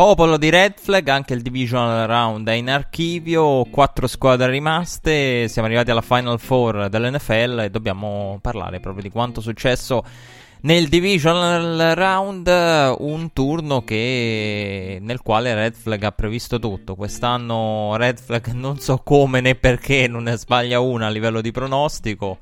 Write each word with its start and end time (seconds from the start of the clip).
Popolo 0.00 0.38
di 0.38 0.48
Red 0.48 0.76
Flag, 0.78 1.06
anche 1.08 1.34
il 1.34 1.42
Divisional 1.42 2.06
Round 2.06 2.48
è 2.48 2.54
in 2.54 2.70
archivio, 2.70 3.66
quattro 3.66 4.06
squadre 4.06 4.48
rimaste, 4.48 5.46
siamo 5.46 5.68
arrivati 5.68 5.90
alla 5.90 6.00
Final 6.00 6.40
Four 6.40 6.88
dell'NFL 6.88 7.64
e 7.64 7.70
dobbiamo 7.70 8.38
parlare 8.40 8.80
proprio 8.80 9.02
di 9.02 9.10
quanto 9.10 9.40
è 9.40 9.42
successo 9.42 10.02
nel 10.62 10.88
Divisional 10.88 11.94
Round, 11.94 12.46
un 12.98 13.30
turno 13.34 13.84
che, 13.84 14.96
nel 15.02 15.20
quale 15.20 15.52
Red 15.52 15.74
Flag 15.74 16.02
ha 16.02 16.12
previsto 16.12 16.58
tutto. 16.58 16.94
Quest'anno 16.94 17.94
Red 17.96 18.20
Flag 18.20 18.52
non 18.52 18.78
so 18.78 19.02
come 19.04 19.42
né 19.42 19.54
perché 19.54 20.08
non 20.08 20.22
ne 20.22 20.36
sbaglia 20.38 20.80
una 20.80 21.08
a 21.08 21.10
livello 21.10 21.42
di 21.42 21.50
pronostico. 21.50 22.38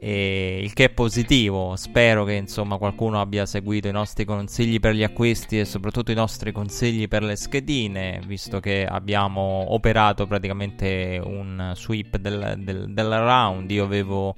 E 0.00 0.60
il 0.62 0.72
che 0.74 0.84
è 0.84 0.90
positivo. 0.90 1.74
Spero 1.74 2.24
che 2.24 2.34
insomma 2.34 2.78
qualcuno 2.78 3.20
abbia 3.20 3.46
seguito 3.46 3.88
i 3.88 3.92
nostri 3.92 4.24
consigli 4.24 4.78
per 4.78 4.94
gli 4.94 5.02
acquisti 5.02 5.58
e 5.58 5.64
soprattutto 5.64 6.12
i 6.12 6.14
nostri 6.14 6.52
consigli 6.52 7.08
per 7.08 7.24
le 7.24 7.34
schedine, 7.34 8.20
visto 8.24 8.60
che 8.60 8.86
abbiamo 8.86 9.72
operato 9.72 10.28
praticamente 10.28 11.20
un 11.20 11.72
sweep 11.74 12.16
del, 12.18 12.54
del, 12.58 12.92
del 12.92 13.08
round. 13.08 13.68
Io 13.72 13.82
avevo 13.82 14.36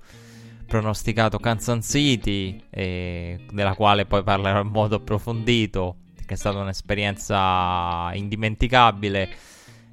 pronosticato 0.67 1.39
Kansas 1.39 1.85
City, 1.85 2.63
eh, 2.71 3.45
della 3.51 3.75
quale 3.75 4.07
poi 4.07 4.23
parlerò 4.23 4.63
in 4.63 4.69
modo 4.69 4.97
approfondito, 4.97 5.97
che 6.25 6.35
è 6.35 6.37
stata 6.39 6.59
un'esperienza 6.59 8.11
indimenticabile. 8.15 9.29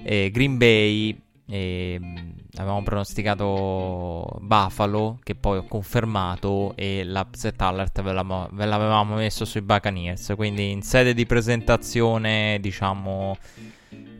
Eh, 0.01 0.29
Green 0.31 0.57
Bay 0.57 1.19
e, 1.49 1.97
mm, 1.99 2.29
avevamo 2.61 2.83
pronosticato 2.83 4.37
Buffalo, 4.41 5.19
che 5.23 5.35
poi 5.35 5.57
ho 5.57 5.65
confermato, 5.65 6.73
e 6.75 7.03
l'upset 7.03 7.61
alert 7.61 8.01
ve, 8.01 8.13
ve 8.51 8.65
l'avevamo 8.65 9.15
messo 9.15 9.45
sui 9.45 9.61
Buccaneers. 9.61 10.33
Quindi 10.35 10.71
in 10.71 10.81
sede 10.81 11.13
di 11.13 11.25
presentazione, 11.25 12.57
diciamo 12.59 13.37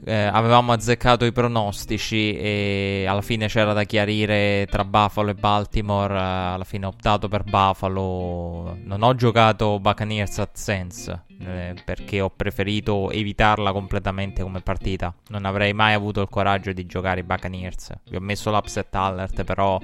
eh, 0.08 0.24
avevamo 0.24 0.72
azzeccato 0.72 1.26
i 1.26 1.34
pronostici 1.34 2.38
e 2.38 3.04
alla 3.10 3.22
fine 3.22 3.48
c'era 3.48 3.74
da 3.74 3.84
chiarire 3.84 4.66
tra 4.72 4.86
Buffalo 4.86 5.32
e 5.32 5.34
Baltimore. 5.34 6.14
Eh, 6.14 6.18
alla 6.18 6.64
fine 6.64 6.86
ho 6.86 6.90
optato 6.90 7.28
per 7.28 7.44
Buffalo. 7.44 8.78
Non 8.84 9.04
ho 9.04 9.14
giocato 9.16 9.82
Buccaneers 9.82 10.40
at 10.40 10.56
Sense 10.56 11.24
eh, 11.42 11.76
perché 11.84 12.22
ho 12.22 12.30
preferito 12.30 13.12
evitarla 13.12 13.74
completamente 13.74 14.44
come 14.44 14.62
partita. 14.62 15.14
Non 15.28 15.44
avrei 15.44 15.74
mai 15.74 15.94
avuto 15.94 16.22
il 16.22 16.30
coraggio 16.30 16.72
di 16.72 16.86
giocare 16.86 17.20
i 17.20 17.24
Buccaneers. 17.24 17.92
Vi 18.10 18.16
ho 18.16 18.22
messo 18.22 18.50
l'upset 18.50 18.96
alert, 18.96 19.44
però 19.44 19.78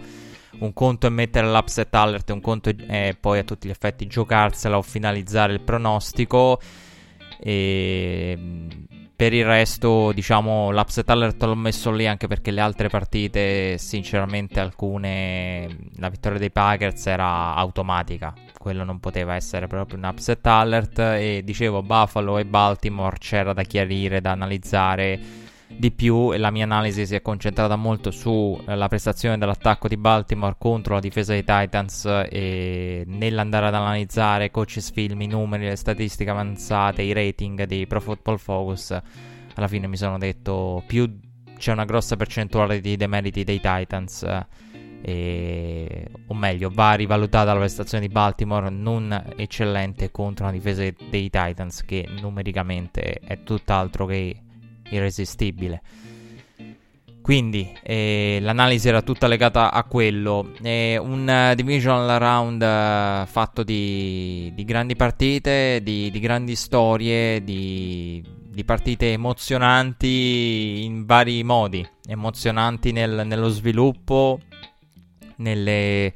un 0.59 0.71
conto 0.71 1.05
è 1.05 1.09
mettere 1.09 1.51
l'upset 1.51 1.93
alert, 1.95 2.29
un 2.29 2.39
conto 2.39 2.71
è 2.87 3.13
poi 3.19 3.39
a 3.39 3.43
tutti 3.43 3.67
gli 3.67 3.71
effetti 3.71 4.07
giocarsela 4.07 4.77
o 4.77 4.81
finalizzare 4.81 5.51
il 5.51 5.59
pronostico. 5.59 6.61
E 7.45 8.37
per 9.15 9.31
il 9.31 9.45
resto, 9.45 10.11
diciamo, 10.11 10.71
l'upset 10.71 11.09
alert 11.09 11.43
l'ho 11.43 11.55
messo 11.55 11.91
lì 11.91 12.07
anche 12.07 12.27
perché 12.27 12.51
le 12.51 12.61
altre 12.61 12.89
partite, 12.89 13.77
sinceramente, 13.77 14.59
alcune. 14.59 15.89
La 15.97 16.09
vittoria 16.09 16.39
dei 16.39 16.51
Packers 16.51 17.05
era 17.05 17.53
automatica. 17.55 18.33
Quello 18.57 18.83
non 18.83 18.99
poteva 18.99 19.35
essere 19.35 19.67
proprio 19.67 19.97
un 19.99 20.05
upset 20.05 20.45
alert. 20.47 20.99
E 20.99 21.41
dicevo, 21.43 21.83
Buffalo 21.83 22.37
e 22.37 22.45
Baltimore 22.45 23.17
c'era 23.19 23.53
da 23.53 23.63
chiarire, 23.63 24.19
da 24.19 24.31
analizzare 24.31 25.42
di 25.77 25.91
più 25.91 26.33
e 26.33 26.37
la 26.37 26.51
mia 26.51 26.63
analisi 26.63 27.05
si 27.05 27.15
è 27.15 27.21
concentrata 27.21 27.75
molto 27.75 28.11
sulla 28.11 28.87
prestazione 28.87 29.37
dell'attacco 29.37 29.87
di 29.87 29.97
Baltimore 29.97 30.55
contro 30.57 30.95
la 30.95 30.99
difesa 30.99 31.33
dei 31.33 31.43
Titans 31.43 32.05
e 32.29 33.03
nell'andare 33.05 33.67
ad 33.67 33.75
analizzare 33.75 34.51
coaches 34.51 34.91
film, 34.91 35.21
i 35.21 35.27
numeri, 35.27 35.65
le 35.65 35.75
statistiche 35.75 36.29
avanzate, 36.29 37.01
i 37.01 37.13
rating 37.13 37.63
di 37.65 37.85
Pro 37.87 37.99
Football 37.99 38.37
Focus 38.37 39.01
alla 39.55 39.67
fine 39.67 39.87
mi 39.87 39.97
sono 39.97 40.17
detto 40.17 40.83
più 40.85 41.19
c'è 41.57 41.71
una 41.71 41.85
grossa 41.85 42.15
percentuale 42.15 42.81
di 42.81 42.95
demeriti 42.97 43.43
dei 43.43 43.59
Titans 43.61 44.25
e, 45.01 46.07
o 46.27 46.33
meglio 46.33 46.71
va 46.73 46.93
rivalutata 46.93 47.53
la 47.53 47.59
prestazione 47.59 48.07
di 48.07 48.11
Baltimore 48.11 48.69
non 48.69 49.33
eccellente 49.35 50.11
contro 50.11 50.45
una 50.45 50.53
difesa 50.53 50.81
dei 50.81 51.29
Titans 51.29 51.83
che 51.83 52.07
numericamente 52.19 53.19
è 53.19 53.43
tutt'altro 53.43 54.05
che 54.05 54.41
irresistibile. 54.89 55.81
Quindi 57.23 57.73
eh, 57.81 58.39
l'analisi 58.41 58.89
era 58.89 59.01
tutta 59.01 59.27
legata 59.27 59.71
a 59.71 59.85
quello. 59.85 60.51
Eh, 60.61 60.97
un 60.97 61.25
uh, 61.25 61.55
divisional 61.55 62.19
round 62.19 62.61
uh, 62.61 63.25
fatto 63.25 63.63
di, 63.63 64.51
di, 64.53 64.65
grandi 64.65 64.97
partite, 64.97 65.79
di, 65.81 66.11
di 66.11 66.19
grandi 66.19 66.53
storie, 66.55 67.41
di, 67.41 68.21
di, 68.49 68.65
partite 68.65 69.13
emozionanti 69.13 70.83
in 70.83 71.05
vari 71.05 71.45
modi. 71.45 71.87
Emozionanti 72.05 72.91
nel, 72.91 73.25
nello 73.25 73.47
sviluppo, 73.47 74.41
nelle, 75.37 76.13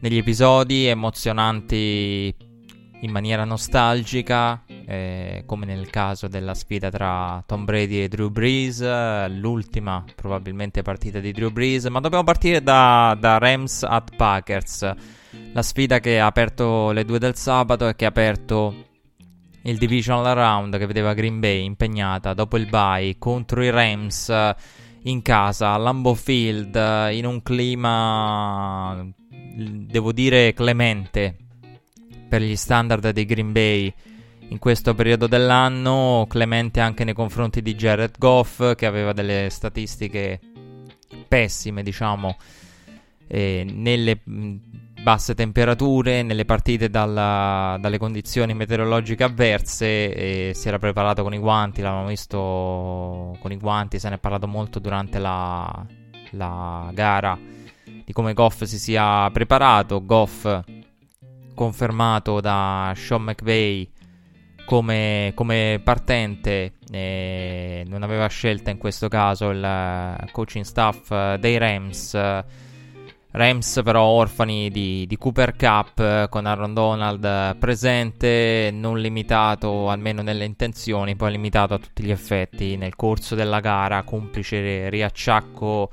negli 0.00 0.16
episodi, 0.16 0.86
emozionanti 0.86 2.34
in 3.02 3.10
maniera 3.12 3.44
nostalgica, 3.44 4.60
eh, 4.86 5.42
come 5.46 5.66
nel 5.66 5.88
caso 5.90 6.28
della 6.28 6.54
sfida 6.54 6.90
tra 6.90 7.42
Tom 7.46 7.64
Brady 7.64 8.02
e 8.02 8.08
Drew 8.08 8.30
Brees, 8.30 8.80
l'ultima 9.28 10.04
probabilmente 10.14 10.82
partita 10.82 11.20
di 11.20 11.32
Drew 11.32 11.50
Brees, 11.50 11.84
ma 11.86 12.00
dobbiamo 12.00 12.24
partire 12.24 12.62
da, 12.62 13.16
da 13.18 13.38
Rams 13.38 13.82
at 13.82 14.16
Packers, 14.16 14.94
la 15.52 15.62
sfida 15.62 16.00
che 16.00 16.18
ha 16.18 16.26
aperto 16.26 16.90
le 16.90 17.04
due 17.04 17.18
del 17.18 17.36
sabato 17.36 17.88
e 17.88 17.96
che 17.96 18.04
ha 18.04 18.08
aperto 18.08 18.88
il 19.62 19.76
divisional 19.76 20.34
round 20.34 20.78
che 20.78 20.86
vedeva 20.86 21.14
Green 21.14 21.38
Bay 21.38 21.64
impegnata 21.64 22.32
dopo 22.34 22.56
il 22.56 22.66
bye 22.66 23.16
contro 23.18 23.62
i 23.62 23.70
Rams 23.70 24.32
in 25.02 25.22
casa 25.22 25.72
a 25.72 25.76
Lambeau 25.76 26.14
Field 26.14 26.74
in 27.12 27.26
un 27.26 27.42
clima 27.42 29.06
devo 29.30 30.12
dire 30.12 30.54
clemente 30.54 31.36
per 32.28 32.42
gli 32.42 32.56
standard 32.56 33.10
dei 33.10 33.24
Green 33.26 33.52
Bay 33.52 33.92
in 34.50 34.58
questo 34.58 34.94
periodo 34.94 35.26
dell'anno, 35.26 36.26
clemente 36.28 36.80
anche 36.80 37.04
nei 37.04 37.14
confronti 37.14 37.62
di 37.62 37.74
Jared 37.74 38.18
Goff 38.18 38.74
che 38.74 38.86
aveva 38.86 39.12
delle 39.12 39.48
statistiche 39.48 40.40
pessime, 41.28 41.82
diciamo, 41.82 42.36
eh, 43.28 43.64
nelle 43.68 44.20
basse 44.24 45.34
temperature, 45.34 46.22
nelle 46.22 46.44
partite 46.44 46.90
dalla, 46.90 47.78
dalle 47.80 47.98
condizioni 47.98 48.52
meteorologiche 48.52 49.22
avverse 49.22 50.12
e 50.12 50.52
si 50.54 50.68
era 50.68 50.78
preparato 50.78 51.22
con 51.22 51.32
i 51.32 51.38
guanti, 51.38 51.80
l'avevamo 51.80 52.08
visto 52.08 53.38
con 53.40 53.52
i 53.52 53.56
guanti, 53.56 54.00
se 54.00 54.08
ne 54.08 54.16
è 54.16 54.18
parlato 54.18 54.48
molto 54.48 54.80
durante 54.80 55.20
la, 55.20 55.86
la 56.32 56.90
gara 56.92 57.38
di 58.04 58.12
come 58.12 58.34
Goff 58.34 58.64
si 58.64 58.78
sia 58.80 59.30
preparato. 59.30 60.04
Goff 60.04 60.60
confermato 61.54 62.40
da 62.40 62.92
Sean 62.96 63.22
McVay 63.22 63.88
come, 64.70 65.32
come 65.34 65.80
partente, 65.82 66.74
eh, 66.92 67.82
non 67.88 68.04
aveva 68.04 68.28
scelta 68.28 68.70
in 68.70 68.78
questo 68.78 69.08
caso 69.08 69.50
il 69.50 70.28
coaching 70.30 70.64
staff 70.64 71.34
dei 71.34 71.58
Rams. 71.58 72.16
Rams 73.32 73.80
però 73.82 74.04
orfani 74.04 74.70
di, 74.70 75.06
di, 75.08 75.16
Cooper 75.16 75.56
Cup 75.56 76.28
con 76.28 76.46
Aaron 76.46 76.72
Donald 76.72 77.56
presente, 77.56 78.70
non 78.72 79.00
limitato 79.00 79.88
almeno 79.88 80.22
nelle 80.22 80.44
intenzioni, 80.44 81.16
poi 81.16 81.32
limitato 81.32 81.74
a 81.74 81.78
tutti 81.78 82.04
gli 82.04 82.12
effetti 82.12 82.76
nel 82.76 82.94
corso 82.94 83.34
della 83.34 83.58
gara, 83.58 84.04
complice 84.04 84.88
riacciacco 84.88 85.90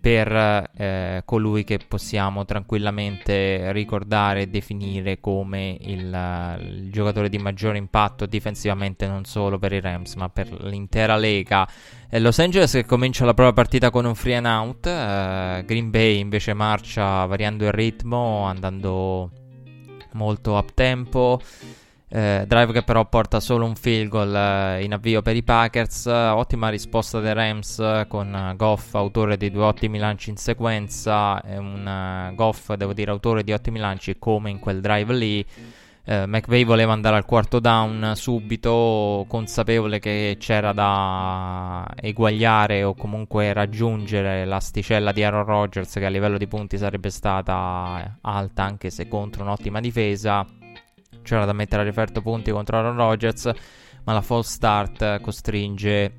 per 0.00 0.70
eh, 0.76 1.22
colui 1.24 1.64
che 1.64 1.78
possiamo 1.86 2.44
tranquillamente 2.44 3.72
ricordare 3.72 4.42
e 4.42 4.46
definire 4.48 5.18
come 5.20 5.76
il, 5.80 6.58
il, 6.60 6.90
giocatore 6.90 7.28
di 7.28 7.38
maggiore 7.38 7.78
impatto 7.78 8.26
difensivamente 8.26 9.06
non 9.06 9.24
solo 9.24 9.58
per 9.58 9.72
i 9.72 9.80
Rams 9.80 10.14
ma 10.14 10.28
per 10.28 10.52
l'intera 10.64 11.16
lega. 11.16 11.68
È 12.08 12.18
Los 12.18 12.38
Angeles 12.38 12.72
che 12.72 12.84
comincia 12.86 13.24
la 13.24 13.34
prova 13.34 13.52
partita 13.52 13.90
con 13.90 14.04
un 14.04 14.14
free 14.14 14.36
and 14.36 14.46
out, 14.46 14.86
eh, 14.86 15.64
Green 15.66 15.90
Bay 15.90 16.18
invece 16.20 16.54
marcia 16.54 17.26
variando 17.26 17.64
il 17.64 17.72
ritmo, 17.72 18.44
andando 18.44 19.30
molto 20.12 20.52
up 20.52 20.72
tempo. 20.74 21.40
Eh, 22.10 22.44
drive 22.46 22.72
che 22.72 22.82
però 22.82 23.04
porta 23.06 23.38
solo 23.38 23.66
un 23.66 23.74
field 23.74 24.08
goal 24.08 24.34
eh, 24.34 24.82
in 24.82 24.94
avvio 24.94 25.20
per 25.20 25.36
i 25.36 25.42
Packers. 25.42 26.06
ottima 26.06 26.70
risposta 26.70 27.20
dei 27.20 27.34
Rams 27.34 27.78
eh, 27.80 28.06
con 28.08 28.34
eh, 28.34 28.56
Goff, 28.56 28.94
autore 28.94 29.36
di 29.36 29.50
due 29.50 29.64
ottimi 29.64 29.98
lanci 29.98 30.30
in 30.30 30.36
sequenza. 30.36 31.42
E 31.42 31.58
un 31.58 32.32
Goff, 32.34 32.72
devo 32.74 32.94
dire, 32.94 33.10
autore 33.10 33.44
di 33.44 33.52
ottimi 33.52 33.78
lanci 33.78 34.18
come 34.18 34.48
in 34.48 34.58
quel 34.58 34.80
drive 34.80 35.14
lì. 35.14 35.44
Eh, 36.04 36.24
McVay 36.24 36.64
voleva 36.64 36.94
andare 36.94 37.16
al 37.16 37.26
quarto 37.26 37.60
down 37.60 38.12
subito, 38.14 39.26
consapevole 39.28 39.98
che 39.98 40.38
c'era 40.40 40.72
da 40.72 41.86
eguagliare 41.94 42.82
o 42.84 42.94
comunque 42.94 43.52
raggiungere 43.52 44.46
l'asticella 44.46 45.12
di 45.12 45.22
Aaron 45.22 45.44
Rodgers, 45.44 45.92
che 45.92 46.06
a 46.06 46.08
livello 46.08 46.38
di 46.38 46.46
punti 46.46 46.78
sarebbe 46.78 47.10
stata 47.10 48.16
alta 48.22 48.62
anche 48.62 48.88
se 48.88 49.06
contro 49.08 49.42
un'ottima 49.42 49.80
difesa 49.80 50.46
c'era 51.28 51.44
da 51.44 51.52
mettere 51.52 51.82
a 51.82 51.84
referto 51.84 52.22
punti 52.22 52.50
contro 52.50 52.78
Aaron 52.78 52.96
Rodgers, 52.96 53.50
ma 54.04 54.14
la 54.14 54.22
false 54.22 54.52
start 54.52 55.20
costringe 55.20 56.12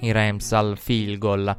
i 0.00 0.12
Rams 0.12 0.52
al 0.52 0.76
field 0.76 1.16
goal, 1.16 1.56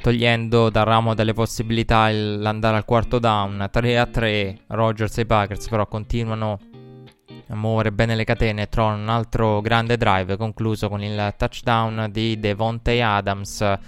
togliendo 0.00 0.70
dal 0.70 0.84
ramo 0.84 1.14
delle 1.14 1.32
possibilità 1.32 2.08
l'andare 2.10 2.76
al 2.76 2.84
quarto 2.84 3.18
down. 3.18 3.68
3 3.68 3.98
a 3.98 4.06
3, 4.06 4.58
Rodgers 4.68 5.18
e 5.18 5.22
i 5.22 5.26
Packers 5.26 5.68
però 5.68 5.88
continuano 5.88 6.60
a 7.48 7.56
muovere 7.56 7.90
bene 7.90 8.14
le 8.14 8.24
catene 8.24 8.62
e 8.62 8.68
trovano 8.68 9.02
un 9.02 9.08
altro 9.08 9.60
grande 9.60 9.96
drive 9.96 10.36
concluso 10.36 10.88
con 10.88 11.02
il 11.02 11.34
touchdown 11.36 12.08
di 12.12 12.38
Devontae 12.38 13.02
Adams 13.02 13.78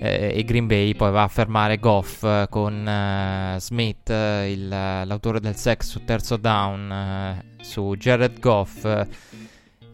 eh, 0.00 0.32
e 0.34 0.44
Green 0.44 0.66
Bay 0.66 0.94
poi 0.94 1.10
va 1.10 1.22
a 1.22 1.28
fermare 1.28 1.78
Goff 1.78 2.22
eh, 2.24 2.46
con 2.50 2.86
eh, 2.86 3.56
Smith, 3.60 4.10
eh, 4.10 4.50
il, 4.50 4.68
l'autore 4.68 5.40
del 5.40 5.56
sex 5.56 5.88
su 5.88 6.04
terzo 6.04 6.36
down 6.36 6.90
eh, 6.90 7.44
su 7.62 7.94
Jared 7.96 8.40
Goff. 8.40 9.06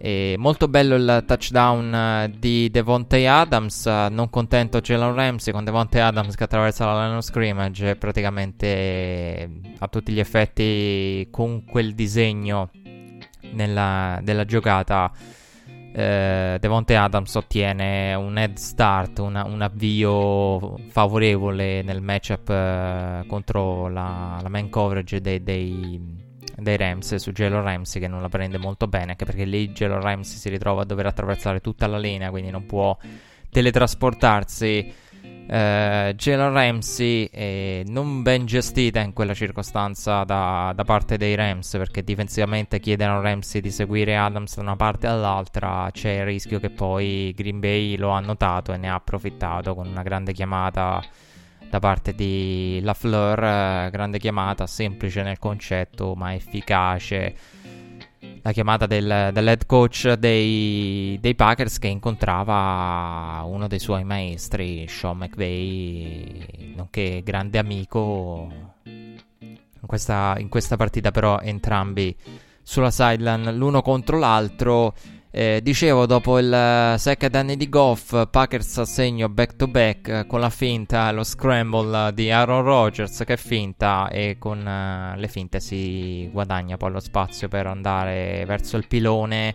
E 0.00 0.36
molto 0.38 0.68
bello 0.68 0.94
il 0.94 1.24
touchdown 1.26 2.32
di 2.38 2.70
Devontae 2.70 3.26
Adams. 3.26 3.84
non 3.86 4.30
contento 4.30 4.80
Jalen 4.80 5.12
Ramsey 5.12 5.52
con 5.52 5.64
Devontae 5.64 6.00
Adams 6.00 6.36
che 6.36 6.44
attraversa 6.44 6.86
la 6.86 7.04
line 7.04 7.16
of 7.16 7.24
scrimmage. 7.24 7.96
Praticamente 7.96 9.50
a 9.76 9.88
tutti 9.88 10.12
gli 10.12 10.20
effetti 10.20 11.26
con 11.32 11.64
quel 11.64 11.96
disegno 11.96 12.70
nella, 13.54 14.20
della 14.22 14.44
giocata 14.44 15.10
eh, 15.92 16.58
Devonte 16.60 16.96
Adams 16.96 17.34
ottiene 17.34 18.14
un 18.14 18.36
head 18.38 18.56
start, 18.56 19.18
una, 19.18 19.44
un 19.44 19.62
avvio 19.62 20.76
favorevole 20.88 21.82
nel 21.82 22.00
matchup 22.02 22.48
eh, 22.50 23.24
contro 23.26 23.88
la, 23.88 24.38
la, 24.42 24.48
main 24.48 24.68
coverage 24.68 25.20
dei, 25.20 25.42
dei, 25.42 26.00
dei 26.56 26.76
Rams 26.76 27.14
su 27.16 27.32
Jalen 27.32 27.62
Ramsey 27.62 28.00
che 28.00 28.08
non 28.08 28.20
la 28.20 28.28
prende 28.28 28.58
molto 28.58 28.86
bene 28.86 29.12
anche 29.12 29.24
perché 29.24 29.44
lì 29.44 29.70
Jalen 29.70 30.00
Ramsey 30.00 30.36
si 30.36 30.48
ritrova 30.48 30.82
a 30.82 30.84
dover 30.84 31.06
attraversare 31.06 31.60
tutta 31.60 31.86
la 31.86 31.98
linea 31.98 32.30
quindi 32.30 32.50
non 32.50 32.66
può 32.66 32.96
teletrasportarsi 33.50 34.92
eh, 35.50 36.12
Jalen 36.14 36.52
Ramsey 36.52 37.24
eh, 37.32 37.82
non 37.86 38.20
ben 38.22 38.44
gestita 38.44 39.00
in 39.00 39.14
quella 39.14 39.32
circostanza 39.32 40.22
da, 40.24 40.74
da, 40.76 40.84
parte 40.84 41.16
dei 41.16 41.34
Rams 41.34 41.70
perché 41.70 42.04
difensivamente 42.04 42.78
chiedono 42.80 43.18
a 43.18 43.22
Ramsey 43.22 43.62
di 43.62 43.70
seguire 43.70 44.14
Adams 44.14 44.56
da 44.56 44.60
una 44.60 44.76
parte 44.76 45.06
all'altra 45.06 45.88
c'è 45.90 46.18
il 46.18 46.24
rischio 46.26 46.60
che 46.60 46.68
poi 46.68 47.32
Green 47.34 47.60
Bay 47.60 47.96
lo 47.96 48.10
ha 48.10 48.20
notato 48.20 48.74
e 48.74 48.76
ne 48.76 48.90
ha 48.90 48.94
approfittato 48.94 49.74
con 49.74 49.86
una 49.86 50.02
grande 50.02 50.34
chiamata 50.34 51.02
da 51.70 51.78
parte 51.78 52.14
di 52.14 52.80
LaFleur 52.82 53.42
eh, 53.42 53.88
grande 53.90 54.18
chiamata 54.18 54.66
semplice 54.66 55.22
nel 55.22 55.38
concetto 55.38 56.14
ma 56.14 56.34
efficace 56.34 57.34
la 58.42 58.52
chiamata 58.52 58.86
del, 58.86 59.30
dell'head 59.32 59.66
coach 59.66 60.12
dei, 60.12 61.18
dei, 61.20 61.34
Packers 61.34 61.78
che 61.78 61.88
incontrava 61.88 63.42
uno 63.44 63.68
dei 63.68 63.78
suoi 63.78 64.04
maestri, 64.04 64.86
Sean 64.88 65.18
McVay, 65.18 66.74
nonché 66.76 67.22
grande 67.24 67.58
amico. 67.58 68.50
In 69.80 69.86
questa, 69.86 70.34
in 70.38 70.48
questa 70.48 70.76
partita 70.76 71.10
però 71.10 71.40
entrambi 71.40 72.14
sulla 72.62 72.90
sideline 72.90 73.52
l'uno 73.52 73.80
contro 73.80 74.18
l'altro 74.18 74.94
eh, 75.30 75.60
dicevo, 75.62 76.06
dopo 76.06 76.38
il 76.38 76.94
second 76.96 77.34
anni 77.34 77.56
di 77.56 77.68
Goff, 77.68 78.28
Packers 78.30 78.78
a 78.78 78.84
segno 78.86 79.28
back 79.28 79.56
to 79.56 79.66
back 79.66 80.26
con 80.26 80.40
la 80.40 80.48
finta, 80.48 81.12
lo 81.12 81.22
scramble 81.22 82.12
di 82.14 82.30
Aaron 82.30 82.62
Rodgers 82.62 83.22
che 83.26 83.36
finta 83.36 84.08
e 84.08 84.36
con 84.38 84.58
uh, 84.58 85.18
le 85.18 85.28
finte 85.28 85.60
si 85.60 86.28
guadagna 86.32 86.78
poi 86.78 86.92
lo 86.92 87.00
spazio 87.00 87.48
per 87.48 87.66
andare 87.66 88.44
verso 88.46 88.78
il 88.78 88.86
pilone. 88.86 89.54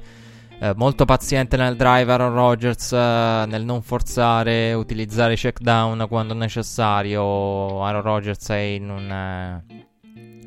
Eh, 0.60 0.74
molto 0.75 1.06
paziente 1.06 1.58
nel 1.58 1.75
drive 1.75 2.12
Aaron 2.12 2.34
Rodgers, 2.34 2.92
nel 2.92 3.66
non 3.66 3.81
forzare, 3.81 4.74
utilizzare 4.74 5.36
check 5.36 5.60
down 5.60 6.06
quando 6.08 6.36
necessario. 6.36 7.84
Aaron 7.84 8.02
Rodgers 8.04 8.48
è 8.50 8.58
in 8.58 8.90
un, 8.90 9.62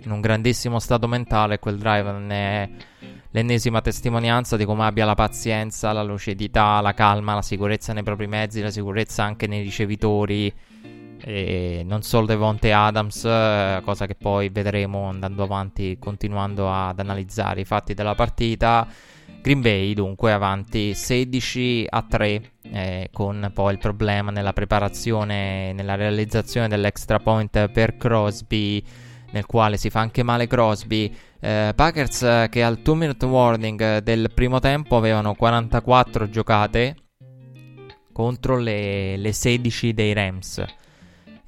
in 0.02 0.10
un 0.10 0.20
grandissimo 0.20 0.78
stato 0.78 1.08
mentale, 1.08 1.58
quel 1.58 1.76
drive 1.76 2.12
non 2.12 2.30
è 2.30 2.68
l'ennesima 3.36 3.82
testimonianza 3.82 4.56
di 4.56 4.64
come 4.64 4.84
abbia 4.84 5.04
la 5.04 5.14
pazienza, 5.14 5.92
la 5.92 6.02
lucidità, 6.02 6.80
la 6.80 6.94
calma, 6.94 7.34
la 7.34 7.42
sicurezza 7.42 7.92
nei 7.92 8.02
propri 8.02 8.26
mezzi, 8.26 8.62
la 8.62 8.70
sicurezza 8.70 9.24
anche 9.24 9.46
nei 9.46 9.62
ricevitori. 9.62 10.50
E 11.18 11.82
non 11.84 12.00
solo 12.00 12.24
Devonte 12.24 12.72
Adams, 12.72 13.24
eh, 13.26 13.82
cosa 13.84 14.06
che 14.06 14.14
poi 14.14 14.48
vedremo 14.48 15.08
andando 15.08 15.42
avanti, 15.42 15.98
continuando 15.98 16.72
ad 16.72 16.98
analizzare 16.98 17.60
i 17.60 17.64
fatti 17.66 17.92
della 17.92 18.14
partita. 18.14 18.88
Green 19.42 19.60
Bay 19.60 19.92
dunque 19.92 20.32
avanti 20.32 20.94
16 20.94 21.86
a 21.90 22.06
3 22.08 22.50
eh, 22.62 23.10
con 23.12 23.50
poi 23.52 23.72
il 23.72 23.78
problema 23.78 24.30
nella 24.30 24.54
preparazione, 24.54 25.74
nella 25.74 25.94
realizzazione 25.94 26.68
dell'extra 26.68 27.18
point 27.18 27.68
per 27.68 27.98
Crosby 27.98 28.82
nel 29.30 29.46
quale 29.46 29.76
si 29.76 29.90
fa 29.90 30.00
anche 30.00 30.22
male 30.22 30.46
Crosby. 30.46 31.14
Eh, 31.38 31.72
Packers 31.74 32.22
eh, 32.22 32.46
che 32.50 32.62
al 32.62 32.78
2 32.78 32.94
minute 32.94 33.26
warning 33.26 33.98
del 33.98 34.30
primo 34.32 34.58
tempo 34.58 34.96
avevano 34.96 35.34
44 35.34 36.28
giocate 36.30 36.96
contro 38.12 38.56
le, 38.56 39.16
le 39.16 39.32
16 39.32 39.92
dei 39.92 40.12
Rams. 40.14 40.64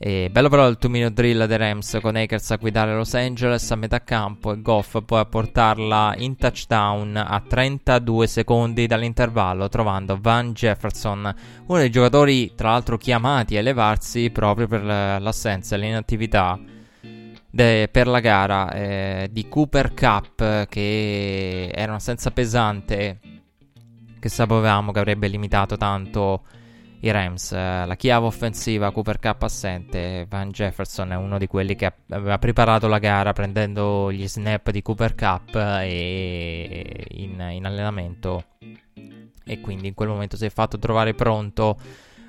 E 0.00 0.28
bello 0.30 0.48
però 0.48 0.68
il 0.68 0.76
2 0.78 0.90
minute 0.90 1.12
drill 1.14 1.44
dei 1.46 1.56
Rams 1.56 1.98
con 2.00 2.14
Akers 2.14 2.52
a 2.52 2.56
guidare 2.56 2.94
Los 2.94 3.14
Angeles 3.14 3.68
a 3.72 3.74
metà 3.74 4.04
campo 4.04 4.52
e 4.52 4.60
Goff 4.62 5.02
poi 5.04 5.18
a 5.18 5.24
portarla 5.24 6.14
in 6.18 6.36
touchdown 6.36 7.16
a 7.16 7.42
32 7.44 8.28
secondi 8.28 8.86
dall'intervallo 8.86 9.68
trovando 9.68 10.16
Van 10.20 10.52
Jefferson, 10.52 11.34
uno 11.66 11.78
dei 11.78 11.90
giocatori 11.90 12.54
tra 12.54 12.70
l'altro 12.70 12.96
chiamati 12.96 13.56
a 13.56 13.58
elevarsi 13.58 14.30
proprio 14.30 14.68
per 14.68 14.84
l'assenza 14.84 15.74
e 15.74 15.78
l'inattività 15.78 16.60
de, 17.58 17.88
per 17.90 18.06
la 18.06 18.20
gara 18.20 18.70
eh, 18.70 19.28
di 19.32 19.48
Cooper 19.48 19.92
Cup 19.92 20.66
che 20.68 21.70
era 21.74 21.90
un'assenza 21.90 22.30
pesante 22.30 23.18
che 24.20 24.28
sapevamo 24.28 24.92
che 24.92 24.98
avrebbe 25.00 25.26
limitato 25.26 25.76
tanto 25.76 26.44
i 27.00 27.10
Rams. 27.10 27.50
Eh, 27.52 27.84
la 27.84 27.96
chiave 27.96 28.26
offensiva 28.26 28.92
Cooper 28.92 29.18
Cup 29.18 29.42
assente, 29.42 30.24
Van 30.28 30.50
Jefferson 30.50 31.10
è 31.10 31.16
uno 31.16 31.36
di 31.36 31.48
quelli 31.48 31.74
che 31.74 31.92
aveva 32.10 32.38
preparato 32.38 32.86
la 32.86 32.98
gara 32.98 33.32
prendendo 33.32 34.12
gli 34.12 34.28
snap 34.28 34.70
di 34.70 34.80
Cooper 34.80 35.16
Cup 35.16 35.56
e 35.56 37.06
in, 37.10 37.44
in 37.50 37.66
allenamento 37.66 38.44
e 39.44 39.60
quindi 39.60 39.88
in 39.88 39.94
quel 39.94 40.08
momento 40.08 40.36
si 40.36 40.44
è 40.44 40.50
fatto 40.50 40.78
trovare 40.78 41.14
pronto 41.14 41.76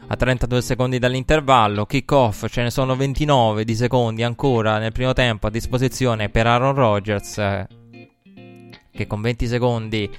a 0.07 0.15
32 0.15 0.61
secondi 0.61 0.99
dall'intervallo. 0.99 1.85
Kickoff, 1.85 2.47
ce 2.47 2.63
ne 2.63 2.69
sono 2.71 2.95
29 2.95 3.63
di 3.63 3.75
secondi 3.75 4.23
ancora 4.23 4.77
nel 4.79 4.91
primo 4.91 5.13
tempo 5.13 5.47
a 5.47 5.51
disposizione 5.51 6.29
per 6.29 6.47
Aaron 6.47 6.73
Rodgers, 6.73 7.35
che 8.91 9.07
con 9.07 9.21
20 9.21 9.47
secondi 9.47 10.09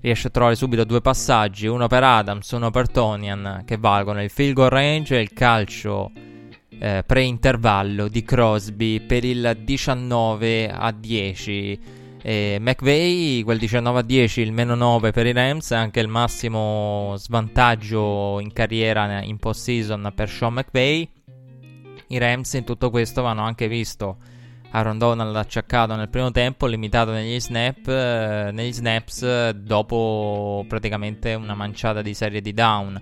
riesce 0.00 0.28
a 0.28 0.30
trovare 0.30 0.54
subito 0.54 0.84
due 0.84 1.00
passaggi, 1.00 1.66
uno 1.66 1.86
per 1.86 2.04
Adams, 2.04 2.50
uno 2.52 2.70
per 2.70 2.88
Tonian, 2.88 3.62
che 3.64 3.76
valgono 3.76 4.22
il 4.22 4.30
field 4.30 4.54
goal 4.54 4.70
range 4.70 5.16
e 5.16 5.20
il 5.20 5.32
calcio 5.32 6.10
eh, 6.78 7.02
pre-intervallo 7.04 8.08
di 8.08 8.22
Crosby 8.22 9.00
per 9.00 9.24
il 9.24 9.58
19 9.64 10.70
a 10.70 10.92
10. 10.92 11.80
E 12.28 12.58
McVay, 12.60 13.42
quel 13.42 13.56
19 13.56 14.00
a 14.00 14.02
10, 14.02 14.42
il 14.42 14.52
meno 14.52 14.74
9 14.74 15.12
per 15.12 15.24
i 15.24 15.32
Rams, 15.32 15.70
anche 15.70 16.00
il 16.00 16.08
massimo 16.08 17.14
svantaggio 17.16 18.38
in 18.40 18.52
carriera 18.52 19.22
in 19.22 19.38
post-season 19.38 20.12
per 20.14 20.28
Sean 20.28 20.52
McVay. 20.52 21.10
I 22.08 22.18
Rams 22.18 22.52
in 22.52 22.64
tutto 22.64 22.90
questo 22.90 23.22
vanno 23.22 23.44
anche 23.44 23.66
visto 23.66 24.18
Aaron 24.72 24.98
Donald 24.98 25.34
acciaccato 25.34 25.94
nel 25.94 26.10
primo 26.10 26.30
tempo, 26.30 26.66
limitato 26.66 27.12
negli 27.12 27.40
snap, 27.40 27.88
eh, 27.88 28.50
negli 28.52 28.74
snaps 28.74 29.48
dopo 29.52 30.66
praticamente 30.68 31.32
una 31.32 31.54
manciata 31.54 32.02
di 32.02 32.12
serie 32.12 32.42
di 32.42 32.52
down. 32.52 33.00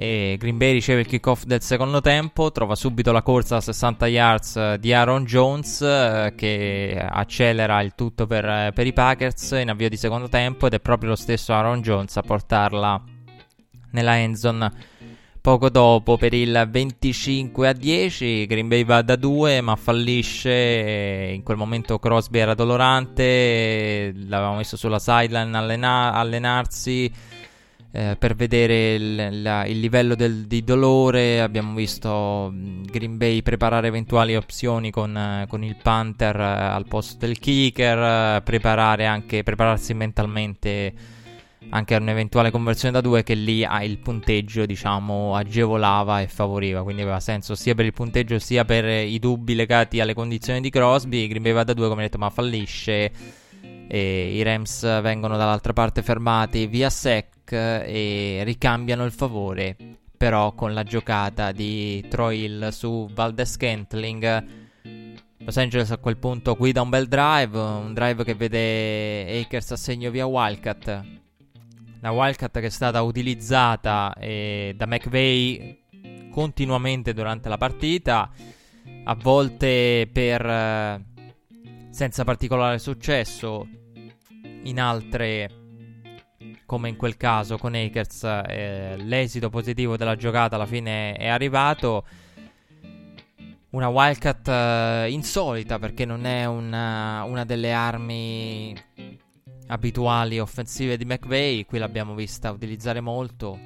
E 0.00 0.36
Green 0.38 0.56
Bay 0.58 0.74
riceve 0.74 1.00
il 1.00 1.08
kickoff 1.08 1.42
del 1.42 1.60
secondo 1.60 2.00
tempo, 2.00 2.52
trova 2.52 2.76
subito 2.76 3.10
la 3.10 3.22
corsa 3.22 3.56
a 3.56 3.60
60 3.60 4.06
yards 4.06 4.56
eh, 4.56 4.76
di 4.78 4.92
Aaron 4.92 5.24
Jones 5.24 5.80
eh, 5.80 6.34
che 6.36 7.04
accelera 7.04 7.80
il 7.82 7.94
tutto 7.96 8.28
per, 8.28 8.44
eh, 8.44 8.70
per, 8.72 8.86
i 8.86 8.92
Packers 8.92 9.56
in 9.60 9.70
avvio 9.70 9.88
di 9.88 9.96
secondo 9.96 10.28
tempo 10.28 10.68
ed 10.68 10.74
è 10.74 10.78
proprio 10.78 11.10
lo 11.10 11.16
stesso 11.16 11.52
Aaron 11.52 11.80
Jones 11.80 12.16
a 12.16 12.22
portarla 12.22 13.02
nella 13.90 14.18
endzone 14.18 14.72
Poco 15.48 15.70
dopo, 15.70 16.18
per 16.18 16.34
il 16.34 16.68
25 16.68 17.68
a 17.68 17.72
10, 17.72 18.44
Green 18.46 18.68
Bay 18.68 18.84
va 18.84 19.00
da 19.00 19.16
2 19.16 19.62
ma 19.62 19.76
fallisce. 19.76 21.30
In 21.32 21.42
quel 21.42 21.56
momento 21.56 21.98
Crosby 21.98 22.40
era 22.40 22.52
dolorante, 22.52 24.12
l'avevamo 24.14 24.56
messo 24.56 24.76
sulla 24.76 24.98
sideline 24.98 25.56
allena- 25.56 26.12
allenarsi. 26.12 27.10
Eh, 27.90 28.16
per 28.18 28.34
vedere 28.34 28.94
il, 28.94 29.42
la, 29.42 29.64
il 29.64 29.80
livello 29.80 30.14
del, 30.14 30.46
di 30.46 30.62
dolore. 30.62 31.40
Abbiamo 31.40 31.74
visto 31.74 32.50
mm, 32.52 32.82
Green 32.84 33.16
Bay 33.16 33.40
preparare 33.40 33.86
eventuali 33.86 34.36
opzioni 34.36 34.90
con, 34.90 35.46
con 35.48 35.64
il 35.64 35.76
Panther 35.82 36.38
eh, 36.38 36.42
al 36.42 36.86
posto 36.86 37.16
del 37.18 37.38
kicker, 37.38 38.42
eh, 38.42 39.04
anche, 39.04 39.42
prepararsi 39.42 39.94
mentalmente 39.94 41.16
anche 41.70 41.94
a 41.94 41.98
un'eventuale 41.98 42.50
conversione 42.50 42.94
da 42.94 43.00
2 43.00 43.22
che 43.24 43.34
lì 43.34 43.64
ha 43.64 43.82
il 43.82 43.98
punteggio 43.98 44.64
diciamo 44.64 45.34
agevolava 45.34 46.20
e 46.20 46.28
favoriva. 46.28 46.82
Quindi 46.82 47.02
aveva 47.02 47.20
senso 47.20 47.54
sia 47.54 47.74
per 47.74 47.86
il 47.86 47.94
punteggio 47.94 48.38
sia 48.38 48.66
per 48.66 48.84
i 48.84 49.18
dubbi 49.18 49.54
legati 49.54 50.00
alle 50.00 50.12
condizioni 50.12 50.60
di 50.60 50.68
Crosby. 50.68 51.26
Green 51.26 51.42
Bay 51.42 51.52
va 51.52 51.64
da 51.64 51.72
2 51.72 51.88
come 51.88 52.02
detto 52.02 52.18
ma 52.18 52.28
fallisce 52.28 53.10
e 53.88 54.34
i 54.34 54.42
Rams 54.42 54.82
vengono 55.00 55.36
dall'altra 55.36 55.72
parte 55.72 56.02
fermati 56.02 56.66
via 56.66 56.90
sec 56.90 57.50
e 57.50 58.42
ricambiano 58.44 59.04
il 59.04 59.12
favore 59.12 59.76
però 60.18 60.52
con 60.52 60.74
la 60.74 60.82
giocata 60.82 61.52
di 61.52 62.04
Troy 62.08 62.42
Hill 62.42 62.68
su 62.70 63.08
Valdez 63.14 63.52
Scantling. 63.52 64.46
Los 65.38 65.56
Angeles 65.56 65.92
a 65.92 65.98
quel 65.98 66.18
punto 66.18 66.56
guida 66.56 66.82
un 66.82 66.90
bel 66.90 67.06
drive, 67.06 67.56
un 67.56 67.94
drive 67.94 68.24
che 68.24 68.34
vede 68.34 69.40
Akers 69.40 69.70
a 69.70 69.76
segno 69.76 70.10
via 70.10 70.26
Wildcat. 70.26 71.04
La 72.00 72.10
Wildcat 72.10 72.58
che 72.58 72.66
è 72.66 72.70
stata 72.70 73.00
utilizzata 73.02 74.12
eh, 74.18 74.74
da 74.76 74.86
McVeigh 74.86 76.30
continuamente 76.32 77.14
durante 77.14 77.48
la 77.48 77.56
partita, 77.56 78.28
a 79.04 79.14
volte 79.14 80.08
per 80.12 80.44
eh, 80.44 81.04
senza 81.90 82.24
particolare 82.24 82.80
successo, 82.80 83.68
in 84.64 84.80
altre 84.80 85.66
come 86.68 86.90
in 86.90 86.96
quel 86.96 87.16
caso 87.16 87.56
con 87.56 87.74
Akers 87.74 88.24
eh, 88.24 88.94
l'esito 88.98 89.48
positivo 89.48 89.96
della 89.96 90.16
giocata 90.16 90.56
alla 90.56 90.66
fine 90.66 91.14
è 91.14 91.26
arrivato. 91.26 92.04
Una 93.70 93.88
Wildcat 93.88 94.48
eh, 94.48 95.10
insolita 95.10 95.78
perché 95.78 96.04
non 96.04 96.26
è 96.26 96.44
una, 96.44 97.22
una 97.24 97.44
delle 97.44 97.72
armi 97.72 98.74
abituali 99.68 100.38
offensive 100.38 100.96
di 100.96 101.04
McVeigh, 101.06 101.66
qui 101.66 101.78
l'abbiamo 101.78 102.14
vista 102.14 102.50
utilizzare 102.50 103.00
molto. 103.00 103.58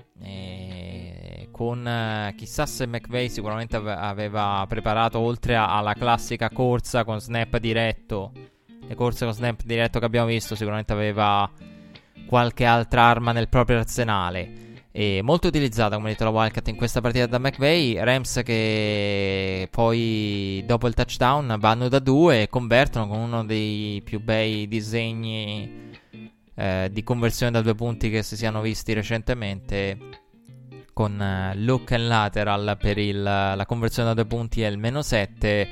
con 1.50 1.86
eh, 1.86 2.34
chissà 2.36 2.66
se 2.66 2.86
McVeigh 2.86 3.30
sicuramente 3.30 3.76
aveva 3.76 4.64
preparato 4.68 5.18
oltre 5.18 5.56
alla 5.56 5.94
classica 5.94 6.50
corsa 6.50 7.02
con 7.04 7.20
snap 7.20 7.56
diretto. 7.58 8.32
Le 8.86 8.94
corse 8.94 9.24
con 9.24 9.34
snap 9.34 9.62
diretto 9.64 9.98
che 9.98 10.04
abbiamo 10.04 10.26
visto, 10.26 10.54
sicuramente 10.54 10.92
aveva 10.92 11.50
qualche 12.26 12.64
altra 12.64 13.02
arma 13.02 13.32
nel 13.32 13.48
proprio 13.48 13.78
arsenale. 13.78 14.70
E 14.90 15.20
molto 15.22 15.48
utilizzata, 15.48 15.96
come 15.96 16.10
detto 16.10 16.24
la 16.24 16.30
Wildcat 16.30 16.68
in 16.68 16.76
questa 16.76 17.00
partita 17.00 17.26
da 17.26 17.38
McVeigh. 17.38 17.98
Rams 18.02 18.42
che 18.44 19.66
poi 19.70 20.62
dopo 20.66 20.86
il 20.86 20.94
touchdown 20.94 21.56
vanno 21.58 21.88
da 21.88 21.98
due 21.98 22.42
e 22.42 22.48
convertono 22.48 23.08
con 23.08 23.18
uno 23.18 23.44
dei 23.44 24.02
più 24.04 24.20
bei 24.20 24.68
disegni 24.68 25.90
eh, 26.54 26.90
di 26.92 27.02
conversione 27.02 27.52
da 27.52 27.62
due 27.62 27.74
punti 27.74 28.10
che 28.10 28.22
si 28.22 28.36
siano 28.36 28.60
visti 28.60 28.92
recentemente 28.92 29.98
con 30.92 31.20
eh, 31.20 31.54
look 31.56 31.92
and 31.92 32.06
lateral 32.06 32.76
per 32.78 32.98
il, 32.98 33.22
la 33.22 33.64
conversione 33.66 34.08
da 34.08 34.14
due 34.14 34.26
punti 34.26 34.60
è 34.60 34.68
il 34.68 34.76
meno 34.78 35.00
7 35.00 35.68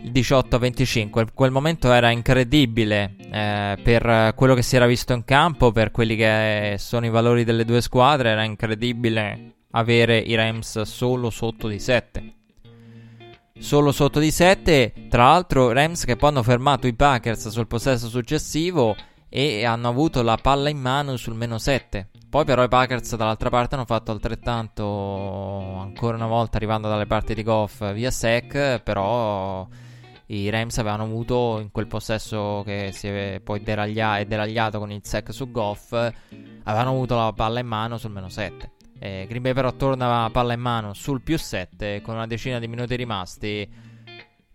il 0.00 0.12
18 0.12 0.56
a 0.56 0.58
25 0.58 1.26
quel 1.34 1.50
momento 1.50 1.92
era 1.92 2.10
incredibile 2.10 3.16
eh, 3.30 3.78
per 3.82 4.32
quello 4.34 4.54
che 4.54 4.62
si 4.62 4.76
era 4.76 4.86
visto 4.86 5.12
in 5.12 5.24
campo 5.24 5.72
per 5.72 5.90
quelli 5.90 6.14
che 6.16 6.76
sono 6.78 7.06
i 7.06 7.10
valori 7.10 7.44
delle 7.44 7.64
due 7.64 7.80
squadre 7.80 8.30
era 8.30 8.44
incredibile 8.44 9.54
avere 9.72 10.18
i 10.18 10.34
Rams 10.34 10.82
solo 10.82 11.30
sotto 11.30 11.66
di 11.68 11.78
7 11.78 12.32
solo 13.58 13.90
sotto 13.90 14.20
di 14.20 14.30
7 14.30 14.92
tra 15.08 15.24
l'altro 15.24 15.72
Rams 15.72 16.04
che 16.04 16.16
poi 16.16 16.30
hanno 16.30 16.42
fermato 16.42 16.86
i 16.86 16.94
Packers 16.94 17.48
sul 17.48 17.66
possesso 17.66 18.08
successivo 18.08 18.94
e 19.28 19.64
hanno 19.64 19.88
avuto 19.88 20.22
la 20.22 20.38
palla 20.40 20.68
in 20.68 20.78
mano 20.78 21.16
sul 21.16 21.34
meno 21.34 21.58
7. 21.58 22.08
Poi 22.28 22.44
però 22.44 22.62
i 22.62 22.68
Packers 22.68 23.16
dall'altra 23.16 23.50
parte 23.50 23.74
hanno 23.74 23.84
fatto 23.84 24.10
altrettanto 24.10 24.84
ancora 25.78 26.16
una 26.16 26.26
volta 26.26 26.56
arrivando 26.56 26.88
dalle 26.88 27.06
parti 27.06 27.34
di 27.34 27.42
Goff 27.42 27.92
via 27.92 28.10
sec, 28.10 28.80
però 28.80 29.66
i 30.30 30.50
Rams 30.50 30.76
avevano 30.78 31.04
avuto 31.04 31.58
in 31.60 31.70
quel 31.70 31.86
possesso 31.86 32.62
che 32.64 32.90
si 32.92 33.08
è 33.08 33.40
poi 33.42 33.62
deraglia- 33.62 34.18
è 34.18 34.26
deragliato 34.26 34.78
con 34.78 34.90
il 34.90 35.00
sec 35.02 35.32
su 35.32 35.50
Goff, 35.50 35.92
avevano 35.92 36.90
avuto 36.90 37.16
la 37.16 37.32
palla 37.32 37.60
in 37.60 37.66
mano 37.66 37.96
sul 37.96 38.10
meno 38.10 38.28
7. 38.28 38.72
Eh, 38.98 39.26
Green 39.28 39.42
Bay 39.42 39.52
però 39.52 39.72
torna 39.74 40.22
la 40.22 40.30
palla 40.30 40.52
in 40.52 40.60
mano 40.60 40.92
sul 40.92 41.22
più 41.22 41.38
7 41.38 42.02
con 42.02 42.14
una 42.14 42.26
decina 42.26 42.58
di 42.58 42.66
minuti 42.66 42.96
rimasti 42.96 43.68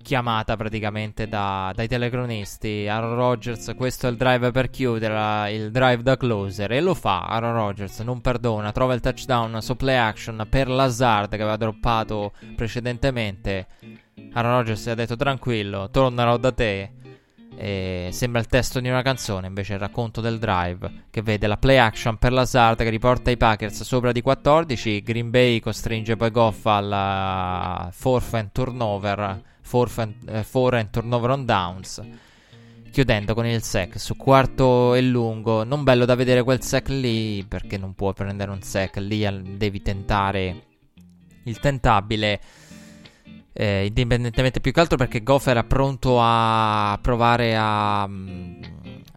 chiamata 0.04 0.56
praticamente 0.56 1.28
da, 1.28 1.72
dai 1.74 1.88
telecronisti. 1.88 2.88
Aaron 2.88 3.16
Rodgers, 3.16 3.74
questo 3.76 4.06
è 4.06 4.12
il 4.12 4.18
drive 4.18 4.52
per 4.52 4.70
chiudere, 4.70 5.52
il 5.52 5.72
drive 5.72 6.04
da 6.04 6.16
closer. 6.16 6.72
E 6.72 6.82
lo 6.82 6.94
fa. 6.94 7.22
Aaron 7.22 7.54
Rodgers 7.54 8.00
non 8.02 8.22
perdona, 8.22 8.72
trova 8.72 8.94
il 8.94 9.00
touchdown 9.00 9.60
su 9.62 9.76
play 9.76 9.96
action 9.96 10.46
per 10.48 10.70
Lazard 10.70 11.30
che 11.30 11.42
aveva 11.42 11.58
droppato 11.58 12.34
precedentemente. 12.56 13.66
Aaron 14.34 14.52
Rodgers 14.52 14.82
si 14.82 14.92
ha 14.92 14.96
detto 14.96 15.16
tranquillo, 15.16 15.90
tornerò 15.90 16.38
da 16.38 16.52
te. 16.52 16.92
E 17.56 18.10
sembra 18.12 18.40
il 18.42 18.48
testo 18.48 18.80
di 18.80 18.90
una 18.90 19.04
canzone, 19.04 19.46
invece 19.46 19.74
il 19.74 19.80
racconto 19.80 20.22
del 20.22 20.40
drive 20.40 21.06
che 21.12 21.22
vede 21.22 21.46
la 21.46 21.58
play 21.58 21.78
action 21.78 22.18
per 22.18 22.34
Lazard 22.34 22.78
che 22.78 22.90
riporta 22.90 23.30
i 23.30 23.38
Packers 23.38 23.84
sopra 23.84 24.12
di 24.12 24.22
14. 24.22 25.04
Green 25.04 25.30
Bay 25.30 25.60
costringe 25.60 26.16
poi 26.16 26.32
Goff 26.32 26.62
fourth 27.92 28.34
and 28.34 28.50
turnover 28.52 29.42
4 29.64 30.02
and, 30.02 30.14
and 30.28 30.90
turnover 30.90 31.30
on 31.32 31.46
downs 31.46 32.02
chiudendo 32.94 33.34
con 33.34 33.48
il 33.48 33.64
sec 33.64 34.00
su 34.00 34.16
quarto 34.16 34.94
e 34.94 35.02
lungo. 35.02 35.64
Non 35.64 35.84
bello 35.84 36.06
da 36.06 36.14
vedere 36.14 36.44
quel 36.44 36.62
sec 36.62 36.90
lì, 36.90 37.44
perché 37.44 37.76
non 37.80 37.96
puoi 37.96 38.14
prendere 38.14 38.52
un 38.52 38.62
sec 38.62 38.98
lì, 38.98 39.28
devi 39.58 39.82
tentare 39.82 40.66
il 41.46 41.60
tentabile. 41.60 42.40
Eh, 43.52 43.88
indipendentemente 43.88 44.62
più 44.62 44.72
che 44.72 44.80
altro 44.80 44.98
perché 44.98 45.24
Goff 45.24 45.48
era 45.48 45.64
pronto 45.64 46.18
a 46.20 46.98
provare 47.02 47.56
a, 47.58 48.08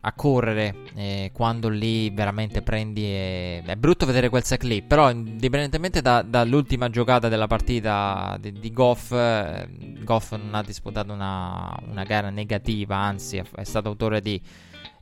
a 0.06 0.12
correre 0.12 0.74
eh, 0.94 1.30
quando 1.32 1.68
lì 1.68 2.10
veramente 2.10 2.62
prendi 2.62 3.02
e... 3.04 3.62
è 3.66 3.74
brutto 3.74 4.06
vedere 4.06 4.28
quel 4.28 4.44
sack 4.44 4.62
lì 4.62 4.80
però 4.82 5.10
indipendentemente 5.10 6.00
da, 6.00 6.22
dall'ultima 6.22 6.88
giocata 6.88 7.28
della 7.28 7.48
partita 7.48 8.36
di, 8.40 8.52
di 8.52 8.72
Goff 8.72 9.10
eh, 9.10 9.68
Goff 10.04 10.32
non 10.36 10.54
ha 10.54 10.62
disputato 10.62 11.12
una, 11.12 11.76
una 11.88 12.04
gara 12.04 12.30
negativa 12.30 12.96
anzi 12.96 13.38
è, 13.38 13.44
è 13.56 13.64
stato 13.64 13.88
autore 13.88 14.20
di 14.20 14.40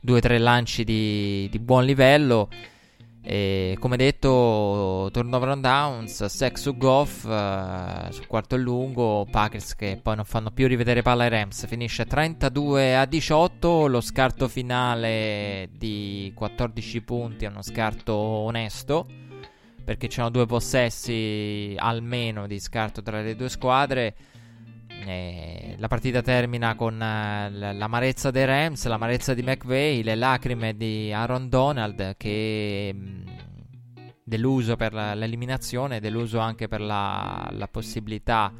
due 0.01 0.17
o 0.17 0.21
tre 0.21 0.39
lanci 0.39 0.83
di, 0.83 1.47
di 1.51 1.59
buon 1.59 1.85
livello 1.85 2.49
e 3.27 3.75
come 3.79 3.97
detto, 3.97 5.09
turnover 5.11 5.49
on 5.49 5.59
downs, 5.59 6.25
sex 6.25 6.61
su 6.61 6.77
Goff, 6.77 7.23
uh, 7.23 8.11
sul 8.11 8.27
quarto 8.27 8.53
e 8.53 8.59
lungo, 8.59 9.25
Packers 9.27 9.73
che 9.73 9.99
poi 9.99 10.15
non 10.15 10.25
fanno 10.25 10.51
più 10.51 10.67
rivedere 10.67 11.01
palla 11.01 11.23
ai 11.23 11.29
Rams, 11.29 11.65
finisce 11.65 12.05
32 12.05 12.95
a 12.95 13.05
18, 13.05 13.87
lo 13.87 13.99
scarto 13.99 14.47
finale 14.47 15.69
di 15.71 16.31
14 16.35 17.01
punti 17.01 17.45
è 17.45 17.47
uno 17.47 17.63
scarto 17.63 18.13
onesto, 18.13 19.07
perché 19.83 20.07
c'erano 20.07 20.29
due 20.29 20.45
possessi 20.45 21.75
almeno 21.79 22.45
di 22.45 22.59
scarto 22.59 23.01
tra 23.01 23.21
le 23.21 23.35
due 23.35 23.49
squadre. 23.49 24.15
E 25.05 25.75
la 25.77 25.87
partita 25.87 26.21
termina 26.21 26.75
con 26.75 26.95
uh, 26.95 26.97
l'amarezza 26.97 28.31
dei 28.31 28.45
Rams, 28.45 28.85
l'amarezza 28.85 29.33
di 29.33 29.43
McVeigh, 29.43 30.03
le 30.03 30.15
lacrime 30.15 30.75
di 30.75 31.11
Aaron 31.13 31.47
Donald 31.47 32.17
che 32.17 32.91
mh, 32.93 32.99
mm, 32.99 33.27
deluso 34.23 34.75
per 34.75 34.93
l'eliminazione, 34.93 35.99
deluso 35.99 36.39
anche 36.39 36.67
per 36.67 36.81
la, 36.81 37.47
la 37.51 37.67
possibilità 37.67 38.51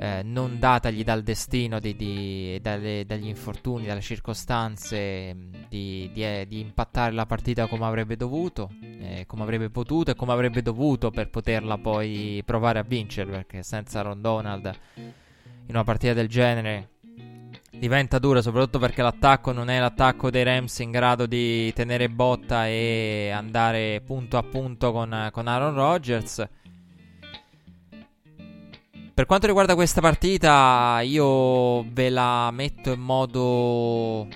eh, 0.00 0.22
non 0.22 0.58
datagli 0.58 1.04
dal 1.04 1.22
destino, 1.22 1.78
di, 1.78 1.94
di, 1.94 2.58
dalle, 2.62 3.04
dagli 3.06 3.26
infortuni, 3.26 3.84
dalle 3.84 4.00
circostanze, 4.00 5.34
mm, 5.34 5.52
di, 5.68 6.10
di, 6.12 6.24
eh, 6.24 6.46
di, 6.48 6.58
impattare 6.60 7.12
la 7.12 7.26
partita 7.26 7.66
come 7.66 7.84
avrebbe 7.84 8.16
dovuto, 8.16 8.70
eh, 8.80 9.24
come 9.26 9.42
avrebbe 9.42 9.68
potuto 9.68 10.10
e 10.10 10.14
come 10.14 10.32
avrebbe 10.32 10.62
dovuto 10.62 11.10
per 11.10 11.28
poterla 11.28 11.76
poi 11.76 12.42
provare 12.46 12.78
a 12.78 12.82
vincere, 12.82 13.30
perché 13.30 13.62
senza 13.62 14.00
Ron 14.00 14.22
Donald 14.22 14.74
in 15.70 15.76
una 15.76 15.84
partita 15.84 16.12
del 16.12 16.28
genere 16.28 16.88
diventa 17.70 18.18
dura, 18.18 18.42
soprattutto 18.42 18.80
perché 18.80 19.02
l'attacco 19.02 19.52
non 19.52 19.70
è 19.70 19.78
l'attacco 19.78 20.28
dei 20.28 20.42
Rams 20.42 20.80
in 20.80 20.90
grado 20.90 21.26
di 21.26 21.72
tenere 21.72 22.10
botta 22.10 22.66
e 22.66 23.30
andare 23.32 24.02
punto 24.04 24.36
a 24.36 24.42
punto 24.42 24.90
con, 24.90 25.28
con 25.32 25.46
Aaron 25.46 25.74
Rodgers. 25.74 26.48
Per 29.14 29.26
quanto 29.26 29.46
riguarda 29.46 29.74
questa 29.74 30.00
partita, 30.00 31.00
io 31.02 31.84
ve 31.84 32.10
la 32.10 32.50
metto 32.50 32.90
in 32.90 33.00
modo 33.00 34.26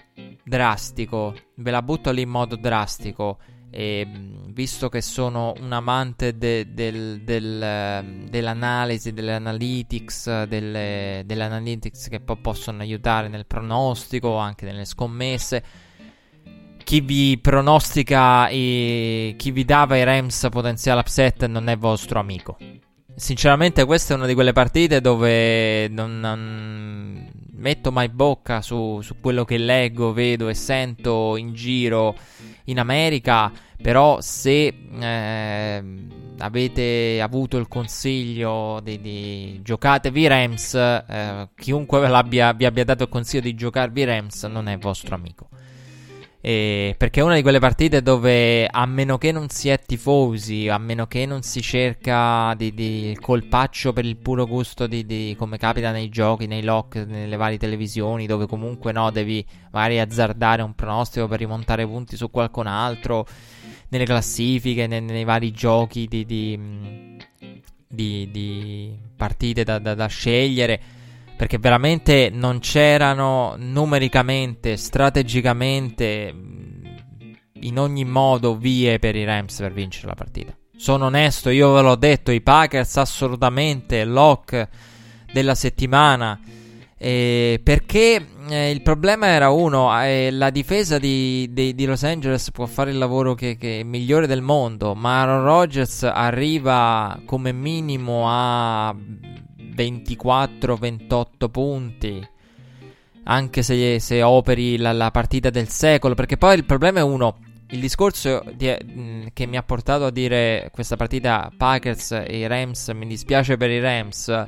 drastico, 0.45 1.35
ve 1.57 1.71
la 1.71 1.83
butto 1.83 2.13
lì 2.13 2.23
in 2.23 2.29
modo 2.29 2.55
drastico. 2.55 3.39
E, 3.77 4.07
visto 4.53 4.89
che 4.89 5.03
sono 5.03 5.53
un 5.59 5.73
amante 5.73 6.39
de, 6.39 6.73
del, 6.73 7.23
del, 7.23 7.61
ehm, 7.61 8.29
dell'analisi, 8.29 9.13
delle 9.13 9.35
analytics, 9.35 10.45
delle, 10.45 11.25
delle 11.27 11.43
analytics 11.43 12.07
che 12.07 12.21
poi 12.21 12.37
possono 12.37 12.83
aiutare 12.83 13.27
nel 13.27 13.47
pronostico, 13.47 14.37
anche 14.37 14.65
nelle 14.65 14.85
scommesse, 14.85 15.65
chi 16.85 17.01
vi 17.01 17.37
pronostica 17.39 18.47
e 18.47 19.35
chi 19.37 19.51
vi 19.51 19.65
dava 19.65 19.97
i 19.97 20.05
Rams 20.05 20.47
potenziale 20.53 21.01
upset 21.01 21.47
non 21.47 21.69
è 21.69 21.77
vostro 21.77 22.21
amico. 22.21 22.57
Sinceramente, 23.17 23.85
questa 23.85 24.15
è 24.15 24.17
una 24.17 24.27
di 24.27 24.35
quelle 24.35 24.53
partite 24.53 25.01
dove 25.01 25.89
non, 25.89 26.21
non 26.21 27.33
metto 27.57 27.93
mai 27.93 28.09
bocca 28.09 28.61
su, 28.61 29.01
su, 29.03 29.17
quello 29.21 29.45
che 29.45 29.59
leggo, 29.59 30.13
vedo 30.13 30.49
e 30.49 30.55
sento 30.55 31.37
in 31.37 31.53
giro 31.55 32.15
in 32.65 32.79
America. 32.79 33.51
Però, 33.81 34.21
se 34.21 34.75
eh, 34.99 35.85
avete 36.39 37.21
avuto 37.21 37.59
il 37.59 37.69
consiglio 37.69 38.81
di, 38.83 39.01
di 39.01 39.61
giocatevi 39.63 40.27
Rams, 40.27 40.75
eh, 40.75 41.49
chiunque 41.55 42.01
vi 42.01 42.41
abbia, 42.41 42.71
dato 42.85 43.03
il 43.03 43.09
consiglio 43.09 43.43
di 43.43 43.55
giocarvi 43.55 44.05
Rams 44.05 44.45
non 44.45 44.69
è 44.69 44.79
vostro 44.79 45.15
amico. 45.15 45.49
Eh, 46.47 46.95
perché 46.99 47.21
è 47.21 47.23
una 47.23 47.37
di 47.37 47.41
quelle 47.41 47.59
partite 47.59 48.03
dove 48.03 48.67
a 48.67 48.85
meno 48.85 49.17
che 49.17 49.33
non 49.33 49.49
si 49.49 49.71
è 49.71 49.81
tifosi, 49.81 50.69
a 50.69 50.77
meno 50.77 51.07
che 51.07 51.25
non 51.25 51.41
si 51.41 51.63
cerca 51.63 52.53
di, 52.55 52.75
di 52.75 53.17
colpaccio 53.19 53.95
per 53.95 54.05
il 54.05 54.19
puro 54.19 54.47
gusto 54.47 54.87
di, 54.87 55.07
di, 55.07 55.35
come 55.39 55.57
capita 55.57 55.91
nei 55.91 56.11
giochi, 56.11 56.47
nei 56.47 56.63
lock, 56.63 56.97
nelle 56.97 57.37
varie 57.37 57.57
televisioni, 57.57 58.27
dove 58.27 58.47
comunque 58.47 58.93
no, 58.93 59.11
devi 59.11 59.43
magari 59.71 59.99
azzardare 60.01 60.61
un 60.61 60.75
pronostico 60.75 61.27
per 61.29 61.39
rimontare 61.39 61.87
punti 61.87 62.15
su 62.15 62.31
qualcun 62.31 62.67
altro, 62.67 63.27
nelle 63.89 64.05
classifiche, 64.05 64.87
nei, 64.87 65.01
nei 65.01 65.25
vari 65.25 65.51
giochi 65.51 66.07
di, 66.07 66.27
di 67.89 68.99
partite 69.17 69.65
da, 69.65 69.79
da, 69.79 69.95
da 69.95 70.07
scegliere 70.09 70.81
perché 71.37 71.59
veramente 71.59 72.31
non 72.33 72.61
c'erano 72.61 73.55
numericamente, 73.59 74.77
strategicamente, 74.77 76.35
in 77.61 77.79
ogni 77.79 78.05
modo 78.05 78.57
vie 78.57 78.99
per 78.99 79.17
i 79.17 79.25
Rams 79.25 79.59
per 79.59 79.73
vincere 79.73 80.09
la 80.09 80.15
partita. 80.15 80.57
Sono 80.77 81.07
onesto, 81.07 81.51
io 81.51 81.73
ve 81.73 81.83
l'ho 81.83 81.97
detto, 81.97 82.31
i 82.31 82.41
Packers 82.41 82.97
assolutamente 82.97 84.05
lock 84.05 84.69
della 85.33 85.55
settimana. 85.55 86.39
Eh, 86.97 87.61
perché 87.63 88.27
eh, 88.49 88.71
il 88.71 88.81
problema 88.81 89.27
era 89.27 89.51
uno, 89.51 89.91
eh, 90.03 90.31
la 90.31 90.51
difesa 90.51 90.99
di, 90.99 91.49
di, 91.53 91.75
di, 91.75 91.85
Los 91.85 92.03
Angeles 92.05 92.51
può 92.51 92.67
fare 92.67 92.93
il 92.93 92.99
lavoro 92.99 93.35
che, 93.35 93.57
che, 93.57 93.81
è 93.81 93.83
migliore 93.83 94.27
del 94.27 94.41
mondo, 94.41 94.95
ma 94.95 95.21
Aaron 95.21 95.43
Rodgers 95.43 96.05
arriva 96.05 97.21
come 97.27 97.53
minimo 97.53 98.25
a 98.27 98.95
24-28 99.75 101.51
punti. 101.51 102.29
Anche 103.25 103.63
se, 103.63 103.99
se 104.01 104.23
operi 104.23 104.77
la, 104.77 104.93
la, 104.93 105.11
partita 105.11 105.51
del 105.51 105.69
secolo. 105.69 106.15
Perché 106.15 106.37
poi 106.37 106.57
il 106.57 106.65
problema 106.65 107.01
è 107.01 107.03
uno. 107.03 107.39
Il 107.71 107.81
discorso 107.81 108.45
di, 108.55 109.31
che 109.33 109.47
mi 109.47 109.57
ha 109.57 109.63
portato 109.63 110.05
a 110.05 110.11
dire 110.11 110.69
questa 110.73 110.97
partita 110.97 111.51
Packers 111.57 112.23
e 112.27 112.47
Rams. 112.47 112.89
Mi 112.89 113.07
dispiace 113.07 113.57
per 113.57 113.71
i 113.71 113.81
Rams 113.81 114.47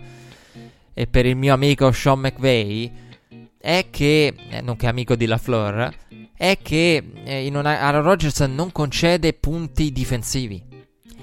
e 0.92 1.06
per 1.06 1.26
il 1.26 1.36
mio 1.36 1.54
amico 1.54 1.90
Sean 1.92 2.20
McVay. 2.20 3.04
È 3.58 3.86
che, 3.90 4.34
eh, 4.48 4.86
amico 4.86 5.16
di 5.16 5.26
LaFleur, 5.26 5.92
è 6.36 6.58
che 6.60 7.02
eh, 7.24 7.50
Aaron 7.52 8.02
Rodgers 8.02 8.40
non 8.40 8.70
concede 8.70 9.32
punti 9.32 9.90
difensivi. 9.90 10.75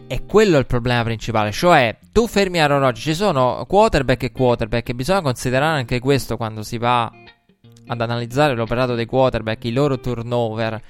E 0.08 0.26
quello 0.26 0.58
è 0.58 0.60
il 0.60 0.66
problema 0.66 1.04
principale. 1.04 1.52
Cioè, 1.52 1.98
tu 2.12 2.28
fermi 2.28 2.60
Aaron 2.60 2.80
Rodgers. 2.80 3.04
Ci 3.04 3.14
sono 3.16 3.66
quarterback 3.68 4.24
e 4.24 4.32
quarterback. 4.32 4.90
E 4.90 4.96
bisogna 4.96 5.22
considerare 5.22 5.80
anche 5.80 6.00
questo 6.00 6.38
quando 6.38 6.62
si 6.62 6.78
va 6.78 7.12
ad 7.86 8.02
analizzare 8.02 8.54
l'operato 8.56 8.96
dei 8.96 9.06
quarterback, 9.06 9.66
i 9.66 9.72
loro 9.72 10.00
turnover. 10.00 10.82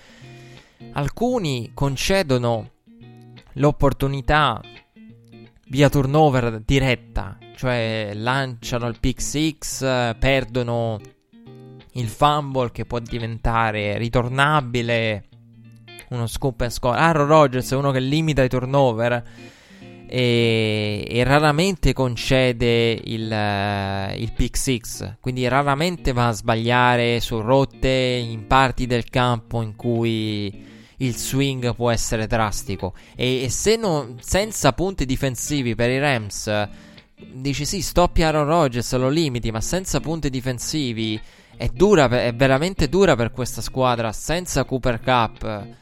Alcuni 0.93 1.71
concedono 1.73 2.69
l'opportunità 3.53 4.61
via 5.67 5.89
turnover 5.89 6.59
diretta, 6.59 7.37
cioè 7.55 8.11
lanciano 8.13 8.87
il 8.87 8.99
pick 8.99 9.21
6, 9.21 9.57
perdono 10.19 10.99
il 11.93 12.07
fumble 12.07 12.71
che 12.71 12.85
può 12.85 12.99
diventare 12.99 13.97
ritornabile 13.97 15.29
uno 16.13 16.27
scoop 16.27 16.61
and 16.61 16.71
score. 16.71 16.97
Aaron 16.97 17.27
Rodgers 17.27 17.71
è 17.71 17.75
uno 17.75 17.91
che 17.91 17.99
limita 17.99 18.43
i 18.43 18.49
turnover 18.49 19.23
e, 20.07 21.07
e 21.09 21.23
raramente 21.23 21.91
concede 21.91 22.91
il, 23.03 23.31
uh, 23.31 24.15
il 24.15 24.31
pick 24.31 24.55
6, 24.55 24.81
quindi 25.19 25.47
raramente 25.47 26.13
va 26.13 26.27
a 26.27 26.33
sbagliare 26.33 27.19
su 27.19 27.41
rotte 27.41 27.89
in 27.89 28.45
parti 28.45 28.85
del 28.85 29.09
campo 29.09 29.63
in 29.63 29.75
cui 29.75 30.71
il 30.97 31.15
swing 31.15 31.73
può 31.73 31.89
essere 31.89 32.27
drastico. 32.27 32.93
E, 33.15 33.43
e 33.43 33.49
se 33.49 33.75
non, 33.75 34.17
senza 34.21 34.71
punti 34.73 35.05
difensivi 35.05 35.73
per 35.73 35.89
i 35.89 35.99
Rams, 35.99 36.67
dici 37.31 37.65
sì, 37.65 37.81
stoppi 37.81 38.21
Aaron 38.21 38.45
Rodgers, 38.45 38.95
lo 38.95 39.09
limiti, 39.09 39.49
ma 39.49 39.61
senza 39.61 39.99
punti 39.99 40.29
difensivi 40.29 41.19
è 41.57 41.67
dura, 41.69 42.07
è 42.07 42.33
veramente 42.35 42.87
dura 42.87 43.15
per 43.15 43.31
questa 43.31 43.61
squadra 43.61 44.11
senza 44.11 44.63
Cooper 44.63 44.99
Cup 45.01 45.81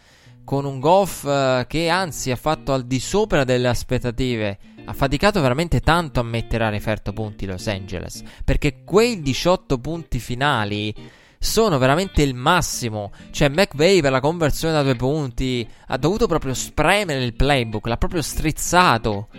con 0.52 0.66
un 0.66 0.82
Goff 0.82 1.24
uh, 1.24 1.66
che 1.66 1.88
anzi 1.88 2.30
ha 2.30 2.36
fatto 2.36 2.74
al 2.74 2.84
di 2.84 3.00
sopra 3.00 3.46
delle 3.46 3.70
aspettative. 3.70 4.58
Ha 4.84 4.92
faticato 4.92 5.40
veramente 5.40 5.80
tanto 5.80 6.20
a 6.20 6.24
mettere 6.24 6.66
a 6.66 6.70
referto 6.70 7.14
punti 7.14 7.46
Los 7.46 7.68
Angeles. 7.68 8.22
Perché 8.44 8.84
quei 8.84 9.22
18 9.22 9.78
punti 9.78 10.20
finali 10.20 10.94
sono 11.40 11.78
veramente 11.78 12.22
il 12.22 12.36
massimo. 12.36 13.14
Cioè, 13.32 13.48
McVay 13.48 14.02
per 14.02 14.12
la 14.12 14.20
conversione 14.20 14.74
da 14.74 14.84
due 14.84 14.98
punti 14.98 15.66
ha 15.88 15.96
dovuto 15.96 16.28
proprio 16.28 16.54
spremere 16.54 17.24
il 17.24 17.34
playbook, 17.34 17.88
l'ha 17.88 17.96
proprio 17.96 18.22
strizzato. 18.22 19.30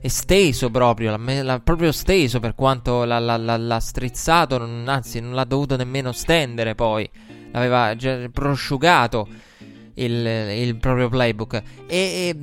Esteso 0.00 0.70
proprio, 0.70 1.14
l'ha, 1.14 1.42
l'ha 1.42 1.60
proprio 1.60 1.92
steso 1.92 2.40
per 2.40 2.54
quanto 2.54 3.04
l'ha, 3.04 3.18
l'ha, 3.18 3.36
l'ha 3.36 3.80
strizzato, 3.80 4.56
non, 4.56 4.84
anzi 4.88 5.20
non 5.20 5.34
l'ha 5.34 5.44
dovuto 5.44 5.76
nemmeno 5.76 6.12
stendere 6.12 6.74
poi, 6.74 7.08
l'aveva 7.52 7.94
prosciugato 8.32 9.52
il, 9.94 10.26
il 10.26 10.76
proprio 10.76 11.08
playbook. 11.08 11.62
E, 11.86 11.96
e 11.96 12.36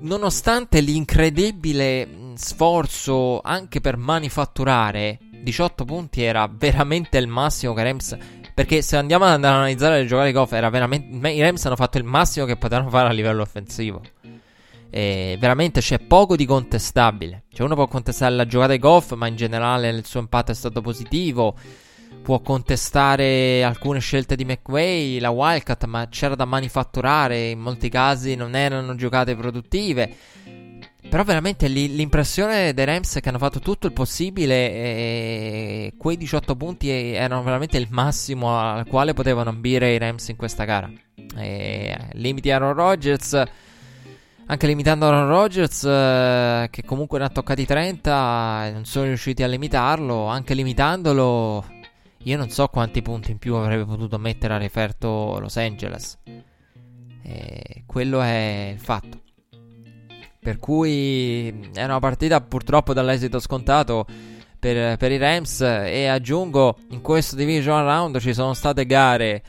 nonostante 0.00 0.80
l'incredibile 0.80 2.08
sforzo 2.34 3.40
anche 3.40 3.80
per 3.80 3.96
manifatturare 3.96 5.18
18 5.42 5.84
punti 5.84 6.22
era 6.22 6.48
veramente 6.50 7.18
il 7.18 7.26
massimo 7.26 7.74
che 7.74 7.82
Rams 7.82 8.16
perché 8.54 8.82
se 8.82 8.96
andiamo 8.96 9.24
ad 9.24 9.44
analizzare 9.44 10.00
le 10.00 10.06
giocate 10.06 10.28
di 10.28 10.34
golf 10.34 10.52
era 10.52 10.68
veramente 10.70 11.28
i 11.30 11.40
Rams 11.40 11.64
hanno 11.64 11.76
fatto 11.76 11.98
il 11.98 12.04
massimo 12.04 12.44
che 12.44 12.56
potevano 12.56 12.90
fare 12.90 13.08
a 13.08 13.12
livello 13.12 13.42
offensivo. 13.42 14.02
E 14.90 15.38
veramente 15.40 15.80
c'è 15.80 15.98
poco 16.00 16.36
di 16.36 16.44
contestabile. 16.44 17.44
Cioè 17.50 17.64
uno 17.64 17.74
può 17.74 17.88
contestare 17.88 18.34
la 18.34 18.46
giocata 18.46 18.72
di 18.72 18.78
golf 18.78 19.14
ma 19.14 19.26
in 19.26 19.36
generale 19.36 19.88
il 19.88 20.04
suo 20.04 20.20
impatto 20.20 20.52
è 20.52 20.54
stato 20.54 20.82
positivo 20.82 21.56
può 22.22 22.40
contestare 22.40 23.62
alcune 23.64 23.98
scelte 23.98 24.36
di 24.36 24.44
McVay, 24.44 25.18
la 25.18 25.30
Wildcat, 25.30 25.84
ma 25.86 26.08
c'era 26.08 26.34
da 26.34 26.44
manifatturare, 26.44 27.50
in 27.50 27.58
molti 27.58 27.88
casi 27.88 28.34
non 28.34 28.54
erano 28.54 28.94
giocate 28.94 29.36
produttive. 29.36 30.14
Però 31.08 31.24
veramente 31.24 31.68
l'impressione 31.68 32.72
dei 32.72 32.84
Rams 32.84 33.16
è 33.16 33.20
che 33.20 33.28
hanno 33.28 33.38
fatto 33.38 33.58
tutto 33.58 33.86
il 33.86 33.92
possibile 33.92 34.54
e 34.54 35.94
quei 35.98 36.16
18 36.16 36.56
punti 36.56 36.88
erano 36.88 37.42
veramente 37.42 37.76
il 37.76 37.88
massimo 37.90 38.58
al 38.58 38.86
quale 38.86 39.12
potevano 39.12 39.50
ambire 39.50 39.92
i 39.92 39.98
Rams 39.98 40.28
in 40.28 40.36
questa 40.36 40.64
gara. 40.64 40.90
E 41.36 41.98
limiti 42.12 42.50
Aaron 42.50 42.72
Rodgers 42.72 43.44
anche 44.46 44.66
limitando 44.66 45.06
Aaron 45.06 45.28
Rodgers, 45.28 45.84
eh, 45.84 46.68
che 46.70 46.84
comunque 46.84 47.18
ne 47.18 47.24
ha 47.24 47.28
toccati 47.30 47.64
30, 47.64 48.70
non 48.72 48.84
sono 48.84 49.06
riusciti 49.06 49.42
a 49.42 49.46
limitarlo. 49.46 50.26
Anche 50.26 50.52
limitandolo, 50.52 51.64
io 52.24 52.36
non 52.36 52.50
so 52.50 52.68
quanti 52.68 53.02
punti 53.02 53.30
in 53.30 53.38
più 53.38 53.54
avrebbe 53.54 53.84
potuto 53.84 54.18
mettere 54.18 54.54
a 54.54 54.58
referto 54.58 55.38
Los 55.40 55.56
Angeles. 55.56 56.18
E 57.24 57.82
quello 57.86 58.20
è 58.20 58.70
il 58.72 58.80
fatto. 58.80 59.20
Per 60.38 60.58
cui 60.58 61.70
è 61.72 61.84
una 61.84 62.00
partita 62.00 62.40
purtroppo 62.40 62.92
dall'esito 62.92 63.38
scontato 63.38 64.06
per, 64.58 64.96
per 64.96 65.10
i 65.10 65.18
Rams. 65.18 65.60
E 65.60 66.06
aggiungo, 66.06 66.78
in 66.90 67.00
questo 67.00 67.36
division 67.36 67.82
round 67.82 68.18
ci 68.18 68.32
sono 68.34 68.54
state 68.54 68.86
gare 68.86 69.42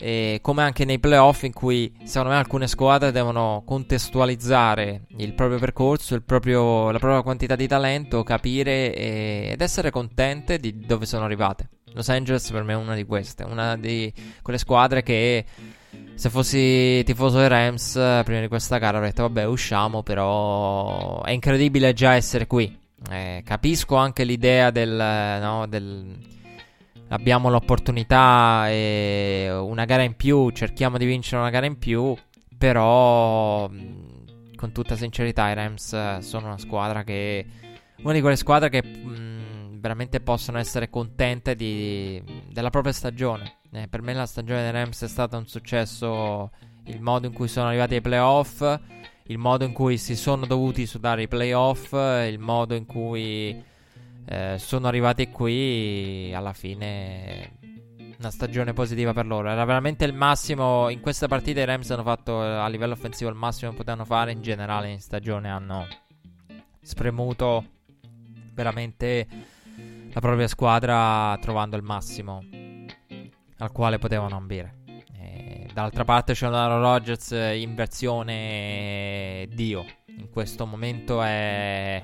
e 0.00 0.38
come 0.42 0.62
anche 0.62 0.84
nei 0.84 1.00
playoff 1.00 1.42
in 1.42 1.52
cui 1.52 1.92
secondo 2.04 2.30
me 2.30 2.38
alcune 2.38 2.68
squadre 2.68 3.10
devono 3.10 3.64
contestualizzare 3.66 5.02
il 5.16 5.34
proprio 5.34 5.58
percorso, 5.58 6.14
il 6.14 6.22
proprio, 6.22 6.90
la 6.90 6.98
propria 6.98 7.22
quantità 7.22 7.56
di 7.56 7.66
talento, 7.66 8.22
capire 8.22 8.94
e, 8.94 9.48
ed 9.52 9.60
essere 9.60 9.90
contente 9.90 10.58
di 10.58 10.78
dove 10.78 11.04
sono 11.04 11.24
arrivate. 11.24 11.68
Los 11.92 12.08
Angeles 12.08 12.50
per 12.50 12.62
me 12.62 12.72
è 12.72 12.76
una 12.76 12.94
di 12.94 13.04
queste, 13.04 13.44
una 13.44 13.76
di 13.76 14.12
quelle 14.42 14.58
squadre 14.58 15.02
che 15.02 15.44
se 16.14 16.30
fossi 16.30 17.02
tifoso 17.04 17.38
dei 17.38 17.48
Rams 17.48 17.92
prima 18.24 18.40
di 18.40 18.48
questa 18.48 18.78
gara 18.78 18.96
avrei 18.96 19.10
detto 19.10 19.22
vabbè 19.22 19.44
usciamo, 19.44 20.02
però 20.02 21.22
è 21.22 21.30
incredibile 21.30 21.92
già 21.92 22.14
essere 22.14 22.46
qui. 22.46 22.76
Eh, 23.10 23.42
capisco 23.44 23.94
anche 23.94 24.24
l'idea 24.24 24.70
del, 24.70 25.38
no, 25.40 25.66
del 25.68 26.18
abbiamo 27.08 27.48
l'opportunità 27.48 28.68
e 28.68 29.48
una 29.50 29.84
gara 29.84 30.02
in 30.02 30.14
più, 30.14 30.50
cerchiamo 30.50 30.98
di 30.98 31.06
vincere 31.06 31.40
una 31.40 31.50
gara 31.50 31.66
in 31.66 31.78
più, 31.78 32.14
però 32.56 33.70
con 34.56 34.72
tutta 34.72 34.96
sincerità 34.96 35.48
i 35.50 35.54
Rams 35.54 36.18
sono 36.18 36.46
una 36.48 36.58
squadra 36.58 37.04
che 37.04 37.46
una 38.02 38.12
di 38.12 38.20
quelle 38.20 38.36
squadre 38.36 38.68
che 38.68 38.82
mh, 38.82 39.47
veramente 39.78 40.20
possono 40.20 40.58
essere 40.58 40.90
contente 40.90 41.54
di, 41.54 42.22
della 42.50 42.70
propria 42.70 42.92
stagione. 42.92 43.58
Eh, 43.72 43.88
per 43.88 44.02
me 44.02 44.14
la 44.14 44.26
stagione 44.26 44.62
dei 44.62 44.70
Rams 44.70 45.02
è 45.02 45.08
stata 45.08 45.36
un 45.36 45.46
successo 45.46 46.50
il 46.84 47.00
modo 47.00 47.26
in 47.26 47.32
cui 47.32 47.48
sono 47.48 47.68
arrivati 47.68 47.94
ai 47.94 48.00
playoff, 48.00 48.62
il 49.24 49.38
modo 49.38 49.64
in 49.64 49.72
cui 49.72 49.98
si 49.98 50.16
sono 50.16 50.46
dovuti 50.46 50.86
sudare 50.86 51.22
i 51.22 51.28
playoff, 51.28 51.92
il 51.92 52.38
modo 52.38 52.74
in 52.74 52.86
cui 52.86 53.62
eh, 54.26 54.56
sono 54.58 54.86
arrivati 54.86 55.28
qui 55.30 56.32
alla 56.34 56.52
fine 56.52 57.56
una 58.18 58.30
stagione 58.30 58.72
positiva 58.72 59.12
per 59.12 59.26
loro. 59.26 59.48
Era 59.48 59.64
veramente 59.64 60.04
il 60.04 60.12
massimo. 60.12 60.88
In 60.88 61.00
questa 61.00 61.28
partita 61.28 61.60
i 61.60 61.64
Rams 61.64 61.90
hanno 61.90 62.02
fatto 62.02 62.40
a 62.40 62.66
livello 62.68 62.94
offensivo 62.94 63.30
il 63.30 63.36
massimo 63.36 63.70
che 63.70 63.76
potevano 63.76 64.04
fare. 64.04 64.32
In 64.32 64.42
generale, 64.42 64.90
in 64.90 65.00
stagione 65.00 65.50
hanno 65.50 65.86
spremuto 66.80 67.64
veramente 68.54 69.26
la 70.12 70.20
propria 70.20 70.48
squadra 70.48 71.36
trovando 71.40 71.76
il 71.76 71.82
massimo 71.82 72.42
al 73.58 73.72
quale 73.72 73.98
potevano 73.98 74.36
ambire. 74.36 74.76
dall'altra 75.72 76.04
parte 76.04 76.32
c'è 76.32 76.46
un 76.48 76.54
Aaron 76.54 76.80
Rodgers 76.80 77.30
in 77.30 77.74
versione 77.74 79.46
Dio. 79.52 79.84
In 80.06 80.30
questo 80.30 80.66
momento 80.66 81.22
è 81.22 82.02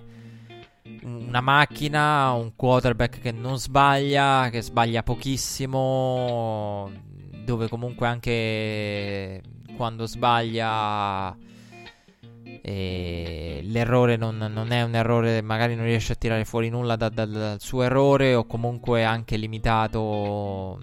una 1.03 1.41
macchina, 1.41 2.33
un 2.33 2.55
quarterback 2.55 3.21
che 3.21 3.33
non 3.33 3.59
sbaglia, 3.59 4.49
che 4.51 4.61
sbaglia 4.61 5.03
pochissimo, 5.03 6.91
dove 7.45 7.69
comunque 7.69 8.07
anche 8.07 9.43
quando 9.77 10.07
sbaglia 10.07 11.37
eh, 12.67 13.61
l'errore 13.63 14.17
non, 14.17 14.39
non, 14.39 14.73
è 14.73 14.81
un 14.81 14.95
errore, 14.95 15.43
magari 15.43 15.75
non 15.75 15.85
riesce 15.85 16.13
a 16.13 16.17
tirare 16.17 16.47
fuori 16.47 16.71
nulla 16.71 16.97
da, 16.97 17.11
da, 17.11 17.27
dal 17.27 17.61
suo 17.61 17.83
errore 17.83 18.35
o 18.35 18.47
comunque 18.47 19.05
anche 19.05 19.37
limitato 19.37 20.79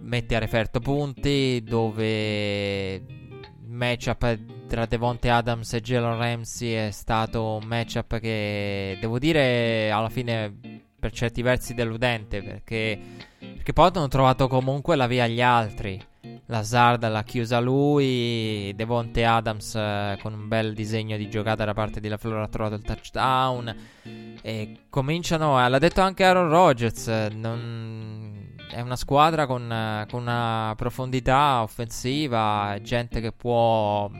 mette 0.00 0.36
a 0.36 0.38
referto 0.38 0.78
punti 0.80 1.62
dove 1.64 3.02
matchup 3.66 4.66
tra 4.66 4.84
Devonte 4.84 5.30
Adams 5.30 5.72
e 5.72 5.80
Jalen 5.80 6.18
Ramsey 6.18 6.72
è 6.72 6.90
stato 6.90 7.56
un 7.56 7.66
matchup 7.66 8.18
che 8.18 8.98
devo 9.00 9.18
dire 9.18 9.90
alla 9.90 10.10
fine 10.10 10.54
per 10.98 11.12
certi 11.12 11.40
versi 11.40 11.72
deludente 11.72 12.42
perché, 12.42 12.98
perché 13.38 13.72
poi 13.72 13.90
hanno 13.94 14.08
trovato 14.08 14.48
comunque 14.48 14.96
la 14.96 15.06
via 15.06 15.24
agli 15.24 15.40
altri. 15.40 16.08
Lazard 16.50 17.08
l'ha 17.08 17.22
chiusa 17.22 17.60
lui, 17.60 18.72
Devonte 18.74 19.24
Adams 19.24 19.74
eh, 19.76 20.18
con 20.20 20.32
un 20.32 20.48
bel 20.48 20.74
disegno 20.74 21.16
di 21.16 21.30
giocata 21.30 21.64
da 21.64 21.74
parte 21.74 22.00
di 22.00 22.08
La 22.08 22.16
Flora 22.16 22.42
ha 22.42 22.48
trovato 22.48 22.74
il 22.74 22.82
touchdown 22.82 23.74
e 24.42 24.80
cominciano, 24.90 25.64
eh, 25.64 25.68
l'ha 25.68 25.78
detto 25.78 26.00
anche 26.00 26.24
Aaron 26.24 26.48
Rodgers, 26.48 27.06
non, 27.32 28.56
è 28.68 28.80
una 28.80 28.96
squadra 28.96 29.46
con, 29.46 30.04
con 30.10 30.22
una 30.22 30.74
profondità 30.76 31.62
offensiva, 31.62 32.76
gente 32.82 33.20
che 33.20 33.30
può 33.30 34.10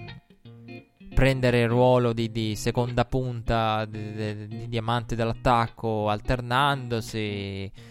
prendere 1.13 1.63
il 1.63 1.69
ruolo 1.69 2.13
di, 2.13 2.31
di 2.31 2.55
seconda 2.55 3.05
punta, 3.05 3.85
di, 3.87 4.13
di, 4.13 4.47
di, 4.47 4.69
diamante 4.69 5.17
dell'attacco, 5.17 6.09
alternandosi. 6.09 7.90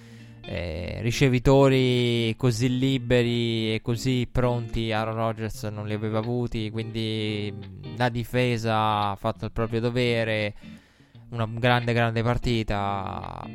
Eh, 0.51 0.97
ricevitori 1.01 2.33
così 2.35 2.79
liberi 2.79 3.75
e 3.75 3.81
così 3.83 4.27
pronti 4.31 4.91
Aaron 4.91 5.13
Rodgers 5.13 5.65
non 5.65 5.85
li 5.85 5.93
aveva 5.93 6.17
avuti 6.17 6.71
quindi 6.71 7.53
la 7.95 8.09
difesa 8.09 9.11
ha 9.11 9.15
fatto 9.15 9.45
il 9.45 9.51
proprio 9.51 9.79
dovere. 9.79 10.55
Una 11.29 11.45
grande 11.47 11.93
grande 11.93 12.23
partita 12.23 13.45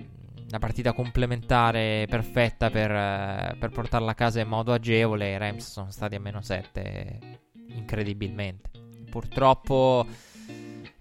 una 0.46 0.58
partita 0.60 0.92
complementare 0.92 2.06
perfetta 2.08 2.70
per, 2.70 3.56
per 3.58 3.70
portarla 3.70 4.12
a 4.12 4.14
casa 4.14 4.40
in 4.40 4.46
modo 4.46 4.72
agevole. 4.72 5.32
I 5.32 5.38
Rams 5.38 5.68
sono 5.68 5.90
stati 5.90 6.14
a 6.14 6.20
meno 6.20 6.42
7 6.42 7.18
incredibilmente. 7.70 8.70
Purtroppo, 9.10 10.06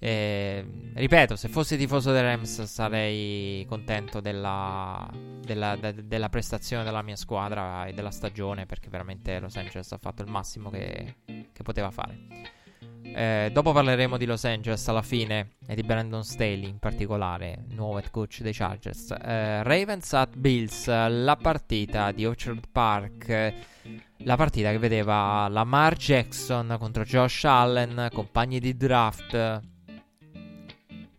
eh, 0.05 0.65
ripeto, 0.95 1.37
se 1.37 1.47
fossi 1.47 1.77
tifoso 1.77 2.11
dei 2.11 2.21
Rams 2.21 2.63
sarei 2.63 3.65
contento 3.69 4.19
della, 4.19 5.09
della, 5.39 5.77
de, 5.77 6.05
della, 6.05 6.27
prestazione 6.27 6.83
della 6.83 7.01
mia 7.01 7.15
squadra 7.15 7.85
e 7.85 7.93
della 7.93 8.11
stagione 8.11 8.65
perché 8.65 8.89
veramente 8.89 9.39
Los 9.39 9.55
Angeles 9.55 9.89
ha 9.93 9.97
fatto 9.97 10.21
il 10.21 10.29
massimo 10.29 10.69
che, 10.69 11.15
che 11.25 11.63
poteva 11.63 11.89
fare. 11.89 12.17
Eh, 13.01 13.49
dopo 13.53 13.71
parleremo 13.71 14.17
di 14.17 14.25
Los 14.25 14.43
Angeles 14.43 14.85
alla 14.89 15.01
fine 15.01 15.51
e 15.65 15.73
di 15.73 15.83
Brandon 15.83 16.25
Staley 16.25 16.67
in 16.67 16.79
particolare, 16.79 17.63
nuovo 17.69 17.97
head 17.97 18.11
coach 18.11 18.41
dei 18.41 18.51
Chargers. 18.51 19.09
Eh, 19.11 19.63
Ravens 19.63 20.11
at 20.11 20.35
Bills, 20.35 20.85
la 20.87 21.37
partita 21.41 22.11
di 22.11 22.25
Orchard 22.25 22.67
Park 22.69 23.53
la 24.25 24.35
partita 24.37 24.71
che 24.71 24.79
vedeva 24.79 25.47
Lamar 25.49 25.95
Jackson 25.95 26.75
contro 26.79 27.03
Josh 27.03 27.43
Allen, 27.43 28.09
compagni 28.13 28.59
di 28.59 28.75
draft 28.77 29.71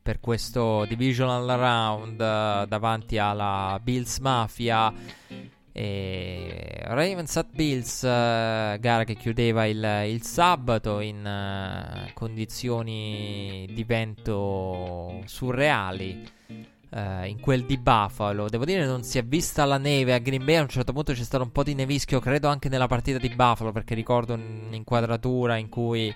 per 0.05 0.21
questo 0.21 0.85
divisional 0.85 1.47
round 1.47 2.17
davanti 2.67 3.17
alla 3.17 3.81
Bills 3.83 4.19
Mafia. 4.19 4.93
E 5.73 6.83
Ravens 6.83 7.35
at 7.37 7.49
Bills, 7.51 8.03
uh, 8.03 8.79
gara 8.79 9.05
che 9.05 9.15
chiudeva 9.17 9.65
il, 9.65 10.05
il 10.07 10.23
sabato 10.23 11.01
in 11.01 11.25
uh, 11.25 12.13
condizioni 12.13 13.67
di 13.73 13.85
vento 13.85 15.23
surreali 15.25 16.31
Uh, 16.95 17.25
in 17.25 17.41
quel 17.41 17.65
di 17.65 17.77
Buffalo. 17.77 18.49
Devo 18.49 18.65
dire, 18.65 18.87
non 18.87 19.03
si 19.03 19.19
è 19.19 19.25
vista 19.25 19.65
la 19.65 19.79
neve 19.79 20.15
a 20.15 20.19
Green 20.19 20.45
Bay. 20.45 20.55
A 20.55 20.61
un 20.61 20.69
certo 20.69 20.93
punto 20.93 21.13
c'è 21.13 21.25
stato 21.25 21.43
un 21.43 21.51
po' 21.51 21.65
di 21.65 21.75
nevischio, 21.75 22.21
credo 22.21 22.47
anche 22.47 22.69
nella 22.69 22.87
partita 22.87 23.19
di 23.19 23.31
Buffalo. 23.31 23.73
Perché 23.73 23.97
ricordo 23.97 24.35
un'inquadratura 24.35 25.57
in 25.57 25.69
cui 25.69 26.15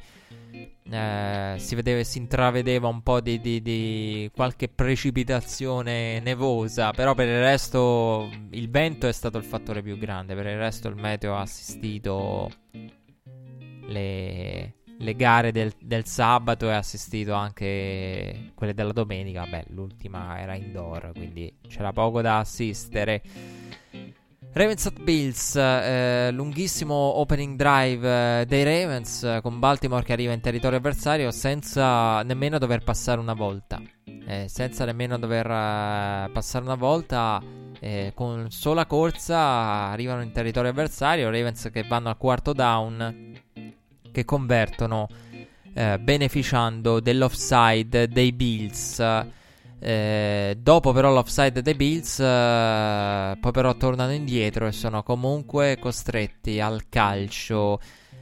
uh, 0.52 1.58
si 1.58 1.74
vedeva 1.74 2.02
si 2.02 2.18
intravedeva 2.18 2.88
un 2.88 3.02
po' 3.02 3.20
di, 3.20 3.40
di, 3.40 3.62
di, 3.62 4.30
qualche 4.34 4.68
precipitazione 4.68 6.20
nevosa. 6.20 6.90
Però 6.92 7.14
per 7.14 7.28
il 7.28 7.40
resto 7.40 8.28
il 8.50 8.70
vento 8.70 9.06
è 9.06 9.12
stato 9.12 9.38
il 9.38 9.44
fattore 9.44 9.82
più 9.82 9.98
grande. 9.98 10.34
Per 10.34 10.46
il 10.46 10.58
resto 10.58 10.88
il 10.88 10.96
meteo 10.96 11.36
ha 11.36 11.40
assistito 11.40 12.50
le 13.86 14.72
le 14.98 15.14
gare 15.14 15.52
del, 15.52 15.72
del, 15.80 16.04
sabato 16.06 16.68
e 16.68 16.72
assistito 16.72 17.32
anche 17.32 18.50
quelle 18.54 18.74
della 18.74 18.92
domenica. 18.92 19.46
Beh, 19.46 19.66
l'ultima 19.68 20.38
era 20.40 20.54
indoor, 20.54 21.12
quindi 21.12 21.52
c'era 21.68 21.92
poco 21.92 22.20
da 22.20 22.38
assistere. 22.38 23.22
Ravens 24.50 24.86
at 24.86 25.00
Bills, 25.00 25.54
eh, 25.54 26.30
lunghissimo 26.32 26.94
opening 26.94 27.54
drive 27.56 28.40
eh, 28.40 28.46
dei 28.46 28.64
Ravens 28.64 29.22
eh, 29.22 29.40
con 29.42 29.58
Baltimore 29.58 30.02
che 30.02 30.12
arriva 30.12 30.32
in 30.32 30.40
territorio 30.40 30.78
avversario 30.78 31.30
senza 31.30 32.22
nemmeno 32.22 32.58
dover 32.58 32.82
passare 32.82 33.20
una 33.20 33.34
volta. 33.34 33.80
Eh, 34.04 34.46
senza 34.48 34.84
nemmeno 34.84 35.18
dover 35.18 35.46
eh, 35.46 36.30
passare 36.32 36.64
una 36.64 36.74
volta, 36.74 37.40
eh, 37.78 38.12
con 38.14 38.50
sola 38.50 38.86
corsa 38.86 39.38
arrivano 39.90 40.22
in 40.22 40.32
territorio 40.32 40.70
avversario. 40.70 41.30
Ravens 41.30 41.68
che 41.70 41.84
vanno 41.84 42.08
al 42.08 42.16
quarto 42.16 42.52
down 42.52 43.34
che 44.10 44.24
convertono 44.24 45.08
beneficiando 46.00 46.98
dell'offside 46.98 48.08
dei 48.08 48.32
Bills. 48.32 49.00
Eh, 49.80 50.58
dopo 50.60 50.92
però 50.92 51.12
l'offside 51.12 51.62
dei 51.62 51.74
Bills, 51.74 52.18
eh, 52.18 53.36
poi 53.40 53.52
però 53.52 53.76
tornano 53.76 54.12
indietro 54.12 54.66
e 54.66 54.72
sono 54.72 55.02
comunque 55.02 55.78
costretti 55.78 56.60
al 56.60 56.88
calcio. 56.88 57.80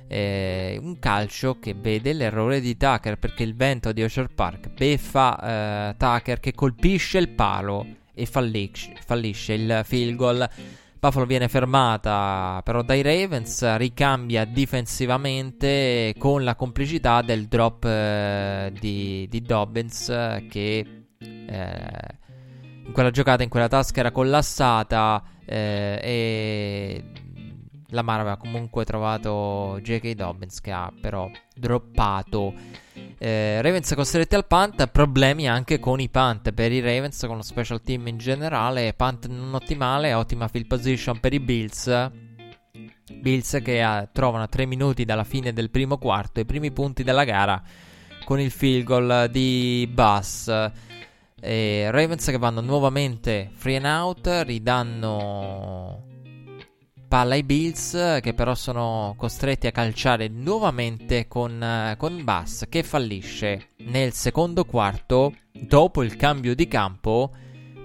Eh, 0.08 0.78
un 0.80 1.00
calcio 1.00 1.58
che 1.58 1.74
vede 1.74 2.12
l'errore 2.12 2.60
di 2.60 2.76
Tucker 2.76 3.18
perché 3.18 3.42
il 3.42 3.56
vento 3.56 3.90
di 3.90 4.04
Ocean 4.04 4.28
Park 4.32 4.68
beffa 4.68 5.88
eh, 5.90 5.96
Tucker 5.96 6.38
che 6.38 6.54
colpisce 6.54 7.18
il 7.18 7.30
palo 7.30 7.84
e 8.14 8.24
fallisce, 8.24 8.92
fallisce 9.04 9.54
il 9.54 9.80
field 9.84 10.14
goal. 10.14 10.48
Buffalo 10.98 11.26
viene 11.26 11.48
fermata 11.48 12.60
però 12.64 12.82
dai 12.82 13.02
Ravens, 13.02 13.76
ricambia 13.76 14.44
difensivamente 14.44 16.14
con 16.18 16.44
la 16.44 16.54
complicità 16.54 17.22
del 17.22 17.46
drop 17.46 17.84
eh, 17.84 18.72
di, 18.78 19.26
di, 19.28 19.42
Dobbins 19.42 20.06
che 20.48 21.05
eh, 21.26 22.24
in 22.86 22.92
quella 22.92 23.10
giocata, 23.10 23.42
in 23.42 23.48
quella 23.48 23.68
tasca 23.68 24.00
era 24.00 24.10
collassata 24.10 25.22
eh, 25.44 25.98
e 26.02 27.04
Lamar 27.90 28.20
aveva 28.20 28.36
comunque 28.36 28.84
trovato 28.84 29.78
J.K. 29.82 30.12
Dobbins 30.12 30.60
che 30.60 30.72
ha 30.72 30.92
però 31.00 31.30
droppato. 31.54 32.54
Eh, 33.18 33.62
Ravens 33.62 33.94
costretti 33.94 34.34
al 34.34 34.46
punt, 34.46 34.86
problemi 34.88 35.48
anche 35.48 35.78
con 35.78 36.00
i 36.00 36.08
punt 36.08 36.52
per 36.52 36.72
i 36.72 36.80
Ravens, 36.80 37.24
con 37.26 37.36
lo 37.36 37.42
special 37.42 37.82
team 37.82 38.06
in 38.08 38.18
generale, 38.18 38.92
punt 38.94 39.26
non 39.28 39.54
ottimale, 39.54 40.14
ottima 40.14 40.48
field 40.48 40.66
position 40.66 41.20
per 41.20 41.32
i 41.32 41.40
Bills. 41.40 42.10
Bills 43.20 43.60
che 43.62 43.84
uh, 43.84 44.08
trovano 44.12 44.44
a 44.44 44.48
3 44.48 44.66
minuti 44.66 45.04
dalla 45.04 45.24
fine 45.24 45.52
del 45.52 45.70
primo 45.70 45.96
quarto 45.96 46.40
i 46.40 46.44
primi 46.44 46.72
punti 46.72 47.04
della 47.04 47.22
gara 47.22 47.62
con 48.24 48.40
il 48.40 48.50
field 48.50 48.84
goal 48.84 49.28
di 49.30 49.88
Bass. 49.92 50.72
E 51.38 51.90
Ravens 51.90 52.24
che 52.24 52.38
vanno 52.38 52.62
nuovamente 52.62 53.50
free 53.52 53.76
and 53.76 53.84
out, 53.84 54.26
ridanno 54.46 56.04
palla 57.06 57.34
ai 57.34 57.42
Bills 57.42 58.20
che 58.20 58.32
però 58.34 58.54
sono 58.54 59.14
costretti 59.16 59.66
a 59.66 59.70
calciare 59.70 60.28
nuovamente 60.28 61.28
con, 61.28 61.94
con 61.98 62.24
Bass 62.24 62.64
che 62.68 62.82
fallisce 62.82 63.68
nel 63.84 64.12
secondo 64.12 64.64
quarto 64.64 65.34
dopo 65.52 66.02
il 66.02 66.16
cambio 66.16 66.54
di 66.54 66.66
campo. 66.66 67.30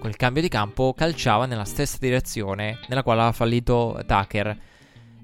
Quel 0.00 0.16
cambio 0.16 0.42
di 0.42 0.48
campo 0.48 0.94
calciava 0.94 1.44
nella 1.44 1.66
stessa 1.66 1.98
direzione 2.00 2.80
nella 2.88 3.02
quale 3.02 3.20
aveva 3.20 3.34
fallito 3.34 4.02
Tucker. 4.06 4.58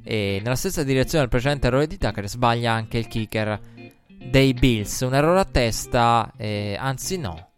E 0.05 0.41
nella 0.43 0.55
stessa 0.55 0.85
direzione 0.85 1.21
del 1.21 1.31
precedente 1.31 1.67
errore 1.67 1.87
di 1.87 1.97
Tucker 1.97 2.29
sbaglia 2.29 2.73
anche 2.73 2.99
il 2.99 3.09
kicker 3.09 3.59
dei 4.07 4.53
Bills. 4.53 5.01
Un 5.01 5.15
errore 5.15 5.41
a 5.41 5.45
testa, 5.45 6.33
eh, 6.37 6.77
anzi 6.79 7.19
no, 7.19 7.49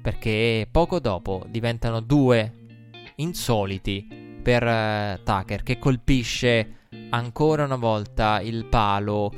perché 0.00 0.66
poco 0.70 1.00
dopo 1.00 1.44
diventano 1.48 2.00
due 2.00 2.52
insoliti 3.16 4.40
per 4.42 4.62
uh, 4.62 5.22
Tucker 5.22 5.62
che 5.62 5.78
colpisce 5.78 6.76
ancora 7.10 7.64
una 7.64 7.76
volta 7.76 8.40
il 8.40 8.64
palo 8.66 9.32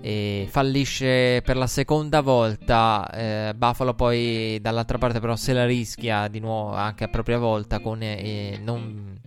e 0.00 0.46
fallisce 0.50 1.40
per 1.42 1.56
la 1.56 1.66
seconda 1.66 2.20
volta. 2.20 3.08
Eh, 3.12 3.54
Buffalo 3.56 3.94
poi 3.94 4.58
dall'altra 4.60 4.98
parte 4.98 5.20
però 5.20 5.36
se 5.36 5.52
la 5.52 5.64
rischia 5.64 6.28
di 6.28 6.40
nuovo 6.40 6.74
anche 6.74 7.04
a 7.04 7.08
propria 7.08 7.38
volta 7.38 7.78
con 7.78 8.02
eh, 8.02 8.58
non 8.60 9.20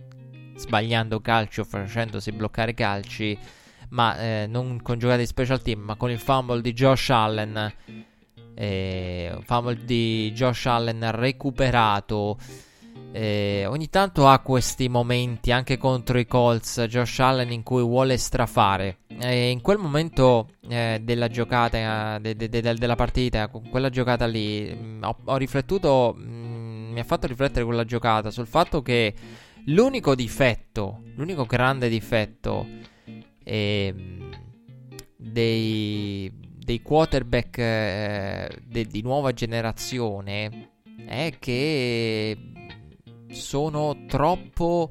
sbagliando 0.56 1.20
calcio, 1.20 1.64
facendosi 1.64 2.32
bloccare 2.32 2.74
calci, 2.74 3.38
ma 3.90 4.18
eh, 4.18 4.46
non 4.48 4.80
con 4.82 4.98
giocate 4.98 5.20
di 5.20 5.26
special 5.26 5.62
team, 5.62 5.80
ma 5.80 5.96
con 5.96 6.10
il 6.10 6.18
fumble 6.18 6.60
di 6.60 6.72
Josh 6.72 7.10
Allen. 7.10 7.72
Eh, 8.58 9.36
fumble 9.42 9.84
di 9.84 10.32
Josh 10.32 10.64
Allen 10.66 11.10
recuperato 11.12 12.38
eh, 13.12 13.64
ogni 13.66 13.88
tanto 13.88 14.28
ha 14.28 14.40
questi 14.40 14.90
momenti 14.90 15.50
anche 15.50 15.78
contro 15.78 16.18
i 16.18 16.26
Colts, 16.26 16.82
Josh 16.82 17.18
Allen, 17.20 17.50
in 17.50 17.62
cui 17.62 17.80
vuole 17.80 18.18
strafare. 18.18 18.98
E 19.18 19.48
in 19.48 19.62
quel 19.62 19.78
momento 19.78 20.48
eh, 20.68 21.00
della 21.02 21.28
giocata, 21.28 22.18
de, 22.18 22.36
de, 22.36 22.48
de, 22.50 22.74
della 22.74 22.94
partita, 22.94 23.48
quella 23.48 23.88
giocata 23.88 24.26
lì, 24.26 24.70
mh, 24.70 24.84
mm, 24.84 25.02
ho, 25.02 25.16
ho, 25.24 25.36
riflettuto, 25.38 26.14
mh, 26.14 26.22
mm, 26.22 26.92
mi 26.92 27.00
ha 27.00 27.04
fatto 27.04 27.26
riflettere 27.26 27.64
quella 27.64 27.84
giocata 27.84 28.30
sul 28.30 28.46
fatto 28.46 28.82
che 28.82 29.14
l'unico 29.64 30.14
difetto, 30.14 31.00
l'unico 31.14 31.46
grande 31.46 31.88
difetto 31.88 32.66
eh, 33.42 33.94
dei, 35.16 36.30
dei 36.66 36.82
quarterback 36.82 37.58
eh, 37.58 38.50
di 38.66 39.02
nuova 39.02 39.32
generazione 39.32 40.70
è 41.06 41.32
che 41.38 42.36
sono 43.30 44.04
troppo 44.08 44.90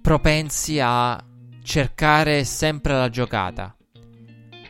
propensi 0.00 0.78
a 0.80 1.20
cercare 1.64 2.44
sempre 2.44 2.92
la 2.92 3.08
giocata. 3.08 3.76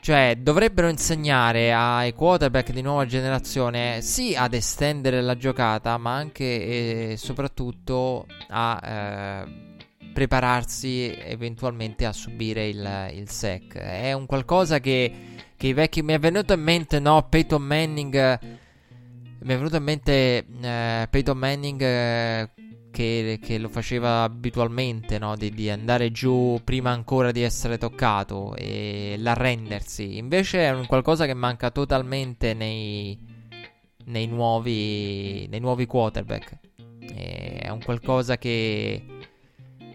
Cioè, 0.01 0.37
dovrebbero 0.41 0.89
insegnare 0.89 1.73
ai 1.73 2.15
quarterback 2.15 2.73
di 2.73 2.81
nuova 2.81 3.05
generazione 3.05 4.01
sì 4.01 4.35
ad 4.35 4.55
estendere 4.55 5.21
la 5.21 5.37
giocata, 5.37 5.99
ma 5.99 6.15
anche 6.15 7.13
e 7.13 7.17
soprattutto 7.19 8.27
a 8.49 8.81
eh, 8.83 9.73
prepararsi 10.15 11.15
eventualmente 11.15 12.07
a 12.07 12.13
subire 12.13 12.69
il, 12.69 13.11
il 13.13 13.29
sec. 13.29 13.77
È 13.77 14.13
un 14.15 14.27
qualcosa 14.27 14.81
che, 14.81 15.32
che 15.63 15.69
i 15.69 15.75
vecchi 15.75 16.03
mi 16.03 16.13
è 16.13 16.19
venuto 16.19 16.55
in 16.55 16.61
mente, 16.61 16.99
no? 16.99 17.29
Peyton 17.29 17.63
Manning 17.63 18.41
mi 19.43 19.55
è 19.55 19.57
venuto 19.57 19.77
in 19.77 19.85
mente 19.85 20.45
eh, 20.61 21.07
Peyton 21.09 21.39
Manning 21.39 21.81
eh, 21.81 22.51
che, 22.91 23.39
che, 23.41 23.59
lo 23.59 23.69
faceva 23.69 24.25
abitualmente, 24.25 25.21
no? 25.21 25.37
di, 25.37 25.51
di, 25.51 25.71
andare 25.71 26.11
giù 26.11 26.61
prima 26.65 26.91
ancora 26.91 27.31
di 27.31 27.43
essere 27.43 27.79
toccato 27.79 28.57
e 28.57 29.15
l'arrendersi. 29.19 30.17
Invece 30.17 30.65
è 30.65 30.73
un 30.73 30.87
qualcosa 30.87 31.27
che 31.27 31.35
manca 31.35 31.71
totalmente 31.71 32.55
nei, 32.55 33.17
nei, 34.07 34.27
nuovi, 34.27 35.47
nei 35.49 35.61
nuovi 35.61 35.87
quarterback. 35.87 36.59
E 37.15 37.59
è 37.61 37.69
un 37.69 37.81
qualcosa 37.85 38.37
che 38.37 39.12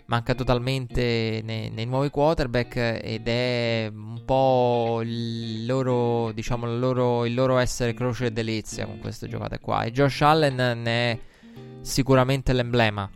manca 0.08 0.34
totalmente 0.36 1.42
nei, 1.44 1.70
nei, 1.70 1.86
nuovi 1.86 2.10
quarterback 2.10 3.00
ed 3.02 3.28
è 3.28 3.90
un 3.94 4.22
po' 4.26 5.02
il 5.04 5.66
loro, 5.66 6.32
diciamo, 6.32 6.66
il 6.66 6.80
loro, 6.80 7.26
il 7.26 7.34
loro 7.34 7.58
essere 7.58 7.94
croce 7.94 8.28
e 8.28 8.32
delizia 8.32 8.86
con 8.86 9.00
queste 9.00 9.28
giocate 9.28 9.60
qua. 9.60 9.84
E 9.84 9.92
Josh 9.92 10.22
Allen 10.22 10.56
ne 10.82 11.12
è 11.12 11.20
sicuramente 11.82 12.54
l'emblema. 12.54 13.10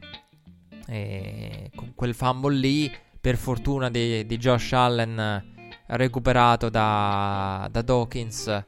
E 0.88 1.72
con 1.76 1.94
quel 1.96 2.14
fumble 2.14 2.56
lì, 2.56 2.92
per 3.20 3.38
fortuna 3.38 3.90
di, 3.90 4.26
di 4.26 4.38
Josh 4.38 4.74
Allen, 4.74 5.50
recuperato 5.88 6.70
da, 6.70 7.68
da 7.72 7.82
Dawkins, 7.82 8.64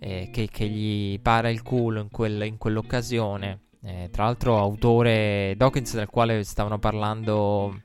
eh, 0.00 0.28
che, 0.32 0.48
che, 0.50 0.68
gli 0.68 1.20
para 1.20 1.50
il 1.50 1.62
culo 1.62 2.00
in, 2.00 2.10
quel, 2.10 2.42
in 2.42 2.58
quell'occasione. 2.58 3.60
Eh, 3.80 4.08
tra 4.10 4.24
l'altro, 4.24 4.58
autore 4.58 5.54
Dawkins, 5.56 5.94
del 5.94 6.08
quale 6.08 6.42
stavano 6.42 6.78
parlando 6.78 7.82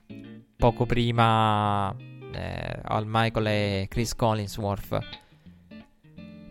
poco 0.56 0.86
prima 0.86 1.94
eh, 2.32 2.80
Al 2.82 3.04
Michael 3.06 3.46
e 3.46 3.86
Chris 3.88 4.14
Collinsworth. 4.14 4.98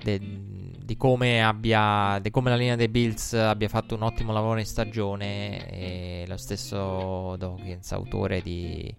De, 0.03 0.19
di, 0.19 0.97
come 0.97 1.43
abbia, 1.43 2.19
di 2.21 2.29
come 2.29 2.49
la 2.49 2.55
linea 2.55 2.75
dei 2.75 2.89
Bills 2.89 3.33
abbia 3.33 3.69
fatto 3.69 3.95
un 3.95 4.03
ottimo 4.03 4.31
lavoro 4.31 4.59
in 4.59 4.65
stagione. 4.65 5.69
E 5.69 6.25
lo 6.27 6.37
stesso 6.37 7.35
Dawkins, 7.37 7.91
autore 7.91 8.41
di, 8.41 8.95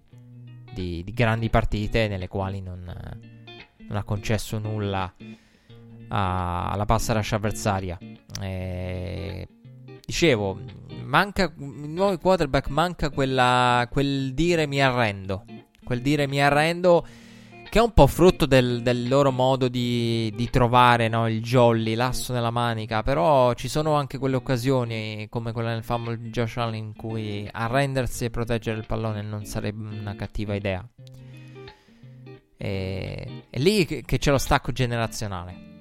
di, 0.72 1.02
di 1.02 1.12
grandi 1.12 1.48
partite 1.48 2.06
nelle 2.08 2.28
quali 2.28 2.60
non, 2.60 2.82
non 2.84 3.96
ha 3.96 4.04
concesso 4.04 4.58
nulla 4.58 5.12
alla 6.08 6.84
passa 6.86 7.14
rush 7.14 7.32
avversaria. 7.32 7.98
Eh, 8.40 9.48
Dicevo, 10.06 10.58
manca 11.04 11.52
il 11.56 11.88
nuovo 11.88 12.18
quarterback 12.18 12.68
manca 12.68 13.10
quella, 13.10 13.88
quel 13.90 14.34
dire 14.34 14.66
mi 14.66 14.82
arrendo. 14.82 15.44
Quel 15.82 16.00
dire 16.00 16.26
mi 16.26 16.42
arrendo 16.42 17.06
che 17.70 17.78
è 17.78 17.82
un 17.82 17.92
po' 17.92 18.06
frutto 18.06 18.46
del, 18.46 18.82
del 18.82 19.08
loro 19.08 19.32
modo 19.32 19.66
di, 19.68 20.32
di 20.36 20.48
trovare 20.48 21.08
no, 21.08 21.26
il 21.28 21.42
jolly, 21.42 21.94
l'asso 21.94 22.32
nella 22.32 22.50
manica. 22.50 23.02
Però 23.02 23.52
ci 23.54 23.68
sono 23.68 23.94
anche 23.94 24.18
quelle 24.18 24.36
occasioni, 24.36 25.26
come 25.28 25.52
quella 25.52 25.70
nel 25.70 25.82
famoso 25.82 26.16
Josh 26.16 26.56
Allen, 26.58 26.74
in 26.74 26.94
cui 26.94 27.48
arrendersi 27.50 28.26
e 28.26 28.30
proteggere 28.30 28.78
il 28.78 28.86
pallone 28.86 29.22
non 29.22 29.44
sarebbe 29.44 29.88
una 29.88 30.14
cattiva 30.14 30.54
idea. 30.54 30.86
E, 32.56 33.44
è 33.50 33.58
lì 33.58 33.84
che, 33.84 34.02
che 34.02 34.18
c'è 34.18 34.30
lo 34.30 34.38
stacco 34.38 34.70
generazionale 34.70 35.72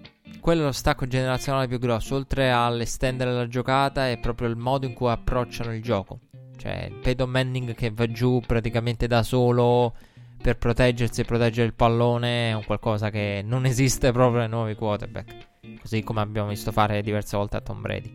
quello 0.43 0.63
è 0.63 0.65
lo 0.65 0.71
stacco 0.73 1.07
generazionale 1.07 1.69
più 1.69 1.79
grosso. 1.79 2.15
Oltre 2.15 2.51
all'estendere 2.51 3.31
la 3.31 3.47
giocata, 3.47 4.09
è 4.09 4.17
proprio 4.19 4.49
il 4.49 4.57
modo 4.57 4.85
in 4.85 4.93
cui 4.93 5.09
approcciano 5.09 5.73
il 5.73 5.81
gioco. 5.81 6.19
Cioè, 6.57 6.91
Peyton 7.01 7.29
Manning 7.29 7.73
che 7.73 7.91
va 7.91 8.05
giù 8.07 8.41
praticamente 8.45 9.07
da 9.07 9.23
solo 9.23 9.95
per 10.41 10.57
proteggersi 10.57 11.21
e 11.21 11.23
proteggere 11.23 11.65
il 11.65 11.73
pallone 11.73 12.49
è 12.49 12.53
un 12.53 12.65
qualcosa 12.65 13.09
che 13.09 13.41
non 13.45 13.65
esiste 13.65 14.11
proprio 14.11 14.41
nei 14.41 14.49
nuovi 14.49 14.75
quarterback. 14.75 15.33
Così 15.79 16.03
come 16.03 16.19
abbiamo 16.19 16.49
visto 16.49 16.73
fare 16.73 17.01
diverse 17.01 17.37
volte 17.37 17.55
a 17.55 17.61
Tom 17.61 17.79
Brady. 17.79 18.11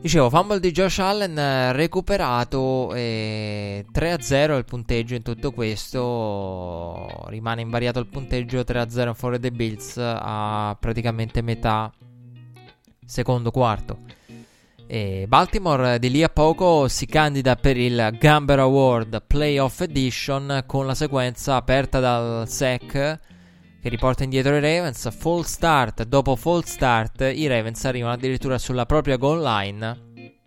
Dicevo, 0.00 0.30
fumble 0.30 0.60
di 0.60 0.70
Josh 0.70 1.00
Allen 1.00 1.72
recuperato 1.72 2.94
e 2.94 3.84
3-0 3.92 4.56
il 4.56 4.64
punteggio 4.64 5.16
in 5.16 5.22
tutto 5.22 5.50
questo. 5.50 7.26
Rimane 7.26 7.62
invariato 7.62 7.98
il 7.98 8.06
punteggio 8.06 8.60
3-0 8.60 9.12
fuori 9.12 9.40
dei 9.40 9.50
Bills 9.50 9.96
a 9.98 10.76
praticamente 10.78 11.42
metà 11.42 11.92
secondo 13.04 13.50
quarto. 13.50 13.98
E 14.86 15.26
Baltimore 15.26 15.98
di 15.98 16.10
lì 16.10 16.22
a 16.22 16.28
poco 16.28 16.86
si 16.86 17.04
candida 17.04 17.56
per 17.56 17.76
il 17.76 18.16
Gamber 18.18 18.60
Award 18.60 19.24
Playoff 19.26 19.80
Edition 19.80 20.62
con 20.64 20.86
la 20.86 20.94
sequenza 20.94 21.56
aperta 21.56 21.98
dal 21.98 22.48
SEC 22.48 23.18
che 23.80 23.88
riporta 23.88 24.24
indietro 24.24 24.56
i 24.56 24.60
Ravens. 24.60 25.10
Full 25.16 25.42
start, 25.42 26.04
dopo 26.04 26.36
full 26.36 26.62
start, 26.62 27.20
i 27.20 27.46
Ravens 27.46 27.84
arrivano 27.84 28.12
addirittura 28.12 28.58
sulla 28.58 28.86
propria 28.86 29.16
goal 29.16 29.42
line, 29.42 30.44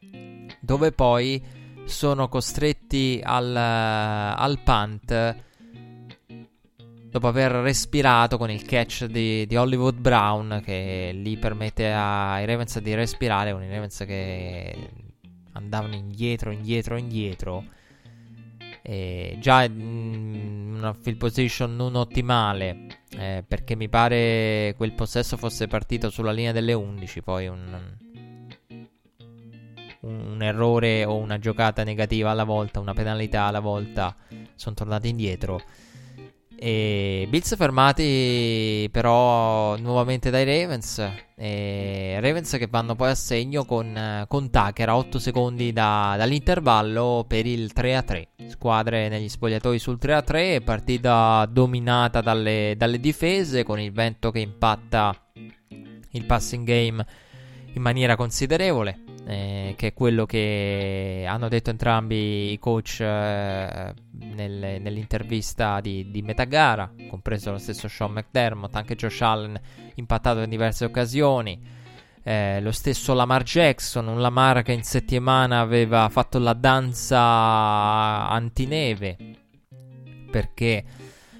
dove 0.59 0.91
poi 0.91 1.43
sono 1.85 2.27
costretti 2.27 3.19
al, 3.23 3.55
al 3.55 4.59
punt 4.63 5.49
dopo 7.11 7.27
aver 7.27 7.51
respirato 7.51 8.37
con 8.37 8.49
il 8.49 8.63
catch 8.63 9.03
di, 9.05 9.45
di, 9.45 9.55
Hollywood 9.57 9.97
Brown 9.99 10.61
che 10.63 11.11
lì 11.13 11.35
permette 11.35 11.91
ai 11.91 12.45
Ravens 12.45 12.79
di 12.79 12.93
respirare 12.93 13.51
con 13.51 13.61
i 13.61 13.69
Ravens 13.69 13.97
che 14.07 14.73
andavano 15.51 15.95
indietro, 15.95 16.51
indietro, 16.51 16.95
indietro 16.95 17.65
eh, 18.83 19.37
già 19.39 19.63
in 19.63 20.73
una 20.77 20.93
field 20.93 21.17
position 21.17 21.75
non 21.75 21.95
ottimale 21.95 22.87
eh, 23.17 23.43
perché 23.47 23.75
mi 23.75 23.89
pare 23.89 24.73
quel 24.75 24.93
possesso 24.93 25.37
fosse 25.37 25.67
partito 25.67 26.09
sulla 26.09 26.31
linea 26.31 26.51
delle 26.51 26.73
11 26.73 27.21
poi 27.21 27.47
un, 27.47 27.97
un 30.01 30.41
errore 30.41 31.05
o 31.05 31.17
una 31.17 31.37
giocata 31.37 31.83
negativa 31.83 32.31
alla 32.31 32.43
volta 32.43 32.79
una 32.79 32.93
penalità 32.93 33.43
alla 33.43 33.59
volta 33.59 34.15
sono 34.55 34.75
tornati 34.75 35.09
indietro 35.09 35.61
e 36.63 37.25
Bills 37.27 37.55
fermati 37.55 38.87
però 38.91 39.75
nuovamente 39.77 40.29
dai 40.29 40.45
Ravens. 40.45 41.03
E 41.35 42.19
Ravens 42.21 42.51
che 42.51 42.67
vanno 42.69 42.93
poi 42.93 43.09
a 43.09 43.15
segno 43.15 43.65
con, 43.65 44.25
con 44.27 44.51
Tucker 44.51 44.89
a 44.89 44.95
8 44.95 45.17
secondi 45.17 45.73
da, 45.73 46.13
dall'intervallo 46.15 47.25
per 47.27 47.47
il 47.47 47.71
3-3. 47.75 48.27
Squadre 48.47 49.09
negli 49.09 49.27
spogliatoi 49.27 49.79
sul 49.79 49.97
3-3. 49.99 50.63
Partita 50.63 51.47
dominata 51.49 52.21
dalle, 52.21 52.75
dalle 52.77 52.99
difese 52.99 53.63
con 53.63 53.79
il 53.79 53.91
vento 53.91 54.29
che 54.29 54.39
impatta 54.39 55.15
il 56.11 56.25
passing 56.25 56.63
game 56.63 57.03
in 57.73 57.81
maniera 57.81 58.15
considerevole 58.15 59.10
eh, 59.25 59.73
che 59.77 59.87
è 59.87 59.93
quello 59.93 60.25
che 60.25 61.25
hanno 61.27 61.47
detto 61.47 61.69
entrambi 61.69 62.51
i 62.51 62.59
coach 62.59 62.99
eh, 63.01 63.93
nel, 64.11 64.81
nell'intervista 64.81 65.79
di, 65.79 66.09
di 66.09 66.21
metà 66.21 66.45
gara, 66.45 66.91
compreso 67.09 67.51
lo 67.51 67.57
stesso 67.57 67.87
Sean 67.87 68.11
McDermott, 68.11 68.75
anche 68.75 68.95
Josh 68.95 69.21
Allen 69.21 69.59
impattato 69.95 70.41
in 70.41 70.49
diverse 70.49 70.85
occasioni. 70.85 71.79
Eh, 72.23 72.61
lo 72.61 72.71
stesso 72.71 73.13
Lamar 73.13 73.43
Jackson, 73.43 74.07
un 74.07 74.21
Lamar 74.21 74.61
che 74.61 74.73
in 74.73 74.83
settimana 74.83 75.59
aveva 75.59 76.07
fatto 76.09 76.37
la 76.37 76.53
danza 76.53 77.19
antineve 78.29 79.17
perché 80.29 80.83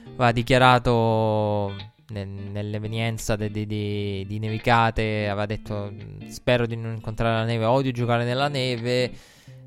aveva 0.08 0.32
dichiarato 0.32 1.91
nell'evenienza 2.12 3.36
di, 3.36 3.50
di, 3.50 3.66
di, 3.66 4.26
di, 4.28 4.40
nevicate 4.40 5.28
aveva 5.28 5.46
detto 5.46 5.94
spero 6.28 6.66
di 6.66 6.76
non 6.76 6.94
incontrare 6.94 7.36
la 7.36 7.46
neve, 7.46 7.66
odio 7.66 7.92
giocare 7.92 8.24
nella 8.24 8.48
neve. 8.48 9.12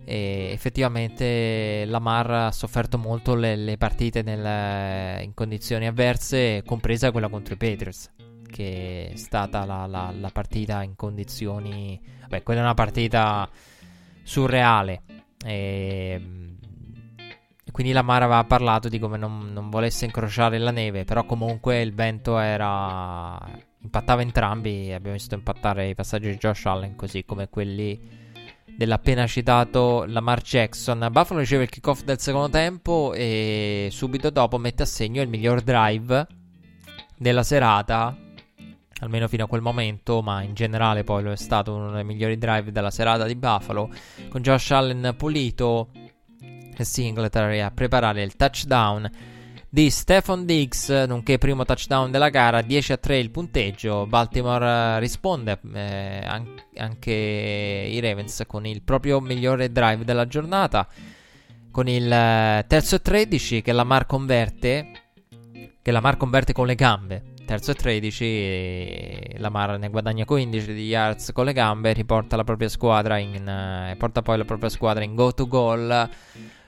E 0.06 0.50
effettivamente 0.52 1.84
Lamar 1.86 2.30
ha 2.30 2.52
sofferto 2.52 2.98
molto 2.98 3.34
le, 3.34 3.56
le 3.56 3.78
partite 3.78 4.22
nel, 4.22 5.22
in 5.22 5.32
condizioni 5.32 5.86
avverse, 5.86 6.62
compresa 6.64 7.10
quella 7.10 7.28
contro 7.28 7.54
i 7.54 7.56
Patriots 7.56 8.10
che 8.54 9.10
è 9.12 9.16
stata 9.16 9.64
la, 9.64 9.86
la, 9.86 10.14
la 10.16 10.30
partita 10.30 10.84
in 10.84 10.94
condizioni... 10.94 12.00
Beh, 12.28 12.44
quella 12.44 12.60
è 12.60 12.62
una 12.62 12.74
partita 12.74 13.50
surreale. 14.22 15.02
E 15.44 16.20
quindi 17.74 17.92
la 17.92 18.02
Mara 18.02 18.26
aveva 18.26 18.44
parlato 18.44 18.88
di 18.88 19.00
come 19.00 19.18
non, 19.18 19.50
non, 19.52 19.68
volesse 19.68 20.04
incrociare 20.04 20.58
la 20.58 20.70
neve, 20.70 21.02
però 21.02 21.24
comunque 21.24 21.80
il 21.80 21.92
vento 21.92 22.38
era... 22.38 23.36
impattava 23.82 24.22
entrambi, 24.22 24.92
abbiamo 24.92 25.16
visto 25.16 25.34
impattare 25.34 25.88
i 25.88 25.94
passaggi 25.96 26.30
di 26.30 26.36
Josh 26.36 26.66
Allen 26.66 26.94
così 26.94 27.24
come 27.24 27.48
quelli 27.48 27.98
dell'appena 28.76 29.26
citato 29.26 30.04
Lamar 30.06 30.40
Jackson. 30.40 31.08
Buffalo 31.10 31.40
riceve 31.40 31.64
il 31.64 31.68
kickoff 31.68 32.04
del 32.04 32.20
secondo 32.20 32.48
tempo 32.48 33.12
e 33.12 33.88
subito 33.90 34.30
dopo 34.30 34.56
mette 34.56 34.84
a 34.84 34.86
segno 34.86 35.20
il 35.20 35.28
miglior 35.28 35.60
drive 35.60 36.28
della 37.18 37.42
serata, 37.42 38.16
almeno 39.00 39.26
fino 39.26 39.46
a 39.46 39.48
quel 39.48 39.62
momento, 39.62 40.22
ma 40.22 40.42
in 40.42 40.54
generale 40.54 41.02
poi 41.02 41.24
lo 41.24 41.32
è 41.32 41.36
stato 41.36 41.74
uno 41.74 41.90
dei 41.90 42.04
migliori 42.04 42.38
drive 42.38 42.70
della 42.70 42.92
serata 42.92 43.24
di 43.24 43.34
Buffalo, 43.34 43.90
con 44.28 44.42
Josh 44.42 44.70
Allen 44.70 45.12
pulito 45.16 45.88
Singletary 46.82 47.60
a 47.60 47.70
preparare 47.70 48.22
il 48.22 48.34
touchdown 48.34 49.08
di 49.74 49.90
Stefan 49.90 50.46
Diggs, 50.46 50.88
nonché 50.88 51.36
primo 51.36 51.64
touchdown 51.64 52.12
della 52.12 52.28
gara, 52.28 52.62
10 52.62 52.92
a 52.92 52.96
3 52.96 53.18
il 53.18 53.32
punteggio. 53.32 54.06
Baltimore 54.06 54.64
eh, 54.64 54.98
risponde 55.00 55.58
eh, 55.74 56.20
an- 56.24 56.62
anche 56.76 57.10
i 57.10 57.98
Ravens 57.98 58.44
con 58.46 58.66
il 58.66 58.82
proprio 58.82 59.20
migliore 59.20 59.72
drive 59.72 60.04
della 60.04 60.28
giornata, 60.28 60.86
con 61.72 61.88
il 61.88 62.08
eh, 62.10 62.64
terzo 62.68 62.94
e 62.94 63.00
13 63.00 63.62
che 63.62 63.72
la 63.72 64.04
converte, 64.06 64.90
che 65.82 65.90
la 65.90 66.00
Mar 66.00 66.16
converte 66.16 66.52
con 66.52 66.66
le 66.66 66.76
gambe. 66.76 67.33
Terzo 67.44 67.70
e 67.72 67.74
13, 67.74 69.38
la 69.38 69.50
Mar 69.50 69.78
ne 69.78 69.88
guadagna 69.88 70.24
15 70.24 70.72
di 70.72 70.86
yards 70.86 71.32
con 71.32 71.44
le 71.44 71.52
gambe, 71.52 71.92
riporta 71.92 72.36
la 72.36 72.44
propria 72.44 72.68
squadra 72.68 73.18
in, 73.18 73.46
eh, 73.46 73.94
porta 73.96 74.22
poi 74.22 74.38
la 74.38 74.44
propria 74.44 74.70
squadra 74.70 75.04
in 75.04 75.14
go 75.14 75.32
to 75.32 75.46
goal 75.46 76.08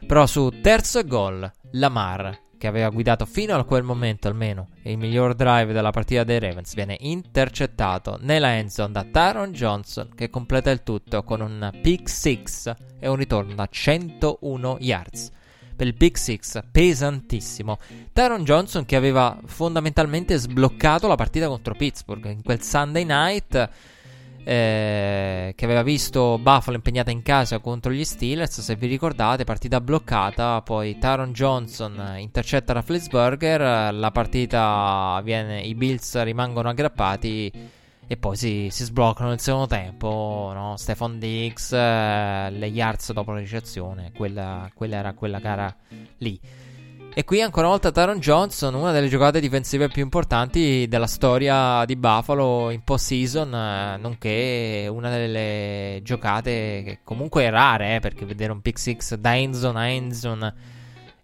però 0.04 0.24
su 0.26 0.60
terzo 0.62 1.00
e 1.00 1.04
gol, 1.04 1.50
Lamar, 1.72 2.42
che 2.58 2.68
aveva 2.68 2.90
guidato 2.90 3.26
fino 3.26 3.56
a 3.56 3.64
quel 3.64 3.82
momento 3.82 4.28
almeno 4.28 4.68
il 4.82 4.98
miglior 4.98 5.34
drive 5.34 5.72
della 5.72 5.90
partita 5.90 6.22
dei 6.22 6.38
Ravens, 6.38 6.74
viene 6.74 6.96
intercettato 7.00 8.16
nella 8.20 8.56
endzone 8.56 8.92
da 8.92 9.04
Tyron 9.04 9.50
Johnson 9.50 10.10
che 10.14 10.30
completa 10.30 10.70
il 10.70 10.84
tutto 10.84 11.24
con 11.24 11.40
un 11.40 11.70
pick 11.82 12.08
6 12.08 12.42
e 13.00 13.08
un 13.08 13.16
ritorno 13.16 13.54
da 13.54 13.66
101 13.68 14.76
yards. 14.80 15.30
Per 15.76 15.86
il 15.86 15.94
pick 15.94 16.16
6 16.18 16.40
pesantissimo. 16.72 17.78
Tyron 18.12 18.44
Johnson 18.44 18.84
che 18.84 18.96
aveva 18.96 19.38
fondamentalmente 19.44 20.36
sbloccato 20.36 21.06
la 21.06 21.16
partita 21.16 21.48
contro 21.48 21.74
Pittsburgh 21.74 22.24
in 22.26 22.42
quel 22.42 22.62
Sunday 22.62 23.04
night 23.04 23.70
eh, 24.48 25.54
che 25.56 25.64
aveva 25.64 25.82
visto 25.82 26.38
Buffalo 26.38 26.76
impegnata 26.76 27.10
in 27.10 27.22
casa 27.22 27.58
contro 27.58 27.90
gli 27.90 28.04
Steelers. 28.04 28.60
Se 28.60 28.76
vi 28.76 28.86
ricordate, 28.86 29.42
partita 29.42 29.80
bloccata. 29.80 30.62
Poi 30.62 30.96
Taron 30.98 31.32
Johnson 31.32 32.14
intercetta 32.18 32.72
la 32.72 32.82
Flitzburger. 32.82 33.92
La 33.92 34.10
partita 34.12 35.20
viene. 35.24 35.62
I 35.62 35.74
Bills 35.74 36.22
rimangono 36.22 36.68
aggrappati. 36.68 37.52
E 38.08 38.16
poi 38.16 38.36
si, 38.36 38.68
si 38.70 38.84
sbloccano 38.84 39.30
nel 39.30 39.40
secondo 39.40 39.66
tempo. 39.66 40.52
No? 40.54 40.74
Stefan 40.76 41.18
Diggs, 41.18 41.72
eh, 41.72 42.50
le 42.50 42.66
yards 42.66 43.12
dopo 43.12 43.32
la 43.32 43.38
ricezione. 43.38 44.12
Quella, 44.16 44.70
quella 44.74 44.96
era 44.96 45.12
quella 45.12 45.38
gara 45.38 45.74
lì. 46.18 46.40
E 47.18 47.24
qui 47.24 47.40
ancora 47.40 47.62
una 47.62 47.76
volta 47.76 47.90
Taron 47.90 48.18
Johnson, 48.18 48.74
una 48.74 48.92
delle 48.92 49.08
giocate 49.08 49.40
difensive 49.40 49.88
più 49.88 50.02
importanti 50.02 50.86
della 50.86 51.06
storia 51.06 51.82
di 51.86 51.96
Buffalo 51.96 52.68
in 52.68 52.84
post-season, 52.84 53.54
eh, 53.54 53.96
nonché 53.96 54.86
una 54.90 55.08
delle 55.08 56.00
giocate 56.02 56.82
che 56.84 56.98
comunque 57.02 57.44
è 57.44 57.50
rare, 57.50 57.96
eh, 57.96 58.00
perché 58.00 58.26
vedere 58.26 58.52
un 58.52 58.60
pick 58.60 58.78
6 58.78 58.98
da 59.18 59.34
endzone 59.34 59.78
a 59.78 59.88
endzone... 59.88 60.54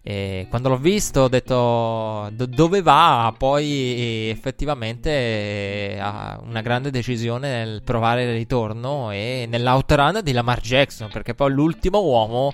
E 0.05 0.47
quando 0.49 0.67
l'ho 0.67 0.77
visto 0.77 1.21
ho 1.21 1.27
detto 1.29 2.29
do- 2.33 2.45
dove 2.45 2.81
va, 2.81 3.33
poi 3.37 4.29
effettivamente 4.29 5.97
ha 5.97 6.37
una 6.43 6.59
grande 6.61 6.91
decisione 6.91 7.63
nel 7.63 7.83
provare 7.83 8.23
il 8.25 8.33
ritorno 8.33 9.11
e 9.11 9.45
nell'outrun 9.47 10.19
di 10.21 10.33
Lamar 10.33 10.59
Jackson, 10.59 11.09
perché 11.09 11.33
poi 11.33 11.53
l'ultimo 11.53 12.01
uomo 12.01 12.53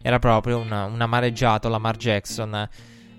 era 0.00 0.18
proprio 0.18 0.56
una, 0.56 0.86
un 0.86 0.98
amareggiato 1.00 1.68
Lamar 1.68 1.98
Jackson. 1.98 2.68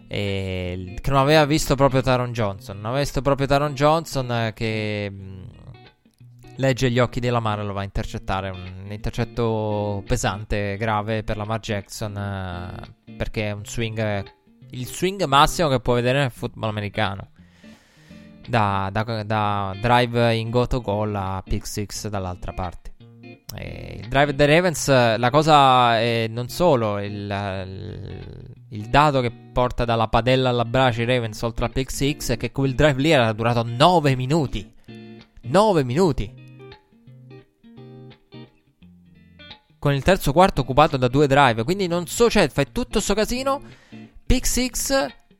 Eh, 0.08 0.98
che 1.00 1.10
non 1.10 1.20
aveva 1.20 1.46
visto 1.46 1.76
proprio 1.76 2.02
Taron 2.02 2.34
Johnson. 2.34 2.78
Non 2.78 2.86
aveva 2.88 3.02
visto 3.02 3.22
proprio 3.22 3.48
Taron 3.48 3.74
Johnson 3.74 4.30
eh, 4.32 4.54
che 4.54 5.10
mm, 5.10 5.44
legge 6.62 6.92
gli 6.92 7.00
occhi 7.00 7.20
di 7.20 7.28
Lamar 7.28 7.60
e 7.60 7.64
lo 7.64 7.74
va 7.74 7.82
a 7.82 7.84
intercettare. 7.84 8.50
Un, 8.50 8.88
intercetto 8.90 10.04
pesante, 10.06 10.78
grave 10.78 11.24
per 11.24 11.36
Lamar 11.36 11.60
Jackson. 11.60 12.16
Eh, 12.16 13.14
perché 13.18 13.50
è 13.50 13.52
un 13.52 13.66
swing 13.66 14.40
il 14.72 14.86
swing 14.86 15.24
massimo 15.26 15.68
che 15.68 15.80
puoi 15.80 15.96
vedere 15.96 16.20
nel 16.20 16.32
football 16.32 16.70
americano. 16.70 17.30
Da, 18.48 18.90
da, 18.92 19.24
da 19.24 19.76
drive 19.80 20.34
in 20.36 20.50
go 20.50 20.66
to 20.66 20.82
goal 20.82 21.14
a 21.16 21.44
pick 21.44 21.66
six 21.66 22.08
dall'altra 22.08 22.54
parte. 22.54 22.94
E 23.54 23.98
il 24.02 24.08
drive 24.08 24.34
dei 24.34 24.48
Ravens, 24.48 24.88
la 24.88 25.30
cosa 25.30 26.00
è 26.00 26.28
non 26.30 26.48
solo 26.48 27.00
il, 27.00 27.12
il, 27.12 28.56
il, 28.70 28.88
dato 28.88 29.20
che 29.20 29.32
porta 29.32 29.84
dalla 29.84 30.08
padella 30.08 30.50
alla 30.50 30.64
brace 30.64 31.02
i 31.02 31.06
Ravens 31.06 31.42
oltre 31.42 31.66
al 31.66 31.72
pick 31.72 31.92
six 31.92 32.32
è 32.32 32.38
che 32.38 32.52
quel 32.52 32.76
drive 32.76 33.02
lì 33.02 33.12
era 33.12 33.32
durato 33.34 33.64
9 33.64 34.16
minuti. 34.16 34.74
9 35.42 35.84
minuti. 35.84 36.41
Con 39.82 39.96
il 39.96 40.04
terzo 40.04 40.32
quarto 40.32 40.62
occupato 40.62 40.96
da 40.96 41.08
due 41.08 41.26
drive. 41.26 41.64
Quindi 41.64 41.88
non 41.88 42.06
so, 42.06 42.30
cioè, 42.30 42.48
fai 42.50 42.72
tutto 42.72 43.00
sto 43.00 43.16
casino. 43.16 43.60
Pick 44.24 44.46
6, 44.46 44.72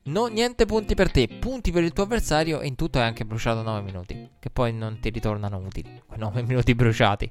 no, 0.06 0.26
niente 0.26 0.66
punti 0.66 0.96
per 0.96 1.12
te, 1.12 1.28
punti 1.28 1.72
per 1.72 1.84
il 1.84 1.94
tuo 1.94 2.06
avversario. 2.06 2.60
E 2.60 2.66
in 2.66 2.74
tutto 2.74 2.98
hai 2.98 3.06
anche 3.06 3.24
bruciato 3.24 3.62
9 3.62 3.82
minuti. 3.82 4.30
Che 4.40 4.50
poi 4.50 4.74
non 4.74 4.98
ti 5.00 5.12
ritornano 5.12 5.60
utili. 5.60 6.02
Quei 6.08 6.18
9 6.18 6.42
minuti 6.48 6.74
bruciati. 6.74 7.30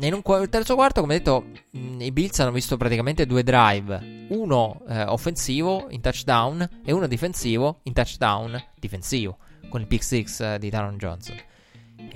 In 0.00 0.14
un 0.14 0.48
terzo 0.48 0.74
quarto, 0.74 1.02
come 1.02 1.18
detto, 1.18 1.48
mh, 1.70 2.00
i 2.00 2.12
Bills 2.12 2.38
hanno 2.38 2.52
visto 2.52 2.78
praticamente 2.78 3.26
due 3.26 3.42
drive. 3.42 4.26
Uno 4.30 4.80
eh, 4.88 5.02
offensivo 5.02 5.88
in 5.90 6.00
touchdown 6.00 6.66
e 6.82 6.92
uno 6.92 7.06
difensivo 7.06 7.80
in 7.82 7.92
touchdown 7.92 8.58
difensivo. 8.74 9.36
Con 9.68 9.82
il 9.82 9.86
pick 9.86 10.02
6 10.02 10.26
eh, 10.38 10.58
di 10.58 10.70
Taron 10.70 10.96
Johnson. 10.96 11.36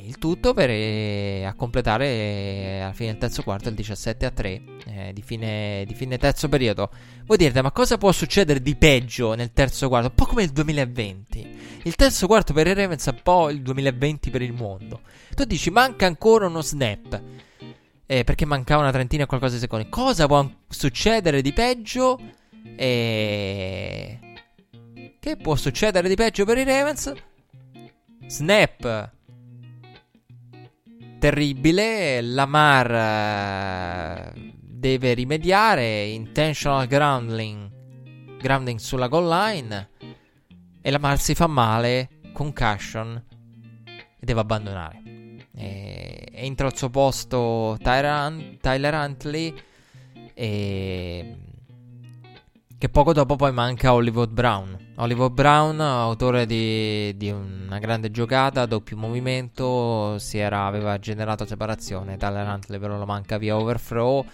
Il 0.04 0.18
tutto 0.18 0.54
per 0.54 0.70
eh, 0.70 1.44
a 1.44 1.54
completare 1.54 2.06
eh, 2.06 2.80
alla 2.82 2.92
fine 2.92 3.10
del 3.10 3.18
terzo 3.18 3.42
quarto 3.42 3.68
il 3.68 3.74
17 3.74 4.26
a 4.26 4.30
3 4.30 4.62
eh, 4.86 5.10
di, 5.12 5.22
fine, 5.22 5.84
di, 5.86 5.94
fine, 5.94 6.18
terzo 6.18 6.48
periodo. 6.48 6.90
Voi 7.24 7.36
direte, 7.36 7.62
ma 7.62 7.72
cosa 7.72 7.98
può 7.98 8.12
succedere 8.12 8.62
di 8.62 8.76
peggio 8.76 9.34
nel 9.34 9.52
terzo 9.52 9.88
quarto? 9.88 10.08
Un 10.08 10.14
po' 10.14 10.26
come 10.26 10.44
il 10.44 10.50
2020. 10.50 11.80
Il 11.84 11.96
terzo 11.96 12.26
quarto 12.28 12.52
per 12.52 12.68
i 12.68 12.74
Ravens 12.74 13.06
è 13.06 13.10
un 13.10 13.20
po' 13.22 13.50
il 13.50 13.62
2020 13.62 14.30
per 14.30 14.42
il 14.42 14.52
mondo. 14.52 15.00
Tu 15.34 15.44
dici, 15.44 15.70
manca 15.70 16.06
ancora 16.06 16.46
uno 16.46 16.62
snap. 16.62 17.20
Eh, 18.06 18.24
perché 18.24 18.44
mancava 18.44 18.82
una 18.82 18.92
trentina 18.92 19.24
e 19.24 19.26
qualcosa 19.26 19.54
di 19.54 19.60
secondi. 19.60 19.88
Cosa 19.88 20.26
può 20.26 20.48
succedere 20.68 21.42
di 21.42 21.52
peggio? 21.52 22.20
Eh... 22.76 24.18
Che 25.18 25.36
può 25.36 25.56
succedere 25.56 26.08
di 26.08 26.14
peggio 26.14 26.44
per 26.44 26.58
i 26.58 26.64
Ravens? 26.64 27.12
Snap 28.26 29.20
terribile. 31.22 32.20
Lamar 32.20 34.34
uh, 34.34 34.40
deve 34.60 35.14
rimediare. 35.14 36.06
Intentional 36.06 36.88
grounding, 36.88 37.70
grounding 38.40 38.80
sulla 38.80 39.06
goal 39.06 39.28
line. 39.28 39.88
E 40.82 40.90
Lamar 40.90 41.20
si 41.20 41.36
fa 41.36 41.46
male. 41.46 42.08
Concussion. 42.32 43.24
E 43.86 44.18
deve 44.18 44.40
abbandonare. 44.40 45.00
E, 45.54 46.28
entra 46.32 46.66
al 46.66 46.76
suo 46.76 46.90
posto 46.90 47.78
Tyler, 47.80 48.56
Tyler 48.60 48.94
Huntley. 48.94 49.54
E 50.34 51.36
che 52.82 52.88
poco 52.88 53.12
dopo 53.12 53.36
poi 53.36 53.52
manca 53.52 53.94
Hollywood 53.94 54.30
Brown. 54.32 54.76
Hollywood 54.96 55.30
Brown, 55.30 55.78
autore 55.78 56.46
di, 56.46 57.16
di 57.16 57.30
una 57.30 57.78
grande 57.78 58.10
giocata, 58.10 58.66
doppio 58.66 58.96
movimento, 58.96 60.18
era, 60.32 60.66
aveva 60.66 60.98
generato 60.98 61.46
separazione. 61.46 62.16
Tyler 62.16 62.44
Huntley 62.44 62.80
però 62.80 62.98
lo 62.98 63.06
manca 63.06 63.38
via 63.38 63.56
overthrow. 63.56 64.26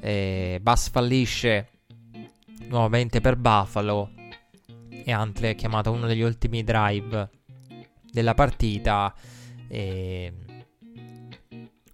Eh, 0.00 0.58
Bass 0.60 0.90
fallisce 0.90 1.68
nuovamente 2.68 3.22
per 3.22 3.36
Buffalo. 3.36 4.10
E 4.90 5.14
Huntley 5.14 5.52
è 5.52 5.54
chiamato 5.54 5.90
uno 5.90 6.06
degli 6.06 6.20
ultimi 6.20 6.62
drive 6.64 7.30
della 8.12 8.34
partita. 8.34 9.14
E 9.68 10.34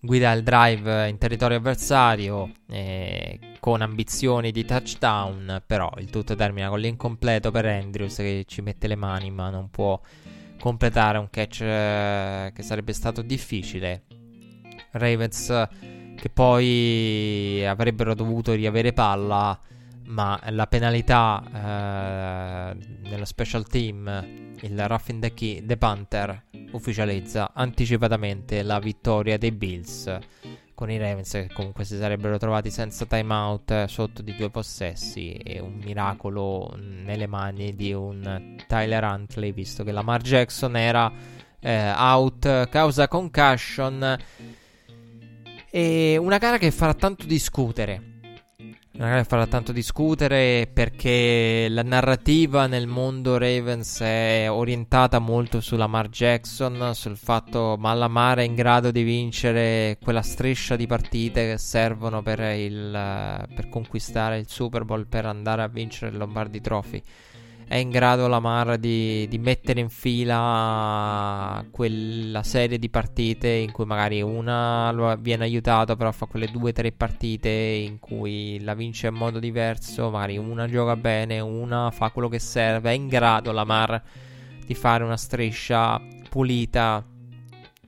guida 0.05 0.32
il 0.32 0.42
drive 0.42 1.09
in 1.09 1.16
territorio 1.16 1.59
avversario 1.59 2.50
eh, 2.68 3.38
con 3.61 3.82
ambizioni 3.82 4.50
di 4.50 4.64
touchdown, 4.64 5.62
però 5.64 5.92
il 5.98 6.11
tutto 6.11 6.34
termina 6.34 6.68
con 6.68 6.80
l'incompleto 6.80 7.53
per 7.53 7.66
Andrews 7.66 8.16
che 8.16 8.44
ci 8.48 8.62
mette 8.62 8.88
le 8.88 8.96
mani 8.96 9.30
ma 9.30 9.48
non 9.48 9.70
può 9.70 10.00
completare 10.59 11.18
un 11.18 11.30
catch 11.30 11.61
eh, 11.61 12.50
che 12.53 12.62
sarebbe 12.62 12.92
stato 12.92 13.22
difficile. 13.22 14.03
Ravens 14.90 15.68
che 16.16 16.28
poi 16.28 17.64
avrebbero 17.64 18.14
dovuto 18.14 18.53
riavere 18.55 18.92
palla 18.92 19.59
ma 20.07 20.40
la 20.50 20.66
penalità 20.66 22.74
eh, 22.74 23.24
special 23.24 23.66
team, 23.66 24.55
il 24.61 24.88
Ruffin 24.88 25.20
the, 25.20 25.34
Key, 25.34 25.64
the 25.64 25.76
Panther 25.76 26.44
ufficializza 26.72 27.53
anticipatamente 27.55 28.62
la 28.62 28.78
vittoria 28.78 29.36
dei 29.36 29.53
Bills 29.53 30.18
con 30.74 30.90
i 30.90 30.98
Ravens 30.98 31.30
che 31.30 31.50
comunque 31.53 31.84
si 31.84 31.96
sarebbero 31.96 32.38
trovati 32.38 32.70
senza 32.70 33.05
timeout 33.05 33.84
sotto 33.84 34.22
di 34.22 34.34
due 34.34 34.50
possessi 34.50 35.32
e 35.32 35.61
un 35.61 35.74
miracolo 35.74 36.74
nelle 36.76 37.26
mani 37.26 37.74
di 37.74 37.92
un 37.92 38.57
Tyler 38.66 39.05
Huntley 39.05 39.53
visto 39.53 39.84
che 39.84 39.92
Lamar 39.92 40.22
Jackson 40.22 40.76
era 40.76 41.12
eh, 41.61 41.90
out 41.90 42.68
causa 42.68 43.07
concussion. 43.07 44.18
E 45.70 46.16
una 46.16 46.38
gara 46.38 46.59
che 46.59 46.70
farà 46.70 46.94
tanto 46.94 47.26
discutere 47.26 48.11
che 48.93 49.24
farà 49.24 49.47
tanto 49.47 49.72
discutere 49.72 50.68
perché 50.70 51.66
la 51.70 51.82
narrativa 51.82 52.66
nel 52.66 52.86
mondo 52.86 53.38
Ravens 53.38 54.01
è 54.01 54.49
orientata 54.51 55.18
molto 55.18 55.61
sulla 55.61 55.86
Mar 55.86 56.09
Jackson, 56.09 56.95
sul 56.95 57.16
fatto 57.16 57.76
ma 57.78 57.95
la 57.95 58.09
Mar 58.09 58.38
è 58.38 58.43
in 58.43 58.55
grado 58.55 58.90
di 58.90 59.03
vincere 59.03 59.97
quella 60.03 60.22
striscia 60.22 60.76
di 60.76 60.86
partite 60.86 61.49
che 61.49 61.59
servono 61.59 62.22
per, 62.22 62.40
il, 62.40 63.47
per 63.55 63.68
conquistare 63.70 64.38
il 64.38 64.49
Super 64.49 64.84
Bowl, 64.84 65.07
per 65.07 65.24
andare 65.24 65.62
a 65.62 65.68
vincere 65.68 66.11
il 66.11 66.18
Lombardi 66.18 66.61
Trophy 66.61 67.03
è 67.66 67.76
in 67.76 67.90
grado 67.90 68.28
Lamar 68.28 68.76
di, 68.76 69.26
di, 69.28 69.38
mettere 69.38 69.80
in 69.80 69.88
fila 69.88 71.64
quella 71.70 72.42
serie 72.42 72.78
di 72.78 72.90
partite 72.90 73.48
in 73.48 73.72
cui 73.72 73.84
magari 73.84 74.20
una 74.20 75.16
viene 75.18 75.44
aiutato, 75.44 75.96
però 75.96 76.12
fa 76.12 76.26
quelle 76.26 76.50
due 76.50 76.70
o 76.70 76.72
tre 76.72 76.92
partite 76.92 77.48
in 77.48 77.98
cui 77.98 78.60
la 78.60 78.74
vince 78.74 79.06
in 79.06 79.14
modo 79.14 79.38
diverso, 79.38 80.10
magari 80.10 80.36
una 80.36 80.68
gioca 80.68 80.96
bene, 80.96 81.40
una 81.40 81.90
fa 81.90 82.10
quello 82.10 82.28
che 82.28 82.38
serve, 82.38 82.90
è 82.90 82.94
in 82.94 83.08
grado 83.08 83.52
Lamar 83.52 84.02
di 84.66 84.74
fare 84.74 85.04
una 85.04 85.16
striscia 85.16 86.00
pulita 86.28 87.04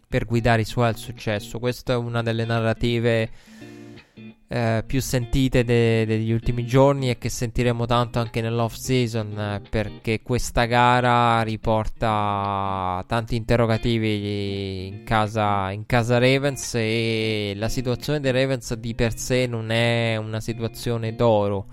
per 0.08 0.26
guidare 0.26 0.62
i 0.62 0.64
suoi 0.64 0.86
al 0.86 0.96
successo. 0.96 1.58
Questa 1.58 1.94
è 1.94 1.96
una 1.96 2.22
delle 2.22 2.44
narrative 2.44 3.30
eh, 4.48 4.84
più 4.86 5.00
sentite 5.00 5.64
de- 5.64 6.04
degli 6.06 6.30
ultimi 6.30 6.66
giorni 6.66 7.10
e 7.10 7.18
che 7.18 7.28
sentiremo 7.28 7.86
tanto 7.86 8.18
anche 8.18 8.40
nell'off 8.40 8.74
season 8.74 9.38
eh, 9.38 9.62
perché 9.68 10.20
questa 10.22 10.66
gara 10.66 11.42
riporta 11.42 13.02
tanti 13.06 13.36
interrogativi 13.36 14.86
in 14.86 15.04
casa, 15.04 15.70
in 15.70 15.86
casa 15.86 16.18
Ravens 16.18 16.74
e 16.74 17.54
la 17.56 17.68
situazione 17.68 18.20
dei 18.20 18.32
Ravens 18.32 18.74
di 18.74 18.94
per 18.94 19.16
sé 19.18 19.46
non 19.46 19.70
è 19.70 20.16
una 20.16 20.40
situazione 20.40 21.14
d'oro 21.14 21.66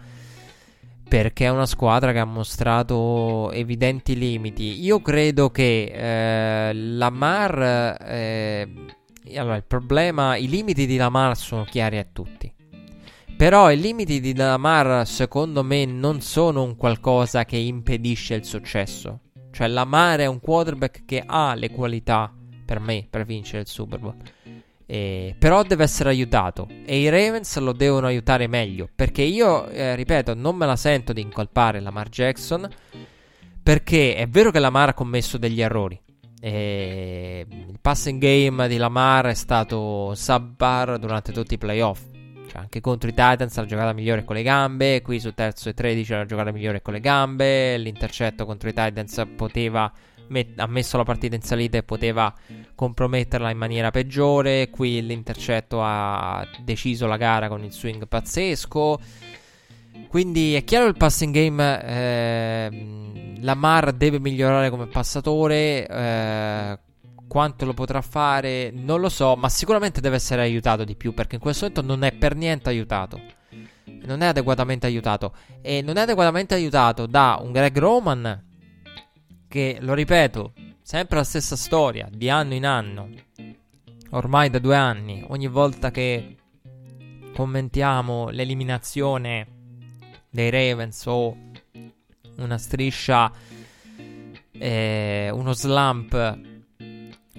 perché 1.08 1.46
è 1.46 1.50
una 1.50 1.66
squadra 1.66 2.14
che 2.14 2.20
ha 2.20 2.26
mostrato 2.26 3.52
evidenti 3.52 4.18
limiti. 4.18 4.82
Io 4.82 5.02
credo 5.02 5.50
che 5.50 6.70
eh, 6.70 6.74
Lamar. 6.74 7.98
Eh, 8.02 8.70
allora, 9.36 9.58
il 9.58 9.66
problema, 9.66 10.38
i 10.38 10.48
limiti 10.48 10.86
di 10.86 10.96
Lamar 10.96 11.36
sono 11.36 11.66
chiari 11.66 11.98
a 11.98 12.08
tutti. 12.10 12.60
Però 13.42 13.72
i 13.72 13.80
limiti 13.80 14.20
di 14.20 14.36
Lamar, 14.36 15.08
secondo 15.08 15.64
me, 15.64 15.84
non 15.86 16.22
sono 16.22 16.62
un 16.62 16.76
qualcosa 16.76 17.44
che 17.44 17.58
impedisce 17.58 18.36
il 18.36 18.46
successo. 18.46 19.22
Cioè, 19.50 19.68
Lamar 19.68 20.20
è 20.20 20.28
un 20.28 20.40
quarterback 20.40 21.06
che 21.06 21.24
ha 21.26 21.56
le 21.56 21.72
qualità 21.72 22.32
per 22.64 22.80
me 22.80 23.08
per 23.10 23.26
vincere 23.26 23.64
il 23.64 23.68
Super 23.68 23.98
Bowl. 23.98 24.16
Eh, 24.86 25.36
però 25.40 25.64
deve 25.64 25.86
essere 25.86 26.10
aiutato 26.10 26.68
e 26.86 27.00
i 27.00 27.10
Ravens 27.10 27.58
lo 27.58 27.72
devono 27.72 28.06
aiutare 28.06 28.46
meglio 28.46 28.88
perché 28.94 29.24
io, 29.24 29.68
eh, 29.70 29.96
ripeto, 29.96 30.36
non 30.36 30.56
me 30.56 30.68
la 30.68 30.76
sento 30.76 31.12
di 31.12 31.22
incolpare 31.22 31.80
Lamar 31.80 32.10
Jackson 32.10 32.70
perché 33.64 34.14
è 34.14 34.28
vero 34.28 34.52
che 34.52 34.60
Lamar 34.60 34.90
ha 34.90 34.94
commesso 34.94 35.40
degli 35.40 35.62
errori. 35.62 36.00
Eh, 36.40 37.48
il 37.50 37.80
passing 37.82 38.22
game 38.22 38.68
di 38.68 38.78
Lamar 38.78 39.26
è 39.26 39.34
stato 39.34 40.14
subpar 40.14 41.00
durante 41.00 41.32
tutti 41.32 41.56
i 41.56 41.58
playoff. 41.58 42.11
Cioè, 42.52 42.60
anche 42.60 42.82
contro 42.82 43.08
i 43.08 43.14
Titans 43.14 43.56
la 43.56 43.66
giocata 43.66 43.94
migliore 43.94 44.26
con 44.26 44.36
le 44.36 44.44
gambe. 44.44 45.02
Qui 45.02 45.22
su 45.22 45.34
terzo 45.34 45.70
e 45.70 45.74
13 45.74 46.12
la 46.12 46.26
giocata 46.26 46.52
migliore 46.52 46.82
con 46.82 46.92
le 46.92 47.00
gambe. 47.00 47.78
L'intercetto 47.78 48.46
contro 48.46 48.68
i 48.68 48.74
Titans 48.74 49.26
poteva. 49.38 49.90
Ha 50.58 50.68
messo 50.68 50.98
la 50.98 51.04
partita 51.04 51.36
in 51.36 51.44
salita 51.44 51.78
e 51.78 51.84
poteva 51.84 52.34
comprometterla 52.76 53.50
in 53.50 53.58
maniera 53.58 53.90
peggiore. 53.90 54.70
Qui 54.70 55.02
l'intercetto 55.02 55.80
ha 55.82 56.46
deciso 56.62 57.08
la 57.08 57.16
gara 57.16 57.48
con 57.48 57.64
il 57.64 57.72
swing 57.72 58.06
pazzesco. 58.06 59.00
Quindi 60.10 60.56
è 60.56 60.66
chiaro 60.66 60.88
il 60.88 60.98
passing 60.98 61.34
game. 61.34 61.84
Eh, 61.86 63.38
Lamar 63.40 63.94
deve 63.94 64.20
migliorare 64.20 64.70
come 64.70 64.88
passatore. 64.88 65.88
Eh, 65.88 66.80
quanto 67.32 67.64
lo 67.64 67.74
potrà 67.74 68.02
fare 68.02 68.72
non 68.74 69.00
lo 69.00 69.08
so, 69.08 69.38
ma 69.38 69.48
sicuramente 69.48 70.02
deve 70.02 70.18
essere 70.18 70.42
aiutato 70.42 70.84
di 70.84 70.98
più 70.98 71.14
perché 71.14 71.36
in 71.36 71.42
questo 71.42 71.66
momento 71.66 71.82
non 71.82 72.04
è 72.04 72.12
per 72.12 72.36
niente 72.36 72.68
aiutato. 72.68 73.22
Non 74.04 74.20
è 74.20 74.26
adeguatamente 74.26 74.86
aiutato. 74.86 75.34
E 75.62 75.82
non 75.82 75.96
è 75.96 76.02
adeguatamente 76.02 76.56
aiutato 76.56 77.06
da 77.06 77.40
un 77.42 77.54
Greg 77.54 77.78
Roman 77.78 78.48
che, 79.48 79.78
lo 79.80 79.94
ripeto, 79.94 80.52
sempre 80.82 81.20
la 81.20 81.24
stessa 81.24 81.56
storia, 81.56 82.10
di 82.12 82.30
anno 82.30 82.54
in 82.54 82.66
anno. 82.66 83.10
Ormai 84.10 84.50
da 84.50 84.60
due 84.60 84.76
anni, 84.76 85.24
ogni 85.30 85.48
volta 85.48 85.90
che 85.90 86.36
commentiamo 87.34 88.28
l'eliminazione 88.28 89.48
dei 90.30 90.50
Ravens 90.50 91.06
o 91.06 91.38
una 92.36 92.58
striscia, 92.58 93.32
eh, 94.52 95.30
uno 95.32 95.54
slump 95.54 96.50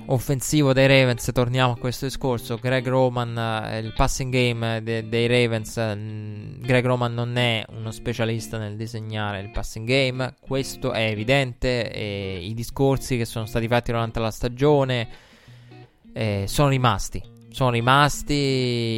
offensivo 0.07 0.73
dei 0.73 0.87
Ravens, 0.87 1.31
torniamo 1.33 1.73
a 1.73 1.77
questo 1.77 2.07
discorso, 2.07 2.57
Greg 2.57 2.87
Roman, 2.87 3.37
eh, 3.67 3.79
il 3.79 3.93
passing 3.95 4.33
game 4.33 4.83
de- 4.83 5.09
dei 5.09 5.27
Ravens, 5.27 5.77
mh, 5.77 6.61
Greg 6.61 6.85
Roman 6.85 7.15
non 7.15 7.37
è 7.37 7.65
uno 7.71 7.91
specialista 7.91 8.59
nel 8.59 8.77
disegnare 8.77 9.41
il 9.41 9.51
passing 9.51 9.87
game, 9.87 10.35
questo 10.41 10.93
è 10.93 11.09
evidente, 11.09 11.91
e 11.91 12.41
i 12.43 12.55
discorsi 12.55 13.17
che 13.17 13.25
sono 13.25 13.47
stati 13.47 13.69
fatti 13.69 13.93
durante 13.93 14.21
la 14.21 14.31
stagione 14.31 15.09
eh, 16.13 16.45
sono 16.47 16.69
rimasti. 16.69 17.31
Sono 17.53 17.71
rimasti 17.71 18.33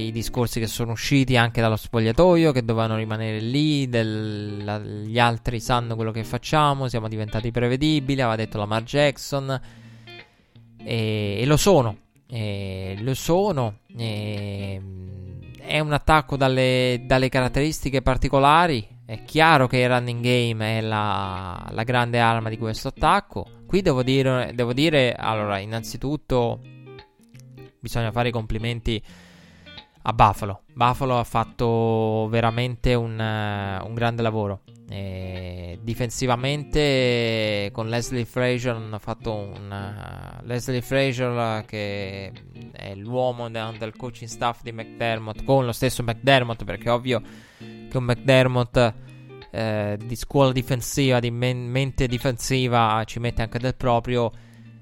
i 0.07 0.13
discorsi 0.13 0.61
che 0.61 0.69
sono 0.69 0.93
usciti 0.93 1.37
anche 1.37 1.61
dallo 1.61 1.75
spogliatoio, 1.75 2.53
che 2.53 2.65
dovevano 2.65 2.97
rimanere 2.97 3.41
lì, 3.41 3.89
del, 3.89 4.65
la, 4.65 4.79
gli 4.79 5.19
altri 5.19 5.59
sanno 5.59 5.97
quello 5.97 6.13
che 6.13 6.23
facciamo, 6.23 6.87
siamo 6.87 7.09
diventati 7.09 7.51
prevedibili, 7.51 8.21
aveva 8.21 8.37
detto 8.37 8.59
Lamar 8.59 8.85
Jackson 8.85 9.61
e, 10.85 11.39
e 11.41 11.47
lo 11.47 11.57
sono. 11.57 11.97
E 12.29 12.97
lo 13.01 13.15
sono. 13.15 13.79
E, 13.97 14.81
è 15.61 15.81
un 15.81 15.93
attacco 15.93 16.37
dalle, 16.37 17.03
dalle, 17.05 17.29
caratteristiche 17.29 18.03
particolari. 18.03 18.87
È 19.07 19.25
chiaro 19.25 19.67
che 19.67 19.79
il 19.79 19.89
running 19.89 20.23
game 20.23 20.79
è 20.79 20.81
la, 20.81 21.69
la 21.71 21.83
grande 21.83 22.21
arma 22.21 22.49
di 22.49 22.59
questo 22.59 22.89
attacco. 22.89 23.47
Qui 23.67 23.83
devo 23.83 24.03
dire, 24.03 24.53
devo 24.55 24.73
dire, 24.73 25.15
allora, 25.15 25.59
innanzitutto 25.59 26.61
bisogna 27.81 28.13
fare 28.13 28.29
i 28.29 28.33
complimenti 28.33 29.03
a 30.07 30.13
Buffalo. 30.13 30.63
Buffalo 30.73 31.19
ha 31.19 31.25
fatto 31.25 32.29
veramente 32.29 32.95
un, 32.95 33.19
un 33.19 33.95
grande 33.95 34.23
lavoro. 34.23 34.61
E 34.89 35.79
difensivamente 35.83 37.71
con 37.73 37.89
Leslie 37.89 38.27
Frazier 38.27 38.75
hanno 38.75 38.99
fatto 38.99 39.33
un 39.33 39.71
uh, 39.71 40.45
Leslie 40.47 40.83
Frazier 40.83 41.65
che 41.65 42.31
è 42.71 42.95
l'uomo 42.95 43.49
de- 43.49 43.77
del 43.79 43.97
coaching 43.97 44.29
staff 44.29 44.61
di 44.63 44.73
McDermott 44.73 45.43
con 45.45 45.65
lo 45.65 45.73
stesso 45.73 46.03
McDermott 46.03 46.65
perché 46.65 46.91
è 46.91 46.93
ovvio 46.93 47.23
che 47.59 47.97
un 47.97 48.05
McDermott 48.05 48.95
eh, 49.51 49.99
di 50.05 50.17
scuola 50.17 50.53
difensiva, 50.53 51.19
di 51.19 51.31
men- 51.31 51.71
mente 51.71 52.07
difensiva 52.07 53.03
ci 53.07 53.21
mette 53.21 53.41
anche 53.43 53.59
del 53.59 53.75
proprio 53.75 54.31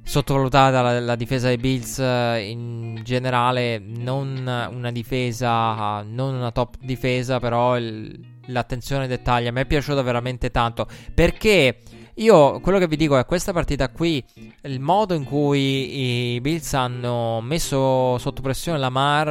sottovalutata 0.04 0.82
la, 0.82 1.00
la, 1.00 1.16
difesa 1.16 1.46
dei 1.48 1.58
Bills 1.58 1.98
in 1.98 3.00
generale 3.04 3.78
non 3.78 4.68
una 4.72 4.90
difesa 4.90 6.02
non 6.02 6.34
una 6.34 6.50
top 6.50 6.76
difesa 6.80 7.38
però 7.38 7.76
il, 7.76 8.32
l'attenzione 8.46 9.02
ai 9.02 9.08
dettagli. 9.08 9.46
A 9.46 9.52
me 9.52 9.62
è 9.62 9.66
piaciuta 9.66 10.02
veramente 10.02 10.50
tanto. 10.50 10.86
Perché 11.14 11.78
io 12.14 12.60
quello 12.60 12.78
che 12.78 12.88
vi 12.88 12.96
dico 12.96 13.16
è 13.18 13.24
questa 13.24 13.52
partita 13.52 13.88
qui, 13.90 14.24
il 14.62 14.80
modo 14.80 15.14
in 15.14 15.24
cui 15.24 16.34
i 16.34 16.40
Bills 16.40 16.72
hanno 16.74 17.40
messo 17.40 18.18
sotto 18.18 18.42
pressione 18.42 18.78
Lamar, 18.78 19.28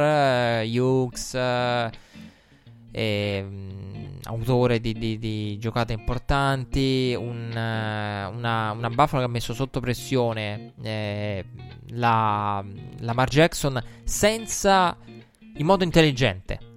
eh, 0.62 0.78
Hughes, 0.78 1.34
eh, 2.92 3.02
eh, 3.02 3.46
autore 4.24 4.80
di, 4.80 4.92
di, 4.92 5.18
di, 5.18 5.58
giocate 5.58 5.92
importanti, 5.92 7.14
un, 7.18 7.48
uh, 7.50 8.36
una, 8.36 8.70
una 8.70 8.90
Buffalo 8.90 9.22
che 9.22 9.28
ha 9.28 9.32
messo 9.32 9.54
sotto 9.54 9.80
pressione 9.80 10.74
eh, 10.82 11.44
la, 11.88 12.64
Lamar 13.00 13.28
Jackson 13.28 13.82
senza 14.04 14.96
in 15.54 15.66
modo 15.66 15.82
intelligente 15.82 16.70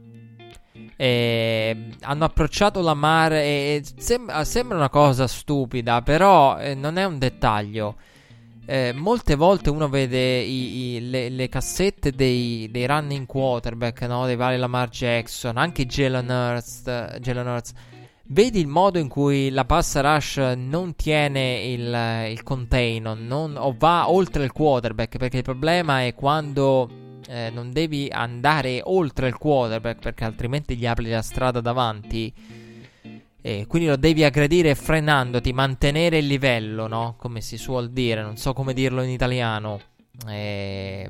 eh, 0.98 1.90
hanno 2.02 2.26
approcciato 2.26 2.82
la 2.82 2.94
mare 2.94 3.44
e 3.44 3.84
sem- 3.98 4.42
sembra 4.42 4.78
una 4.78 4.90
cosa 4.90 5.28
stupida, 5.28 6.02
però 6.02 6.58
eh, 6.58 6.74
non 6.74 6.98
è 6.98 7.04
un 7.04 7.18
dettaglio. 7.18 7.98
Eh, 8.68 8.94
molte 8.94 9.36
volte 9.36 9.70
uno 9.70 9.88
vede 9.90 10.40
i, 10.40 10.96
i, 10.96 11.10
le, 11.10 11.30
le, 11.30 11.50
cassette 11.50 12.12
dei, 12.12 12.68
dei, 12.72 12.88
running 12.88 13.26
quarterback, 13.26 14.02
no? 14.02 14.26
dei 14.26 14.36
vari 14.36 14.58
Lamar 14.58 14.90
Jackson, 14.90 15.58
anche 15.58 15.86
Jalen 15.86 16.30
Hurts. 16.30 17.74
Vedi 18.28 18.60
il 18.60 18.68
modo 18.68 18.98
in 18.98 19.08
cui 19.08 19.52
la 19.52 19.66
pass 19.66 20.00
rush 20.00 20.38
non 20.58 20.96
tiene 20.96 21.62
il, 21.62 22.32
il 22.32 22.42
container 22.42 23.16
non, 23.16 23.56
o 23.56 23.76
va 23.78 24.10
oltre 24.10 24.44
il 24.44 24.52
quarterback, 24.52 25.18
perché 25.18 25.38
il 25.38 25.44
problema 25.44 26.04
è 26.04 26.16
quando 26.16 26.90
eh, 27.28 27.52
non 27.52 27.72
devi 27.72 28.10
andare 28.12 28.82
oltre 28.84 29.28
il 29.28 29.38
quarterback 29.38 30.00
perché 30.00 30.24
altrimenti 30.24 30.76
gli 30.76 30.88
apri 30.88 31.10
la 31.10 31.22
strada 31.22 31.62
davanti. 31.62 32.34
E 33.46 33.68
quindi 33.68 33.88
lo 33.88 33.96
devi 33.96 34.24
aggredire 34.24 34.74
frenandoti, 34.74 35.54
mantenere 35.54 36.18
il 36.18 36.26
livello, 36.26 36.88
no? 36.88 37.14
Come 37.16 37.42
si 37.42 37.58
suol 37.58 37.92
dire, 37.92 38.24
non 38.24 38.38
so 38.38 38.54
come 38.54 38.74
dirlo 38.74 39.04
in 39.04 39.12
italiano. 39.12 39.80
Eh, 40.28 41.08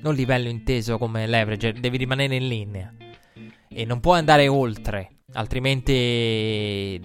non 0.00 0.14
livello 0.14 0.48
inteso 0.48 0.96
come 0.96 1.26
leverage, 1.26 1.74
devi 1.74 1.98
rimanere 1.98 2.36
in 2.36 2.48
linea. 2.48 2.90
E 3.68 3.84
non 3.84 4.00
puoi 4.00 4.18
andare 4.18 4.48
oltre, 4.48 5.16
altrimenti 5.34 6.98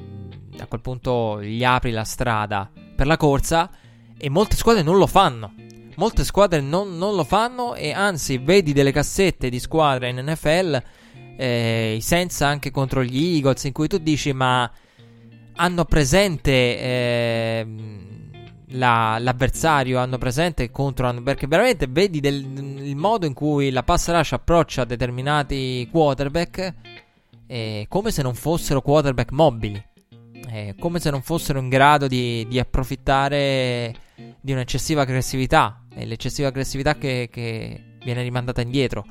a 0.60 0.66
quel 0.66 0.80
punto 0.80 1.44
gli 1.44 1.66
apri 1.66 1.92
la 1.92 2.06
strada 2.06 2.72
per 2.96 3.08
la 3.08 3.18
corsa. 3.18 3.70
E 4.18 4.30
molte 4.30 4.56
squadre 4.56 4.82
non 4.82 4.98
lo 4.98 5.08
fanno. 5.08 5.54
Molte 5.96 6.24
squadre 6.24 6.62
non, 6.62 6.98
non, 6.98 7.16
lo 7.16 7.26
fanno 7.26 7.76
e 7.76 7.92
anzi 7.92 8.38
vedi 8.38 8.72
delle 8.72 8.94
cassette 8.94 9.50
di 9.50 9.60
squadre 9.60 10.08
in 10.08 10.24
NFL, 10.26 10.82
eh, 11.38 11.98
senza 12.02 12.48
anche 12.48 12.72
contro 12.72 13.04
gli 13.04 13.36
Eagles, 13.36 13.64
in 13.66 13.74
cui 13.74 13.88
tu 13.88 13.98
dici 13.98 14.34
ma 14.34 14.70
hanno 15.58 15.86
presente 15.86 16.52
eh, 16.52 17.68
la, 18.70 19.18
l'avversario, 19.20 20.00
hanno 20.00 20.18
presente 20.18 20.70
contro, 20.72 21.14
perché 21.22 21.48
veramente 21.48 21.88
vedi 21.88 22.20
del, 22.20 22.36
il 22.36 22.96
modo 22.96 23.26
in 23.26 23.34
cui 23.34 23.70
la 23.70 23.84
pass 23.84 24.10
rush 24.10 24.34
approccia 24.34 24.84
determinati 24.84 25.88
quarterback 25.92 26.74
eh, 27.48 27.86
come 27.88 28.12
se 28.12 28.22
non 28.22 28.34
fossero 28.34 28.82
quarterback 28.82 29.32
mobili. 29.32 29.84
Eh, 30.48 30.76
come 30.80 31.00
se 31.00 31.10
non 31.10 31.22
fossero 31.22 31.60
in 31.60 31.70
grado 31.70 32.08
di, 32.08 32.46
di 32.48 32.60
approfittare 32.60 33.94
di 34.40 34.52
un'eccessiva 34.52 35.02
aggressività 35.02 35.86
e 35.94 36.06
l'eccessiva 36.06 36.50
aggressività 36.50 36.96
che, 36.98 37.30
che 37.32 37.98
viene 38.04 38.22
rimandata 38.22 38.62
indietro. 38.62 39.06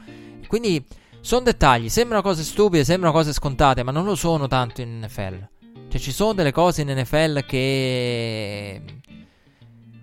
Quindi 0.47 0.83
sono 1.25 1.41
dettagli, 1.41 1.89
sembrano 1.89 2.22
cose 2.22 2.43
stupide, 2.43 2.85
sembrano 2.85 3.14
cose 3.14 3.33
scontate, 3.33 3.83
ma 3.83 3.91
non 3.91 4.05
lo 4.05 4.14
sono 4.14 4.47
tanto 4.47 4.83
in 4.83 4.99
NFL. 4.99 5.49
Cioè 5.89 5.99
ci 5.99 6.12
sono 6.12 6.35
delle 6.35 6.53
cose 6.53 6.83
in 6.83 6.91
NFL 6.91 7.47
che... 7.47 8.83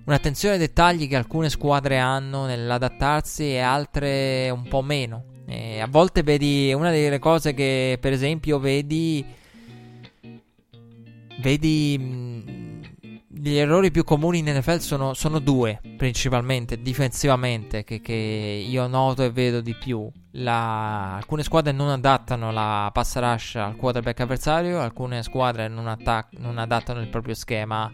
Un'attenzione 0.04 0.56
ai 0.56 0.60
dettagli 0.60 1.08
che 1.08 1.16
alcune 1.16 1.52
squadre 1.52 2.00
hanno 2.00 2.46
nell'adattarsi 2.48 3.52
e 3.52 3.60
altre 3.60 4.50
un 4.50 4.68
po' 4.68 4.82
meno. 4.82 5.26
E 5.46 5.80
a 5.80 5.86
volte 5.86 6.24
vedi 6.24 6.74
una 6.74 6.90
delle 6.90 7.20
cose 7.20 7.54
che 7.54 8.00
per 8.02 8.14
esempio 8.14 8.58
vedi... 8.58 9.24
Vedi 11.40 12.71
gli 13.44 13.58
errori 13.58 13.90
più 13.90 14.04
comuni 14.04 14.38
in 14.38 14.46
NFL 14.46 14.78
sono, 14.78 15.14
sono 15.16 15.40
due, 15.40 15.82
principalmente, 15.98 16.80
difensivamente, 16.80 17.84
che, 17.84 18.00
che, 18.00 18.14
io 18.14 18.86
noto 18.86 19.24
e 19.24 19.32
vedo 19.32 19.62
di 19.62 19.74
più. 19.74 20.08
La, 20.34 21.16
alcune 21.16 21.42
squadre 21.42 21.72
non 21.72 21.90
adattano 21.90 22.52
la 22.52 22.92
pass 22.94 23.18
rush 23.18 23.56
al 23.56 23.76
quarterback 23.78 24.20
avversario, 24.20 24.80
alcune 24.80 25.24
squadre 25.24 25.68
non, 25.68 25.88
attac- 25.88 26.38
non 26.38 26.60
adattano 26.60 27.02
il 27.02 27.10
proprio 27.10 27.34
schema, 27.34 27.92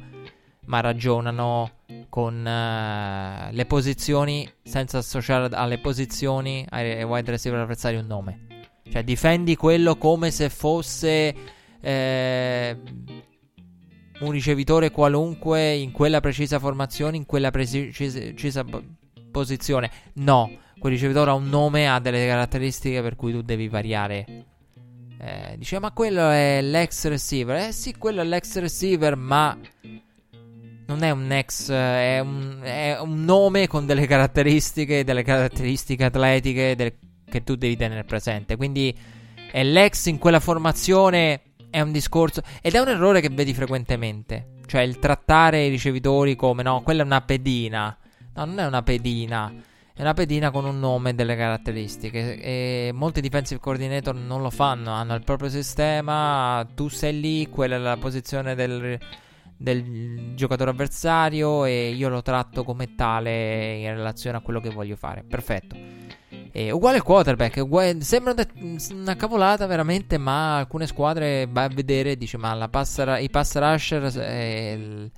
ma 0.65 0.79
ragionano 0.81 1.71
con 2.09 2.35
uh, 2.35 3.53
le 3.53 3.65
posizioni 3.65 4.51
senza 4.63 4.97
associare 4.97 5.47
alle 5.55 5.79
posizioni 5.79 6.65
ai 6.69 7.03
wide 7.03 7.31
receiver 7.31 7.61
avversari 7.61 7.95
un 7.95 8.05
nome. 8.05 8.47
Cioè 8.91 9.01
difendi 9.01 9.55
quello 9.55 9.95
come 9.95 10.29
se 10.29 10.49
fosse... 10.49 11.35
Eh, 11.79 12.77
un 14.19 14.31
ricevitore 14.31 14.91
qualunque 14.91 15.73
in 15.75 15.91
quella 15.91 16.19
precisa 16.19 16.59
formazione, 16.59 17.17
in 17.17 17.25
quella 17.25 17.51
precisa 17.51 18.65
posizione. 19.31 19.91
No, 20.13 20.51
quel 20.79 20.93
ricevitore 20.93 21.29
ha 21.31 21.33
un 21.33 21.49
nome, 21.49 21.87
ha 21.87 21.99
delle 21.99 22.25
caratteristiche 22.25 23.01
per 23.01 23.15
cui 23.15 23.31
tu 23.31 23.41
devi 23.41 23.67
variare 23.67 24.25
Eh, 25.19 25.55
dice, 25.57 25.79
ma 25.79 25.91
quello 25.91 26.29
è 26.29 26.61
l'ex 26.61 27.07
receiver. 27.07 27.67
Eh 27.67 27.71
sì, 27.71 27.95
quello 27.97 28.21
è 28.21 28.23
l'ex 28.23 28.57
receiver, 28.59 29.15
ma 29.15 29.57
non 30.85 31.03
è 31.03 31.09
un 31.09 31.31
ex, 31.31 31.71
è 31.71 32.19
un, 32.19 32.59
è 32.61 32.97
un 32.99 33.23
nome 33.23 33.67
con 33.67 33.85
delle 33.85 34.05
caratteristiche, 34.05 35.03
delle 35.03 35.23
caratteristiche 35.23 36.05
atletiche 36.05 36.75
del, 36.75 36.93
che 37.27 37.43
tu 37.43 37.55
devi 37.55 37.75
tenere 37.75 38.03
presente. 38.03 38.55
Quindi 38.55 38.95
è 39.51 39.63
l'ex 39.63 40.05
in 40.05 40.19
quella 40.19 40.39
formazione, 40.39 41.41
è 41.77 41.81
un 41.81 41.91
discorso, 41.91 42.41
ed 42.61 42.73
è 42.73 42.79
un 42.79 42.87
errore 42.87 43.21
che 43.21 43.29
vedi 43.29 43.53
frequentemente. 43.53 44.55
Cioè 44.65 44.81
il 44.81 44.97
trattare 44.97 45.65
i 45.65 45.69
ricevitori 45.69 46.35
come 46.35 46.63
no, 46.63 46.81
quella 46.81 47.03
è 47.03 47.05
una 47.05 47.21
pedina. 47.21 47.95
No, 48.33 48.45
non 48.45 48.59
è 48.59 48.65
una 48.65 48.81
pedina. 48.81 49.53
È 49.93 50.01
una 50.01 50.13
pedina 50.13 50.49
con 50.49 50.65
un 50.65 50.79
nome 50.79 51.11
e 51.11 51.13
delle 51.13 51.35
caratteristiche. 51.35 52.39
E 52.39 52.91
molti 52.93 53.21
defensive 53.21 53.59
coordinator 53.59 54.15
non 54.15 54.41
lo 54.41 54.49
fanno. 54.49 54.91
Hanno 54.91 55.13
il 55.13 55.23
proprio 55.23 55.49
sistema. 55.49 56.67
Tu 56.75 56.87
sei 56.89 57.19
lì, 57.19 57.47
quella 57.47 57.75
è 57.75 57.79
la 57.79 57.97
posizione 57.97 58.55
del, 58.55 58.99
del 59.57 60.35
giocatore 60.35 60.69
avversario. 60.69 61.65
E 61.65 61.89
io 61.89 62.09
lo 62.09 62.21
tratto 62.21 62.63
come 62.63 62.95
tale 62.95 63.77
in 63.77 63.95
relazione 63.95 64.37
a 64.37 64.41
quello 64.41 64.59
che 64.59 64.69
voglio 64.69 64.95
fare. 64.95 65.23
Perfetto. 65.23 65.75
E 66.51 66.71
uguale 66.71 67.01
quarterback, 67.01 67.57
uguale, 67.57 68.01
sembra 68.01 68.33
una 68.91 69.15
cavolata 69.15 69.67
veramente, 69.67 70.17
ma 70.17 70.57
alcune 70.57 70.87
squadre 70.87 71.47
vai 71.47 71.65
a 71.65 71.69
vedere 71.69 72.17
dice 72.17 72.37
ma 72.37 72.53
la 72.55 72.67
pass, 72.67 73.03
i 73.19 73.29
pass 73.29 73.57
rusher 73.57 74.11
eh, 74.17 75.11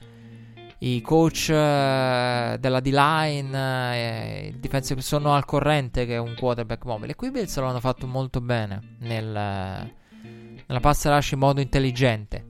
i 0.79 1.01
coach 1.01 1.47
uh, 1.49 2.57
della 2.57 2.79
D-line, 2.81 4.51
uh, 4.51 4.65
il 4.65 5.01
sono 5.01 5.33
al 5.33 5.45
corrente 5.45 6.05
che 6.05 6.15
è 6.15 6.17
un 6.17 6.35
quarterback 6.37 6.85
mobile. 6.85 7.11
E 7.11 7.15
qui 7.15 7.31
Bills 7.31 7.57
lo 7.57 7.67
hanno 7.67 7.79
fatto 7.79 8.07
molto 8.07 8.41
bene 8.41 8.97
nel, 8.99 9.23
nella 9.23 10.79
pass 10.79 11.05
rush 11.05 11.31
in 11.31 11.39
modo 11.39 11.61
intelligente 11.61 12.47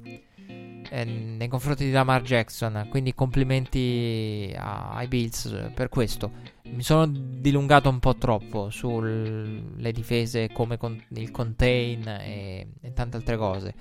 eh, 0.89 1.03
nei 1.05 1.47
confronti 1.47 1.85
di 1.85 1.91
Lamar 1.91 2.21
Jackson. 2.21 2.87
Quindi 2.89 3.13
complimenti 3.13 4.53
ai 4.57 5.07
Bills 5.07 5.71
per 5.73 5.89
questo. 5.89 6.31
Mi 6.63 6.83
sono 6.83 7.07
dilungato 7.07 7.89
un 7.89 7.99
po' 7.99 8.15
troppo 8.15 8.69
sulle 8.69 9.91
difese 9.91 10.49
come 10.51 10.77
con, 10.77 11.01
il 11.09 11.31
contain 11.31 12.07
e, 12.07 12.67
e, 12.81 12.93
tante 12.93 13.17
altre 13.17 13.37
cose. 13.37 13.73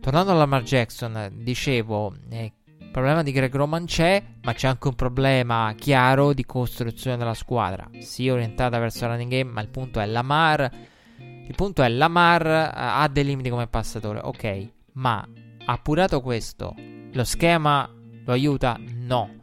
Tornando 0.00 0.32
a 0.32 0.34
Lamar 0.34 0.62
Jackson, 0.62 1.30
dicevo 1.32 2.14
eh, 2.28 2.52
il 2.78 2.90
problema 2.90 3.22
di 3.22 3.32
Greg 3.32 3.54
Roman 3.54 3.86
c'è, 3.86 4.22
ma 4.42 4.52
c'è 4.52 4.66
anche 4.66 4.88
un 4.88 4.94
problema 4.94 5.72
chiaro 5.76 6.32
di 6.34 6.44
costruzione 6.44 7.16
della 7.16 7.34
squadra. 7.34 7.88
Sì, 8.00 8.28
orientata 8.28 8.78
verso 8.78 9.04
il 9.04 9.10
running 9.10 9.30
game, 9.30 9.50
ma 9.50 9.60
il 9.62 9.68
punto 9.68 10.00
è 10.00 10.06
Lamar. 10.06 10.70
Il 11.16 11.54
punto 11.54 11.82
è 11.82 11.88
Lamar 11.88 12.44
uh, 12.44 12.70
ha 12.74 13.08
dei 13.08 13.24
limiti 13.24 13.48
come 13.48 13.66
passatore, 13.66 14.20
ok, 14.22 14.68
ma 14.94 15.26
appurato 15.64 16.20
questo, 16.20 16.74
lo 17.12 17.24
schema 17.24 17.88
lo 18.24 18.32
aiuta? 18.32 18.78
No. 18.78 19.40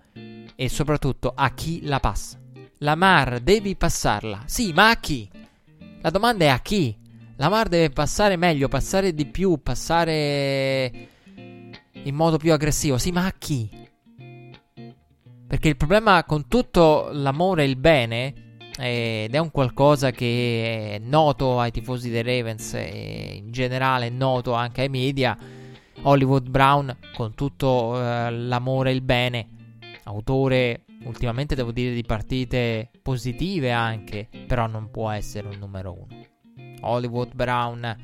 E 0.56 0.70
soprattutto 0.70 1.32
a 1.36 1.52
chi 1.52 1.86
la 1.86 2.00
passa? 2.00 2.38
Lamar 2.80 3.40
devi 3.40 3.76
passarla. 3.76 4.44
Sì, 4.46 4.74
ma 4.74 4.90
a 4.90 4.98
chi? 4.98 5.30
La 6.02 6.10
domanda 6.10 6.46
è 6.46 6.48
a 6.48 6.60
chi? 6.60 6.98
Lamar 7.38 7.68
deve 7.68 7.90
passare 7.90 8.36
meglio, 8.36 8.68
passare 8.68 9.14
di 9.14 9.26
più, 9.26 9.62
passare 9.62 11.08
in 12.04 12.16
modo 12.16 12.38
più 12.38 12.52
aggressivo. 12.52 12.98
Sì, 12.98 13.12
ma 13.12 13.26
a 13.26 13.34
chi? 13.38 13.70
Perché 15.48 15.68
il 15.68 15.78
problema 15.78 16.24
con 16.26 16.48
tutto 16.48 17.10
l'amore 17.12 17.64
e 17.64 17.68
il 17.68 17.76
bene, 17.76 18.34
ed 18.78 19.34
è 19.34 19.38
un 19.38 19.52
qualcosa 19.52 20.12
che 20.12 20.96
è 20.96 21.00
noto 21.00 21.60
ai 21.60 21.72
tifosi 21.72 22.10
dei 22.10 22.24
Ravens 22.24 22.74
e 22.76 23.42
in 23.44 23.52
generale 23.52 24.08
è 24.08 24.10
noto 24.10 24.54
anche 24.54 24.82
ai 24.82 24.90
media, 24.90 25.38
Hollywood 26.04 26.50
Brown, 26.50 26.96
con 27.14 27.36
tutto 27.36 28.00
eh, 28.02 28.32
l'amore 28.32 28.92
e 28.92 28.94
il 28.94 29.02
bene, 29.02 29.48
autore 30.04 30.86
ultimamente 31.04 31.56
devo 31.56 31.72
dire 31.72 31.94
di 31.94 32.04
partite 32.04 32.90
positive 33.02 33.72
anche, 33.72 34.28
però 34.48 34.68
non 34.68 34.90
può 34.92 35.10
essere 35.10 35.48
un 35.48 35.58
numero 35.60 35.94
uno. 35.94 36.28
Hollywood 36.82 37.34
Brown 37.34 37.98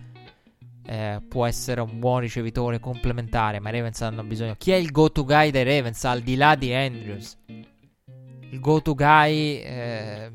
eh, 0.86 1.22
può 1.28 1.46
essere 1.46 1.82
un 1.82 2.00
buon 2.00 2.20
ricevitore 2.20 2.80
complementare, 2.80 3.60
ma 3.60 3.70
i 3.70 3.74
Ravens 3.74 4.02
hanno 4.02 4.24
bisogno. 4.24 4.56
Chi 4.58 4.72
è 4.72 4.76
il 4.76 4.91
go-to 4.91 5.24
guy 5.24 5.52
dei 5.52 5.64
Ravens 5.64 6.04
al 6.04 6.22
di 6.22 6.36
là 6.36 6.56
di 6.56 6.74
Andrews? 6.74 7.38
Il 7.46 8.60
go-to 8.60 8.93
guy, 8.93 9.62
eh, 9.62 10.32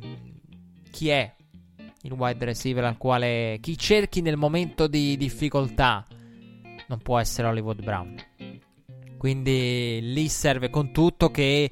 chi 0.90 1.08
è 1.10 1.32
il 2.02 2.12
wide 2.12 2.44
receiver 2.44 2.84
al 2.84 2.96
quale 2.96 3.58
chi 3.60 3.76
cerchi 3.76 4.22
nel 4.22 4.36
momento 4.36 4.86
di 4.86 5.16
difficoltà? 5.16 6.04
Non 6.90 6.98
può 6.98 7.20
essere 7.20 7.46
Hollywood 7.46 7.84
Brown. 7.84 8.16
Quindi 9.16 10.00
lì 10.12 10.28
serve 10.28 10.70
con 10.70 10.90
tutto 10.90 11.30
che 11.30 11.70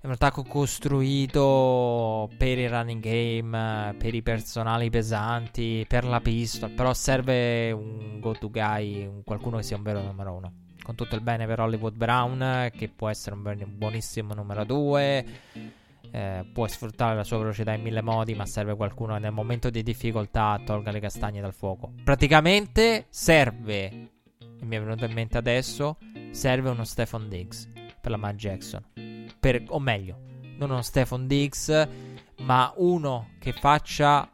è 0.00 0.06
un 0.06 0.12
attacco 0.12 0.44
costruito 0.44 2.26
per 2.38 2.56
il 2.56 2.70
running 2.70 3.02
game, 3.02 3.94
per 3.98 4.14
i 4.14 4.22
personali 4.22 4.88
pesanti, 4.88 5.84
per 5.86 6.04
la 6.04 6.22
pistol. 6.22 6.70
Però 6.70 6.94
serve 6.94 7.70
un 7.70 8.18
go-to 8.18 8.48
guy, 8.48 9.04
un 9.04 9.22
qualcuno 9.24 9.58
che 9.58 9.62
sia 9.62 9.76
un 9.76 9.82
vero 9.82 10.00
numero 10.00 10.32
uno. 10.32 10.52
Con 10.82 10.94
tutto 10.94 11.16
il 11.16 11.20
bene 11.20 11.44
per 11.44 11.60
Hollywood 11.60 11.94
Brown, 11.94 12.70
che 12.74 12.88
può 12.88 13.10
essere 13.10 13.36
un 13.36 13.42
buonissimo 13.66 14.32
numero 14.32 14.64
due. 14.64 15.22
Eh, 16.12 16.48
può 16.50 16.66
sfruttare 16.66 17.14
la 17.14 17.24
sua 17.24 17.36
velocità 17.36 17.74
in 17.74 17.82
mille 17.82 18.00
modi, 18.00 18.34
ma 18.34 18.46
serve 18.46 18.74
qualcuno 18.74 19.12
che 19.12 19.20
nel 19.20 19.32
momento 19.32 19.68
di 19.68 19.82
difficoltà 19.82 20.58
tolga 20.64 20.90
le 20.90 21.00
castagne 21.00 21.42
dal 21.42 21.52
fuoco. 21.52 21.92
Praticamente 22.02 23.04
serve, 23.10 24.19
e 24.60 24.64
mi 24.64 24.76
è 24.76 24.80
venuto 24.80 25.04
in 25.04 25.12
mente 25.12 25.38
adesso, 25.38 25.98
serve 26.30 26.70
uno 26.70 26.84
Stefan 26.84 27.28
Diggs 27.28 27.68
per 28.00 28.10
la 28.10 28.16
Matt 28.16 28.36
Jackson 28.36 28.84
per, 29.40 29.64
o 29.68 29.80
meglio, 29.80 30.18
non 30.58 30.70
uno 30.70 30.82
Stefan 30.82 31.26
Diggs, 31.26 31.88
ma 32.40 32.72
uno 32.76 33.30
che 33.38 33.52
faccia 33.52 34.30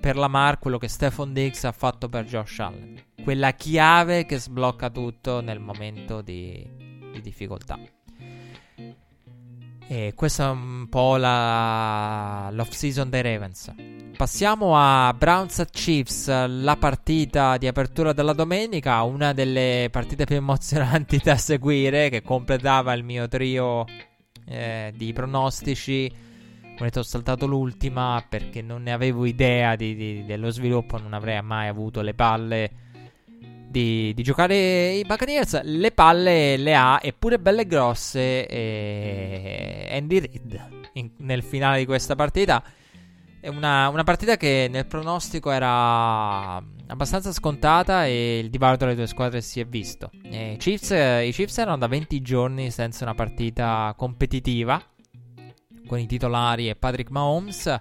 per 0.00 0.16
la 0.16 0.28
Mar 0.28 0.58
quello 0.58 0.78
che 0.78 0.88
Stefan 0.88 1.32
Diggs 1.32 1.64
ha 1.64 1.72
fatto 1.72 2.08
per 2.08 2.24
Josh 2.26 2.58
Allen. 2.60 3.02
Quella 3.22 3.52
chiave 3.52 4.26
che 4.26 4.38
sblocca 4.38 4.90
tutto 4.90 5.40
nel 5.40 5.58
momento 5.58 6.20
di, 6.20 6.66
di 7.12 7.20
difficoltà. 7.20 7.78
E 9.92 10.12
questa 10.14 10.46
è 10.46 10.50
un 10.50 10.86
po' 10.88 11.16
la, 11.16 12.48
l'off 12.52 12.70
season 12.70 13.10
dei 13.10 13.22
Ravens. 13.22 13.74
Passiamo 14.16 14.76
a 14.76 15.12
Browns 15.12 15.58
at 15.58 15.72
Chiefs, 15.72 16.28
la 16.28 16.76
partita 16.76 17.56
di 17.56 17.66
apertura 17.66 18.12
della 18.12 18.32
domenica, 18.32 19.02
una 19.02 19.32
delle 19.32 19.88
partite 19.90 20.26
più 20.26 20.36
emozionanti 20.36 21.18
da 21.18 21.34
seguire 21.34 22.08
che 22.08 22.22
completava 22.22 22.92
il 22.92 23.02
mio 23.02 23.26
trio 23.26 23.84
eh, 24.46 24.92
di 24.94 25.12
pronostici. 25.12 26.08
Come 26.76 26.90
ho 26.94 27.02
saltato 27.02 27.48
l'ultima 27.48 28.24
perché 28.28 28.62
non 28.62 28.84
ne 28.84 28.92
avevo 28.92 29.24
idea 29.24 29.74
di, 29.74 29.96
di, 29.96 30.24
dello 30.24 30.50
sviluppo, 30.50 30.98
non 30.98 31.14
avrei 31.14 31.42
mai 31.42 31.66
avuto 31.66 32.00
le 32.00 32.14
palle 32.14 32.70
di, 33.70 34.12
di, 34.14 34.22
giocare 34.22 34.90
i 34.94 35.04
Buccaneers. 35.04 35.62
Le 35.62 35.92
palle 35.92 36.56
le 36.56 36.74
ha, 36.74 36.98
eppure 37.00 37.38
belle 37.38 37.66
grosse, 37.66 38.46
e 38.46 39.88
Andy 39.92 40.18
Reid 40.18 40.68
nel 41.18 41.42
finale 41.42 41.78
di 41.78 41.86
questa 41.86 42.16
partita. 42.16 42.62
È 43.40 43.48
una, 43.48 43.88
una, 43.88 44.04
partita 44.04 44.36
che 44.36 44.68
nel 44.70 44.86
pronostico 44.86 45.50
era 45.50 46.56
abbastanza 46.56 47.32
scontata 47.32 48.04
e 48.04 48.38
il 48.40 48.50
divario 48.50 48.76
tra 48.76 48.88
le 48.88 48.96
due 48.96 49.06
squadre 49.06 49.40
si 49.40 49.60
è 49.60 49.64
visto. 49.64 50.10
Chiefs, 50.58 50.90
I 50.90 51.30
Chiefs 51.32 51.58
erano 51.58 51.78
da 51.78 51.86
20 51.86 52.20
giorni 52.20 52.70
senza 52.70 53.04
una 53.04 53.14
partita 53.14 53.94
competitiva 53.96 54.82
con 55.86 55.98
i 55.98 56.06
titolari 56.06 56.68
e 56.68 56.76
Patrick 56.76 57.10
Mahomes. 57.10 57.78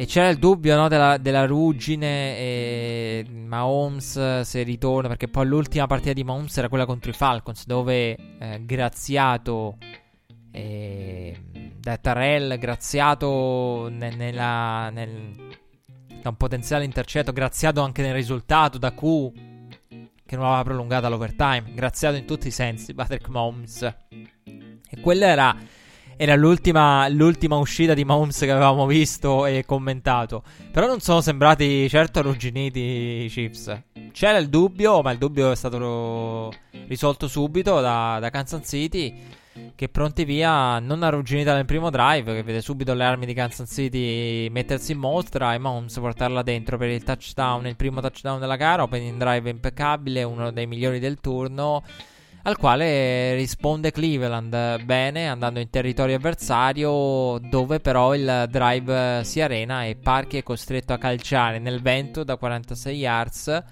E 0.00 0.06
c'era 0.06 0.30
il 0.30 0.38
dubbio 0.38 0.74
no, 0.76 0.88
della, 0.88 1.18
della, 1.18 1.44
ruggine 1.44 2.38
e 2.38 3.26
Mahomes 3.28 4.40
se 4.40 4.62
ritorna, 4.62 5.08
perché 5.08 5.28
poi 5.28 5.44
l'ultima 5.44 5.86
partita 5.86 6.14
di 6.14 6.24
Mahomes 6.24 6.56
era 6.56 6.70
quella 6.70 6.86
contro 6.86 7.10
i 7.10 7.12
Falcons, 7.12 7.66
dove 7.66 8.16
eh, 8.38 8.62
graziato 8.64 9.76
eh, 10.52 11.38
da 11.78 11.98
Tarell, 11.98 12.56
graziato 12.56 13.88
ne- 13.90 14.16
nella, 14.16 14.88
nel, 14.88 15.34
da 16.22 16.30
un 16.30 16.36
potenziale 16.36 16.86
intercetto, 16.86 17.32
graziato 17.32 17.82
anche 17.82 18.00
nel 18.00 18.14
risultato 18.14 18.78
da 18.78 18.94
Q 18.94 19.32
che 20.24 20.34
non 20.34 20.46
aveva 20.46 20.62
prolungata 20.62 21.10
l'overtime, 21.10 21.74
graziato 21.74 22.16
in 22.16 22.24
tutti 22.24 22.46
i 22.46 22.52
sensi 22.52 22.94
Patrick 22.94 23.28
Mahomes. 23.28 23.82
E 23.82 25.00
quella 25.02 25.26
era, 25.26 25.54
era 26.22 26.36
l'ultima, 26.36 27.08
l'ultima, 27.08 27.56
uscita 27.56 27.94
di 27.94 28.04
Mahomes 28.04 28.40
che 28.40 28.50
avevamo 28.50 28.84
visto 28.84 29.46
e 29.46 29.64
commentato. 29.64 30.42
Però 30.70 30.86
non 30.86 31.00
sono 31.00 31.22
sembrati 31.22 31.88
certo 31.88 32.18
arrugginiti 32.18 32.78
i 33.24 33.28
Chiefs. 33.30 33.84
C'era 34.12 34.36
il 34.36 34.50
dubbio, 34.50 35.00
ma 35.00 35.12
il 35.12 35.16
dubbio 35.16 35.50
è 35.50 35.56
stato 35.56 36.52
risolto 36.88 37.26
subito 37.26 37.80
da, 37.80 38.18
da 38.20 38.28
Kansas 38.28 38.68
City. 38.68 39.18
che 39.74 39.88
pronti 39.88 40.24
via, 40.24 40.78
non 40.78 41.02
arrugginita 41.02 41.54
nel 41.54 41.64
primo 41.64 41.88
drive, 41.88 42.34
che 42.34 42.42
vede 42.42 42.60
subito 42.60 42.92
le 42.92 43.04
armi 43.04 43.24
di 43.24 43.32
Kansas 43.32 43.70
City 43.70 44.50
mettersi 44.50 44.92
in 44.92 44.98
mostra 44.98 45.54
e 45.54 45.58
Mahomes 45.58 45.98
portarla 45.98 46.42
dentro 46.42 46.76
per 46.76 46.90
il 46.90 47.02
touchdown, 47.02 47.66
il 47.66 47.76
primo 47.76 48.02
touchdown 48.02 48.38
della 48.38 48.56
gara, 48.56 48.82
opening 48.82 49.16
drive 49.16 49.48
impeccabile, 49.48 50.22
uno 50.22 50.50
dei 50.50 50.66
migliori 50.66 50.98
del 50.98 51.18
turno, 51.18 51.82
al 52.42 52.56
quale 52.56 53.34
risponde 53.34 53.90
Cleveland 53.90 54.82
bene, 54.84 55.28
andando 55.28 55.60
in 55.60 55.68
territorio 55.68 56.16
avversario, 56.16 57.38
dove 57.38 57.80
però 57.80 58.14
il 58.14 58.46
drive 58.48 59.22
si 59.24 59.40
arena 59.40 59.84
e 59.84 59.96
Parchi 59.96 60.38
è 60.38 60.42
costretto 60.42 60.92
a 60.92 60.98
calciare 60.98 61.58
nel 61.58 61.82
vento 61.82 62.24
da 62.24 62.36
46 62.36 62.96
yards, 62.96 63.64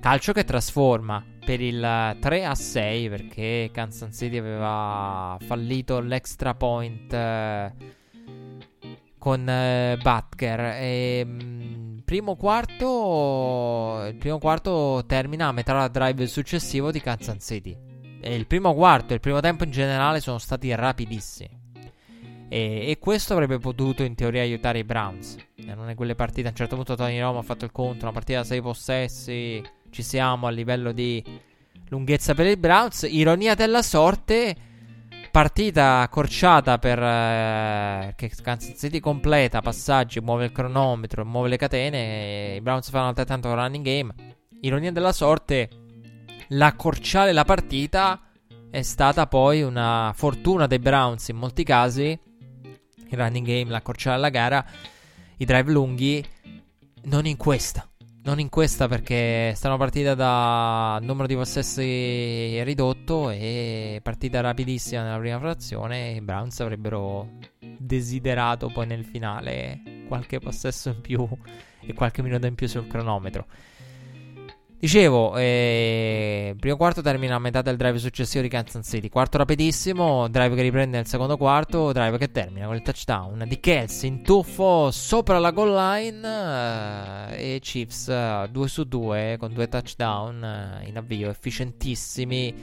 calcio 0.00 0.32
che 0.32 0.44
trasforma 0.44 1.24
per 1.44 1.60
il 1.60 2.16
3 2.20 2.44
a 2.44 2.54
6 2.54 3.08
perché 3.08 3.70
Kansas 3.72 4.14
City 4.14 4.36
aveva 4.36 5.36
fallito 5.40 5.98
l'extra 5.98 6.54
point 6.54 7.12
eh, 7.12 7.72
con 9.18 9.48
eh, 9.48 9.98
Butker. 10.00 10.60
E 10.78 11.24
mh, 11.24 11.42
mm, 11.42 11.98
primo 12.04 12.36
quarto 12.36 14.04
il 14.06 14.16
primo 14.16 14.38
quarto 14.38 15.04
termina 15.06 15.48
a 15.48 15.52
metà 15.52 15.88
drive 15.88 16.26
successivo 16.26 16.90
di 16.90 17.00
Kansas 17.00 17.42
City 17.42 17.87
e 18.20 18.34
il 18.34 18.46
primo 18.46 18.74
quarto 18.74 19.12
e 19.12 19.14
il 19.14 19.20
primo 19.20 19.40
tempo 19.40 19.64
in 19.64 19.70
generale 19.70 20.20
sono 20.20 20.38
stati 20.38 20.74
rapidissimi 20.74 21.58
e, 22.48 22.88
e, 22.88 22.98
questo 22.98 23.34
avrebbe 23.34 23.58
potuto 23.58 24.02
in 24.02 24.14
teoria 24.14 24.40
aiutare 24.40 24.78
i 24.78 24.84
Browns. 24.84 25.36
E 25.54 25.74
non 25.74 25.90
è 25.90 25.94
quelle 25.94 26.14
partite. 26.14 26.46
A 26.48 26.50
un 26.50 26.56
certo 26.56 26.76
punto 26.76 26.94
Tony 26.94 27.20
Roma 27.20 27.40
ha 27.40 27.42
fatto 27.42 27.66
il 27.66 27.72
conto. 27.72 28.04
Una 28.04 28.12
partita 28.12 28.38
da 28.38 28.44
6 28.44 28.62
possessi 28.62 29.62
ci 29.90 30.02
siamo 30.02 30.46
a 30.46 30.50
livello 30.50 30.92
di 30.92 31.22
lunghezza 31.88 32.34
per 32.34 32.46
i 32.46 32.56
Browns. 32.56 33.06
Ironia 33.08 33.54
della 33.54 33.82
sorte, 33.82 34.56
partita 35.30 36.00
accorciata 36.00 36.78
per 36.78 36.98
eh, 37.02 38.14
che 38.16 38.30
Kansas 38.42 38.78
City 38.78 38.98
completa 38.98 39.60
passaggi, 39.60 40.20
muove 40.20 40.46
il 40.46 40.52
cronometro, 40.52 41.26
muove 41.26 41.50
le 41.50 41.58
catene. 41.58 42.54
I 42.56 42.60
Browns 42.62 42.88
fanno 42.88 43.08
altrettanto 43.08 43.54
running 43.54 43.84
game. 43.84 44.14
Ironia 44.62 44.90
della 44.90 45.12
sorte, 45.12 45.68
l'accorciare 46.48 47.32
la 47.32 47.44
partita 47.44 48.20
è 48.70 48.82
stata 48.82 49.26
poi 49.26 49.62
una 49.62 50.12
fortuna 50.14 50.66
dei 50.66 50.78
Browns 50.78 51.28
in 51.28 51.36
molti 51.36 51.64
casi. 51.64 52.18
Il 53.10 53.16
running 53.16 53.46
game, 53.46 53.70
l'accorciare 53.70 54.18
la 54.18 54.28
gara, 54.28 54.64
i 55.38 55.44
drive 55.44 55.72
lunghi, 55.72 56.24
non 57.04 57.26
in 57.26 57.36
questa. 57.36 57.88
Non 58.24 58.38
in 58.40 58.50
questa 58.50 58.88
perché 58.88 59.54
stanno 59.56 59.78
partita 59.78 60.14
da 60.14 60.98
numero 61.00 61.26
di 61.26 61.34
possessi 61.34 62.62
ridotto 62.62 63.30
e 63.30 64.00
partita 64.02 64.40
rapidissima 64.42 65.02
nella 65.02 65.18
prima 65.18 65.38
frazione. 65.38 66.10
I 66.10 66.20
Browns 66.20 66.60
avrebbero 66.60 67.30
desiderato 67.58 68.68
poi 68.68 68.86
nel 68.86 69.06
finale 69.06 70.04
qualche 70.06 70.40
possesso 70.40 70.90
in 70.90 71.00
più 71.00 71.26
e 71.80 71.94
qualche 71.94 72.20
minuto 72.20 72.46
in 72.46 72.54
più 72.54 72.66
sul 72.66 72.86
cronometro. 72.86 73.46
Dicevo, 74.80 75.36
eh, 75.36 76.54
primo 76.56 76.76
quarto 76.76 77.02
termina 77.02 77.34
a 77.34 77.40
metà 77.40 77.62
del 77.62 77.76
drive 77.76 77.98
successivo 77.98 78.42
di 78.42 78.48
Kansas 78.48 78.86
City. 78.86 79.08
Quarto 79.08 79.36
rapidissimo, 79.36 80.28
drive 80.28 80.54
che 80.54 80.62
riprende 80.62 80.98
nel 80.98 81.06
secondo 81.08 81.36
quarto, 81.36 81.90
drive 81.90 82.16
che 82.16 82.30
termina 82.30 82.66
con 82.66 82.76
il 82.76 82.82
touchdown 82.82 83.44
di 83.48 83.58
Kelsey 83.58 84.08
in 84.08 84.22
tuffo 84.22 84.92
sopra 84.92 85.40
la 85.40 85.50
goal 85.50 85.74
line 85.74 87.32
eh, 87.32 87.54
e 87.56 87.58
Chiefs 87.58 88.06
2 88.06 88.64
eh, 88.64 88.68
su 88.68 88.84
2 88.84 89.36
con 89.40 89.52
due 89.52 89.68
touchdown 89.68 90.44
eh, 90.44 90.86
in 90.86 90.96
avvio 90.96 91.28
efficientissimi. 91.28 92.54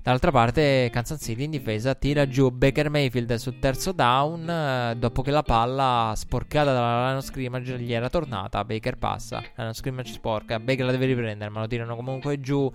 Dall'altra 0.00 0.30
parte 0.30 0.90
Kansas 0.92 1.20
City 1.20 1.42
in 1.42 1.50
difesa 1.50 1.96
tira 1.96 2.28
giù 2.28 2.50
Baker 2.50 2.88
Mayfield 2.88 3.34
sul 3.34 3.58
terzo 3.58 3.90
down 3.90 4.48
eh, 4.48 4.94
dopo 4.96 5.22
che 5.22 5.32
la 5.32 5.42
palla 5.42 6.12
sporcata 6.14 6.72
dalla 6.72 7.08
line 7.08 7.20
scrimmage 7.20 7.76
gli 7.80 7.92
era 7.92 8.08
tornata. 8.08 8.64
Baker 8.64 8.96
passa, 8.96 9.42
line 9.56 9.74
scrimmage 9.74 10.12
sporca, 10.12 10.60
Baker 10.60 10.84
la 10.84 10.92
deve 10.92 11.06
riprendere 11.06 11.50
ma 11.50 11.62
lo 11.64 11.66
tirano 11.66 11.96
comunque 11.96 12.40
giù. 12.40 12.70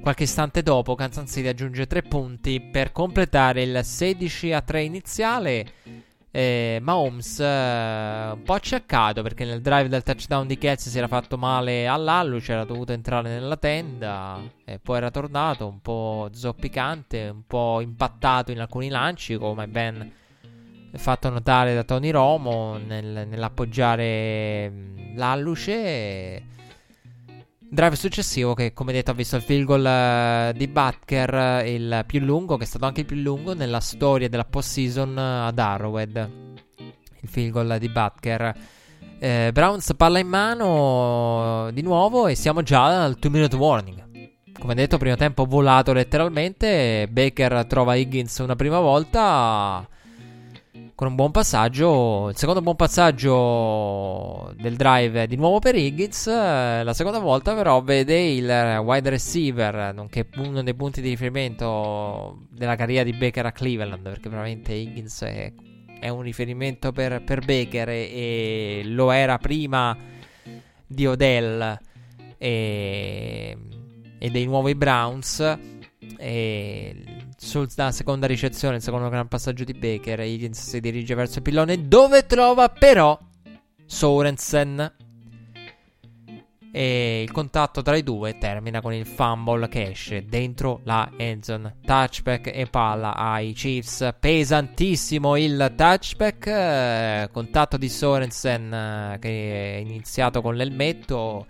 Qualche 0.00 0.22
istante 0.24 0.62
dopo, 0.62 0.94
Kansas 0.94 1.30
City 1.30 1.48
aggiunge 1.48 1.86
3 1.86 2.02
punti 2.02 2.60
per 2.60 2.92
completare 2.92 3.62
il 3.62 3.80
16 3.82 4.52
a 4.52 4.60
3 4.60 4.82
iniziale. 4.82 5.66
Eh, 6.30 6.78
Mahomes 6.82 7.40
eh, 7.40 8.30
un 8.32 8.42
po' 8.44 8.52
acciaccato 8.52 9.22
perché 9.22 9.44
nel 9.46 9.62
drive 9.62 9.88
del 9.88 10.02
touchdown 10.02 10.46
di 10.46 10.58
Kelsey 10.58 10.92
si 10.92 10.98
era 10.98 11.08
fatto 11.08 11.38
male 11.38 11.86
all'alluce, 11.86 12.52
era 12.52 12.64
dovuto 12.64 12.92
entrare 12.92 13.30
nella 13.30 13.56
tenda 13.56 14.38
e 14.64 14.78
poi 14.78 14.98
era 14.98 15.10
tornato 15.10 15.66
un 15.66 15.80
po' 15.80 16.28
zoppicante, 16.32 17.28
un 17.28 17.44
po' 17.46 17.80
impattato 17.80 18.52
in 18.52 18.60
alcuni 18.60 18.88
lanci 18.90 19.36
come 19.36 19.66
ben 19.68 20.12
fatto 20.96 21.28
notare 21.28 21.74
da 21.74 21.84
Tony 21.84 22.10
Romo 22.10 22.78
nel, 22.78 23.26
nell'appoggiare 23.28 24.70
mm, 24.70 25.16
l'alluce. 25.16 26.56
Drive 27.70 27.96
successivo 27.96 28.54
che 28.54 28.72
come 28.72 28.92
detto 28.92 29.10
ha 29.10 29.14
visto 29.14 29.36
il 29.36 29.42
field 29.42 29.64
goal 29.66 30.52
uh, 30.54 30.56
di 30.56 30.68
Butker, 30.68 31.66
il 31.66 32.02
più 32.06 32.20
lungo, 32.20 32.56
che 32.56 32.64
è 32.64 32.66
stato 32.66 32.86
anche 32.86 33.00
il 33.00 33.06
più 33.06 33.16
lungo 33.16 33.52
nella 33.52 33.80
storia 33.80 34.26
della 34.30 34.46
postseason 34.46 35.18
ad 35.18 35.58
Arrowhead. 35.58 36.30
Il 37.20 37.28
field 37.28 37.50
goal 37.50 37.76
di 37.78 37.90
Butker. 37.90 38.54
Eh, 39.18 39.50
Browns 39.52 39.92
palla 39.96 40.18
in 40.18 40.28
mano 40.28 41.68
di 41.72 41.82
nuovo 41.82 42.26
e 42.26 42.34
siamo 42.34 42.62
già 42.62 43.04
al 43.04 43.16
2 43.18 43.30
minute 43.30 43.56
warning. 43.56 44.06
Come 44.58 44.74
detto, 44.74 44.96
primo 44.96 45.16
tempo 45.16 45.44
volato 45.44 45.92
letteralmente. 45.92 47.06
Baker 47.10 47.66
trova 47.66 47.96
Higgins 47.96 48.38
una 48.38 48.56
prima 48.56 48.80
volta 48.80 49.86
con 50.98 51.06
un 51.06 51.14
buon 51.14 51.30
passaggio. 51.30 52.28
Il 52.28 52.36
secondo 52.36 52.60
buon 52.60 52.74
passaggio 52.74 54.52
del 54.56 54.74
drive 54.74 55.28
di 55.28 55.36
nuovo 55.36 55.60
per 55.60 55.76
Higgins. 55.76 56.26
La 56.26 56.92
seconda 56.92 57.20
volta, 57.20 57.54
però, 57.54 57.80
vede 57.82 58.18
il 58.18 58.80
wide 58.82 59.10
receiver, 59.10 59.94
nonché 59.94 60.26
uno 60.38 60.62
dei 60.62 60.74
punti 60.74 61.00
di 61.00 61.10
riferimento 61.10 62.46
della 62.50 62.74
carriera 62.74 63.04
di 63.04 63.12
Baker 63.12 63.46
a 63.46 63.52
Cleveland. 63.52 64.02
Perché 64.02 64.28
veramente 64.28 64.72
Higgins 64.72 65.22
è, 65.22 65.52
è 66.00 66.08
un 66.08 66.22
riferimento 66.22 66.90
per, 66.90 67.22
per 67.22 67.44
Baker 67.44 67.88
e, 67.90 67.94
e, 67.94 68.82
lo 68.84 69.12
era 69.12 69.38
prima 69.38 69.96
di 70.84 71.06
Odell 71.06 71.78
e, 72.36 73.56
e 74.18 74.30
dei 74.30 74.46
nuovi 74.46 74.74
Browns. 74.74 75.58
E 76.18 77.26
sulla 77.40 77.92
seconda 77.92 78.26
ricezione, 78.26 78.76
il 78.76 78.82
secondo 78.82 79.08
gran 79.08 79.28
passaggio 79.28 79.62
di 79.62 79.72
Baker, 79.72 80.18
Higgins 80.20 80.60
si 80.60 80.80
dirige 80.80 81.14
verso 81.14 81.38
il 81.38 81.44
pillone 81.44 81.86
dove 81.86 82.26
trova 82.26 82.68
però 82.68 83.16
Sorensen. 83.86 84.94
E 86.70 87.22
il 87.22 87.32
contatto 87.32 87.80
tra 87.80 87.96
i 87.96 88.02
due 88.02 88.36
termina 88.36 88.82
con 88.82 88.92
il 88.92 89.06
fumble 89.06 89.68
che 89.68 89.90
esce 89.90 90.26
dentro 90.26 90.80
la 90.84 91.10
endzone. 91.16 91.76
Touchback 91.84 92.50
e 92.52 92.66
palla 92.66 93.14
ai 93.16 93.52
Chiefs. 93.52 94.14
Pesantissimo 94.20 95.36
il 95.36 95.72
touchback. 95.74 96.46
Eh, 96.46 97.28
contatto 97.32 97.78
di 97.78 97.88
Sorensen 97.88 98.72
eh, 98.72 99.18
che 99.18 99.76
è 99.76 99.78
iniziato 99.78 100.42
con 100.42 100.54
l'elmetto. 100.56 101.46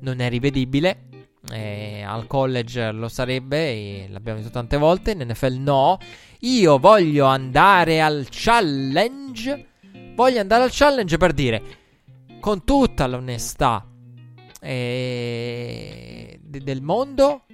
Non 0.00 0.20
è 0.20 0.28
rivedibile. 0.28 1.17
Eh, 1.50 2.02
al 2.02 2.26
college 2.26 2.90
lo 2.92 3.08
sarebbe, 3.08 4.06
l'abbiamo 4.08 4.38
visto 4.38 4.52
tante 4.52 4.76
volte, 4.76 5.12
in 5.12 5.26
NFL 5.28 5.54
no. 5.54 5.98
Io 6.40 6.78
voglio 6.78 7.26
andare 7.26 8.00
al 8.00 8.26
challenge. 8.30 9.66
Voglio 10.14 10.40
andare 10.40 10.64
al 10.64 10.70
challenge 10.72 11.16
per 11.16 11.32
dire, 11.32 11.62
con 12.40 12.64
tutta 12.64 13.06
l'onestà 13.06 13.86
eh, 14.60 16.40
del 16.42 16.82
mondo, 16.82 17.44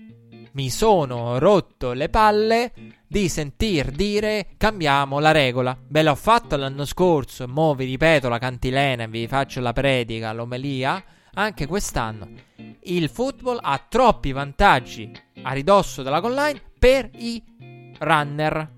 mi 0.52 0.70
sono 0.70 1.38
rotto 1.38 1.92
le 1.92 2.08
palle 2.08 2.72
di 3.06 3.28
sentir 3.28 3.90
dire 3.90 4.54
cambiamo 4.56 5.18
la 5.18 5.30
regola. 5.30 5.76
Ve 5.88 6.02
l'ho 6.02 6.14
fatto 6.14 6.56
l'anno 6.56 6.84
scorso, 6.84 7.46
mo 7.46 7.74
vi 7.74 7.84
ripeto 7.84 8.28
la 8.28 8.38
cantilena 8.38 9.04
e 9.04 9.08
vi 9.08 9.26
faccio 9.28 9.60
la 9.60 9.72
predica, 9.72 10.32
l'omelia 10.32 11.02
anche 11.34 11.66
quest'anno 11.66 12.28
il 12.84 13.08
football 13.08 13.58
ha 13.62 13.84
troppi 13.88 14.32
vantaggi 14.32 15.10
a 15.42 15.52
ridosso 15.52 16.02
della 16.02 16.20
goal 16.20 16.34
line 16.34 16.62
per 16.78 17.10
i 17.16 17.42
runner. 17.98 18.72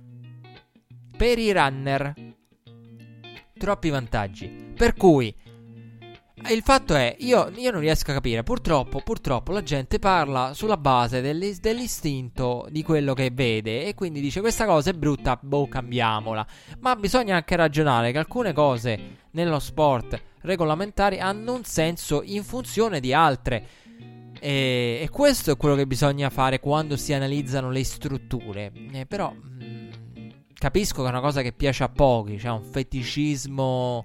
Per 1.17 1.39
i 1.39 1.53
runner. 1.53 2.15
Troppi 3.59 3.89
vantaggi. 3.89 4.73
Per 4.77 4.95
cui 4.95 5.35
il 6.49 6.63
fatto 6.63 6.95
è, 6.95 7.17
io, 7.21 7.51
io, 7.57 7.71
non 7.73 7.81
riesco 7.81 8.11
a 8.11 8.15
capire, 8.15 8.43
purtroppo, 8.43 9.01
purtroppo 9.01 9.53
la 9.53 9.63
gente 9.63 9.99
parla 9.99 10.53
sulla 10.55 10.77
base 10.77 11.21
dell'istinto 11.21 12.69
di 12.71 12.83
quello 12.83 13.15
che 13.15 13.31
vede 13.33 13.85
e 13.85 13.95
quindi 13.95 14.21
dice 14.21 14.41
questa 14.41 14.67
cosa 14.67 14.91
è 14.91 14.93
brutta, 14.93 15.39
boh, 15.41 15.67
cambiamola. 15.67 16.47
Ma 16.81 16.95
bisogna 16.95 17.37
anche 17.37 17.57
ragionare 17.57 18.13
che 18.13 18.19
alcune 18.19 18.53
cose 18.53 19.17
nello 19.31 19.59
sport 19.59 20.23
regolamentari 20.43 21.19
hanno 21.19 21.55
un 21.55 21.65
senso 21.65 22.23
in 22.23 22.45
funzione 22.45 23.01
di 23.01 23.13
altre. 23.13 23.67
E, 24.41 25.01
e 25.03 25.09
questo 25.11 25.53
è 25.53 25.57
quello 25.57 25.75
che 25.75 25.87
bisogna 25.87 26.31
fare 26.31 26.61
quando 26.61 26.97
si 26.97 27.13
analizzano 27.13 27.71
le 27.71 27.85
strutture. 27.85 28.73
Eh, 28.93 29.07
però, 29.07 29.33
mh, 29.33 29.65
mm, 29.65 30.29
capisco 30.55 31.03
che 31.03 31.09
è 31.09 31.11
una 31.11 31.21
cosa 31.21 31.43
che 31.43 31.53
piace 31.53 31.85
a 31.85 31.89
pochi, 31.89 32.39
cioè 32.39 32.51
un 32.53 32.65
feticismo 32.65 34.03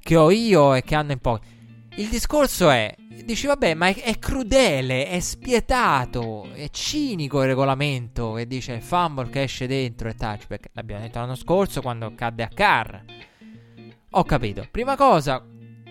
che 0.00 0.16
ho 0.16 0.30
io 0.30 0.74
e 0.74 0.82
che 0.82 0.94
hanno 0.94 1.12
in 1.12 1.18
pochi. 1.18 1.52
Il 1.96 2.08
discorso 2.08 2.70
è, 2.70 2.92
dici 3.24 3.46
vabbè, 3.46 3.74
ma 3.74 3.86
è, 3.86 3.94
è, 4.02 4.18
crudele, 4.18 5.08
è 5.08 5.20
spietato, 5.20 6.48
è 6.52 6.68
cinico 6.70 7.40
il 7.40 7.48
regolamento 7.48 8.32
che 8.32 8.48
dice 8.48 8.72
il 8.72 8.82
fumble 8.82 9.30
che 9.30 9.44
esce 9.44 9.66
dentro 9.68 10.08
e 10.08 10.14
touchback. 10.14 10.70
L'abbiamo 10.72 11.02
detto 11.02 11.20
l'anno 11.20 11.36
scorso 11.36 11.80
quando 11.80 12.12
cadde 12.14 12.42
a 12.42 12.48
Carr. 12.48 12.96
Ho 14.10 14.24
capito. 14.24 14.66
Prima 14.70 14.96
cosa, 14.96 15.44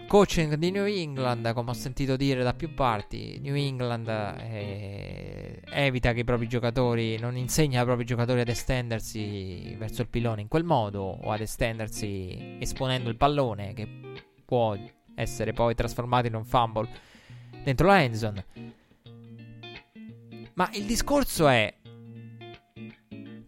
coaching 0.07 0.55
di 0.55 0.71
New 0.71 0.85
England, 0.85 1.53
come 1.53 1.71
ho 1.71 1.73
sentito 1.73 2.15
dire 2.15 2.43
da 2.43 2.53
più 2.53 2.73
parti, 2.73 3.39
New 3.41 3.55
England 3.55 4.07
eh, 4.07 5.61
evita 5.69 6.13
che 6.13 6.19
i 6.19 6.23
propri 6.23 6.47
giocatori, 6.47 7.17
non 7.17 7.35
insegna 7.35 7.79
ai 7.79 7.85
propri 7.85 8.05
giocatori 8.05 8.41
ad 8.41 8.47
estendersi 8.47 9.75
verso 9.77 10.01
il 10.01 10.07
pilone 10.07 10.41
in 10.41 10.47
quel 10.47 10.63
modo 10.63 11.01
o 11.01 11.31
ad 11.31 11.41
estendersi 11.41 12.57
esponendo 12.59 13.09
il 13.09 13.17
pallone 13.17 13.73
che 13.73 13.87
può 14.45 14.77
essere 15.15 15.53
poi 15.53 15.75
trasformato 15.75 16.27
in 16.27 16.35
un 16.35 16.45
fumble 16.45 16.89
dentro 17.63 17.87
la 17.87 18.03
endzone. 18.03 18.45
Ma 20.53 20.69
il 20.73 20.85
discorso 20.85 21.47
è 21.47 21.73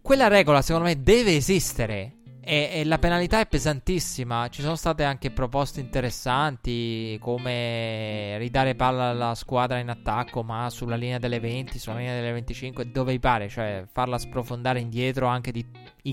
quella 0.02 0.28
regola 0.28 0.62
secondo 0.62 0.88
me 0.88 1.02
deve 1.02 1.36
esistere 1.36 2.15
e, 2.48 2.70
e, 2.72 2.84
la 2.84 2.98
penalità 2.98 3.40
è 3.40 3.46
pesantissima. 3.46 4.48
Ci 4.48 4.62
sono 4.62 4.76
state 4.76 5.02
anche 5.02 5.32
proposte 5.32 5.80
interessanti 5.80 7.18
come 7.20 8.38
ridare 8.38 8.76
palla 8.76 9.08
alla 9.08 9.34
squadra 9.34 9.78
in 9.78 9.88
attacco, 9.88 10.44
ma 10.44 10.70
sulla 10.70 10.94
linea 10.94 11.18
delle 11.18 11.40
20, 11.40 11.76
sulla 11.80 11.96
linea 11.96 12.14
delle 12.14 12.30
25, 12.30 12.92
dove 12.92 13.12
vi 13.12 13.18
pare, 13.18 13.48
cioè 13.48 13.84
farla 13.92 14.16
sprofondare 14.16 14.78
indietro 14.78 15.26
anche 15.26 15.50
di 15.50 15.66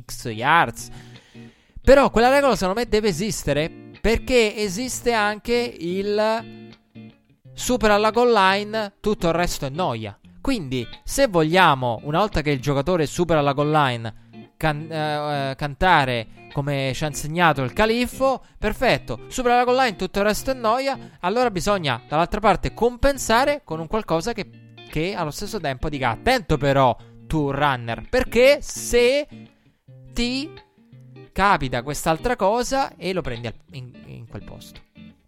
X 0.03 0.31
yards. 0.33 0.89
Però 1.79 2.09
quella 2.09 2.29
regola 2.29 2.55
secondo 2.55 2.79
me 2.79 2.87
deve 2.87 3.09
esistere 3.09 3.91
perché 4.01 4.55
esiste 4.55 5.13
anche 5.13 5.53
il 5.53 6.71
supera 7.53 7.97
la 7.97 8.09
goal 8.09 8.31
line, 8.31 8.93
tutto 8.99 9.27
il 9.27 9.33
resto 9.33 9.67
è 9.67 9.69
noia. 9.69 10.17
Quindi, 10.41 10.85
se 11.03 11.27
vogliamo, 11.27 11.99
una 12.03 12.17
volta 12.17 12.41
che 12.41 12.49
il 12.49 12.59
giocatore 12.59 13.05
supera 13.05 13.39
la 13.41 13.53
goal 13.53 13.69
line, 13.69 14.22
can- 14.63 14.89
eh, 14.89 15.49
eh, 15.49 15.55
cantare 15.55 16.27
come 16.53 16.91
ci 16.93 17.03
ha 17.03 17.07
insegnato 17.07 17.63
il 17.63 17.73
califfo, 17.73 18.41
perfetto, 18.57 19.25
supera 19.27 19.57
la 19.57 19.63
goal 19.65 19.75
line, 19.75 19.95
tutto 19.97 20.19
il 20.19 20.25
resto 20.25 20.51
è 20.51 20.53
noia, 20.53 21.17
allora 21.19 21.51
bisogna 21.51 22.01
dall'altra 22.07 22.39
parte 22.39 22.73
compensare 22.73 23.61
con 23.65 23.81
un 23.81 23.87
qualcosa 23.87 24.31
che, 24.31 24.49
che 24.87 25.15
allo 25.15 25.31
stesso 25.31 25.59
tempo 25.59 25.89
dica 25.89 26.11
attento 26.11 26.57
però 26.57 26.95
tu 27.27 27.51
runner, 27.51 28.07
perché 28.07 28.59
se 28.61 29.27
ti 30.13 30.49
capita 31.33 31.81
quest'altra 31.81 32.37
cosa 32.37 32.95
e 32.95 33.11
lo 33.11 33.21
prendi 33.21 33.51
in, 33.71 33.91
in 34.05 34.27
quel 34.29 34.43
posto. 34.43 34.79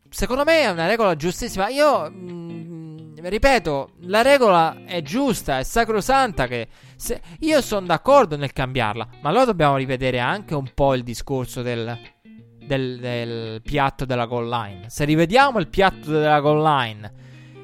Secondo 0.09 0.45
me 0.45 0.61
è 0.61 0.69
una 0.69 0.87
regola 0.87 1.15
giustissima. 1.15 1.67
Io 1.67 2.09
mh, 2.09 2.31
mm, 2.31 3.04
ripeto, 3.29 3.91
la 4.01 4.21
regola 4.21 4.83
è 4.85 5.01
giusta, 5.01 5.59
è 5.59 5.63
sacrosanta. 5.63 6.47
Che 6.47 6.67
se, 6.95 7.21
io 7.39 7.61
sono 7.61 7.85
d'accordo 7.85 8.37
nel 8.37 8.53
cambiarla, 8.53 9.07
ma 9.21 9.29
allora 9.29 9.45
dobbiamo 9.45 9.77
rivedere 9.77 10.19
anche 10.19 10.55
un 10.55 10.71
po' 10.73 10.93
il 10.93 11.03
discorso 11.03 11.61
del, 11.61 11.97
del, 12.65 12.99
del 12.99 13.61
piatto 13.61 14.05
della 14.05 14.25
goal 14.25 14.47
line. 14.47 14.89
Se 14.89 15.05
rivediamo 15.05 15.59
il 15.59 15.67
piatto 15.67 16.11
della 16.11 16.39
goal 16.39 16.61
line 16.61 17.13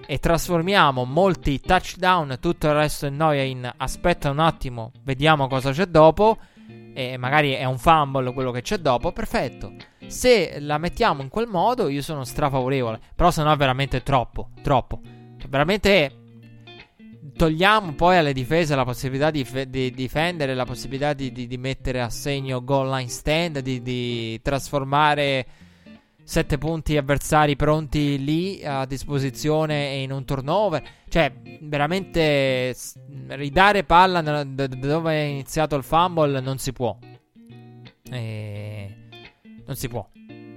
e 0.06 0.18
trasformiamo 0.20 1.06
molti 1.06 1.60
touchdown 1.60 2.32
e 2.32 2.40
tutto 2.40 2.68
il 2.68 2.74
resto 2.74 3.06
in 3.06 3.16
noia 3.16 3.44
in 3.44 3.72
aspetta 3.78 4.30
un 4.30 4.40
attimo, 4.40 4.92
vediamo 5.04 5.48
cosa 5.48 5.72
c'è 5.72 5.86
dopo 5.86 6.38
e 6.94 7.16
magari 7.18 7.54
è 7.54 7.64
un 7.64 7.78
fumble 7.78 8.34
quello 8.34 8.52
che 8.52 8.62
c'è 8.62 8.78
dopo, 8.78 9.12
perfetto. 9.12 9.74
Se 10.08 10.60
la 10.60 10.78
mettiamo 10.78 11.22
in 11.22 11.30
quel 11.30 11.48
modo, 11.48 11.88
io 11.88 12.02
sono 12.02 12.26
strafavorevole. 12.26 13.00
Però 13.16 13.32
se 13.32 13.44
no 13.44 13.52
è 13.52 13.56
veramente 13.56 14.04
troppo, 14.04 14.50
troppo. 14.62 15.00
Veramente 15.52 16.12
togliamo 17.36 17.92
poi 17.92 18.16
alle 18.16 18.32
difese 18.32 18.74
la 18.74 18.86
possibilità 18.86 19.32
di, 19.32 19.44
fe- 19.44 19.70
di 19.70 19.92
difendere, 19.92 20.56
la 20.56 20.64
possibilità 20.64 21.12
di, 21.12 21.34
di, 21.34 21.46
di, 21.46 21.58
mettere 21.58 22.00
a 22.00 22.10
segno 22.10 22.64
goal 22.64 22.90
line 22.90 23.10
stand, 23.10 23.60
di, 23.60 24.40
trasformare 24.42 25.46
sette 26.24 26.58
punti 26.58 26.96
avversari 26.96 27.58
pronti 27.58 28.24
lì 28.24 28.64
a 28.64 28.86
disposizione 28.86 29.92
e 29.92 30.04
in 30.04 30.14
un 30.14 30.24
turnover. 30.24 30.82
Cioè, 31.10 31.34
veramente 31.60 32.74
ridare 33.28 33.84
palla 33.84 34.22
da 34.22 34.46
dove 34.46 35.12
è 35.12 35.24
iniziato 35.24 35.76
il 35.76 35.84
fumble 35.84 36.40
non 36.40 36.60
si 36.60 36.72
può. 36.72 36.98
E 38.10 38.96
non 39.66 39.76
si 39.76 39.90
può 39.90 40.08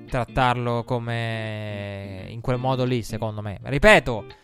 trattarlo 0.08 0.84
come 0.84 2.26
in 2.28 2.40
quel 2.40 2.58
modo 2.58 2.84
lì, 2.84 3.02
secondo 3.02 3.42
me. 3.42 3.58
Ripeto, 3.60 4.42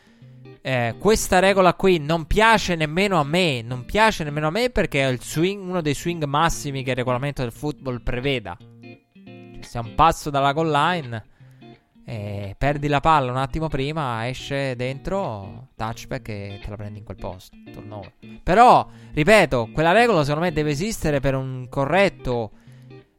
eh, 0.63 0.95
questa 0.99 1.39
regola 1.39 1.75
qui 1.75 1.99
non 1.99 2.27
piace 2.27 2.75
nemmeno 2.75 3.19
a 3.19 3.25
me. 3.25 3.63
Non 3.63 3.85
piace 3.85 4.25
nemmeno 4.25 4.49
a 4.49 4.51
me 4.51 4.71
perché 4.71 5.09
è 5.09 5.17
swing, 5.21 5.63
uno 5.63 5.81
dei 5.81 5.95
swing 5.95 6.25
massimi 6.25 6.83
che 6.83 6.91
il 6.91 6.97
regolamento 6.97 7.43
del 7.43 7.53
football 7.53 8.03
preveda 8.03 8.57
se 9.71 9.79
a 9.79 9.83
un 9.83 9.95
passo 9.95 10.31
dalla 10.31 10.53
goal 10.53 10.71
line 10.71 11.25
e 12.05 12.55
perdi 12.59 12.89
la 12.89 13.01
palla 13.01 13.31
un 13.31 13.37
attimo 13.37 13.69
prima, 13.69 14.27
esce 14.27 14.75
dentro, 14.75 15.69
touchback 15.77 16.29
e 16.29 16.59
te 16.61 16.71
la 16.71 16.77
prendi 16.77 16.99
in 16.99 17.05
quel 17.05 17.17
posto. 17.17 17.57
Turnover. 17.73 18.13
Però, 18.43 18.89
ripeto, 19.13 19.71
quella 19.73 19.93
regola 19.93 20.25
secondo 20.25 20.47
me 20.47 20.53
deve 20.53 20.71
esistere 20.71 21.21
per 21.21 21.37
un 21.37 21.69
corretto 21.69 22.51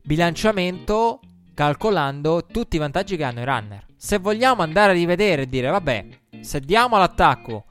bilanciamento 0.03 1.21
calcolando 1.53 2.45
tutti 2.45 2.75
i 2.75 2.79
vantaggi 2.79 3.15
che 3.15 3.23
hanno 3.23 3.39
i 3.39 3.45
runner. 3.45 3.85
Se 3.95 4.17
vogliamo 4.17 4.61
andare 4.61 4.91
a 4.91 4.95
rivedere 4.95 5.43
e 5.43 5.47
dire, 5.47 5.69
vabbè, 5.69 6.05
se 6.41 6.59
diamo 6.59 6.95
all'attacco 6.95 7.65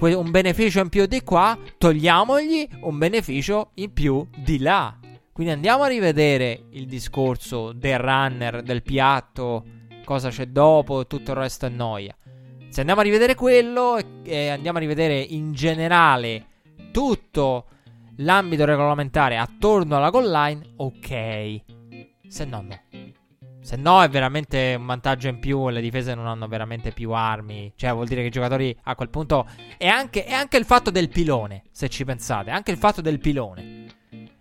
un 0.00 0.30
beneficio 0.30 0.80
in 0.80 0.88
più 0.88 1.06
di 1.06 1.22
qua, 1.22 1.58
togliamogli 1.76 2.68
un 2.82 2.98
beneficio 2.98 3.70
in 3.74 3.92
più 3.92 4.26
di 4.36 4.58
là. 4.58 4.96
Quindi 5.32 5.52
andiamo 5.52 5.82
a 5.84 5.88
rivedere 5.88 6.66
il 6.70 6.86
discorso 6.86 7.72
del 7.72 7.98
runner, 7.98 8.62
del 8.62 8.82
piatto, 8.82 9.64
cosa 10.04 10.30
c'è 10.30 10.46
dopo, 10.46 11.06
tutto 11.06 11.32
il 11.32 11.36
resto 11.36 11.66
è 11.66 11.68
noia. 11.68 12.16
Se 12.68 12.80
andiamo 12.80 13.00
a 13.00 13.04
rivedere 13.04 13.34
quello 13.34 13.96
e, 13.96 14.04
e 14.24 14.48
andiamo 14.48 14.78
a 14.78 14.80
rivedere 14.80 15.18
in 15.18 15.52
generale 15.52 16.46
tutto 16.92 17.66
l'ambito 18.16 18.64
regolamentare 18.64 19.36
attorno 19.36 19.96
alla 19.96 20.10
goal 20.10 20.30
line, 20.30 20.72
ok. 20.76 21.60
Se 22.28 22.44
no, 22.44 22.60
no. 22.62 22.80
Se 23.68 23.76
no 23.76 24.02
è 24.02 24.08
veramente 24.08 24.76
un 24.78 24.86
vantaggio 24.86 25.28
in 25.28 25.40
più. 25.40 25.68
Le 25.68 25.82
difese 25.82 26.14
non 26.14 26.26
hanno 26.26 26.48
veramente 26.48 26.90
più 26.90 27.10
armi. 27.12 27.70
Cioè, 27.76 27.92
vuol 27.92 28.06
dire 28.06 28.22
che 28.22 28.28
i 28.28 28.30
giocatori 28.30 28.74
a 28.84 28.94
quel 28.94 29.10
punto. 29.10 29.46
E 29.76 29.86
anche, 29.86 30.24
anche 30.24 30.56
il 30.56 30.64
fatto 30.64 30.90
del 30.90 31.10
pilone. 31.10 31.64
Se 31.70 31.90
ci 31.90 32.02
pensate, 32.06 32.48
anche 32.48 32.70
il 32.70 32.78
fatto 32.78 33.02
del 33.02 33.18
pilone. 33.18 33.84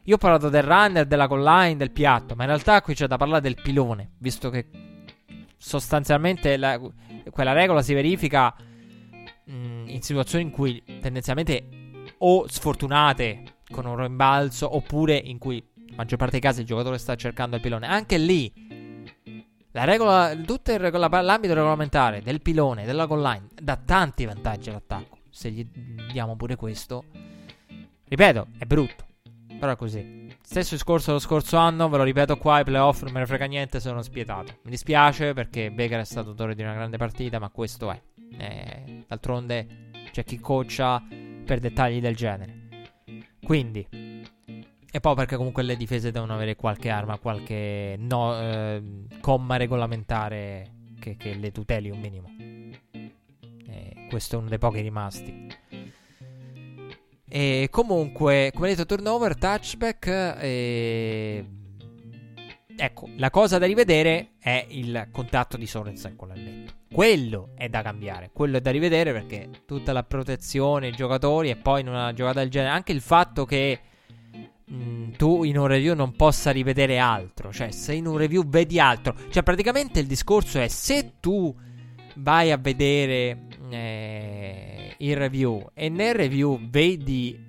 Io 0.03 0.15
ho 0.15 0.17
parlato 0.17 0.47
del 0.47 0.63
runner, 0.63 1.05
della 1.05 1.27
goal 1.27 1.43
line, 1.43 1.75
del 1.75 1.91
piatto, 1.91 2.35
ma 2.35 2.43
in 2.43 2.51
realtà 2.51 2.81
qui 2.81 2.93
c'è 2.93 3.05
da 3.05 3.17
parlare 3.17 3.41
del 3.41 3.59
pilone, 3.61 4.11
visto 4.19 4.49
che 4.49 4.69
sostanzialmente 5.57 6.55
la, 6.55 6.79
quella 7.29 7.51
regola 7.51 7.81
si 7.81 7.93
verifica 7.93 8.55
mh, 9.43 9.53
mm, 9.53 9.89
in 9.89 10.01
situazioni 10.03 10.45
in 10.45 10.51
cui 10.51 10.81
tendenzialmente 11.01 11.67
o 12.19 12.47
sfortunate 12.47 13.43
con 13.69 13.85
un 13.87 13.97
rimbalzo 13.97 14.73
oppure 14.73 15.17
in 15.17 15.37
cui 15.37 15.61
maggior 15.97 16.17
parte 16.17 16.39
dei 16.39 16.49
casi 16.49 16.61
il 16.61 16.65
giocatore 16.65 16.97
sta 16.97 17.13
cercando 17.15 17.57
il 17.57 17.61
pilone. 17.61 17.87
Anche 17.87 18.17
lì 18.17 18.76
la 19.77 19.83
regola, 19.83 20.35
tutto 20.35 20.71
il 20.71 20.79
regola, 20.79 21.07
l'ambito 21.21 21.53
regolamentare 21.53 22.23
del 22.23 22.41
pilone, 22.41 22.83
della 22.83 23.05
goal 23.05 23.21
line 23.21 23.47
dà 23.61 23.75
tanti 23.77 24.25
vantaggi 24.25 24.69
all'attacco. 24.69 25.19
Se 25.29 25.51
gli 25.51 25.63
diamo 26.11 26.35
pure 26.35 26.55
questo, 26.55 27.03
ripeto, 28.07 28.47
è 28.57 28.65
brutto. 28.65 29.05
Però 29.59 29.71
è 29.71 29.75
così. 29.75 30.35
Stesso 30.41 30.73
discorso 30.73 31.11
lo 31.11 31.19
scorso 31.19 31.57
anno, 31.57 31.89
ve 31.89 31.97
lo 31.97 32.03
ripeto 32.03 32.37
qua, 32.37 32.61
i 32.61 32.63
playoff 32.63 33.03
non 33.03 33.11
me 33.11 33.19
ne 33.19 33.27
frega 33.27 33.45
niente, 33.45 33.79
sono 33.79 34.01
spietato. 34.01 34.57
Mi 34.63 34.71
dispiace 34.71 35.33
perché 35.33 35.69
Baker 35.69 35.99
è 35.99 36.05
stato 36.05 36.29
autore 36.29 36.55
di 36.55 36.63
una 36.63 36.73
grande 36.73 36.97
partita, 36.97 37.37
ma 37.37 37.49
questo 37.49 37.91
è. 37.91 38.01
Eh, 38.35 39.03
d'altronde 39.07 39.91
c'è 40.11 40.23
chi 40.23 40.39
coacha 40.39 41.03
per 41.45 41.59
dettagli 41.59 42.01
del 42.01 42.15
genere. 42.15 42.65
Quindi, 43.43 43.87
e 44.89 44.99
poi 44.99 45.15
perché 45.15 45.35
comunque 45.35 45.63
le 45.63 45.75
difese 45.75 46.11
devono 46.11 46.33
avere 46.33 46.55
qualche 46.55 46.89
arma, 46.89 47.17
qualche 47.17 47.95
no, 47.99 48.39
eh, 48.39 48.81
comma 49.19 49.57
regolamentare 49.57 50.71
che, 50.99 51.17
che, 51.17 51.35
le 51.35 51.51
tuteli 51.51 51.89
un 51.89 51.99
minimo. 51.99 52.33
Eh, 52.91 54.07
questo 54.09 54.35
è 54.35 54.39
uno 54.39 54.49
dei 54.49 54.57
pochi 54.57 54.81
rimasti. 54.81 55.47
E 57.29 57.67
comunque, 57.69 58.51
come 58.53 58.69
detto, 58.69 58.85
turnover, 58.85 59.37
touchback. 59.37 60.07
E... 60.39 61.45
Ecco, 62.79 63.09
la 63.17 63.29
cosa 63.29 63.57
da 63.57 63.65
rivedere 63.65 64.31
è 64.39 64.65
il 64.69 65.09
contatto 65.11 65.57
di 65.57 65.67
Sorensen 65.67 66.15
con 66.15 66.29
l'elmetto. 66.29 66.73
Quello 66.89 67.49
è 67.55 67.67
da 67.67 67.81
cambiare, 67.81 68.29
quello 68.31 68.57
è 68.57 68.61
da 68.61 68.71
rivedere 68.71 69.11
perché 69.11 69.49
tutta 69.65 69.91
la 69.91 70.03
protezione, 70.03 70.87
i 70.87 70.91
giocatori 70.93 71.49
e 71.49 71.57
poi 71.57 71.81
in 71.81 71.89
una 71.89 72.13
giocata 72.13 72.39
del 72.39 72.49
genere, 72.49 72.71
anche 72.71 72.93
il 72.93 73.01
fatto 73.01 73.45
che 73.45 73.79
mm, 74.71 75.11
tu 75.17 75.43
in 75.43 75.57
un 75.57 75.67
review 75.67 75.95
non 75.95 76.15
possa 76.15 76.51
rivedere 76.51 76.99
altro. 76.99 77.51
Cioè, 77.51 77.71
se 77.71 77.93
in 77.93 78.07
un 78.07 78.17
review 78.17 78.47
vedi 78.47 78.79
altro, 78.79 79.15
cioè 79.29 79.43
praticamente 79.43 79.99
il 79.99 80.07
discorso 80.07 80.59
è 80.59 80.67
se 80.67 81.13
tu 81.19 81.55
vai 82.15 82.51
a 82.51 82.57
vedere 82.57 83.47
eh, 83.69 84.95
il 84.97 85.15
review 85.15 85.69
e 85.73 85.89
nel 85.89 86.15
review 86.15 86.59
vedi 86.69 87.45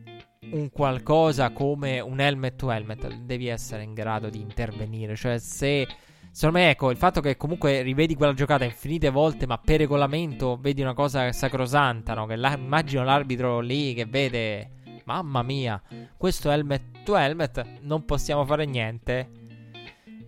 un 0.51 0.71
qualcosa 0.71 1.51
come 1.51 2.01
un 2.01 2.21
helmet 2.21 2.57
to 2.57 2.71
helmet, 2.71 3.07
devi 3.23 3.49
essere 3.49 3.83
in 3.83 3.95
grado 3.95 4.31
di 4.31 4.41
intervenire. 4.41 5.15
Cioè, 5.17 5.39
se 5.39 5.87
Secondo 6.31 6.59
me, 6.61 6.71
ecco, 6.71 6.91
il 6.93 6.97
fatto 6.97 7.21
che 7.21 7.37
comunque 7.37 7.83
rivedi 7.83 8.15
quella 8.15 8.33
giocata 8.33 8.65
infinite 8.65 9.11
volte, 9.11 9.45
ma 9.45 9.59
per 9.59 9.79
regolamento 9.79 10.57
vedi 10.61 10.83
una 10.83 10.95
cosa 10.95 11.33
sacrosanta, 11.33 12.15
no? 12.15 12.27
Che 12.27 12.37
la, 12.37 12.57
immagino 12.57 13.03
l'arbitro 13.03 13.59
lì 13.59 13.93
che 13.93 14.05
vede, 14.05 14.71
mamma 15.09 15.43
mia, 15.43 15.81
questo 16.19 16.51
helmet 16.51 17.03
to 17.03 17.17
helmet, 17.17 17.79
non 17.81 18.05
possiamo 18.05 18.45
fare 18.45 18.67
niente. 18.67 19.31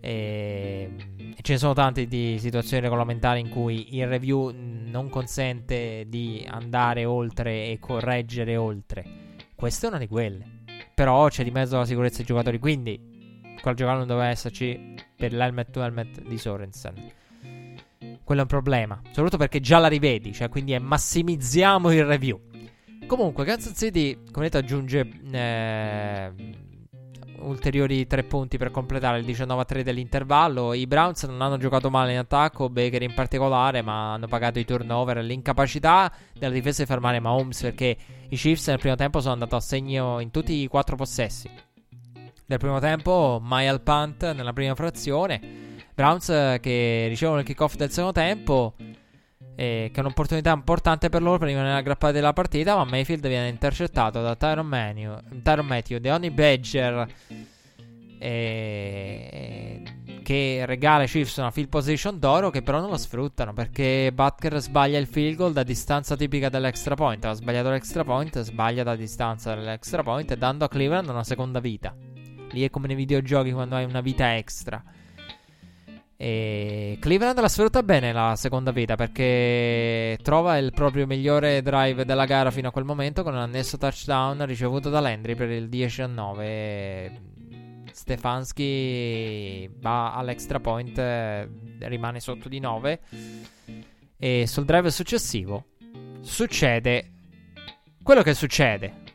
E, 0.01 0.91
ce 1.43 1.53
ne 1.53 1.59
sono 1.59 1.75
tante 1.75 2.07
di 2.07 2.39
situazioni 2.39 2.83
regolamentari 2.83 3.41
in 3.41 3.51
cui 3.51 3.97
il 3.97 4.07
review 4.07 4.51
non 4.55 5.11
consente 5.11 6.07
di 6.09 6.47
andare 6.49 7.05
oltre 7.05 7.67
e 7.67 7.79
correggere 7.79 8.57
oltre. 8.57 9.05
Questa 9.55 9.87
è 9.87 9.91
una 9.91 9.99
di 9.99 10.09
quelle. 10.09 10.59
Però 10.95 11.29
c'è 11.29 11.45
di 11.45 11.51
mezzo 11.51 11.77
la 11.77 11.85
sicurezza 11.85 12.17
dei 12.19 12.27
giocatori, 12.27 12.59
quindi 12.59 13.43
quel 13.61 13.75
giocare 13.75 13.99
non 13.99 14.07
doveva 14.07 14.29
esserci 14.29 14.95
per 15.15 15.35
l'helmet 15.35 15.71
to 15.71 15.83
helmet 15.83 16.23
di 16.23 16.39
Sorensen. 16.39 16.95
Quello 18.25 18.41
è 18.41 18.45
un 18.45 18.49
problema, 18.49 18.99
soprattutto 19.09 19.37
perché 19.37 19.61
già 19.61 19.79
la 19.79 19.89
rivedi, 19.89 20.33
cioè 20.33 20.49
quindi 20.49 20.73
è 20.73 20.79
massimizziamo 20.79 21.93
il 21.93 22.05
review. 22.07 22.50
Comunque, 23.11 23.45
Kansas 23.45 23.77
City, 23.77 24.17
come 24.31 24.49
detto, 24.49 24.59
aggiunge 24.59 25.05
eh, 25.33 26.33
ulteriori 27.41 28.07
tre 28.07 28.23
punti 28.23 28.57
per 28.57 28.71
completare 28.71 29.19
il 29.19 29.27
19-3 29.27 29.81
dell'intervallo. 29.81 30.75
I 30.75 30.87
Browns 30.87 31.25
non 31.25 31.43
hanno 31.43 31.57
giocato 31.57 31.91
male 31.91 32.13
in 32.13 32.19
attacco, 32.19 32.69
Baker 32.69 33.03
in 33.03 33.13
particolare, 33.13 33.83
ma 33.83 34.13
hanno 34.13 34.29
pagato 34.29 34.61
i 34.61 34.65
turnover 34.65 35.19
e 35.19 35.23
l'incapacità 35.25 36.13
della 36.39 36.53
difesa 36.53 36.83
di 36.83 36.89
fermare 36.89 37.19
Mahomes 37.19 37.61
perché 37.63 37.97
i 38.29 38.37
Chiefs 38.37 38.69
nel 38.69 38.79
primo 38.79 38.95
tempo 38.95 39.19
sono 39.19 39.33
andati 39.33 39.57
a 39.57 39.61
segno 39.61 40.21
in 40.21 40.31
tutti 40.31 40.53
i 40.53 40.69
quattro 40.69 40.95
possessi 40.95 41.51
del 42.47 42.59
primo 42.59 42.79
tempo, 42.79 43.41
mai 43.43 43.67
al 43.67 43.81
punt 43.81 44.31
nella 44.31 44.53
prima 44.53 44.77
frazione. 44.77 45.41
Browns 45.93 46.29
eh, 46.29 46.59
che 46.63 47.07
ricevono 47.09 47.41
il 47.41 47.45
kickoff 47.45 47.75
del 47.75 47.91
secondo 47.91 48.13
tempo. 48.13 48.75
Eh, 49.61 49.91
che 49.93 49.99
è 49.99 50.03
un'opportunità 50.03 50.53
importante 50.53 51.11
per 51.11 51.21
loro 51.21 51.37
per 51.37 51.49
rimanere 51.49 51.77
aggrappati 51.77 52.17
alla 52.17 52.33
partita. 52.33 52.77
Ma 52.77 52.85
Mayfield 52.85 53.29
viene 53.29 53.49
intercettato 53.49 54.23
da 54.23 54.35
Tyron, 54.35 54.67
Manu, 54.67 55.19
Tyron 55.43 55.67
Matthew, 55.67 55.99
Deoni 55.99 56.31
Badger. 56.31 57.07
Eh, 58.19 59.83
che 60.23 60.63
regala 60.65 61.03
ai 61.03 61.09
Chiefs 61.09 61.37
una 61.37 61.51
field 61.51 61.69
position 61.69 62.19
d'oro 62.19 62.49
che 62.49 62.63
però 62.63 62.81
non 62.81 62.91
lo 62.91 62.97
sfruttano 62.97 63.53
perché 63.53 64.13
Butker 64.15 64.61
sbaglia 64.61 64.99
il 64.99 65.07
field 65.07 65.37
goal 65.37 65.53
da 65.53 65.63
distanza 65.63 66.17
tipica 66.17 66.49
dell'extra 66.49 66.95
point. 66.95 67.23
Ha 67.27 67.35
sbagliato 67.35 67.69
l'extra 67.69 68.03
point, 68.03 68.41
sbaglia 68.41 68.83
da 68.83 68.97
distanza 68.97 69.55
dell'extra 69.55 70.03
point, 70.03 70.35
dando 70.37 70.65
a 70.65 70.69
Cleveland 70.69 71.11
una 71.11 71.25
seconda 71.25 71.61
vita. 71.61 71.95
Lì 72.53 72.63
è 72.63 72.71
come 72.71 72.87
nei 72.87 72.97
videogiochi 72.97 73.53
quando 73.53 73.75
hai 73.75 73.85
una 73.85 74.01
vita 74.01 74.39
extra. 74.39 74.83
E 76.23 76.99
Cleveland 77.01 77.41
la 77.41 77.49
sfrutta 77.49 77.83
bene 77.83 78.13
la 78.13 78.37
seconda 78.37 78.73
vita 78.73 78.95
perché 78.95 80.19
trova 80.21 80.59
il 80.59 80.71
proprio 80.75 81.07
migliore 81.07 81.63
drive 81.63 82.05
della 82.05 82.27
gara 82.27 82.51
fino 82.51 82.69
a 82.69 82.71
quel 82.71 82.85
momento 82.85 83.23
con 83.23 83.33
un 83.33 83.41
annesso 83.41 83.79
touchdown 83.79 84.45
ricevuto 84.45 84.91
da 84.91 85.01
Landry 85.01 85.35
per 85.35 85.49
il 85.49 85.71
10 85.71 86.03
a 86.03 86.07
9. 86.07 87.21
Stefanski 87.91 89.67
va 89.81 90.13
all'extra 90.13 90.61
point, 90.61 90.99
rimane 91.79 92.21
sotto 92.21 92.51
di 92.51 92.61
9 92.61 93.01
e 94.19 94.47
sul 94.47 94.67
drive 94.67 94.91
successivo 94.91 95.65
succede 96.21 97.13
quello 98.03 98.21
che 98.21 98.35
succede 98.35 99.10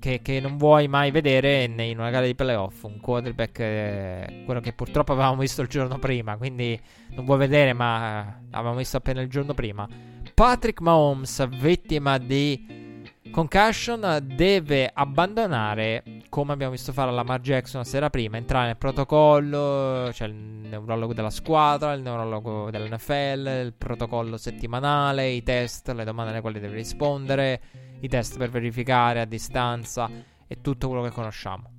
che, 0.00 0.20
che, 0.22 0.40
non 0.40 0.56
vuoi 0.56 0.88
mai 0.88 1.12
vedere 1.12 1.62
in 1.62 1.98
una 1.98 2.10
gara 2.10 2.26
di 2.26 2.34
playoff. 2.34 2.82
Un 2.82 2.98
quarterback, 2.98 3.58
eh, 3.60 4.42
quello 4.44 4.58
che 4.58 4.72
purtroppo 4.72 5.12
avevamo 5.12 5.40
visto 5.40 5.62
il 5.62 5.68
giorno 5.68 5.98
prima, 6.00 6.36
quindi 6.36 6.80
non 7.10 7.24
vuoi 7.24 7.38
vedere, 7.38 7.72
ma 7.72 8.26
eh, 8.26 8.32
avevamo 8.50 8.78
visto 8.78 8.96
appena 8.96 9.20
il 9.20 9.28
giorno 9.28 9.54
prima. 9.54 9.86
Patrick 10.34 10.80
Mahomes, 10.80 11.46
vittima 11.60 12.18
di 12.18 12.88
concussion, 13.30 14.18
deve 14.34 14.90
abbandonare, 14.92 16.02
come 16.28 16.52
abbiamo 16.52 16.72
visto 16.72 16.92
fare 16.92 17.10
a 17.10 17.12
Lamar 17.12 17.40
Jackson 17.40 17.80
la 17.80 17.86
sera 17.86 18.10
prima, 18.10 18.38
entrare 18.38 18.66
nel 18.66 18.76
protocollo, 18.76 20.04
c'è 20.06 20.12
cioè 20.12 20.28
il 20.28 20.34
neurologo 20.34 21.12
della 21.12 21.30
squadra, 21.30 21.92
il 21.92 22.02
neurologo 22.02 22.70
dell'NFL, 22.70 23.62
il 23.64 23.74
protocollo 23.76 24.36
settimanale, 24.36 25.28
i 25.28 25.42
test, 25.42 25.90
le 25.90 26.04
domande 26.04 26.32
alle 26.32 26.40
quali 26.40 26.58
deve 26.58 26.76
rispondere 26.76 27.60
i 28.00 28.08
test 28.08 28.36
per 28.38 28.50
verificare 28.50 29.20
a 29.20 29.24
distanza 29.24 30.10
e 30.46 30.60
tutto 30.60 30.88
quello 30.88 31.02
che 31.02 31.10
conosciamo. 31.10 31.76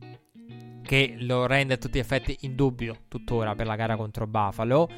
Che 0.81 1.15
lo 1.19 1.45
rende 1.45 1.75
a 1.75 1.77
tutti 1.77 1.97
gli 1.97 2.01
effetti 2.01 2.37
indubbio 2.41 3.03
tuttora 3.07 3.55
per 3.55 3.65
la 3.65 3.75
gara 3.75 3.95
contro 3.95 4.27
Buffalo. 4.27 4.89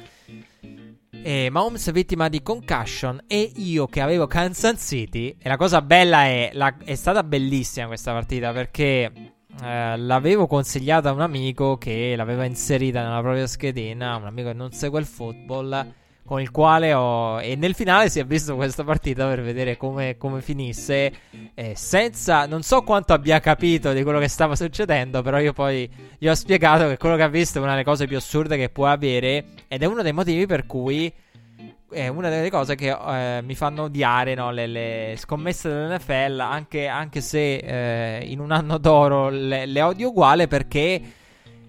E 1.10 1.48
Mahomes 1.50 1.90
vittima 1.92 2.28
di 2.28 2.42
concussion 2.42 3.22
e 3.26 3.50
io 3.56 3.86
che 3.86 4.00
avevo 4.00 4.26
Kansas 4.26 4.80
City. 4.80 5.36
E 5.38 5.48
la 5.48 5.56
cosa 5.56 5.82
bella 5.82 6.24
è, 6.24 6.50
la, 6.52 6.76
è 6.84 6.94
stata 6.94 7.22
bellissima 7.22 7.86
questa 7.86 8.12
partita 8.12 8.52
perché 8.52 9.12
eh, 9.62 9.96
l'avevo 9.96 10.46
consigliata 10.46 11.10
a 11.10 11.12
un 11.12 11.20
amico 11.20 11.78
che 11.78 12.14
l'aveva 12.16 12.44
inserita 12.44 13.02
nella 13.02 13.20
propria 13.20 13.46
schedina, 13.46 14.16
un 14.16 14.26
amico 14.26 14.48
che 14.48 14.54
non 14.54 14.72
segue 14.72 15.00
il 15.00 15.06
football 15.06 15.92
con 16.24 16.40
il 16.40 16.50
quale 16.50 16.94
ho... 16.94 17.40
E 17.40 17.54
nel 17.54 17.74
finale 17.74 18.08
si 18.08 18.18
è 18.18 18.24
visto 18.24 18.54
questa 18.56 18.82
partita 18.82 19.26
per 19.26 19.42
vedere 19.42 19.76
come, 19.76 20.16
come 20.16 20.40
finisse. 20.40 21.12
Eh, 21.54 21.74
senza... 21.76 22.46
Non 22.46 22.62
so 22.62 22.82
quanto 22.82 23.12
abbia 23.12 23.40
capito 23.40 23.92
di 23.92 24.02
quello 24.02 24.18
che 24.18 24.28
stava 24.28 24.56
succedendo, 24.56 25.22
però 25.22 25.38
io 25.38 25.52
poi 25.52 25.88
gli 26.18 26.26
ho 26.26 26.34
spiegato 26.34 26.88
che 26.88 26.96
quello 26.96 27.16
che 27.16 27.22
ha 27.22 27.28
visto 27.28 27.58
è 27.58 27.62
una 27.62 27.72
delle 27.72 27.84
cose 27.84 28.06
più 28.06 28.16
assurde 28.16 28.56
che 28.56 28.70
può 28.70 28.86
avere. 28.86 29.44
Ed 29.68 29.82
è 29.82 29.86
uno 29.86 30.02
dei 30.02 30.12
motivi 30.12 30.46
per 30.46 30.66
cui... 30.66 31.12
È 31.90 32.08
una 32.08 32.28
delle 32.28 32.50
cose 32.50 32.74
che 32.74 32.88
eh, 32.90 33.40
mi 33.42 33.54
fanno 33.54 33.82
odiare 33.84 34.34
no? 34.34 34.50
le, 34.50 34.66
le, 34.66 35.14
scommesse 35.16 35.68
dell'NFL, 35.68 36.40
anche, 36.40 36.88
anche 36.88 37.20
se 37.20 37.54
eh, 37.54 38.24
in 38.24 38.40
un 38.40 38.50
anno 38.50 38.78
d'oro 38.78 39.28
le, 39.28 39.64
le 39.64 39.80
odio 39.80 40.08
uguale 40.08 40.48
perché 40.48 41.00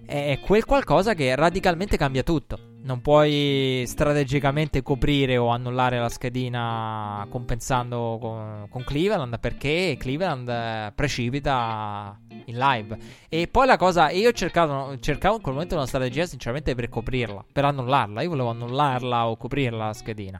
è 0.03 0.39
quel 0.43 0.65
qualcosa 0.65 1.13
che 1.13 1.35
radicalmente 1.35 1.95
cambia 1.95 2.23
tutto 2.23 2.73
non 2.86 3.01
puoi 3.01 3.83
strategicamente 3.88 4.83
coprire 4.83 5.38
o 5.38 5.47
annullare 5.47 5.99
la 5.99 6.07
schedina 6.07 7.25
compensando 7.29 8.17
con, 8.21 8.67
con, 8.69 8.83
Cleveland 8.83 9.39
perché 9.39 9.95
Cleveland 9.99 10.47
eh, 10.47 10.91
precipita 10.93 12.19
in 12.45 12.57
live. 12.57 12.97
E 13.27 13.47
poi 13.47 13.65
la 13.65 13.77
cosa, 13.77 14.11
io 14.11 14.29
ho 14.29 14.33
cercato, 14.33 14.97
cercavo 14.99 15.38
in 15.38 15.41
quel 15.41 15.55
momento 15.55 15.75
una 15.75 15.88
strategia 15.88 16.27
sinceramente 16.27 16.75
per 16.75 16.89
coprirla, 16.89 17.43
per 17.51 17.65
annullarla. 17.65 18.21
Io 18.21 18.29
volevo 18.29 18.49
annullarla 18.49 19.27
o 19.29 19.36
coprirla 19.36 19.88
la 19.88 19.93
schedina. 19.93 20.39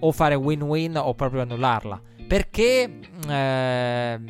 O 0.00 0.12
fare 0.12 0.34
win-win 0.34 0.96
o 0.96 1.14
proprio 1.14 1.42
annullarla. 1.42 2.00
Perché... 2.26 3.00
Eh, 3.28 4.20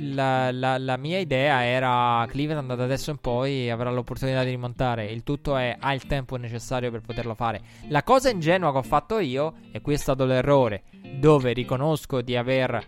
la, 0.00 0.50
la, 0.50 0.78
la, 0.78 0.96
mia 0.96 1.18
idea 1.18 1.64
era 1.64 2.24
Cleveland 2.28 2.74
da 2.74 2.84
adesso 2.84 3.10
in 3.10 3.18
poi 3.18 3.70
avrà 3.70 3.90
l'opportunità 3.90 4.42
di 4.44 4.50
rimontare. 4.50 5.06
Il 5.06 5.22
tutto 5.22 5.56
è 5.56 5.76
ha 5.78 5.94
il 5.94 6.06
tempo 6.06 6.36
necessario 6.36 6.90
per 6.90 7.00
poterlo 7.00 7.34
fare. 7.34 7.60
La 7.88 8.02
cosa 8.02 8.30
ingenua 8.30 8.72
che 8.72 8.78
ho 8.78 8.82
fatto 8.82 9.18
io, 9.18 9.54
e 9.70 9.80
qui 9.80 9.94
è 9.94 9.96
stato 9.96 10.24
l'errore, 10.24 10.84
dove 11.18 11.52
riconosco 11.52 12.20
di 12.20 12.36
aver 12.36 12.86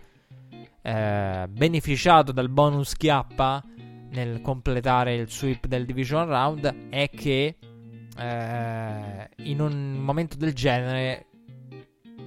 eh, 0.81 1.47
beneficiato 1.49 2.31
dal 2.31 2.49
bonus 2.49 2.95
chiappa 2.95 3.63
nel 4.11 4.41
completare 4.41 5.15
il 5.15 5.29
sweep 5.29 5.67
del 5.67 5.85
division 5.85 6.27
round, 6.27 6.89
è 6.89 7.09
che 7.09 7.57
eh, 8.17 9.29
in 9.37 9.61
un 9.61 9.93
momento 9.99 10.37
del 10.37 10.53
genere 10.53 11.27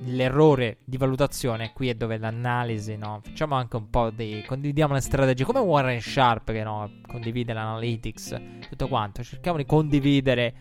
l'errore 0.04 0.78
di 0.84 0.96
valutazione 0.96 1.72
qui 1.72 1.88
è 1.88 1.94
dove 1.94 2.18
l'analisi, 2.18 2.96
no? 2.96 3.20
Facciamo 3.22 3.54
anche 3.54 3.76
un 3.76 3.90
po' 3.90 4.10
di. 4.10 4.44
condividiamo 4.46 4.94
le 4.94 5.00
strategie. 5.00 5.44
Come 5.44 5.60
Warren 5.60 6.00
Sharp 6.00 6.52
che 6.52 6.62
no, 6.62 6.90
condivide 7.06 7.52
l'analytics, 7.52 8.40
tutto 8.68 8.88
quanto. 8.88 9.22
Cerchiamo 9.22 9.58
di 9.58 9.64
condividere 9.64 10.54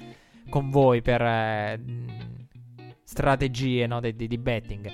con 0.50 0.70
voi 0.70 1.02
per 1.02 1.22
eh, 1.22 1.82
strategie 3.04 3.88
no, 3.88 4.00
di, 4.00 4.16
di, 4.16 4.28
di 4.28 4.38
betting. 4.38 4.92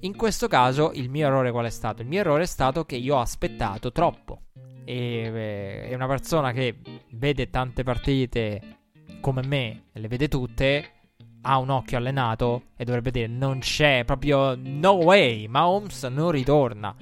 In 0.00 0.16
questo 0.16 0.48
caso, 0.48 0.92
il 0.92 1.08
mio 1.08 1.26
errore 1.26 1.50
qual 1.50 1.66
è 1.66 1.70
stato? 1.70 2.02
Il 2.02 2.08
mio 2.08 2.20
errore 2.20 2.42
è 2.42 2.46
stato 2.46 2.84
che 2.84 2.96
io 2.96 3.16
ho 3.16 3.20
aspettato 3.20 3.90
troppo. 3.92 4.42
E 4.84 4.94
eh, 4.94 5.88
è 5.88 5.94
una 5.94 6.06
persona 6.06 6.52
che 6.52 6.78
vede 7.12 7.48
tante 7.48 7.82
partite 7.82 8.78
come 9.20 9.42
me, 9.46 9.84
le 9.92 10.08
vede 10.08 10.28
tutte 10.28 10.93
ha 11.46 11.58
un 11.58 11.70
occhio 11.70 11.98
allenato 11.98 12.64
e 12.76 12.84
dovrebbe 12.84 13.10
dire 13.10 13.26
non 13.26 13.58
c'è 13.58 14.02
proprio 14.04 14.56
no 14.58 14.92
way, 14.92 15.46
Mahomes 15.46 16.04
non 16.04 16.30
ritorna. 16.30 16.94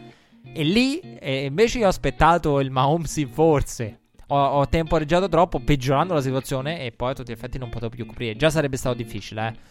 E 0.55 0.64
lì 0.64 0.99
eh, 1.01 1.45
invece 1.45 1.78
io 1.78 1.86
ho 1.86 1.88
aspettato 1.88 2.61
il 2.61 2.70
Mahomes 2.70 3.16
in 3.16 3.28
forze. 3.28 4.01
Ho, 4.28 4.36
ho, 4.36 4.68
temporeggiato 4.68 5.28
troppo, 5.28 5.61
peggiorando 5.61 6.14
la 6.14 6.20
situazione. 6.20 6.84
E 6.84 6.93
poi 6.93 7.11
a 7.11 7.14
tutti 7.14 7.30
gli 7.30 7.34
effetti 7.34 7.59
non 7.59 7.70
potevo 7.70 7.95
più 7.95 8.07
coprire. 8.07 8.36
Già 8.36 8.51
sarebbe 8.51 8.76
stato 8.76 8.97
difficile, 8.97 9.49
eh. 9.49 9.70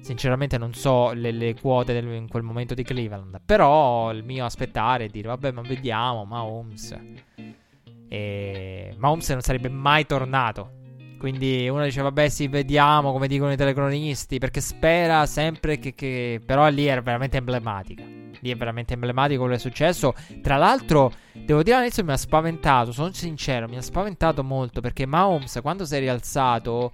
Sinceramente 0.00 0.56
non 0.56 0.72
so 0.72 1.12
le, 1.12 1.32
le 1.32 1.54
quote 1.60 1.92
del, 1.92 2.06
in 2.12 2.28
quel 2.28 2.42
momento 2.42 2.74
di 2.74 2.84
Cleveland. 2.84 3.40
Però 3.44 4.12
il 4.12 4.22
mio 4.22 4.44
aspettare 4.44 5.06
è 5.06 5.08
dire, 5.08 5.28
vabbè, 5.28 5.50
ma 5.50 5.62
vediamo, 5.62 6.24
Mahomes. 6.24 6.96
E 8.08 8.94
Mahomes 8.98 9.28
non 9.30 9.40
sarebbe 9.40 9.68
mai 9.68 10.06
tornato. 10.06 10.84
Quindi 11.18 11.68
uno 11.68 11.82
dice, 11.84 12.02
vabbè, 12.02 12.28
sì, 12.28 12.46
vediamo 12.46 13.12
come 13.12 13.26
dicono 13.26 13.52
i 13.52 13.56
telecronisti. 13.56 14.38
Perché 14.38 14.60
spera 14.60 15.26
sempre 15.26 15.78
che, 15.78 15.94
che... 15.94 16.40
Però 16.44 16.68
lì 16.68 16.86
era 16.86 17.00
veramente 17.00 17.38
emblematica. 17.38 18.04
Lì 18.40 18.50
è 18.50 18.54
veramente 18.54 18.94
emblematico 18.94 19.40
quello 19.40 19.54
che 19.54 19.60
è 19.60 19.62
successo. 19.62 20.14
Tra 20.42 20.56
l'altro, 20.56 21.12
devo 21.32 21.62
dire 21.62 21.76
all'inizio 21.76 22.04
mi 22.04 22.12
ha 22.12 22.16
spaventato. 22.16 22.92
Sono 22.92 23.12
sincero, 23.12 23.66
mi 23.66 23.76
ha 23.76 23.82
spaventato 23.82 24.44
molto. 24.44 24.80
Perché 24.80 25.06
Mahomes, 25.06 25.58
quando 25.62 25.84
si 25.84 25.96
è 25.96 25.98
rialzato. 25.98 26.92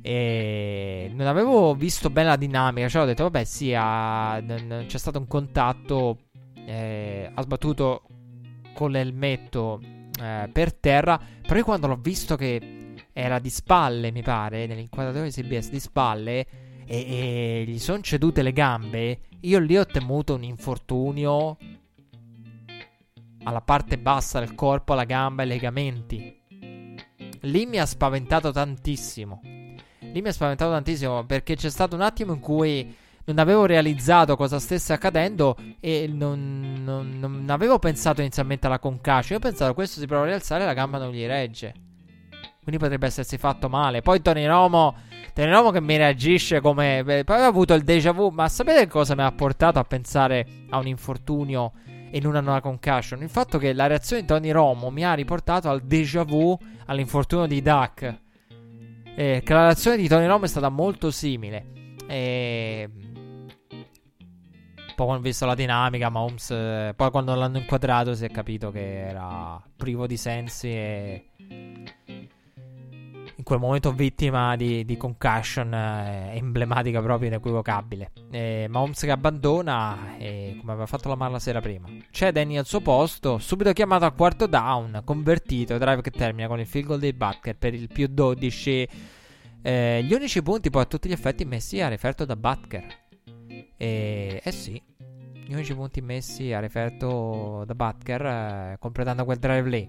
E 0.00 1.10
non 1.14 1.26
avevo 1.26 1.74
visto 1.74 2.10
bene 2.10 2.28
la 2.28 2.36
dinamica. 2.36 2.88
Cioè, 2.88 3.02
ho 3.02 3.06
detto, 3.06 3.24
vabbè, 3.24 3.44
sì, 3.44 3.74
ha... 3.76 4.42
c'è 4.86 4.98
stato 4.98 5.18
un 5.18 5.26
contatto. 5.26 6.18
Eh, 6.66 7.30
ha 7.34 7.42
sbattuto 7.42 8.02
con 8.74 8.90
l'elmetto 8.90 9.80
eh, 10.20 10.48
per 10.52 10.72
terra. 10.74 11.20
Però 11.42 11.56
io 11.56 11.64
quando 11.64 11.88
l'ho 11.88 11.98
visto 12.00 12.36
che 12.36 12.73
era 13.14 13.38
di 13.38 13.48
spalle, 13.48 14.10
mi 14.10 14.22
pare, 14.22 14.66
nell'inquadratore 14.66 15.30
di 15.30 15.30
CBS 15.30 15.70
di 15.70 15.80
spalle, 15.80 16.46
e, 16.84 16.86
e 16.86 17.64
gli 17.66 17.78
sono 17.78 18.02
cedute 18.02 18.42
le 18.42 18.52
gambe, 18.52 19.20
io 19.40 19.58
lì 19.60 19.78
ho 19.78 19.86
temuto 19.86 20.34
un 20.34 20.42
infortunio 20.42 21.56
alla 23.44 23.60
parte 23.60 23.98
bassa 23.98 24.40
del 24.40 24.54
corpo, 24.54 24.92
alla 24.92 25.04
gamba 25.04 25.42
e 25.42 25.44
ai 25.44 25.50
legamenti. 25.52 26.42
Lì 27.42 27.66
mi 27.66 27.78
ha 27.78 27.86
spaventato 27.86 28.50
tantissimo. 28.50 29.40
Lì 29.42 30.22
mi 30.22 30.28
ha 30.28 30.32
spaventato 30.32 30.70
tantissimo 30.70 31.24
perché 31.24 31.56
c'è 31.56 31.70
stato 31.70 31.94
un 31.94 32.00
attimo 32.00 32.32
in 32.32 32.40
cui 32.40 32.96
non 33.26 33.38
avevo 33.38 33.66
realizzato 33.66 34.36
cosa 34.36 34.58
stesse 34.58 34.92
accadendo 34.92 35.56
e 35.80 36.10
non, 36.10 36.82
non, 36.82 37.18
non 37.18 37.44
avevo 37.48 37.78
pensato 37.78 38.20
inizialmente 38.20 38.66
alla 38.66 38.78
concussion. 38.78 39.24
Io 39.30 39.36
ho 39.36 39.40
pensato 39.40 39.74
questo 39.74 40.00
si 40.00 40.06
prova 40.06 40.24
a 40.24 40.28
rialzare 40.28 40.62
e 40.62 40.66
la 40.66 40.74
gamba 40.74 40.98
non 40.98 41.10
gli 41.10 41.26
regge. 41.26 41.74
Quindi 42.64 42.80
potrebbe 42.80 43.06
essersi 43.06 43.36
fatto 43.36 43.68
male. 43.68 44.00
Poi 44.00 44.22
Tony 44.22 44.46
Romo. 44.46 44.96
Tony 45.34 45.50
Romo 45.50 45.70
che 45.70 45.82
mi 45.82 45.98
reagisce 45.98 46.60
come. 46.62 47.22
Poi 47.24 47.40
ho 47.40 47.44
avuto 47.44 47.74
il 47.74 47.84
déjà 47.84 48.10
vu. 48.12 48.30
Ma 48.30 48.48
sapete 48.48 48.86
cosa 48.86 49.14
mi 49.14 49.22
ha 49.22 49.30
portato 49.32 49.78
a 49.78 49.84
pensare 49.84 50.46
a 50.70 50.78
un 50.78 50.86
infortunio 50.86 51.72
e 52.10 52.18
non 52.20 52.36
a 52.36 52.40
una 52.40 52.62
concussion? 52.62 53.20
Il 53.20 53.28
fatto 53.28 53.58
che 53.58 53.74
la 53.74 53.86
reazione 53.86 54.22
di 54.22 54.28
Tony 54.28 54.50
Romo 54.50 54.90
mi 54.90 55.04
ha 55.04 55.12
riportato 55.12 55.68
al 55.68 55.82
déjà 55.82 56.24
vu 56.24 56.58
all'infortunio 56.86 57.44
di 57.44 57.60
Duck. 57.60 58.20
Eh, 59.14 59.42
che 59.44 59.52
la 59.52 59.64
reazione 59.64 59.98
di 59.98 60.08
Tony 60.08 60.26
Romo 60.26 60.46
è 60.46 60.48
stata 60.48 60.70
molto 60.70 61.10
simile. 61.10 61.66
E. 62.08 62.88
Poi 64.94 65.06
quando 65.06 65.22
ho 65.22 65.26
visto 65.26 65.44
la 65.44 65.54
dinamica, 65.54 66.08
Mahomes. 66.08 66.50
Eh, 66.50 66.94
poi 66.96 67.10
quando 67.10 67.34
l'hanno 67.34 67.58
inquadrato 67.58 68.14
si 68.14 68.24
è 68.24 68.30
capito 68.30 68.70
che 68.70 69.08
era 69.08 69.62
privo 69.76 70.06
di 70.06 70.16
sensi 70.16 70.68
e 70.68 71.28
in 73.36 73.44
quel 73.44 73.58
momento 73.58 73.92
vittima 73.92 74.56
di, 74.56 74.84
di 74.84 74.96
concussion 74.96 75.72
eh, 75.72 76.36
emblematica 76.36 77.00
proprio 77.00 77.28
inequivocabile. 77.28 78.12
Eh, 78.30 78.66
Mahomes 78.68 79.00
che 79.00 79.10
abbandona 79.10 80.16
e 80.18 80.56
come 80.58 80.72
aveva 80.72 80.86
fatto 80.86 81.08
la 81.08 81.16
mano 81.16 81.32
la 81.32 81.38
sera 81.38 81.60
prima. 81.60 81.88
C'è 82.10 82.32
Danny 82.32 82.56
al 82.56 82.66
suo 82.66 82.80
posto, 82.80 83.38
subito 83.38 83.72
chiamato 83.72 84.04
al 84.04 84.14
quarto 84.14 84.46
down, 84.46 85.02
convertito, 85.04 85.78
drive 85.78 86.02
che 86.02 86.10
termina 86.10 86.48
con 86.48 86.60
il 86.60 86.66
field 86.66 86.86
goal 86.86 87.00
dei 87.00 87.12
Butker 87.12 87.56
per 87.56 87.74
il 87.74 87.88
più 87.88 88.06
12. 88.08 88.88
Eh, 89.62 90.02
gli 90.02 90.12
unici 90.12 90.42
punti 90.42 90.70
poi 90.70 90.82
a 90.82 90.86
tutti 90.86 91.08
gli 91.08 91.12
effetti 91.12 91.44
messi 91.44 91.80
a 91.80 91.88
referto 91.88 92.24
da 92.24 92.36
Butker. 92.36 93.02
E, 93.76 94.40
eh 94.42 94.52
sì, 94.52 94.80
gli 95.46 95.52
unici 95.52 95.74
punti 95.74 96.00
messi 96.00 96.52
a 96.52 96.60
referto 96.60 97.64
da 97.66 97.74
Butker 97.74 98.24
eh, 98.24 98.76
completando 98.78 99.24
quel 99.24 99.38
drive 99.38 99.68
lì. 99.68 99.88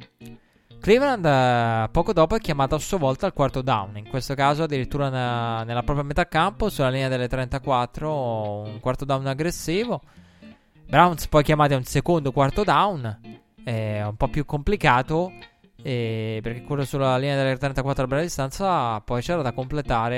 Cleveland 0.86 1.26
eh, 1.26 1.90
poco 1.90 2.14
dopo 2.14 2.36
è 2.36 2.40
chiamato 2.40 2.76
a 2.76 2.78
sua 2.78 3.00
volta 3.00 3.26
al 3.26 3.34
quarto 3.34 3.64
down, 3.64 3.98
in 3.98 4.08
questo 4.08 4.36
caso 4.36 4.62
addirittura 4.62 5.10
na- 5.10 5.64
nella 5.64 5.82
propria 5.82 6.06
metà 6.06 6.28
campo, 6.28 6.70
sulla 6.70 6.92
linea 6.92 7.08
delle 7.08 7.28
34, 7.28 8.62
un 8.68 8.80
quarto 8.80 9.04
down 9.04 9.26
aggressivo. 9.26 10.00
Browns 10.88 11.26
poi 11.26 11.42
chiamati 11.42 11.74
a 11.74 11.78
un 11.78 11.86
secondo 11.86 12.32
quarto 12.32 12.64
down, 12.64 13.20
è 13.64 14.04
un 14.04 14.16
po' 14.16 14.28
più 14.28 14.46
complicato, 14.46 15.32
eh, 15.82 16.38
perché 16.44 16.62
quello 16.62 16.86
sulla 16.86 17.18
linea 17.18 17.36
delle 17.36 17.58
34 17.58 18.04
a 18.04 18.08
breve 18.08 18.24
distanza 18.26 19.02
poi 19.02 19.24
c'era 19.24 19.42
da 19.42 19.54
completare, 19.54 20.16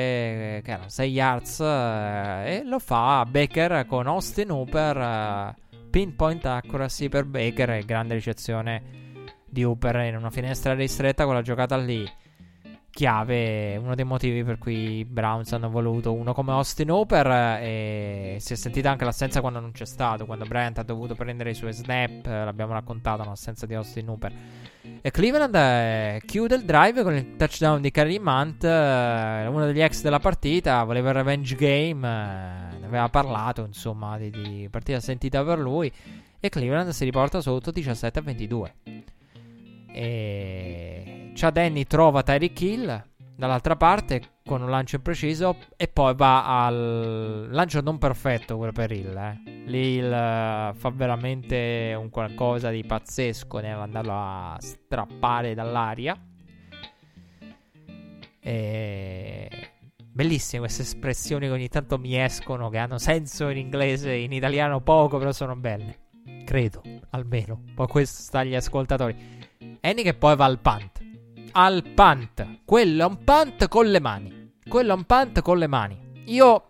eh, 0.58 0.62
che 0.66 0.72
erano 0.72 0.90
6 0.90 1.10
yards, 1.10 1.60
eh, 1.62 2.56
e 2.58 2.64
lo 2.66 2.80
fa 2.80 3.26
Baker 3.26 3.86
con 3.86 4.06
Austin 4.08 4.52
Hooper, 4.52 4.98
eh, 4.98 5.56
pinpoint 5.90 6.46
accuracy 6.46 7.08
per 7.08 7.24
Baker, 7.24 7.86
grande 7.86 8.16
ricezione 8.16 9.06
di 9.58 9.64
Hooper 9.64 9.96
in 10.02 10.16
una 10.16 10.30
finestra 10.30 10.76
ristretta, 10.76 11.26
quella 11.26 11.42
giocata 11.42 11.76
lì 11.78 12.08
chiave, 12.92 13.76
uno 13.78 13.94
dei 13.94 14.06
motivi 14.06 14.44
per 14.44 14.58
cui 14.58 14.98
i 14.98 15.06
Browns 15.06 15.52
hanno 15.54 15.70
voluto 15.70 16.14
uno 16.14 16.34
come 16.34 16.52
Austin 16.52 16.90
Hooper 16.90 17.60
e 17.62 18.38
si 18.40 18.54
è 18.54 18.56
sentita 18.56 18.90
anche 18.90 19.06
l'assenza 19.06 19.40
quando 19.40 19.60
non 19.60 19.72
c'è 19.72 19.86
stato, 19.86 20.26
quando 20.26 20.46
Bryant 20.46 20.80
ha 20.80 20.84
dovuto 20.84 21.14
prendere 21.16 21.52
i 21.52 21.54
suoi 21.54 21.74
snap, 21.74 22.26
l'abbiamo 22.26 22.74
raccontato, 22.74 23.24
l'assenza 23.24 23.66
di 23.66 23.74
Austin 23.74 24.10
Hooper. 24.10 24.34
E 25.02 25.12
Cleveland 25.12 25.56
eh, 25.56 26.22
chiude 26.26 26.56
il 26.56 26.66
drive 26.66 27.04
con 27.04 27.16
il 27.16 27.36
touchdown 27.36 27.82
di 27.82 27.92
Karim 27.92 28.26
Hunt, 28.26 28.64
eh, 28.64 29.48
uno 29.48 29.66
degli 29.66 29.82
ex 29.82 30.02
della 30.02 30.20
partita, 30.20 30.84
voleva 30.84 31.10
il 31.10 31.16
revenge 31.16 31.56
game, 31.56 32.08
eh, 32.08 32.78
ne 32.80 32.86
aveva 32.86 33.10
parlato 33.10 33.64
insomma 33.64 34.18
di, 34.18 34.30
di 34.30 34.68
partita 34.72 35.00
sentita 35.00 35.44
per 35.44 35.60
lui 35.60 35.92
e 36.40 36.50
Cleveland 36.50 36.90
si 36.90 37.04
riporta 37.04 37.42
sotto 37.42 37.72
17 37.72 38.20
a 38.20 38.22
22. 38.22 38.74
E 40.00 41.32
Chad 41.34 41.58
Henny 41.58 41.86
trova 41.86 42.22
Tyreek 42.22 42.62
Hill 42.62 43.04
dall'altra 43.36 43.76
parte 43.76 44.36
con 44.46 44.62
un 44.62 44.70
lancio 44.70 44.98
impreciso 44.98 45.58
e 45.76 45.88
poi 45.88 46.14
va 46.14 46.66
al 46.66 47.48
lancio 47.50 47.82
non 47.82 47.98
perfetto 47.98 48.58
quello 48.58 48.72
per 48.72 48.92
Hill. 48.92 49.18
Eh. 49.18 49.42
Lì 49.66 49.96
Hill 49.96 50.06
uh, 50.06 50.76
fa 50.76 50.92
veramente 50.94 51.96
un 51.98 52.12
qualcosa 52.12 52.70
di 52.70 52.84
pazzesco 52.84 53.58
nell'andarlo 53.58 54.14
a 54.14 54.56
strappare 54.60 55.56
dall'aria. 55.56 56.16
E... 58.40 59.50
Bellissime 59.98 60.62
queste 60.62 60.84
espressioni 60.84 61.48
che 61.48 61.54
ogni 61.54 61.70
tanto 61.70 61.98
mi 61.98 62.20
escono, 62.22 62.70
che 62.70 62.78
hanno 62.78 63.00
senso 63.00 63.50
in 63.50 63.58
inglese, 63.58 64.14
in 64.14 64.32
italiano 64.32 64.80
poco, 64.82 65.18
però 65.18 65.32
sono 65.32 65.56
belle. 65.56 66.06
Credo, 66.46 66.82
almeno. 67.10 67.62
Poi 67.76 67.88
questo 67.88 68.22
sta 68.22 68.40
agli 68.40 68.56
ascoltatori. 68.56 69.37
Annie 69.82 70.04
che 70.04 70.14
poi 70.14 70.36
va 70.36 70.46
al 70.46 70.60
punt. 70.60 71.02
Al 71.52 71.84
punt. 71.84 72.60
Quello 72.66 73.04
è 73.04 73.06
un 73.06 73.24
punt 73.24 73.68
con 73.68 73.88
le 73.88 74.00
mani. 74.00 74.52
Quello 74.68 74.92
è 74.92 74.96
un 74.96 75.04
punt 75.04 75.42
con 75.42 75.58
le 75.58 75.68
mani. 75.68 76.24
Io... 76.26 76.68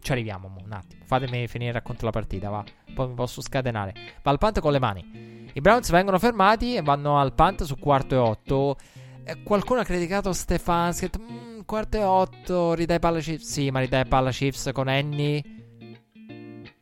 Ci 0.00 0.12
arriviamo 0.12 0.52
un 0.64 0.72
attimo. 0.72 1.02
Fatemi 1.04 1.46
finire 1.48 1.70
il 1.70 1.76
racconto 1.76 2.04
la 2.04 2.10
partita, 2.10 2.48
va. 2.50 2.64
Poi 2.94 3.08
mi 3.08 3.14
posso 3.14 3.40
scatenare. 3.40 3.94
Va 4.22 4.30
al 4.30 4.38
punt 4.38 4.60
con 4.60 4.72
le 4.72 4.78
mani. 4.78 5.50
I 5.52 5.60
Browns 5.60 5.90
vengono 5.90 6.18
fermati 6.18 6.74
e 6.74 6.82
vanno 6.82 7.18
al 7.18 7.32
punt 7.32 7.62
su 7.62 7.76
quarto 7.78 8.14
e 8.14 8.18
otto. 8.18 8.76
Eh, 9.24 9.42
qualcuno 9.42 9.80
ha 9.80 9.84
criticato 9.84 10.32
Stefanski. 10.32 11.10
Mm, 11.18 11.60
quarto 11.64 11.96
e 11.96 12.04
otto, 12.04 12.74
ridai 12.74 12.98
palla 12.98 13.20
Chiefs. 13.20 13.50
Sì, 13.50 13.70
ma 13.70 13.80
ridai 13.80 14.06
palla 14.06 14.30
Chiefs 14.30 14.70
con 14.72 14.88
Annie 14.88 15.55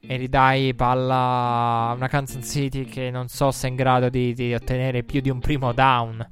e 0.07 0.17
ridai 0.17 0.75
palla 0.75 1.89
a 1.89 1.93
una 1.95 2.09
Kansas 2.09 2.47
City 2.49 2.85
che 2.85 3.11
non 3.11 3.29
so 3.29 3.51
se 3.51 3.67
è 3.67 3.71
in 3.71 3.77
grado 3.77 4.09
di, 4.09 4.35
di, 4.35 4.53
ottenere 4.55 5.03
più 5.03 5.21
di 5.21 5.31
un 5.31 5.39
primo 5.39 5.73
down. 5.73 6.27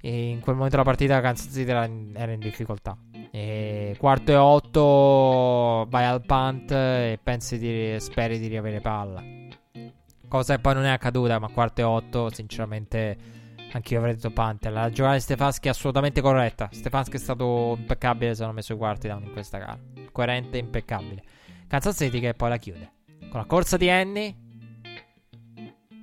E 0.00 0.28
in 0.28 0.40
quel 0.40 0.54
momento 0.54 0.76
della 0.76 0.88
partita 0.88 1.20
Kansas 1.20 1.52
City 1.52 1.70
era 1.70 1.84
in, 1.84 2.12
era 2.14 2.32
in 2.32 2.40
difficoltà. 2.40 2.96
E 3.30 3.96
quarto 3.98 4.32
e 4.32 4.36
otto 4.36 5.86
vai 5.90 6.04
al 6.04 6.24
punt 6.24 6.70
e 6.70 7.18
pensi 7.22 7.58
di, 7.58 7.96
speri 7.98 8.38
di 8.38 8.46
riavere 8.46 8.80
palla. 8.80 9.22
Cosa 10.28 10.56
che 10.56 10.60
poi 10.60 10.74
non 10.74 10.84
è 10.84 10.90
accaduta, 10.90 11.38
ma 11.38 11.48
quarto 11.48 11.80
e 11.80 11.84
otto 11.84 12.30
sinceramente 12.30 13.34
anch'io 13.72 13.98
avrei 13.98 14.14
detto 14.14 14.30
punt. 14.30 14.64
La 14.66 14.90
giocata 14.90 15.14
di 15.14 15.20
Stefanski 15.20 15.68
è 15.68 15.70
assolutamente 15.70 16.20
corretta. 16.20 16.68
Stefanski 16.72 17.16
è 17.16 17.18
stato 17.18 17.74
impeccabile 17.78 18.34
se 18.34 18.42
hanno 18.42 18.52
messo 18.52 18.72
i 18.72 18.76
quarti 18.76 19.08
down 19.08 19.24
in 19.24 19.32
questa 19.32 19.58
gara. 19.58 19.78
Coerente 20.12 20.56
e 20.56 20.60
impeccabile. 20.60 21.22
City 21.92 22.20
che 22.20 22.34
poi 22.34 22.48
la 22.48 22.56
chiude. 22.56 22.92
Con 23.28 23.40
la 23.40 23.46
corsa 23.46 23.76
di 23.76 23.90
Annie. 23.90 24.34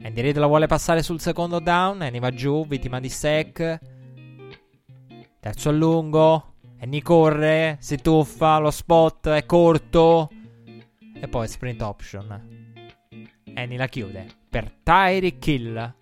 Andy 0.02 0.22
Reid 0.22 0.38
la 0.38 0.48
vuole 0.48 0.68
passare 0.68 1.02
sul 1.02 1.20
secondo 1.20 1.60
down. 1.60 2.02
Annie 2.02 2.20
va 2.20 2.32
giù, 2.32 2.66
vittima 2.68 3.00
di 3.00 3.10
sec. 3.10 3.80
Terzo 5.40 5.70
a 5.70 5.72
lungo. 5.72 6.56
Annie 6.80 7.02
corre, 7.02 7.78
si 7.80 7.98
tuffa, 7.98 8.58
lo 8.58 8.70
spot 8.70 9.30
è 9.30 9.46
corto. 9.46 10.30
E 11.14 11.28
poi 11.30 11.48
sprint 11.48 11.82
option. 11.82 12.52
Annie 13.54 13.78
la 13.78 13.88
chiude 13.88 14.28
per 14.50 14.70
Tyreek 14.84 15.48
Hill. 15.48 15.96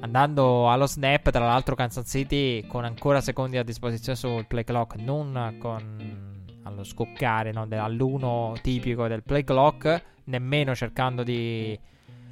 Andando 0.00 0.70
allo 0.70 0.86
snap, 0.86 1.30
tra 1.30 1.44
l'altro 1.44 1.74
Kansas 1.74 2.08
City 2.08 2.66
con 2.66 2.84
ancora 2.84 3.20
secondi 3.20 3.56
a 3.56 3.64
disposizione 3.64 4.16
sul 4.16 4.46
play 4.46 4.64
clock, 4.64 4.96
non 4.96 5.56
con 5.58 6.31
allo 6.64 6.84
scoccare 6.84 7.52
no, 7.52 7.66
all'uno 7.70 8.54
tipico 8.60 9.06
del 9.08 9.22
play 9.22 9.44
clock, 9.44 10.04
nemmeno 10.24 10.74
cercando 10.74 11.22
di 11.22 11.78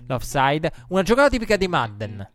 l'offside. 0.07 0.73
Una 0.89 1.03
giocata 1.03 1.29
tipica 1.29 1.57
di 1.57 1.69
Madden. 1.69 2.31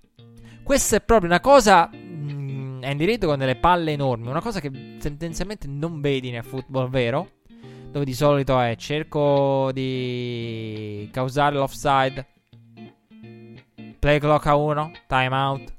Questa 0.63 0.95
è 0.95 1.01
proprio 1.01 1.29
una 1.29 1.39
cosa. 1.39 1.87
Mh, 1.87 2.81
Andy 2.83 3.05
Reid 3.05 3.25
con 3.25 3.37
delle 3.37 3.55
palle 3.55 3.91
enormi. 3.91 4.29
Una 4.29 4.41
cosa 4.41 4.59
che 4.59 4.97
tendenzialmente 4.99 5.67
non 5.67 6.01
vedi 6.01 6.31
nel 6.31 6.43
football 6.43 6.89
vero. 6.89 7.29
Dove 7.91 8.05
di 8.05 8.13
solito 8.13 8.59
è 8.59 8.75
cerco 8.75 9.71
di 9.73 11.07
causare 11.11 11.55
l'offside. 11.55 12.27
Play 13.99 14.19
clock 14.19 14.45
a 14.47 14.55
1, 14.55 14.91
timeout. 15.07 15.74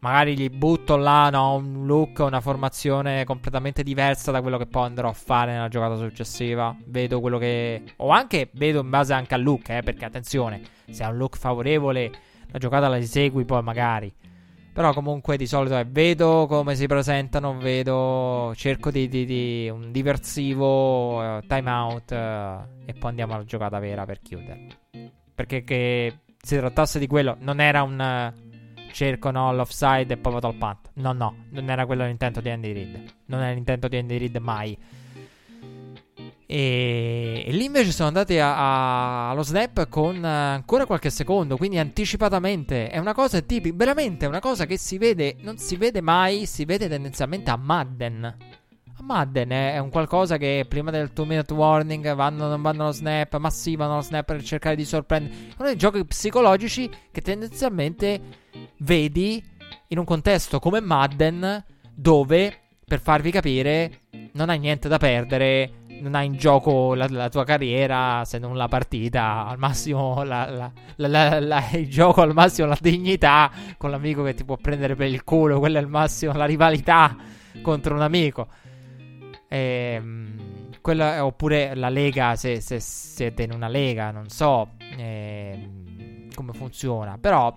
Magari 0.00 0.38
gli 0.38 0.48
butto 0.48 0.96
là 0.96 1.28
no, 1.28 1.56
un 1.56 1.84
look, 1.84 2.20
una 2.20 2.40
formazione 2.40 3.24
completamente 3.24 3.82
diversa 3.82 4.30
da 4.30 4.40
quello 4.40 4.56
che 4.56 4.66
poi 4.66 4.84
andrò 4.84 5.08
a 5.08 5.12
fare 5.12 5.52
nella 5.52 5.68
giocata 5.68 5.96
successiva. 5.96 6.76
Vedo 6.86 7.20
quello 7.20 7.38
che. 7.38 7.82
O 7.96 8.10
anche 8.10 8.50
vedo 8.52 8.80
in 8.80 8.90
base 8.90 9.12
anche 9.12 9.34
al 9.34 9.42
look, 9.42 9.68
eh, 9.70 9.82
perché 9.82 10.04
attenzione, 10.04 10.62
se 10.88 11.02
ha 11.02 11.08
un 11.08 11.16
look 11.16 11.36
favorevole, 11.36 12.12
la 12.50 12.58
giocata 12.58 12.86
la 12.86 12.98
esegui 12.98 13.44
poi 13.44 13.62
magari. 13.62 14.14
Però 14.72 14.92
comunque 14.92 15.36
di 15.36 15.48
solito 15.48 15.76
è, 15.76 15.84
vedo 15.84 16.46
come 16.46 16.76
si 16.76 16.86
presentano, 16.86 17.58
vedo, 17.58 18.52
cerco 18.54 18.92
di, 18.92 19.08
di, 19.08 19.24
di 19.24 19.68
un 19.68 19.90
diversivo 19.90 21.20
uh, 21.20 21.40
timeout 21.44 22.10
uh, 22.12 22.84
e 22.86 22.92
poi 22.92 23.10
andiamo 23.10 23.34
alla 23.34 23.44
giocata 23.44 23.80
vera 23.80 24.04
per 24.04 24.20
chiudere. 24.20 24.68
Perché 25.34 25.64
che 25.64 26.18
si 26.40 26.56
trattasse 26.56 27.00
di 27.00 27.08
quello, 27.08 27.36
non 27.40 27.60
era 27.60 27.82
un 27.82 28.32
uh, 28.88 28.92
cerco 28.92 29.30
no, 29.30 29.52
l'offside 29.52 30.14
e 30.14 30.16
poi 30.16 30.32
vado 30.32 30.48
al 30.48 30.54
punt. 30.54 30.90
No, 30.94 31.12
no, 31.12 31.44
non 31.50 31.68
era 31.70 31.86
quello 31.86 32.04
l'intento 32.06 32.40
di 32.40 32.50
Andy 32.50 32.72
Reid. 32.72 33.14
Non 33.26 33.40
è 33.42 33.52
l'intento 33.54 33.88
di 33.88 33.96
Andy 33.96 34.18
Reid 34.18 34.36
mai. 34.36 34.78
E, 36.50 37.44
e 37.46 37.52
lì 37.52 37.66
invece 37.66 37.92
sono 37.92 38.08
andati 38.08 38.38
a, 38.38 38.56
a, 38.56 39.30
allo 39.30 39.42
snap 39.42 39.86
con 39.90 40.24
ancora 40.24 40.86
qualche 40.86 41.10
secondo, 41.10 41.58
quindi 41.58 41.78
anticipatamente. 41.78 42.88
È 42.88 42.96
una 42.96 43.12
cosa 43.12 43.42
tipica, 43.42 43.76
veramente 43.76 44.24
è 44.24 44.28
una 44.28 44.40
cosa 44.40 44.64
che 44.64 44.78
si 44.78 44.96
vede, 44.96 45.36
non 45.40 45.58
si 45.58 45.76
vede 45.76 46.00
mai, 46.00 46.46
si 46.46 46.64
vede 46.64 46.88
tendenzialmente 46.88 47.50
a 47.50 47.56
Madden. 47.56 48.24
A 49.00 49.02
Madden 49.02 49.50
è, 49.50 49.74
è 49.74 49.78
un 49.78 49.90
qualcosa 49.90 50.38
che 50.38 50.64
prima 50.66 50.90
del 50.90 51.10
2 51.12 51.26
minute 51.26 51.52
warning 51.52 52.14
vanno, 52.14 52.48
non 52.48 52.62
vanno 52.62 52.84
allo 52.84 52.92
snap, 52.92 53.36
ma 53.36 53.50
sì, 53.50 53.76
vanno 53.76 53.92
allo 53.92 54.02
snap 54.02 54.24
per 54.24 54.42
cercare 54.42 54.74
di 54.74 54.86
sorprendere. 54.86 55.34
È 55.50 55.54
uno 55.58 55.68
dei 55.68 55.76
giochi 55.76 56.02
psicologici 56.06 56.90
che 57.12 57.20
tendenzialmente 57.20 58.20
vedi 58.78 59.42
in 59.88 59.98
un 59.98 60.04
contesto 60.04 60.58
come 60.58 60.80
Madden 60.80 61.64
dove, 61.94 62.58
per 62.84 63.00
farvi 63.00 63.30
capire, 63.30 64.02
non 64.32 64.50
hai 64.50 64.58
niente 64.58 64.88
da 64.88 64.98
perdere 64.98 65.78
non 66.00 66.14
hai 66.14 66.26
in 66.26 66.36
gioco 66.36 66.94
la, 66.94 67.06
la, 67.08 67.28
tua 67.28 67.44
carriera 67.44 68.24
se 68.24 68.38
non 68.38 68.56
la 68.56 68.68
partita, 68.68 69.46
al 69.46 69.58
massimo 69.58 70.22
la, 70.22 70.70
la, 70.96 71.70
il 71.72 71.88
gioco 71.88 72.22
al 72.22 72.32
massimo 72.32 72.68
la 72.68 72.78
dignità 72.80 73.50
con 73.76 73.90
l'amico 73.90 74.22
che 74.22 74.34
ti 74.34 74.44
può 74.44 74.56
prendere 74.56 74.94
per 74.94 75.08
il 75.08 75.24
culo, 75.24 75.58
quella 75.58 75.78
è 75.78 75.82
il 75.82 75.88
massimo, 75.88 76.32
la 76.32 76.44
rivalità 76.44 77.16
contro 77.62 77.94
un 77.94 78.02
amico. 78.02 78.48
Ehm, 79.48 80.70
quella, 80.80 81.24
oppure 81.24 81.74
la 81.74 81.88
lega, 81.88 82.36
se, 82.36 82.60
se, 82.60 82.80
siete 82.80 83.42
in 83.42 83.52
una 83.52 83.68
lega, 83.68 84.10
non 84.10 84.28
so 84.28 84.70
eh, 84.96 85.68
come 86.34 86.52
funziona, 86.52 87.18
però 87.18 87.52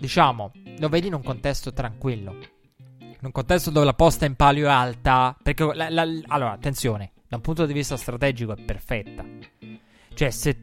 diciamo, 0.00 0.50
lo 0.78 0.88
vedi 0.88 1.06
in 1.06 1.14
un 1.14 1.22
contesto 1.22 1.72
tranquillo. 1.72 2.36
In 2.98 3.26
un 3.26 3.32
contesto 3.32 3.70
dove 3.70 3.84
la 3.84 3.94
posta 3.94 4.24
in 4.24 4.34
palio 4.34 4.66
è 4.66 4.70
alta. 4.70 5.36
Perché, 5.40 5.64
la, 5.74 5.90
la, 5.90 6.06
allora, 6.28 6.52
attenzione 6.52 7.12
da 7.28 7.36
un 7.36 7.42
punto 7.42 7.66
di 7.66 7.72
vista 7.72 7.96
strategico 7.96 8.56
è 8.56 8.60
perfetta. 8.60 9.24
Cioè, 10.14 10.30
se, 10.30 10.56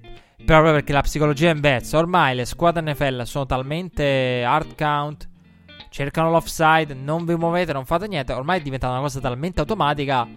proprio 0.44 0.74
perché 0.74 0.92
la 0.92 1.02
psicologia 1.02 1.50
è 1.50 1.54
inversa, 1.54 1.98
ormai 1.98 2.36
le 2.36 2.46
squadre 2.46 2.82
NFL 2.92 3.22
sono 3.22 3.46
talmente 3.46 4.44
hard 4.44 4.76
count, 4.76 5.30
cercano 5.90 6.30
l'offside, 6.32 6.94
non 6.94 7.26
vi 7.26 7.36
muovete, 7.36 7.72
non 7.72 7.86
fate 7.86 8.08
niente, 8.08 8.34
ormai 8.34 8.60
è 8.60 8.64
diventata 8.64 8.92
una 8.92 9.02
cosa 9.02 9.20
talmente 9.20 9.62
automatica 9.62 10.28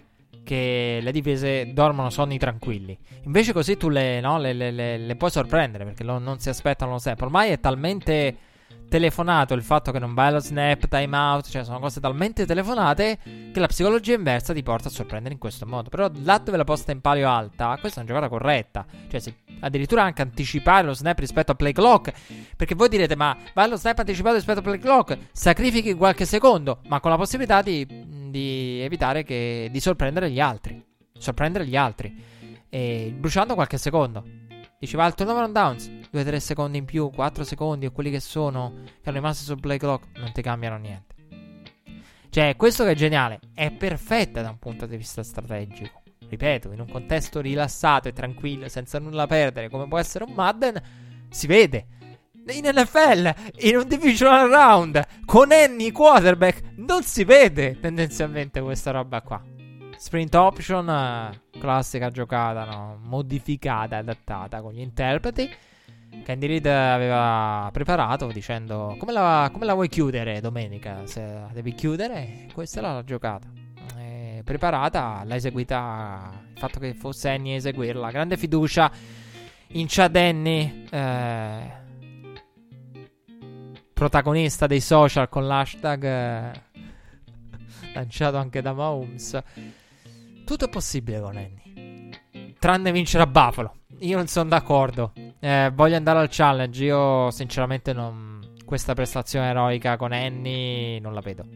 che 0.45 1.01
le 1.03 1.13
difese 1.13 1.73
dormono 1.73 2.11
sonni 2.11 2.39
tranquilli. 2.39 2.97
Invece 3.25 3.53
così 3.53 3.77
tu 3.77 3.89
le, 3.89 4.21
no, 4.21 4.39
le, 4.39 4.53
le, 4.53 4.99
le 4.99 5.17
puoi 5.17 5.31
sorprendere 5.31 5.85
perché 5.85 6.05
lo, 6.05 6.19
non 6.19 6.39
si 6.39 6.49
aspettano 6.49 6.99
snap. 6.99 7.21
Ormai 7.23 7.51
è 7.51 7.61
talmente 7.61 8.37
telefonato 8.91 9.55
il 9.55 9.63
fatto 9.63 9.93
che 9.93 9.99
non 9.99 10.13
vai 10.13 10.27
allo 10.27 10.41
snap, 10.41 10.89
time 10.89 11.17
out, 11.17 11.49
cioè 11.49 11.65
sono 11.65 11.79
cose 11.79 12.01
talmente 12.01 12.45
telefonate 12.45 13.19
che 13.53 13.61
la 13.61 13.69
psicologia 13.69 14.15
inversa 14.15 14.53
ti 14.53 14.63
porta 14.63 14.89
a 14.89 14.91
sorprendere 14.91 15.33
in 15.33 15.41
questo 15.41 15.65
modo. 15.65 15.89
Però 15.89 16.11
là 16.23 16.37
dove 16.39 16.59
la 16.59 16.65
posta 16.65 16.93
in 16.93 17.01
palio 17.01 17.31
alta, 17.31 17.79
questa 17.81 18.01
è 18.01 18.03
una 18.03 18.13
giocata 18.13 18.29
corretta. 18.29 18.85
Cioè, 19.09 19.21
se 19.21 19.37
addirittura 19.61 20.03
anche 20.03 20.21
anticipare 20.21 20.87
lo 20.87 20.93
snap 20.93 21.19
rispetto 21.19 21.53
a 21.53 21.55
play 21.55 21.73
clock. 21.73 22.13
Perché 22.57 22.75
voi 22.75 22.89
direte, 22.89 23.17
ma 23.17 23.35
vai 23.55 23.65
allo 23.65 23.77
snap 23.77 24.01
anticipato 24.01 24.35
rispetto 24.35 24.59
a 24.59 24.63
play 24.63 24.79
clock, 24.79 25.17
sacrifichi 25.33 25.95
qualche 25.95 26.27
secondo, 26.27 26.81
ma 26.89 27.01
con 27.01 27.11
la 27.11 27.17
possibilità 27.17 27.63
di, 27.63 27.87
di 28.29 28.81
evitare 28.83 29.23
che, 29.23 29.69
di 29.71 29.81
sorprendere 29.81 30.31
gli 30.31 30.41
altri. 30.41 30.85
Sorprendere 31.17 31.67
gli 31.67 31.77
altri. 31.77 32.13
E 32.69 33.15
bruciando 33.17 33.55
qualche 33.55 33.79
secondo. 33.79 34.40
Diceva 34.81 35.05
al 35.05 35.15
turnover 35.15 35.43
on 35.43 35.53
downs 35.53 35.91
2-3 36.11 36.37
secondi 36.39 36.79
in 36.79 36.87
più, 36.87 37.11
4 37.11 37.45
secondi 37.45 37.85
o 37.85 37.93
quelli 37.93 38.11
che 38.11 38.19
sono, 38.19 38.73
che 38.83 39.11
hanno 39.11 39.19
rimasti 39.19 39.45
sul 39.45 39.61
play 39.61 39.77
clock, 39.77 40.19
non 40.19 40.33
ti 40.33 40.41
cambiano 40.41 40.79
niente. 40.79 41.15
Cioè, 42.31 42.57
questo 42.57 42.85
che 42.85 42.93
è 42.93 42.95
geniale, 42.95 43.41
è 43.53 43.71
perfetta 43.73 44.41
da 44.41 44.49
un 44.49 44.59
punto 44.59 44.87
di 44.87 44.97
vista 44.97 45.23
strategico. 45.23 46.01
Ripeto, 46.27 46.73
in 46.73 46.81
un 46.81 46.89
contesto 46.89 47.43
rilassato 47.43 48.09
e 48.09 48.15
tranquillo, 48.15 48.71
senza 48.71 48.99
nulla 48.99 49.27
perdere, 49.27 49.69
come 49.69 49.87
può 49.87 49.99
essere 49.99 50.25
un 50.25 50.33
Madden, 50.33 50.81
si 51.29 51.47
vede. 51.47 51.87
In 52.47 52.67
NFL, 52.75 53.35
in 53.59 53.77
un 53.77 53.87
divisional 53.87 54.49
round, 54.49 55.07
con 55.27 55.53
Annie 55.53 55.93
quarterback, 55.93 56.73
non 56.77 57.03
si 57.03 57.25
vede 57.25 57.79
tendenzialmente 57.79 58.63
questa 58.63 58.93
roba 58.93 59.21
qua. 59.21 59.50
Sprint 60.01 60.35
option, 60.35 60.89
eh, 60.89 61.59
classica 61.59 62.09
giocata, 62.09 62.65
no? 62.65 62.99
modificata, 63.03 63.99
adattata 63.99 64.63
con 64.63 64.73
gli 64.73 64.81
interpreti. 64.81 65.47
Candy 66.25 66.47
Reed 66.47 66.65
aveva 66.65 67.69
preparato 67.71 68.29
dicendo 68.29 68.97
come 68.99 69.13
la, 69.13 69.51
come 69.53 69.67
la, 69.67 69.75
vuoi 69.75 69.91
chiudere 69.91 70.41
domenica? 70.41 71.05
Se 71.05 71.23
la 71.23 71.51
devi 71.53 71.75
chiudere, 71.75 72.47
questa 72.55 72.81
è 72.81 72.83
la 72.83 73.05
giocata. 73.05 73.47
È 73.95 74.41
preparata, 74.43 75.21
l'ha 75.23 75.35
eseguita. 75.35 76.45
Il 76.51 76.59
fatto 76.59 76.81
che 76.81 76.95
fosse 76.95 77.29
Annie 77.29 77.53
a 77.53 77.57
eseguirla. 77.57 78.11
Grande 78.11 78.39
fiducia 78.39 78.91
in 79.73 79.85
Chad 79.87 80.17
Annie, 80.17 80.85
eh, 80.91 81.73
protagonista 83.93 84.67
dei 84.67 84.81
social 84.81 85.29
con 85.29 85.47
l'hashtag 85.47 86.05
eh, 86.05 86.63
lanciato 87.93 88.39
anche 88.39 88.63
da 88.63 88.73
Mahomes. 88.73 89.43
Tutto 90.51 90.65
è 90.65 90.69
possibile 90.69 91.21
con 91.21 91.37
Annie. 91.37 92.55
Tranne 92.59 92.91
vincere 92.91 93.23
a 93.23 93.29
Buffalo. 93.29 93.83
Io 94.01 94.17
non 94.17 94.27
sono 94.27 94.49
d'accordo. 94.49 95.13
Eh, 95.39 95.71
voglio 95.73 95.95
andare 95.95 96.19
al 96.19 96.27
challenge. 96.29 96.83
Io, 96.83 97.31
sinceramente, 97.31 97.93
non. 97.93 98.55
Questa 98.65 98.93
prestazione 98.93 99.51
eroica 99.51 99.97
con 99.97 100.11
Annie 100.11 100.99
non 100.99 101.15
la 101.15 101.21
vedo. 101.21 101.47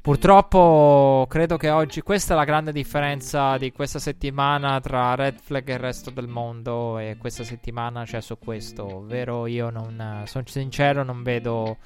Purtroppo 0.00 1.26
credo 1.28 1.56
che 1.56 1.70
oggi 1.70 2.00
questa 2.00 2.34
è 2.34 2.36
la 2.36 2.44
grande 2.44 2.70
differenza 2.70 3.58
di 3.58 3.72
questa 3.72 3.98
settimana 3.98 4.78
tra 4.78 5.16
Red 5.16 5.40
Flag 5.40 5.68
e 5.68 5.72
il 5.72 5.78
resto 5.80 6.10
del 6.10 6.28
mondo 6.28 6.98
e 6.98 7.16
questa 7.18 7.42
settimana 7.42 8.04
c'è 8.04 8.20
su 8.20 8.38
questo, 8.38 8.98
ovvero 8.98 9.46
io 9.46 9.68
non 9.70 10.22
sono 10.26 10.44
sincero, 10.46 11.02
non 11.02 11.24
vedo 11.24 11.78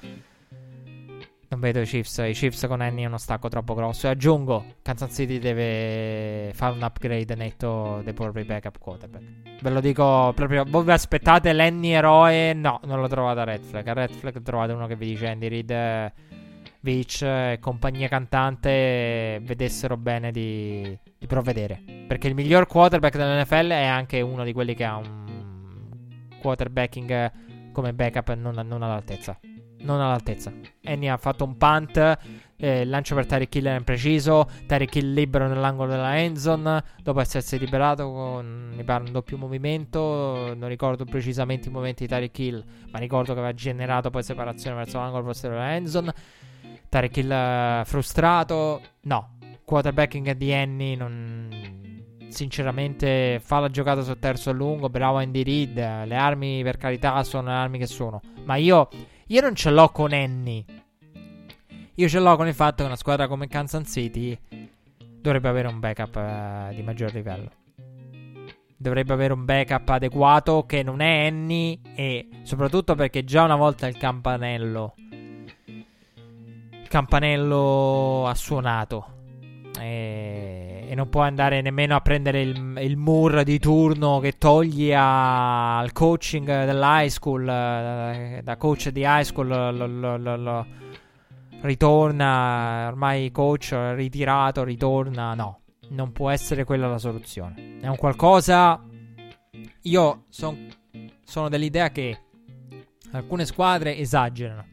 non 1.53 1.59
vedo 1.59 1.81
i 1.81 1.85
Chiefs. 1.85 2.17
I 2.17 2.33
Chiefs 2.33 2.65
con 2.67 2.81
Annie 2.81 3.03
è 3.03 3.07
uno 3.07 3.17
stacco 3.17 3.47
troppo 3.47 3.75
grosso. 3.75 4.07
E 4.07 4.09
aggiungo: 4.09 4.65
Kansas 4.81 5.13
City 5.13 5.37
deve 5.37 6.51
fare 6.53 6.73
un 6.75 6.81
upgrade 6.81 7.35
netto 7.35 8.01
dei 8.03 8.13
propri 8.13 8.43
backup 8.43 8.79
quarterback. 8.79 9.23
Ve 9.61 9.69
lo 9.69 9.79
dico 9.79 10.33
proprio. 10.35 10.65
Voi 10.67 10.83
vi 10.83 10.91
aspettate 10.91 11.53
l'Annie 11.53 11.95
eroe? 11.95 12.53
No, 12.53 12.79
non 12.85 12.99
lo 12.99 13.07
trovate 13.07 13.39
a 13.39 13.43
Red 13.43 13.63
Flag. 13.63 13.87
A 13.87 13.93
Red 13.93 14.11
Flag 14.11 14.41
trovate 14.41 14.73
uno 14.73 14.87
che 14.87 14.95
vi 14.95 15.05
dice 15.05 15.27
Andy 15.27 15.47
Reid, 15.47 16.11
Beach 16.79 17.21
e 17.21 17.57
compagnia 17.61 18.07
cantante 18.07 19.39
vedessero 19.43 19.95
bene 19.95 20.31
di, 20.31 20.97
di 21.17 21.27
provvedere. 21.27 21.79
Perché 22.07 22.27
il 22.27 22.35
miglior 22.35 22.65
quarterback 22.65 23.15
dell'NFL 23.15 23.69
è 23.69 23.85
anche 23.85 24.21
uno 24.21 24.43
di 24.43 24.53
quelli 24.53 24.73
che 24.73 24.83
ha 24.83 24.97
un 24.97 25.21
quarterbacking 26.39 27.31
come 27.71 27.93
backup 27.93 28.33
non, 28.33 28.55
non 28.67 28.83
all'altezza 28.83 29.39
non 29.83 30.01
all'altezza. 30.01 30.51
Annie 30.83 31.09
ha 31.09 31.17
fatto 31.17 31.43
un 31.43 31.55
punt 31.57 32.17
Eh, 32.63 32.85
lancio 32.85 33.13
per 33.13 33.25
Tyreek 33.25 33.55
Hill 33.55 33.75
impreciso. 33.75 34.47
Tyreek 34.65 34.95
Hill 34.95 35.13
libero 35.13 35.49
nell'angolo 35.49 35.91
della 35.91 36.17
endzone. 36.17 36.81
Dopo 37.01 37.19
essersi 37.19 37.59
liberato, 37.59 38.09
con, 38.09 38.71
mi 38.73 38.83
pare 38.85 39.03
un 39.03 39.11
doppio 39.11 39.37
movimento. 39.37 40.53
Non 40.55 40.69
ricordo 40.69 41.03
precisamente 41.03 41.67
i 41.67 41.71
movimenti 41.71 42.03
di 42.03 42.09
Tyreek 42.09 42.39
Hill, 42.39 42.63
ma 42.91 42.99
ricordo 42.99 43.33
che 43.33 43.39
aveva 43.39 43.53
generato 43.53 44.09
poi 44.11 44.23
separazione 44.23 44.77
verso 44.77 44.97
l'angolo 44.97 45.25
posteriore 45.25 45.61
della 45.61 45.75
endzone. 45.75 46.13
Tyreek 46.87 47.17
Hill 47.17 47.31
uh, 47.81 47.83
frustrato. 47.83 48.81
No, 49.01 49.37
quarterbacking 49.65 50.31
di 50.31 50.53
Annie 50.53 50.95
non 50.95 51.49
sinceramente 52.29 53.41
fa 53.43 53.59
la 53.59 53.69
giocata 53.69 54.01
sul 54.01 54.19
terzo 54.19 54.53
lungo, 54.53 54.89
bravo 54.89 55.17
Andy 55.17 55.43
Reid, 55.43 55.75
le 55.75 56.15
armi 56.15 56.63
per 56.63 56.77
carità 56.77 57.21
sono 57.23 57.49
le 57.49 57.53
armi 57.53 57.77
che 57.77 57.85
sono, 57.85 58.21
ma 58.45 58.55
io, 58.55 58.89
io 59.27 59.41
non 59.41 59.55
ce 59.55 59.69
l'ho 59.69 59.89
con 59.89 60.13
Annie, 60.13 60.65
io 61.95 62.07
ce 62.07 62.19
l'ho 62.19 62.35
con 62.35 62.47
il 62.47 62.53
fatto 62.53 62.77
che 62.77 62.83
una 62.83 62.95
squadra 62.95 63.27
come 63.27 63.47
Kansas 63.47 63.89
City 63.89 64.37
dovrebbe 64.97 65.47
avere 65.47 65.67
un 65.67 65.79
backup 65.79 66.15
uh, 66.15 66.75
di 66.75 66.81
maggior 66.81 67.13
livello. 67.13 67.51
Dovrebbe 68.75 69.13
avere 69.13 69.31
un 69.31 69.45
backup 69.45 69.87
adeguato 69.89 70.65
che 70.65 70.83
non 70.83 70.99
è 70.99 71.27
Annie 71.27 71.79
e 71.95 72.27
soprattutto 72.41 72.95
perché 72.95 73.23
già 73.23 73.43
una 73.43 73.55
volta 73.55 73.87
il 73.87 73.95
campanello 73.97 74.95
il 76.83 76.89
campanello 76.89 78.27
ha 78.27 78.35
suonato 78.35 79.22
e, 79.79 80.85
e, 80.87 80.95
non 80.95 81.09
può 81.09 81.21
andare 81.21 81.61
nemmeno 81.61 81.95
a 81.95 82.01
prendere 82.01 82.41
il, 82.41 82.77
il 82.81 82.97
Moore 82.97 83.43
di 83.43 83.59
turno 83.59 84.19
che 84.19 84.37
togli 84.37 84.93
a, 84.93 85.79
al 85.79 85.91
coaching 85.91 86.45
dell'high 86.45 87.09
school. 87.09 87.47
Eh, 87.47 88.41
da 88.43 88.57
coach 88.57 88.89
di 88.89 89.01
high 89.01 89.23
school 89.23 89.47
lo, 89.47 89.87
lo, 90.17 90.35
lo, 90.35 90.65
ritorna. 91.61 92.87
Ormai 92.87 93.31
coach 93.31 93.75
ritirato, 93.95 94.63
ritorna. 94.63 95.33
No, 95.33 95.61
non 95.89 96.11
può 96.11 96.29
essere 96.29 96.63
quella 96.63 96.87
la 96.87 96.99
soluzione. 96.99 97.79
È 97.81 97.87
un 97.87 97.97
qualcosa. 97.97 98.81
Io 99.83 100.23
son, 100.29 100.67
sono 101.23 101.49
dell'idea 101.49 101.89
che 101.89 102.17
alcune 103.11 103.45
squadre 103.45 103.97
esagerano 103.97 104.65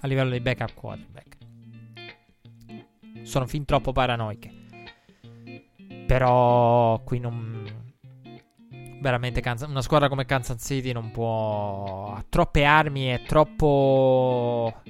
a 0.00 0.06
livello 0.06 0.30
di 0.30 0.40
backup 0.40 0.74
quarterback 0.74 1.19
sono 3.30 3.46
fin 3.46 3.64
troppo 3.64 3.92
paranoiche. 3.92 4.50
Però 6.06 7.00
qui 7.04 7.20
non... 7.20 7.64
Veramente 9.00 9.40
una 9.66 9.82
squadra 9.82 10.08
come 10.08 10.26
Kansas 10.26 10.60
City 10.60 10.90
non 10.90 11.12
può... 11.12 12.12
Ha 12.12 12.24
troppe 12.28 12.64
armi, 12.64 13.04
è 13.04 13.22
troppo... 13.22 14.82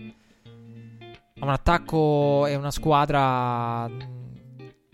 Ha 1.38 1.44
un 1.44 1.50
attacco 1.50 2.46
e 2.46 2.54
una 2.56 2.70
squadra 2.70 3.88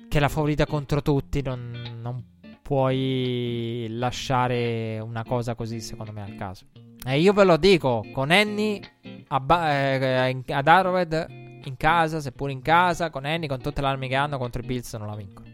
che 0.08 0.18
è 0.18 0.20
la 0.20 0.28
favorita 0.28 0.66
contro 0.66 1.00
tutti. 1.00 1.40
Non, 1.40 1.98
non 2.00 2.24
puoi 2.62 3.86
lasciare 3.90 4.98
una 4.98 5.22
cosa 5.22 5.54
così, 5.54 5.80
secondo 5.80 6.10
me, 6.10 6.22
al 6.22 6.34
caso. 6.34 6.66
E 7.06 7.20
io 7.20 7.32
ve 7.32 7.44
lo 7.44 7.56
dico, 7.56 8.04
con 8.12 8.32
Annie 8.32 8.80
a 9.28 9.38
ba- 9.38 9.72
eh, 9.72 10.42
ad 10.48 10.66
Arrowhead 10.66 11.44
in 11.66 11.76
casa, 11.76 12.20
seppur 12.20 12.50
in 12.50 12.62
casa, 12.62 13.10
con 13.10 13.24
Annie, 13.24 13.48
con 13.48 13.60
tutte 13.60 13.80
le 13.80 13.86
armi 13.88 14.08
che 14.08 14.14
hanno 14.14 14.38
contro 14.38 14.62
i 14.62 14.66
Bills 14.66 14.94
non 14.94 15.08
la 15.08 15.16
vincono. 15.16 15.46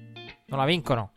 Non 0.47 0.59
la 0.59 0.65
vincono. 0.65 1.13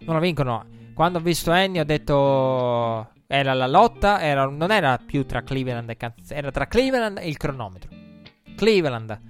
Non 0.00 0.14
la 0.14 0.20
vincono. 0.20 0.66
Quando 0.94 1.18
ho 1.18 1.20
visto 1.20 1.50
Annie 1.50 1.80
ho 1.80 1.84
detto 1.84 3.10
era 3.26 3.52
la 3.54 3.66
lotta, 3.66 4.20
era, 4.20 4.46
non 4.46 4.70
era 4.70 4.98
più 4.98 5.26
tra 5.26 5.42
Cleveland 5.42 5.88
e 5.90 5.96
Kansas, 5.96 6.30
era 6.30 6.50
tra 6.50 6.66
Cleveland 6.66 7.18
e 7.18 7.28
il 7.28 7.36
cronometro. 7.36 7.90
Cleveland, 8.56 9.20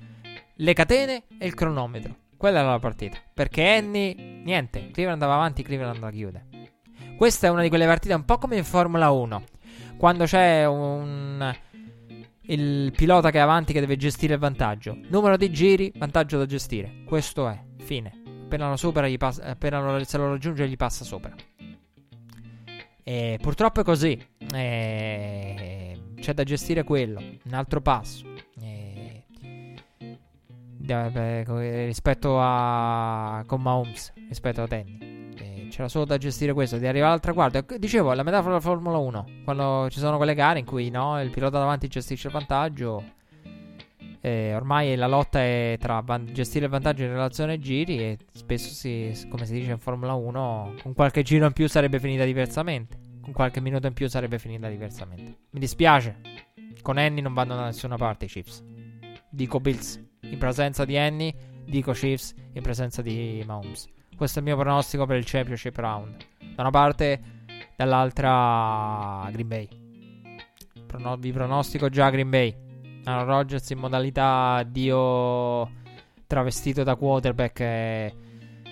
le 0.57 0.73
catene 0.73 1.25
e 1.39 1.47
il 1.47 1.55
cronometro. 1.55 2.15
Quella 2.37 2.61
era 2.61 2.71
la 2.71 2.79
partita. 2.79 3.19
Perché 3.33 3.77
Annie, 3.77 4.15
niente, 4.15 4.91
Cleveland 4.91 5.25
va 5.25 5.35
avanti, 5.35 5.63
Cleveland 5.63 6.01
la 6.01 6.11
chiude. 6.11 6.47
Questa 7.17 7.47
è 7.47 7.51
una 7.51 7.63
di 7.63 7.69
quelle 7.69 7.87
partite 7.87 8.13
un 8.15 8.25
po' 8.25 8.39
come 8.39 8.57
in 8.57 8.65
Formula 8.65 9.11
1. 9.11 9.45
Quando 9.97 10.25
c'è 10.25 10.67
un 10.67 11.55
il 12.47 12.93
pilota 12.95 13.31
che 13.31 13.39
è 13.39 13.41
avanti 13.41 13.73
che 13.73 13.81
deve 13.81 13.97
gestire 13.97 14.35
il 14.35 14.41
vantaggio. 14.41 14.99
Numero 15.09 15.37
di 15.37 15.51
giri, 15.51 15.93
vantaggio 15.97 16.39
da 16.39 16.47
gestire. 16.47 17.03
Questo 17.05 17.49
è, 17.49 17.59
fine. 17.79 18.23
Appena 18.45 18.69
lo 18.69 18.77
supera, 18.77 19.09
gli 19.09 19.17
passa, 19.17 19.45
appena 19.45 19.81
lo, 19.81 20.05
se 20.05 20.19
lo 20.19 20.31
raggiunge, 20.31 20.69
gli 20.69 20.77
passa 20.77 21.05
sopra. 21.05 21.35
E 23.03 23.39
purtroppo 23.41 23.81
è 23.81 23.85
così. 23.85 24.19
E 24.55 25.99
c'è 26.21 26.33
da 26.33 26.45
gestire 26.45 26.85
quello. 26.85 27.21
Un 27.21 27.53
altro 27.53 27.81
passo. 27.81 28.25
E 28.61 29.25
rispetto 31.87 32.39
a 32.39 33.43
con 33.47 33.63
Mahomes, 33.63 34.13
rispetto 34.29 34.63
a 34.63 34.67
Danny. 34.67 35.14
C'era 35.75 35.89
solo 35.89 36.05
da 36.05 36.19
gestire 36.19 36.53
questo, 36.53 36.79
di 36.79 36.87
arrivare 36.87 37.15
al 37.15 37.19
traguardo. 37.19 37.65
Dicevo, 37.79 38.13
la 38.13 38.23
metafora 38.23 38.51
della 38.51 38.61
Formula 38.61 38.97
1, 38.97 39.27
quando 39.43 39.89
ci 39.91 39.99
sono 39.99 40.19
quelle 40.19 40.35
gare 40.37 40.61
in 40.61 40.65
cui 40.65 40.89
no, 40.89 41.21
il 41.21 41.31
pilota 41.31 41.59
davanti 41.59 41.89
gestisce 41.89 42.29
il 42.29 42.33
vantaggio. 42.33 43.03
Eh, 44.21 44.55
ormai 44.55 44.95
la 44.95 45.09
lotta 45.09 45.41
è 45.41 45.77
tra 45.81 45.99
van- 45.99 46.29
gestire 46.33 46.67
il 46.67 46.71
vantaggio 46.71 47.03
in 47.03 47.09
relazione 47.09 47.55
ai 47.55 47.59
giri 47.59 47.99
e 47.99 48.19
spesso, 48.31 48.73
si, 48.73 49.27
come 49.29 49.47
si 49.47 49.55
dice 49.55 49.73
in 49.73 49.79
Formula 49.81 50.13
1, 50.13 50.75
con 50.81 50.95
qualche 50.95 51.25
giro 51.25 51.45
in 51.45 51.53
più 51.53 51.67
sarebbe 51.67 51.99
finita 51.99 52.23
diversamente. 52.23 52.97
Con 53.21 53.33
qualche 53.33 53.61
minuto 53.61 53.89
in 53.89 53.95
più 53.95 54.09
sarebbe 54.09 54.39
finita 54.39 54.69
diversamente. 54.69 55.39
Mi 55.51 55.59
dispiace. 55.59 56.21
Con 56.83 56.99
Annie 56.99 57.21
non 57.21 57.35
vanno 57.35 57.57
da 57.57 57.65
nessuna 57.65 57.97
parte 57.97 58.27
i 58.27 58.29
Chiefs. 58.29 58.63
Dico 59.29 59.59
Bills 59.59 60.01
in 60.21 60.39
presenza 60.39 60.85
di 60.85 60.97
Annie, 60.97 61.35
dico 61.65 61.91
Chiefs 61.91 62.33
in 62.53 62.63
presenza 62.63 63.03
di 63.03 63.43
Mahomes. 63.45 63.89
Questo 64.17 64.39
è 64.39 64.43
il 64.43 64.49
mio 64.49 64.57
pronostico 64.57 65.07
per 65.07 65.17
il 65.17 65.25
Championship 65.25 65.77
Round. 65.77 66.17
Da 66.55 66.63
una 66.63 66.71
parte, 66.71 67.21
dall'altra 67.77 69.29
Green 69.31 69.49
Bay. 69.49 69.69
Prono- 70.87 71.17
vi 71.17 71.33
pronostico 71.33 71.89
già 71.89 72.11
Green 72.11 72.31
Bay. 72.31 72.55
Aaron 73.05 73.27
Rodgers 73.27 73.69
in 73.71 73.79
modalità 73.79 74.63
Dio 74.67 75.83
travestito 76.27 76.83
da 76.83 76.95
quarterback 76.95 77.61
è, 77.61 78.13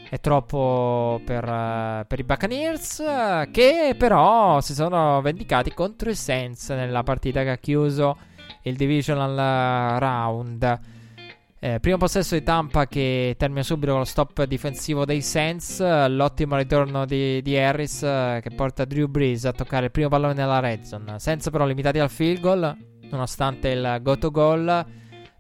è 0.09 0.21
troppo 0.21 1.21
per, 1.25 1.45
uh, 1.45 2.07
per, 2.07 2.19
i 2.19 2.25
Buccaneers 2.25 3.03
che 3.51 3.95
però 3.97 4.61
si 4.61 4.75
sono 4.75 5.21
vendicati 5.21 5.73
contro 5.75 6.11
i 6.11 6.15
Saints 6.15 6.71
nella 6.71 7.03
partita 7.03 7.43
che 7.43 7.51
ha 7.51 7.59
chiuso 7.59 8.17
il 8.63 8.77
divisional 8.77 9.99
round. 9.99 10.81
Eh, 11.65 11.79
primo 11.79 11.97
possesso 11.97 12.35
di 12.35 12.43
Tampa 12.43 12.89
che 12.89 13.37
termina 13.39 13.63
subito 13.63 13.93
con 13.93 14.01
lo 14.01 14.05
stop 14.05 14.43
difensivo 14.47 15.05
dei 15.05 15.23
Saints. 15.23 15.79
L'ottimo 16.09 16.57
ritorno 16.57 17.05
di, 17.05 17.41
di 17.41 17.57
Harris 17.57 18.03
eh, 18.03 18.41
che 18.43 18.51
porta 18.51 18.85
Drew 18.85 19.07
Brees 19.07 19.45
a 19.45 19.53
toccare 19.53 19.85
il 19.85 19.93
primo 19.93 20.09
pallone 20.09 20.35
nella 20.35 20.59
red 20.59 20.83
zone. 20.83 21.21
Senza 21.21 21.53
però 21.53 21.65
limitati 21.65 22.01
al 22.01 22.11
field 22.11 22.41
goal, 22.41 22.77
nonostante 23.09 23.69
il 23.69 24.01
go 24.03 24.19
to 24.19 24.33
goal. 24.33 24.87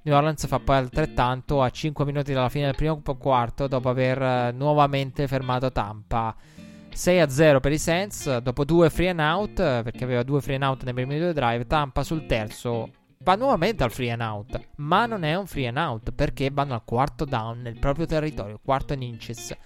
New 0.03 0.15
Orleans 0.15 0.47
fa 0.47 0.61
poi 0.61 0.77
altrettanto 0.77 1.61
a 1.61 1.69
5 1.69 2.05
minuti 2.05 2.33
dalla 2.33 2.49
fine 2.49 2.67
del 2.67 2.77
primo 2.77 3.03
quarto 3.19 3.67
dopo 3.67 3.89
aver 3.89 4.23
eh, 4.23 4.53
nuovamente 4.53 5.27
fermato 5.27 5.73
Tampa. 5.73 6.37
6 6.89 7.31
0 7.31 7.59
per 7.59 7.73
i 7.73 7.79
Saints 7.79 8.37
dopo 8.37 8.65
due 8.65 8.91
free 8.91 9.09
and 9.09 9.19
out 9.19 9.55
perché 9.55 10.05
aveva 10.05 10.23
due 10.23 10.41
free 10.41 10.55
and 10.55 10.63
out 10.63 10.85
nei 10.85 10.95
primi 10.95 11.19
due 11.19 11.33
drive. 11.33 11.67
Tampa 11.67 12.05
sul 12.05 12.27
terzo 12.27 12.91
va 13.23 13.35
nuovamente 13.37 13.83
al 13.85 13.93
free 13.93 14.11
and 14.11 14.21
out, 14.21 14.69
ma 14.77 15.07
non 15.07 15.23
è 15.23 15.35
un 15.35 15.47
free 15.47 15.69
and 15.69 15.77
out 15.77 16.13
perché 16.13 16.51
vanno 16.51 16.75
al 16.75 16.85
quarto 16.85 17.25
down 17.25 17.61
nel 17.63 17.79
proprio 17.79 18.07
territorio, 18.07 18.61
quarto 18.63 18.93
in 18.93 19.03
inches. 19.03 19.57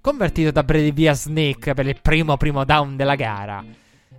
Convertito 0.00 0.50
da 0.50 0.62
Brady 0.62 0.92
via 0.92 1.12
Snake 1.12 1.74
per 1.74 1.86
il 1.86 2.00
primo 2.00 2.36
primo 2.36 2.64
down 2.64 2.96
della 2.96 3.14
gara. 3.14 3.64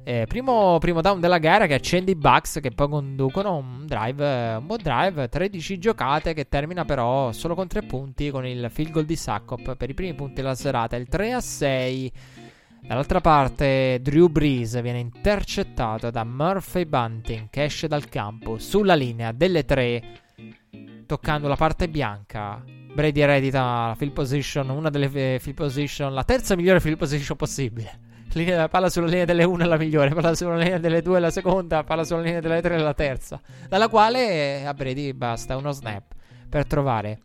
Eh, 0.04 0.26
primo, 0.28 0.80
primo 0.80 1.02
down 1.02 1.20
della 1.20 1.38
gara 1.38 1.68
che 1.68 1.76
accende 1.76 2.12
i 2.12 2.16
Bucks 2.16 2.60
che 2.60 2.72
poi 2.72 2.90
conducono 2.90 3.58
un 3.58 3.86
drive, 3.86 4.56
un 4.56 4.66
buon 4.66 4.80
drive, 4.82 5.30
13 5.30 5.78
giocate 5.78 6.34
che 6.34 6.48
termina 6.48 6.86
però 6.86 7.32
solo 7.32 7.54
con 7.54 7.68
3 7.68 7.84
punti 7.84 8.32
con 8.32 8.46
il 8.48 8.68
field 8.72 8.92
goal 8.92 9.06
di 9.06 9.16
Saccop 9.16 9.76
per 9.76 9.90
i 9.90 9.94
primi 9.94 10.16
punti 10.16 10.36
della 10.36 10.56
serata, 10.56 10.96
il 10.96 11.08
3 11.08 11.34
a 11.34 11.40
6 11.40 12.12
Dall'altra 12.82 13.22
parte, 13.22 14.00
Drew 14.02 14.28
Brees 14.28 14.82
viene 14.82 15.00
intercettato 15.00 16.10
da 16.10 16.24
Murphy 16.24 16.86
Bunting 16.86 17.50
che 17.50 17.64
esce 17.64 17.88
dal 17.88 18.10
campo 18.10 18.58
sulla 18.58 18.96
linea 18.96 19.32
delle 19.32 19.64
tre, 19.64 20.02
toccando 21.06 21.48
la 21.48 21.56
parte 21.56 21.88
bianca. 21.88 22.62
Brady 22.94 23.22
eredita 23.22 23.88
la 23.88 23.96
field 23.96 24.12
position, 24.12 24.70
una 24.70 24.90
delle 24.90 25.08
field 25.40 25.54
position, 25.54 26.14
la 26.14 26.24
terza 26.24 26.56
migliore 26.56 26.80
field 26.80 26.98
position 26.98 27.38
possibile. 27.38 28.10
Linea, 28.34 28.68
palla 28.70 28.90
sulla 28.90 29.08
linea 29.08 29.26
delle 29.26 29.44
1 29.44 29.64
è 29.64 29.68
la 29.68 29.78
migliore, 29.78 30.10
palla 30.10 30.34
sulla 30.34 30.58
linea 30.58 30.78
delle 30.78 31.02
2 31.02 31.18
è 31.18 31.20
la 31.20 31.32
seconda, 31.32 31.84
palla 31.84 32.04
sulla 32.04 32.22
linea 32.22 32.40
delle 32.40 32.62
3 32.62 32.76
è 32.76 32.80
la 32.80 32.94
terza. 32.94 33.42
Dalla 33.68 33.90
quale 33.90 34.66
a 34.66 34.74
Brady 34.74 35.14
basta 35.14 35.58
uno 35.58 35.72
snap 35.72 36.14
per 36.50 36.66
trovare 36.66 37.20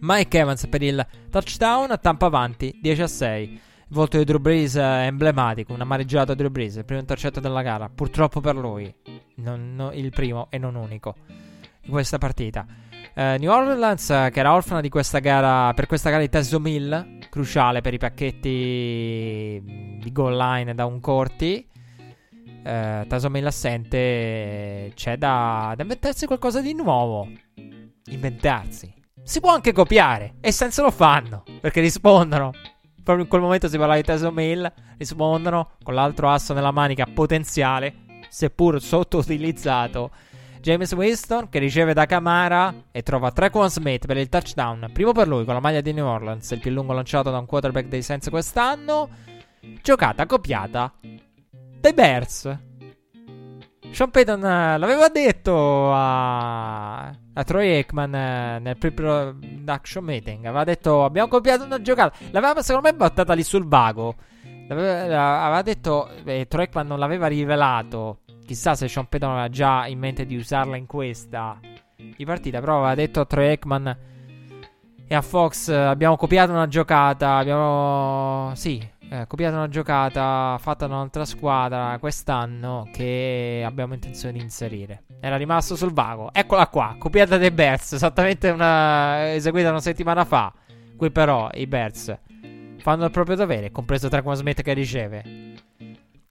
Mike 0.00 0.38
Evans 0.38 0.66
per 0.66 0.82
il 0.82 1.06
touchdown, 1.30 1.98
Tampa 2.00 2.26
avanti 2.26 2.78
10 2.80 3.02
a 3.02 3.06
6. 3.06 3.60
Il 3.88 3.94
volto 3.94 4.18
di 4.18 4.24
Drew 4.24 4.40
Brees 4.40 4.74
è 4.74 5.06
emblematico, 5.06 5.72
un 5.72 5.80
amareggiato 5.80 6.34
Drew 6.34 6.50
Brees, 6.50 6.74
il 6.74 6.84
primo 6.84 7.00
intercetto 7.00 7.38
della 7.38 7.62
gara, 7.62 7.88
purtroppo 7.88 8.40
per 8.40 8.56
lui, 8.56 8.92
non, 9.36 9.76
no, 9.76 9.92
il 9.92 10.10
primo 10.10 10.48
e 10.50 10.58
non 10.58 10.74
unico 10.74 11.14
in 11.82 11.92
questa 11.92 12.18
partita. 12.18 12.66
Uh, 13.14 13.38
New 13.38 13.48
Orleans, 13.48 14.08
uh, 14.08 14.28
che 14.32 14.40
era 14.40 14.54
orfana 14.54 14.80
di 14.80 14.88
questa 14.88 15.20
gara, 15.20 15.72
per 15.72 15.86
questa 15.86 16.10
gara 16.10 16.20
di 16.20 16.28
Teso 16.28 16.58
Mill, 16.58 17.28
cruciale 17.30 17.80
per 17.80 17.94
i 17.94 17.98
pacchetti 17.98 19.62
di 20.02 20.10
goal 20.12 20.36
line 20.36 20.74
da 20.74 20.84
un 20.84 20.98
corti. 20.98 21.64
Uh, 22.64 23.06
Teso 23.06 23.30
Mill 23.30 23.46
assente, 23.46 24.90
c'è 24.96 25.16
da, 25.16 25.74
da 25.76 25.82
inventarsi 25.82 26.26
qualcosa 26.26 26.60
di 26.60 26.74
nuovo. 26.74 27.30
Inventarsi. 28.06 28.92
Si 29.22 29.38
può 29.38 29.52
anche 29.52 29.72
copiare, 29.72 30.34
e 30.40 30.50
senza 30.50 30.82
lo 30.82 30.90
fanno, 30.90 31.44
perché 31.60 31.80
rispondono. 31.80 32.50
Proprio 33.06 33.26
in 33.26 33.30
quel 33.30 33.42
momento 33.42 33.68
si 33.68 33.78
parla 33.78 33.94
di 33.94 34.02
Teso 34.02 34.32
Mill, 34.32 34.68
rispondono 34.98 35.74
con 35.84 35.94
l'altro 35.94 36.28
asso 36.28 36.52
nella 36.54 36.72
manica 36.72 37.06
potenziale, 37.06 37.94
seppur 38.28 38.82
sottoutilizzato 38.82 40.10
James 40.60 40.90
Winston 40.90 41.48
che 41.48 41.60
riceve 41.60 41.94
da 41.94 42.04
Camara 42.04 42.74
e 42.90 43.02
trova 43.04 43.30
Trequan 43.30 43.70
Smith 43.70 44.06
per 44.06 44.16
il 44.16 44.28
touchdown. 44.28 44.90
Primo 44.92 45.12
per 45.12 45.28
lui 45.28 45.44
con 45.44 45.54
la 45.54 45.60
maglia 45.60 45.80
di 45.80 45.92
New 45.92 46.04
Orleans, 46.04 46.50
il 46.50 46.58
più 46.58 46.72
lungo 46.72 46.94
lanciato 46.94 47.30
da 47.30 47.38
un 47.38 47.46
quarterback 47.46 47.86
dei 47.86 48.02
Saints 48.02 48.28
quest'anno. 48.28 49.08
Giocata 49.80 50.26
copiata 50.26 50.92
dai 51.78 51.92
Bears. 51.92 52.58
Sean 53.92 54.10
Payton 54.10 54.40
uh, 54.40 54.78
l'aveva 54.78 55.08
detto 55.10 55.92
a, 55.92 57.04
a 57.06 57.44
Troy 57.44 57.76
Aikman 57.76 58.12
uh, 58.12 58.60
nel 58.60 58.76
pre-production 59.66 60.04
meeting. 60.04 60.44
Aveva 60.44 60.64
detto: 60.64 61.04
Abbiamo 61.04 61.28
copiato 61.28 61.64
una 61.64 61.82
giocata. 61.82 62.16
L'aveva 62.30 62.62
secondo 62.62 62.88
me 62.88 62.94
buttata 62.94 63.34
lì 63.34 63.42
sul 63.42 63.66
vago. 63.66 64.14
Aveva 64.68 65.60
detto: 65.62 66.08
eh, 66.24 66.46
Troy 66.48 66.64
Aikman 66.64 66.86
non 66.86 66.98
l'aveva 66.98 67.26
rivelato. 67.26 68.20
Chissà 68.46 68.76
se 68.76 68.88
Sean 68.88 69.08
Payton 69.08 69.30
aveva 69.30 69.48
già 69.48 69.86
in 69.86 69.98
mente 69.98 70.24
di 70.24 70.36
usarla 70.36 70.76
in 70.76 70.86
questa 70.86 71.58
di 71.96 72.24
partita. 72.24 72.60
Però 72.60 72.76
aveva 72.76 72.94
detto 72.94 73.20
a 73.20 73.24
Troy 73.24 73.48
Ekman 73.48 73.96
e 75.08 75.14
a 75.14 75.20
Fox: 75.20 75.68
Abbiamo 75.68 76.16
copiato 76.16 76.52
una 76.52 76.68
giocata. 76.68 77.36
Abbiamo. 77.36 78.52
Sì, 78.54 78.80
eh, 79.08 79.26
copiato 79.26 79.56
una 79.56 79.68
giocata 79.68 80.58
fatta 80.60 80.86
da 80.86 80.94
un'altra 80.94 81.24
squadra 81.24 81.96
quest'anno 81.98 82.88
che 82.92 83.62
abbiamo 83.64 83.94
intenzione 83.94 84.34
di 84.34 84.42
inserire. 84.42 85.04
Era 85.20 85.36
rimasto 85.36 85.76
sul 85.76 85.92
vago. 85.92 86.30
Eccola 86.32 86.66
qua, 86.68 86.96
copiata 86.98 87.38
dai 87.38 87.50
Bears, 87.50 87.92
esattamente 87.92 88.50
una 88.50 89.32
eseguita 89.32 89.70
una 89.70 89.80
settimana 89.80 90.24
fa. 90.24 90.52
Qui 90.96 91.10
però 91.10 91.48
i 91.54 91.66
Bears 91.66 92.18
fanno 92.78 93.04
il 93.04 93.10
proprio 93.10 93.36
dovere, 93.36 93.70
compreso 93.70 94.08
Traquan 94.08 94.36
Smith 94.36 94.62
che 94.62 94.72
riceve. 94.72 95.54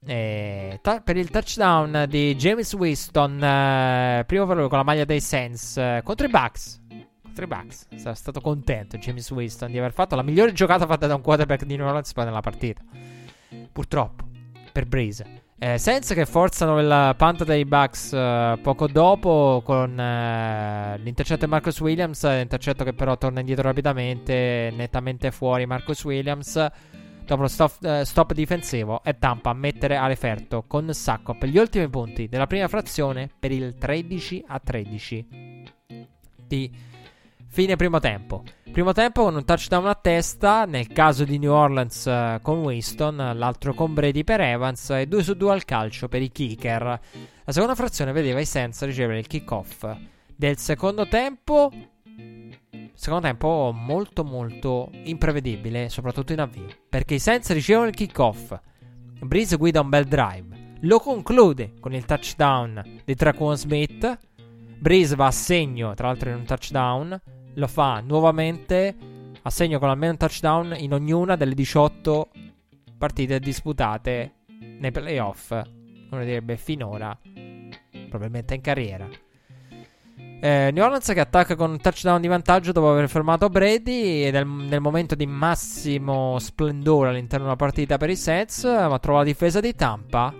Ta- 0.06 1.00
per 1.00 1.16
il 1.16 1.30
touchdown 1.30 2.06
di 2.08 2.36
James 2.36 2.72
Winston, 2.74 3.42
eh, 3.42 4.24
primo 4.26 4.54
lui 4.54 4.68
con 4.68 4.78
la 4.78 4.84
maglia 4.84 5.04
dei 5.04 5.20
Saints 5.20 5.76
eh, 5.76 6.00
contro 6.04 6.26
i 6.26 6.30
Bucks. 6.30 6.84
Contro 7.36 7.44
i 7.44 7.48
Bucks. 7.48 7.88
Sarà 7.96 8.14
stato 8.14 8.40
contento 8.40 8.96
James 8.96 9.30
Winston 9.30 9.70
di 9.70 9.76
aver 9.76 9.92
fatto 9.92 10.16
la 10.16 10.22
migliore 10.22 10.52
giocata 10.52 10.86
fatta 10.86 11.06
da 11.06 11.16
un 11.16 11.20
quarterback 11.20 11.64
di 11.64 11.76
New 11.76 11.86
Orleans 11.86 12.14
nella 12.16 12.40
partita. 12.40 12.82
Purtroppo, 13.70 14.24
per 14.72 14.86
Breeze. 14.86 15.42
Eh, 15.58 15.76
Saints 15.76 16.14
che 16.14 16.24
forzano 16.24 16.78
il 16.80 17.14
punt 17.16 17.44
dei 17.44 17.66
Bucks 17.66 18.12
eh, 18.14 18.58
poco 18.62 18.86
dopo 18.88 19.60
con 19.64 19.98
eh, 19.98 20.98
l'intercetto 20.98 21.44
di 21.44 21.50
Marcus 21.50 21.78
Williams, 21.80 22.22
intercetto 22.22 22.84
che 22.84 22.94
però 22.94 23.18
torna 23.18 23.40
indietro 23.40 23.64
rapidamente, 23.64 24.72
nettamente 24.74 25.30
fuori 25.30 25.66
Marcus 25.66 26.04
Williams. 26.04 26.66
Dopo 27.24 27.42
lo 27.42 27.48
stop, 27.48 27.84
eh, 27.84 28.04
stop 28.06 28.32
difensivo 28.32 29.02
è 29.02 29.18
Tampa 29.18 29.50
a 29.50 29.54
mettere 29.54 29.96
a 29.96 30.06
referto 30.06 30.64
con 30.66 30.94
Sacco 30.94 31.34
per 31.34 31.50
gli 31.50 31.58
ultimi 31.58 31.88
punti 31.88 32.28
della 32.28 32.46
prima 32.46 32.68
frazione 32.68 33.28
per 33.38 33.50
il 33.52 33.76
13 33.76 34.44
a 34.46 34.58
13 34.58 35.26
di 36.46 36.94
fine 37.56 37.76
primo 37.76 38.00
tempo. 38.00 38.42
Primo 38.70 38.92
tempo 38.92 39.22
con 39.22 39.34
un 39.34 39.42
touchdown 39.42 39.86
a 39.86 39.94
testa, 39.94 40.66
nel 40.66 40.88
caso 40.88 41.24
di 41.24 41.38
New 41.38 41.50
Orleans 41.50 42.04
uh, 42.04 42.42
con 42.42 42.58
Winston, 42.58 43.32
l'altro 43.34 43.72
con 43.72 43.94
Brady 43.94 44.24
per 44.24 44.42
Evans 44.42 44.90
e 44.90 45.06
2 45.06 45.22
su 45.22 45.32
2 45.32 45.52
al 45.52 45.64
calcio 45.64 46.06
per 46.06 46.20
i 46.20 46.30
kicker. 46.30 46.82
La 46.82 47.52
seconda 47.52 47.74
frazione 47.74 48.12
vedeva 48.12 48.40
i 48.40 48.44
Saints 48.44 48.84
ricevere 48.84 49.20
il 49.20 49.26
kickoff 49.26 49.90
del 50.36 50.58
secondo 50.58 51.08
tempo 51.08 51.72
secondo 52.92 53.26
tempo 53.26 53.72
molto 53.74 54.22
molto 54.22 54.90
imprevedibile, 55.04 55.88
soprattutto 55.88 56.34
in 56.34 56.40
avvio. 56.40 56.66
Perché 56.90 57.14
i 57.14 57.18
Saints 57.18 57.50
ricevono 57.54 57.88
il 57.88 57.94
kickoff. 57.94 58.54
Breeze 59.20 59.56
guida 59.56 59.80
un 59.80 59.88
bel 59.88 60.04
drive. 60.04 60.74
Lo 60.80 60.98
conclude 60.98 61.72
con 61.80 61.94
il 61.94 62.04
touchdown 62.04 63.00
di 63.02 63.14
Traquan 63.14 63.56
Smith. 63.56 64.18
Breeze 64.78 65.16
va 65.16 65.28
a 65.28 65.30
segno, 65.30 65.94
tra 65.94 66.08
l'altro 66.08 66.28
in 66.28 66.36
un 66.36 66.44
touchdown. 66.44 67.18
Lo 67.56 67.66
fa 67.66 68.00
nuovamente 68.00 68.94
a 69.42 69.50
segno 69.50 69.78
con 69.78 69.88
almeno 69.88 70.12
un 70.12 70.18
touchdown 70.18 70.74
in 70.78 70.92
ognuna 70.92 71.36
delle 71.36 71.54
18 71.54 72.28
partite 72.98 73.38
disputate 73.38 74.32
nei 74.78 74.90
playoff. 74.90 75.50
Uno 76.10 76.24
direbbe 76.24 76.56
finora, 76.56 77.16
probabilmente 78.08 78.54
in 78.54 78.60
carriera. 78.60 79.08
Eh, 80.38 80.70
New 80.70 80.84
Orleans 80.84 81.12
che 81.12 81.20
attacca 81.20 81.56
con 81.56 81.70
un 81.70 81.80
touchdown 81.80 82.20
di 82.20 82.28
vantaggio 82.28 82.72
dopo 82.72 82.90
aver 82.90 83.08
fermato 83.08 83.48
Brady 83.48 84.24
ed 84.24 84.34
è 84.34 84.44
nel 84.44 84.80
momento 84.80 85.14
di 85.14 85.26
massimo 85.26 86.38
splendore 86.38 87.08
all'interno 87.08 87.44
della 87.44 87.56
partita 87.56 87.96
per 87.96 88.10
i 88.10 88.16
Sets, 88.16 88.64
ma 88.64 88.98
trova 88.98 89.20
la 89.20 89.24
difesa 89.24 89.60
di 89.60 89.74
Tampa 89.74 90.34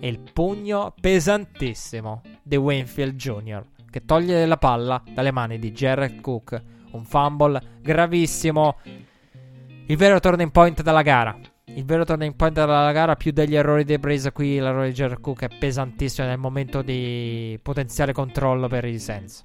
e 0.00 0.08
il 0.08 0.18
pugno 0.32 0.94
pesantissimo 0.98 2.22
di 2.42 2.56
Winfield 2.56 3.16
Jr. 3.16 3.66
che 3.90 4.04
toglie 4.04 4.46
la 4.46 4.56
palla 4.56 5.02
dalle 5.12 5.32
mani 5.32 5.58
di 5.58 5.72
Jared 5.72 6.20
Cook. 6.20 6.62
Un 6.92 7.04
fumble 7.04 7.78
gravissimo. 7.82 8.78
Il 9.86 9.96
vero 9.96 10.20
turning 10.20 10.50
point 10.50 10.82
della 10.82 11.02
gara. 11.02 11.36
Il 11.66 11.84
vero 11.84 12.04
turning 12.04 12.34
point 12.34 12.54
della 12.54 12.92
gara, 12.92 13.16
più 13.16 13.32
degli 13.32 13.54
errori 13.54 13.84
dei 13.84 13.98
Braze 13.98 14.32
qui, 14.32 14.58
l'errore 14.58 14.88
di 14.88 14.94
Jared 14.94 15.20
Cook 15.20 15.42
è 15.42 15.58
pesantissimo 15.58 16.26
nel 16.26 16.38
momento 16.38 16.82
di 16.82 17.58
potenziale 17.62 18.12
controllo 18.12 18.66
per 18.68 18.84
i 18.84 18.98
Saints. 18.98 19.44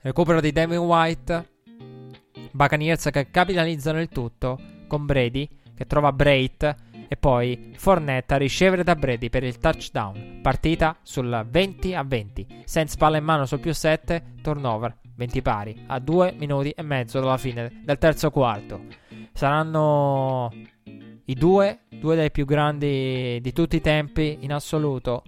Recupero 0.00 0.40
di 0.40 0.52
Devin 0.52 0.78
White. 0.78 1.50
Buccaneers 2.50 3.08
che 3.10 3.30
capitalizzano 3.30 4.00
il 4.00 4.08
tutto 4.08 4.60
con 4.86 5.06
Brady 5.06 5.48
che 5.74 5.86
trova 5.86 6.12
Brait 6.12 6.74
e 7.08 7.16
poi 7.16 7.72
Fornetta 7.76 8.34
a 8.34 8.38
ricevere 8.38 8.82
da 8.82 8.94
Brady 8.94 9.30
per 9.30 9.44
il 9.44 9.58
touchdown. 9.58 10.40
Partita 10.42 10.96
sul 11.02 11.46
20 11.48 11.94
a 11.94 12.02
20. 12.02 12.62
Saints 12.64 12.96
palla 12.96 13.16
in 13.16 13.24
mano 13.24 13.46
sul 13.46 13.60
più 13.60 13.72
7, 13.72 14.34
turnover 14.42 14.96
20 15.16 15.42
pari 15.42 15.84
a 15.86 15.98
2 15.98 16.34
minuti 16.36 16.70
e 16.70 16.82
mezzo 16.82 17.20
dalla 17.20 17.36
fine 17.36 17.82
del 17.84 17.98
terzo 17.98 18.30
quarto. 18.30 18.82
Saranno 19.32 20.52
i 21.26 21.34
due, 21.34 21.80
due 21.88 22.16
dei 22.16 22.30
più 22.30 22.44
grandi 22.44 23.38
di 23.40 23.52
tutti 23.52 23.76
i 23.76 23.80
tempi 23.80 24.38
in 24.40 24.52
assoluto 24.52 25.22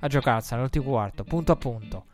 a 0.00 0.08
giocarsela 0.08 0.56
nell'ultimo 0.56 0.84
quarto, 0.84 1.24
punto 1.24 1.52
a 1.52 1.56
punto. 1.56 2.04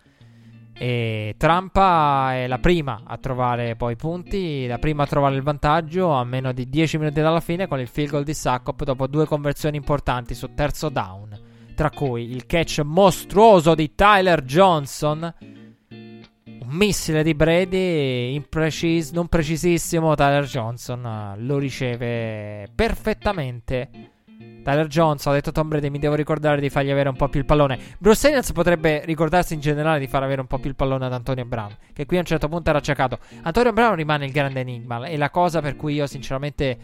E 0.79 1.35
Trampa 1.37 2.35
è 2.35 2.47
la 2.47 2.59
prima 2.59 3.03
a 3.05 3.19
trovare 3.19 3.75
poi 3.75 3.97
punti, 3.97 4.67
la 4.67 4.79
prima 4.79 5.03
a 5.03 5.07
trovare 5.07 5.35
il 5.35 5.43
vantaggio 5.43 6.11
a 6.11 6.23
meno 6.25 6.53
di 6.53 6.69
10 6.69 6.99
minuti 6.99 7.21
dalla 7.21 7.41
fine 7.41 7.67
con 7.67 7.81
il 7.81 7.89
field 7.89 8.11
goal 8.11 8.25
di 8.25 8.33
Saccop 8.33 8.85
dopo 8.85 9.09
due 9.09 9.27
conversioni 9.27 9.77
importanti 9.77 10.35
su 10.35 10.55
terzo 10.55 10.89
down, 10.89 11.37
tra 11.75 11.91
cui 11.91 12.31
il 12.31 12.47
catch 12.47 12.81
mostruoso 12.85 13.75
di 13.75 13.95
Tyler 13.97 14.43
Johnson 14.43 15.35
un 16.69 16.77
missile 16.77 17.23
di 17.23 17.35
Brady, 17.35 18.35
imprecis- 18.35 19.13
non 19.13 19.27
precisissimo. 19.27 20.15
Tyler 20.15 20.45
Johnson 20.45 21.03
uh, 21.03 21.43
lo 21.43 21.57
riceve 21.57 22.69
perfettamente. 22.75 23.89
Tyler 24.63 24.87
Johnson 24.87 25.33
ha 25.33 25.35
detto 25.37 25.53
Tom 25.53 25.69
Brady: 25.69 25.89
Mi 25.89 25.99
devo 25.99 26.15
ricordare 26.15 26.61
di 26.61 26.71
fargli 26.71 26.91
avere 26.91 27.09
un 27.09 27.17
po' 27.17 27.29
più 27.29 27.41
il 27.41 27.47
pallone. 27.47 27.79
Bruce 27.99 28.27
Arians 28.27 28.53
potrebbe 28.53 29.05
ricordarsi 29.05 29.55
in 29.55 29.61
generale 29.61 29.99
di 29.99 30.07
far 30.07 30.23
avere 30.23 30.41
un 30.41 30.47
po' 30.47 30.59
più 30.59 30.71
il 30.71 30.77
pallone 30.77 31.07
ad 31.07 31.13
Antonio 31.13 31.45
Brown, 31.45 31.77
che 31.93 32.07
qui 32.07 32.17
a 32.17 32.21
un 32.21 32.27
certo 32.27 32.49
punto 32.49 32.71
era 32.71 32.79
accecato. 32.79 33.19
Antonio 33.43 33.73
Brown 33.73 33.95
rimane 33.97 34.27
il 34.27 34.33
grande 34.33 34.61
enigma. 34.61 35.05
E 35.07 35.17
la 35.17 35.31
cosa 35.31 35.61
per 35.61 35.77
cui 35.77 35.95
io, 35.95 36.07
sinceramente, 36.07 36.79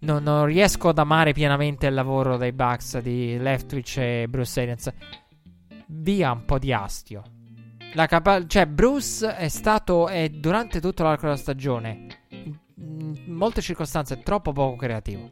non, 0.00 0.22
non 0.22 0.44
riesco 0.46 0.88
ad 0.88 0.98
amare 0.98 1.32
pienamente 1.32 1.86
il 1.86 1.94
lavoro 1.94 2.36
dei 2.36 2.52
Bucks 2.52 2.98
di 2.98 3.38
Leftwich 3.38 3.96
e 3.98 4.26
Bruce 4.28 4.60
Arians. 4.60 4.92
Via 5.86 6.32
un 6.32 6.44
po' 6.44 6.58
di 6.58 6.72
astio. 6.72 7.22
Capa- 7.94 8.44
cioè, 8.46 8.66
Bruce 8.66 9.36
è 9.36 9.48
stato, 9.48 10.08
è, 10.08 10.28
durante 10.28 10.80
tutto 10.80 11.04
l'arco 11.04 11.26
della 11.26 11.36
stagione, 11.36 12.06
in 12.28 12.56
molte 13.26 13.60
circostanze, 13.60 14.20
troppo 14.20 14.52
poco 14.52 14.76
creativo. 14.76 15.30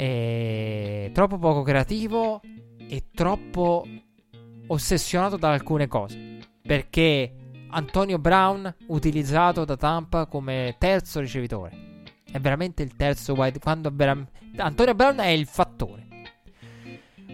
E 0.00 1.10
troppo 1.12 1.38
poco 1.38 1.62
creativo 1.62 2.40
e 2.88 3.06
troppo 3.12 3.84
ossessionato 4.68 5.36
da 5.36 5.50
alcune 5.50 5.88
cose. 5.88 6.38
Perché 6.62 7.34
Antonio 7.70 8.20
Brown, 8.20 8.72
utilizzato 8.86 9.64
da 9.64 9.76
Tampa 9.76 10.26
come 10.26 10.76
terzo 10.78 11.18
ricevitore, 11.18 12.02
è 12.30 12.38
veramente 12.38 12.84
il 12.84 12.94
terzo 12.94 13.32
wide. 13.32 13.58
Quando 13.58 13.90
vera- 13.92 14.24
Antonio 14.58 14.94
Brown 14.94 15.16
è 15.16 15.28
il 15.30 15.46
fattore. 15.46 16.06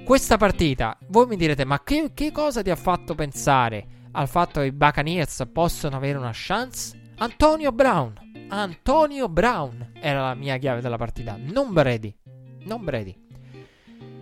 Questa 0.03 0.39
partita, 0.39 0.97
voi 1.09 1.27
mi 1.27 1.37
direte, 1.37 1.67
ma 1.67 1.83
che, 1.83 2.13
che 2.15 2.33
cosa 2.33 2.63
ti 2.63 2.71
ha 2.71 2.77
fatto 2.77 3.15
pensare 3.15 3.87
al 4.13 4.29
fatto 4.29 4.61
che 4.61 4.67
i 4.67 4.73
Buccaneers 4.73 5.49
possono 5.53 5.97
avere 5.97 6.17
una 6.17 6.33
chance? 6.33 6.99
Antonio 7.17 7.73
Brown. 7.73 8.47
Antonio 8.49 9.29
Brown 9.29 9.93
era 10.01 10.23
la 10.23 10.35
mia 10.35 10.57
chiave 10.57 10.81
della 10.81 10.97
partita, 10.97 11.37
non 11.39 11.75
Brady. 11.75 12.15
Non 12.65 12.85
Brady. 12.85 13.15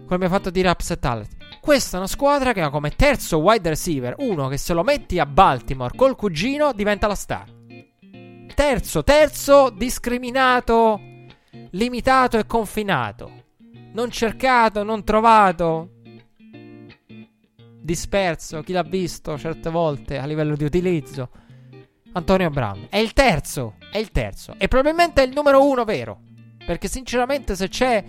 Come 0.06 0.19
mi 0.19 0.24
ha 0.24 0.28
fatto 0.28 0.51
dire 0.51 0.69
Upset 0.69 1.05
Alert. 1.05 1.59
Questa 1.60 1.97
è 1.97 1.98
una 2.01 2.09
squadra 2.09 2.52
che 2.52 2.60
ha 2.60 2.70
come 2.70 2.90
terzo 2.90 3.39
wide 3.39 3.69
receiver 3.69 4.16
uno 4.19 4.48
che 4.48 4.56
se 4.56 4.74
lo 4.74 4.82
metti 4.82 5.19
a 5.19 5.27
Baltimore 5.27 5.97
col 5.97 6.16
cugino 6.16 6.73
diventa 6.73 7.06
la 7.06 7.14
star. 7.14 7.51
Terzo, 8.55 9.05
terzo, 9.05 9.70
discriminato, 9.70 11.01
limitato 11.70 12.36
e 12.36 12.47
confinato. 12.47 13.44
Non 13.93 14.10
cercato, 14.10 14.82
non 14.82 15.05
trovato. 15.05 15.90
Disperso, 17.81 18.62
chi 18.62 18.73
l'ha 18.73 18.82
visto 18.82 19.39
certe 19.39 19.70
volte 19.70 20.19
a 20.19 20.27
livello 20.27 20.56
di 20.56 20.64
utilizzo. 20.64 21.31
Antonio 22.12 22.51
Brown. 22.51 22.86
È 22.90 22.98
il 22.98 23.12
terzo, 23.12 23.77
è 23.90 23.98
il 23.98 24.10
terzo. 24.10 24.55
E 24.59 24.69
probabilmente 24.69 25.23
è 25.23 25.27
il 25.27 25.32
numero 25.32 25.66
uno 25.66 25.85
vero. 25.85 26.20
Perché 26.64 26.89
sinceramente 26.89 27.56
se 27.56 27.68
c'è 27.68 28.05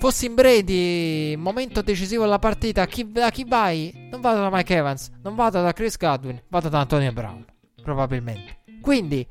Fossi 0.00 0.24
in 0.24 0.34
Brady, 0.34 1.36
momento 1.36 1.82
decisivo 1.82 2.22
della 2.22 2.38
partita, 2.38 2.86
chi, 2.86 3.12
da 3.12 3.30
chi 3.30 3.44
vai? 3.44 4.08
Non 4.10 4.22
vado 4.22 4.40
da 4.40 4.48
Mike 4.50 4.74
Evans, 4.74 5.10
non 5.22 5.34
vado 5.34 5.60
da 5.60 5.74
Chris 5.74 5.98
Godwin, 5.98 6.40
vado 6.48 6.70
da 6.70 6.80
Antonio 6.80 7.12
Brown, 7.12 7.44
probabilmente. 7.82 8.60
Quindi, 8.80 9.26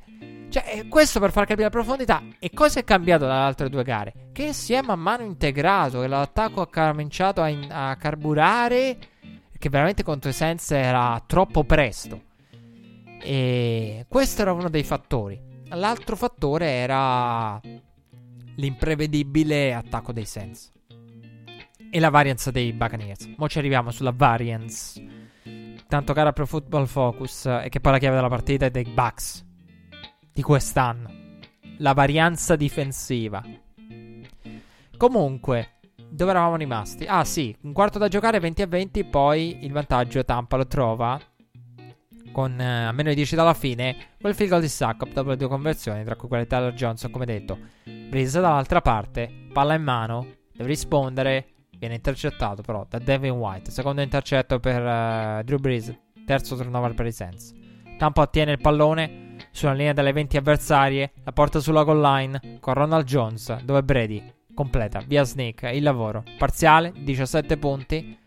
cioè, 0.49 0.63
eh, 0.67 0.87
questo 0.87 1.19
per 1.19 1.31
far 1.31 1.47
capire 1.47 1.63
la 1.63 1.71
profondità. 1.71 2.21
E 2.37 2.51
cosa 2.51 2.79
è 2.79 2.83
cambiato 2.83 3.25
dalle 3.25 3.45
altre 3.45 3.67
due 3.67 3.83
gare? 3.83 4.29
Che 4.31 4.53
si 4.53 4.73
è 4.73 4.83
man 4.83 4.99
mano 4.99 5.23
integrato, 5.23 6.01
che 6.01 6.07
l'attacco 6.07 6.61
ha 6.61 6.67
cominciato 6.67 7.41
a, 7.41 7.47
in, 7.47 7.67
a 7.71 7.95
carburare, 7.95 8.97
che 9.57 9.69
veramente 9.69 10.03
contro 10.03 10.29
i 10.29 10.33
Sense 10.33 10.77
era 10.77 11.19
troppo 11.25 11.63
presto. 11.63 12.21
E 13.23 14.05
questo 14.07 14.43
era 14.43 14.53
uno 14.53 14.69
dei 14.69 14.83
fattori. 14.83 15.48
L'altro 15.71 16.15
fattore 16.15 16.65
era 16.65 17.61
l'imprevedibile 18.55 19.73
attacco 19.73 20.11
dei 20.11 20.25
Saints. 20.25 20.71
E 21.91 21.99
la 21.99 22.09
variance 22.09 22.51
dei 22.51 22.73
Buccaneers. 22.73 23.33
Mo 23.37 23.47
ci 23.47 23.59
arriviamo 23.59 23.91
sulla 23.91 24.13
variance. 24.15 25.01
Tanto 25.87 26.13
cara 26.13 26.33
Pro 26.33 26.45
Football 26.45 26.85
Focus. 26.85 27.45
E 27.45 27.67
che 27.69 27.79
poi 27.79 27.91
la 27.91 27.97
chiave 27.99 28.15
della 28.15 28.29
partita 28.29 28.65
è 28.65 28.71
dei 28.71 28.83
Bucks. 28.85 29.45
Di 30.33 30.41
quest'anno. 30.41 31.11
La 31.77 31.93
varianza 31.93 32.55
difensiva. 32.55 33.43
Comunque, 34.97 35.79
dove 36.09 36.31
eravamo 36.31 36.55
rimasti? 36.55 37.05
Ah 37.05 37.23
sì, 37.23 37.55
un 37.61 37.73
quarto 37.73 37.99
da 37.99 38.07
giocare, 38.07 38.39
20 38.39 38.61
a 38.63 38.67
20. 38.67 39.03
Poi 39.05 39.63
il 39.63 39.71
vantaggio 39.71 40.25
Tampa 40.25 40.57
lo 40.57 40.67
trova 40.67 41.19
con 42.31 42.59
eh, 42.59 42.85
a 42.85 42.91
meno 42.91 43.09
di 43.09 43.15
10 43.15 43.35
dalla 43.35 43.53
fine, 43.53 43.95
quel 44.19 44.35
field 44.35 44.51
goal 44.51 44.61
di 44.61 44.69
Suckup 44.69 45.11
dopo 45.11 45.29
le 45.29 45.37
due 45.37 45.47
conversioni, 45.47 46.03
tra 46.03 46.15
cui 46.15 46.27
quella 46.27 46.43
di 46.43 46.49
Tyler 46.49 46.73
Johnson, 46.73 47.11
come 47.11 47.25
detto. 47.25 47.57
Breeze 47.83 48.39
dall'altra 48.39 48.81
parte, 48.81 49.31
palla 49.51 49.75
in 49.75 49.83
mano, 49.83 50.25
deve 50.53 50.69
rispondere, 50.69 51.47
viene 51.77 51.95
intercettato 51.95 52.61
però 52.61 52.85
da 52.87 52.99
Devin 52.99 53.31
White, 53.31 53.71
secondo 53.71 54.01
intercetto 54.01 54.59
per 54.59 54.81
uh, 54.81 55.43
Drew 55.43 55.59
Breeze, 55.59 55.99
terzo 56.25 56.55
turnover 56.55 56.93
per 56.93 57.05
i 57.05 57.11
Saints. 57.11 57.53
Tampa 57.97 58.21
ottiene 58.21 58.51
il 58.51 58.61
pallone 58.61 59.35
sulla 59.51 59.73
linea 59.73 59.93
delle 59.93 60.13
20 60.13 60.37
avversarie, 60.37 61.11
la 61.23 61.31
porta 61.31 61.59
sulla 61.59 61.83
goal 61.83 62.01
line 62.01 62.57
con 62.59 62.73
Ronald 62.73 63.05
Jones, 63.05 63.61
dove 63.63 63.83
Brady 63.83 64.37
completa 64.53 65.01
via 65.05 65.23
sneak 65.23 65.69
il 65.73 65.83
lavoro. 65.83 66.23
Parziale 66.37 66.91
17 66.93 67.57
punti 67.57 68.17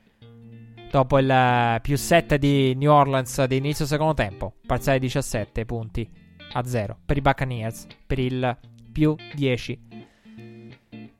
dopo 0.92 1.18
il 1.18 1.78
più 1.80 1.96
7 1.96 2.38
di 2.38 2.74
New 2.74 2.92
Orleans 2.92 3.44
di 3.44 3.56
inizio 3.56 3.86
secondo 3.86 4.12
tempo, 4.12 4.56
parziale 4.66 4.98
17 4.98 5.64
punti 5.64 6.06
a 6.52 6.62
0 6.62 6.98
per 7.06 7.16
i 7.16 7.22
Buccaneers, 7.22 7.86
per 8.06 8.18
il 8.18 8.58
più 8.92 9.16
10. 9.34 9.80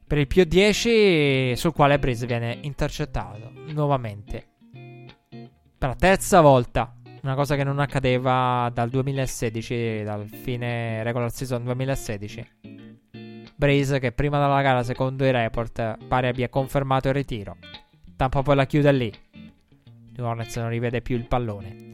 Per 0.07 0.19
il 0.19 0.27
più 0.27 0.44
10 0.44 1.57
sul 1.57 1.73
quale 1.73 1.99
Breeze 1.99 2.27
viene 2.27 2.59
intercettato 2.61 3.51
nuovamente. 3.69 4.47
Per 5.78 5.89
la 5.89 5.97
terza 5.97 6.43
volta, 6.43 6.94
una 7.23 7.35
cosa 7.35 7.57
che 7.57 7.65
non 7.65 7.78
accadeva 7.78 8.70
dal 8.74 8.90
2016, 8.90 10.03
dal 10.03 10.28
fine 10.28 11.03
regular 11.03 11.32
season 11.32 11.65
2016. 11.65 12.47
Breeze 13.57 13.99
che 14.01 14.12
prima 14.12 14.39
della 14.39 14.61
gara, 14.61 14.82
secondo 14.82 15.24
i 15.24 15.31
report, 15.31 15.97
pare 16.07 16.28
abbia 16.28 16.51
confermato 16.51 17.09
il 17.09 17.15
ritiro. 17.15 17.57
Tampa 18.16 18.43
poi 18.43 18.55
la 18.55 18.66
chiude 18.66 18.93
lì. 18.93 19.12
New 20.17 20.27
Orleans 20.27 20.57
non 20.57 20.69
rivede 20.69 21.01
più 21.01 21.17
il 21.17 21.27
pallone. 21.27 21.91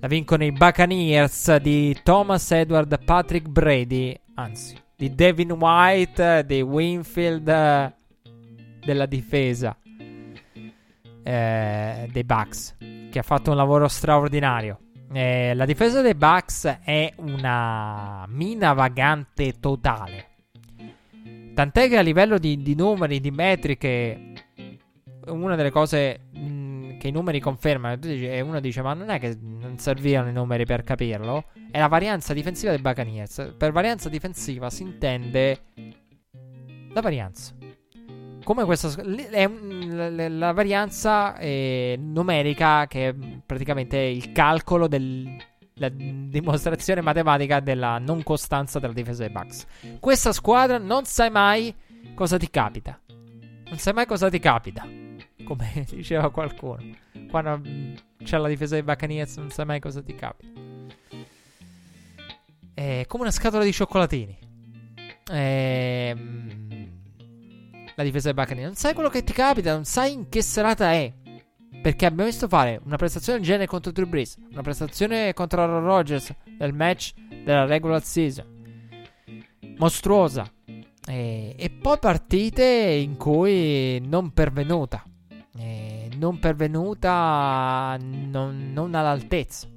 La 0.00 0.08
vincono 0.08 0.44
i 0.44 0.52
Buccaneers 0.52 1.56
di 1.56 1.96
Thomas 2.02 2.50
Edward 2.50 3.04
Patrick 3.04 3.48
Brady, 3.48 4.18
anzi, 4.34 4.76
di 4.94 5.14
Devin 5.14 5.52
White, 5.52 6.44
di 6.46 6.60
Winfield 6.60 7.94
della 8.84 9.06
difesa 9.06 9.76
eh, 11.22 12.08
dei 12.10 12.24
Bucks, 12.24 12.76
che 13.10 13.18
ha 13.18 13.22
fatto 13.22 13.50
un 13.50 13.56
lavoro 13.56 13.88
straordinario. 13.88 14.80
Eh, 15.12 15.54
la 15.54 15.64
difesa 15.64 16.00
dei 16.00 16.14
Bucks 16.14 16.78
è 16.82 17.12
una 17.16 18.24
mina 18.28 18.72
vagante 18.72 19.58
totale. 19.58 20.28
Tant'è 21.54 21.88
che 21.88 21.96
a 21.96 22.02
livello 22.02 22.38
di, 22.38 22.62
di 22.62 22.74
numeri, 22.74 23.18
di 23.20 23.30
metriche, 23.30 24.32
una 25.26 25.56
delle 25.56 25.70
cose 25.70 26.26
mh, 26.32 26.65
che 26.98 27.08
i 27.08 27.10
numeri 27.10 27.40
confermano, 27.40 27.98
e 28.02 28.40
uno 28.40 28.60
dice: 28.60 28.82
Ma 28.82 28.94
non 28.94 29.10
è 29.10 29.18
che 29.18 29.36
non 29.40 29.78
servivano 29.78 30.28
i 30.28 30.32
numeri 30.32 30.64
per 30.64 30.82
capirlo? 30.82 31.46
È 31.70 31.78
la 31.78 31.88
varianza 31.88 32.32
difensiva 32.32 32.72
dei 32.72 32.80
Buccaneers. 32.80 33.54
Per 33.56 33.72
varianza 33.72 34.08
difensiva 34.08 34.70
si 34.70 34.82
intende 34.82 35.58
la 36.92 37.00
varianza. 37.00 37.54
Come 38.42 38.64
questa 38.64 38.88
è 39.30 39.48
la, 40.28 40.52
varianza 40.52 41.36
eh, 41.36 41.98
numerica 42.00 42.86
che 42.86 43.08
è 43.08 43.14
praticamente 43.44 43.98
il 43.98 44.30
calcolo 44.30 44.86
del, 44.86 45.36
la 45.74 45.88
dimostrazione 45.88 47.00
matematica 47.00 47.58
della 47.58 47.98
non 47.98 48.22
costanza 48.22 48.78
della 48.78 48.92
difesa 48.92 49.24
dei 49.24 49.32
Bucks. 49.32 49.66
Questa 49.98 50.32
squadra 50.32 50.78
non 50.78 51.04
sai 51.06 51.30
mai 51.30 51.74
cosa 52.14 52.36
ti 52.36 52.48
capita. 52.48 53.00
Non 53.68 53.78
sai 53.78 53.94
mai 53.94 54.06
cosa 54.06 54.30
ti 54.30 54.38
capita 54.38 55.04
come 55.46 55.86
diceva 55.88 56.28
qualcuno. 56.30 56.82
Quando 57.30 57.62
c'è 58.22 58.36
la 58.36 58.48
difesa 58.48 58.74
dei 58.74 58.82
Buccaneers 58.82 59.36
non 59.36 59.50
sai 59.50 59.64
mai 59.64 59.80
cosa 59.80 60.02
ti 60.02 60.14
capita. 60.14 60.60
È 62.74 63.04
come 63.06 63.22
una 63.22 63.32
scatola 63.32 63.64
di 63.64 63.72
cioccolatini. 63.72 64.38
Ehm, 65.30 66.88
la 67.94 68.02
difesa 68.02 68.32
dei 68.32 68.34
Buccaneers. 68.34 68.66
Non 68.66 68.74
sai 68.74 68.92
quello 68.92 69.08
che 69.08 69.24
ti 69.24 69.32
capita, 69.32 69.72
non 69.72 69.84
sai 69.84 70.12
in 70.12 70.28
che 70.28 70.42
serata 70.42 70.92
è. 70.92 71.10
Perché 71.80 72.06
abbiamo 72.06 72.28
visto 72.28 72.48
fare 72.48 72.80
una 72.84 72.96
prestazione 72.96 73.38
del 73.38 73.46
genere 73.46 73.66
contro 73.66 73.92
Drew 73.92 74.08
Brees, 74.08 74.36
una 74.50 74.62
prestazione 74.62 75.32
contro 75.34 75.62
Aaron 75.62 75.84
Rodgers 75.84 76.34
del 76.58 76.72
match 76.72 77.12
della 77.44 77.64
regular 77.64 78.02
season. 78.02 78.44
Mostruosa. 79.78 80.50
E 81.08 81.78
poi 81.80 81.98
partite 82.00 82.64
in 82.64 83.16
cui 83.16 84.00
non 84.00 84.32
pervenuta 84.32 85.04
eh, 85.58 86.08
non 86.18 86.38
pervenuta, 86.38 87.98
non, 88.00 88.72
non 88.72 88.94
all'altezza. 88.94 89.68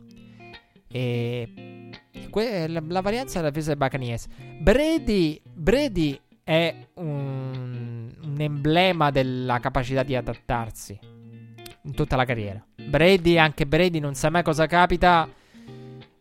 E 0.91 1.89
que- 2.29 2.67
la, 2.67 2.81
la, 2.85 3.01
varianza 3.01 3.39
della 3.39 3.49
difesa 3.49 3.73
dei 3.73 3.77
Buccaneers. 3.77 4.27
Brady, 4.59 5.41
Brady 5.53 6.19
è 6.43 6.75
un, 6.95 8.13
un 8.23 8.35
emblema 8.37 9.11
della 9.11 9.59
capacità 9.59 10.03
di 10.03 10.15
adattarsi 10.15 10.99
in 11.83 11.93
tutta 11.93 12.15
la 12.15 12.25
carriera. 12.25 12.63
Brady, 12.75 13.37
anche 13.37 13.65
Brady, 13.65 13.99
non 13.99 14.15
sa 14.15 14.29
mai 14.29 14.43
cosa 14.43 14.65
capita 14.65 15.27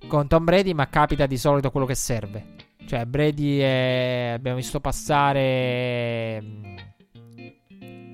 con 0.07 0.29
Tom 0.29 0.45
Brady, 0.45 0.73
ma 0.73 0.89
capita 0.89 1.27
di 1.27 1.37
solito 1.37 1.71
quello 1.71 1.87
che 1.87 1.95
serve. 1.95 2.57
Cioè, 2.87 3.05
Brady 3.05 3.59
è, 3.59 4.33
abbiamo 4.35 4.57
visto 4.57 4.81
passare 4.81 6.43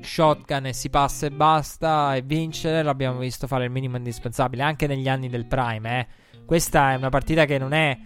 shotgun 0.04 0.66
e 0.66 0.72
si 0.72 0.90
passa 0.90 1.26
e 1.26 1.30
basta 1.30 2.14
e 2.14 2.22
vincere. 2.22 2.82
L'abbiamo 2.82 3.18
visto 3.18 3.46
fare 3.46 3.64
il 3.64 3.70
minimo 3.70 3.96
indispensabile 3.96 4.62
anche 4.62 4.86
negli 4.86 5.08
anni 5.08 5.28
del 5.28 5.46
prime. 5.46 6.00
Eh. 6.00 6.42
Questa 6.44 6.92
è 6.92 6.96
una 6.96 7.08
partita 7.08 7.44
che 7.44 7.58
non 7.58 7.72
è. 7.72 7.98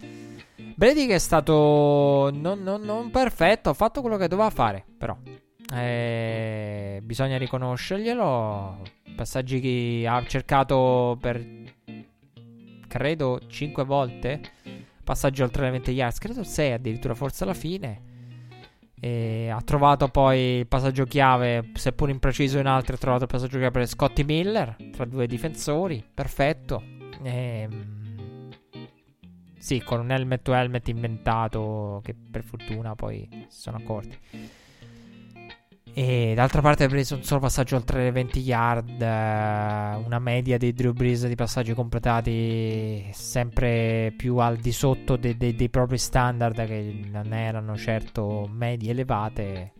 Brady 0.75 1.07
che 1.07 1.15
è 1.15 1.19
stato 1.19 2.31
non, 2.33 2.63
non, 2.63 2.81
non 2.81 3.11
perfetto, 3.11 3.69
ha 3.69 3.73
fatto 3.73 4.01
quello 4.01 4.17
che 4.17 4.27
doveva 4.27 4.49
fare, 4.49 4.85
però. 4.97 5.17
Eh, 5.73 7.01
bisogna 7.03 7.37
riconoscerglielo. 7.37 8.81
Passaggi 9.15 9.59
che 9.59 10.07
ha 10.07 10.23
cercato 10.25 11.17
per 11.19 11.45
credo 12.87 13.39
5 13.45 13.83
volte. 13.83 14.41
Passaggi 15.03 15.41
oltre 15.41 15.63
le 15.63 15.71
20 15.71 15.91
yards, 15.91 16.17
credo 16.17 16.43
6 16.43 16.71
addirittura, 16.73 17.13
forse 17.13 17.43
alla 17.43 17.53
fine. 17.53 18.08
E 18.99 19.49
ha 19.49 19.61
trovato 19.61 20.09
poi 20.09 20.59
il 20.59 20.67
passaggio 20.67 21.05
chiave, 21.05 21.71
seppur 21.73 22.09
impreciso 22.09 22.59
in 22.59 22.67
altri, 22.67 22.95
ha 22.95 22.97
trovato 22.97 23.23
il 23.23 23.29
passaggio 23.29 23.57
chiave 23.57 23.71
per 23.71 23.87
Scotty 23.87 24.23
Miller 24.23 24.75
tra 24.91 25.05
due 25.05 25.27
difensori. 25.27 26.03
Perfetto. 26.13 26.83
E, 27.23 27.61
ehm, 27.61 27.97
sì, 29.57 29.81
con 29.81 29.99
un 29.99 30.11
helmet 30.11 30.41
to 30.41 30.53
helmet 30.53 30.87
inventato 30.87 32.01
che 32.03 32.13
per 32.13 32.43
fortuna 32.43 32.95
poi 32.95 33.27
si 33.47 33.61
sono 33.61 33.77
accorti. 33.77 34.17
E 35.99 36.31
d'altra 36.33 36.61
parte 36.61 36.85
ha 36.85 36.87
preso 36.87 37.15
un 37.15 37.23
solo 37.23 37.41
passaggio 37.41 37.75
oltre 37.75 38.03
le 38.03 38.11
20 38.11 38.39
yard, 38.39 39.01
eh, 39.01 39.05
una 40.05 40.19
media 40.19 40.57
di 40.57 40.71
Drew 40.71 40.93
Brees 40.93 41.27
di 41.27 41.35
passaggi 41.35 41.73
completati 41.73 43.09
sempre 43.11 44.13
più 44.15 44.37
al 44.37 44.55
di 44.55 44.71
sotto 44.71 45.17
de- 45.17 45.35
de- 45.35 45.55
dei 45.55 45.67
propri 45.67 45.97
standard 45.97 46.65
che 46.65 47.01
non 47.11 47.33
erano 47.33 47.75
certo 47.75 48.49
medie 48.49 48.91
elevate. 48.91 49.73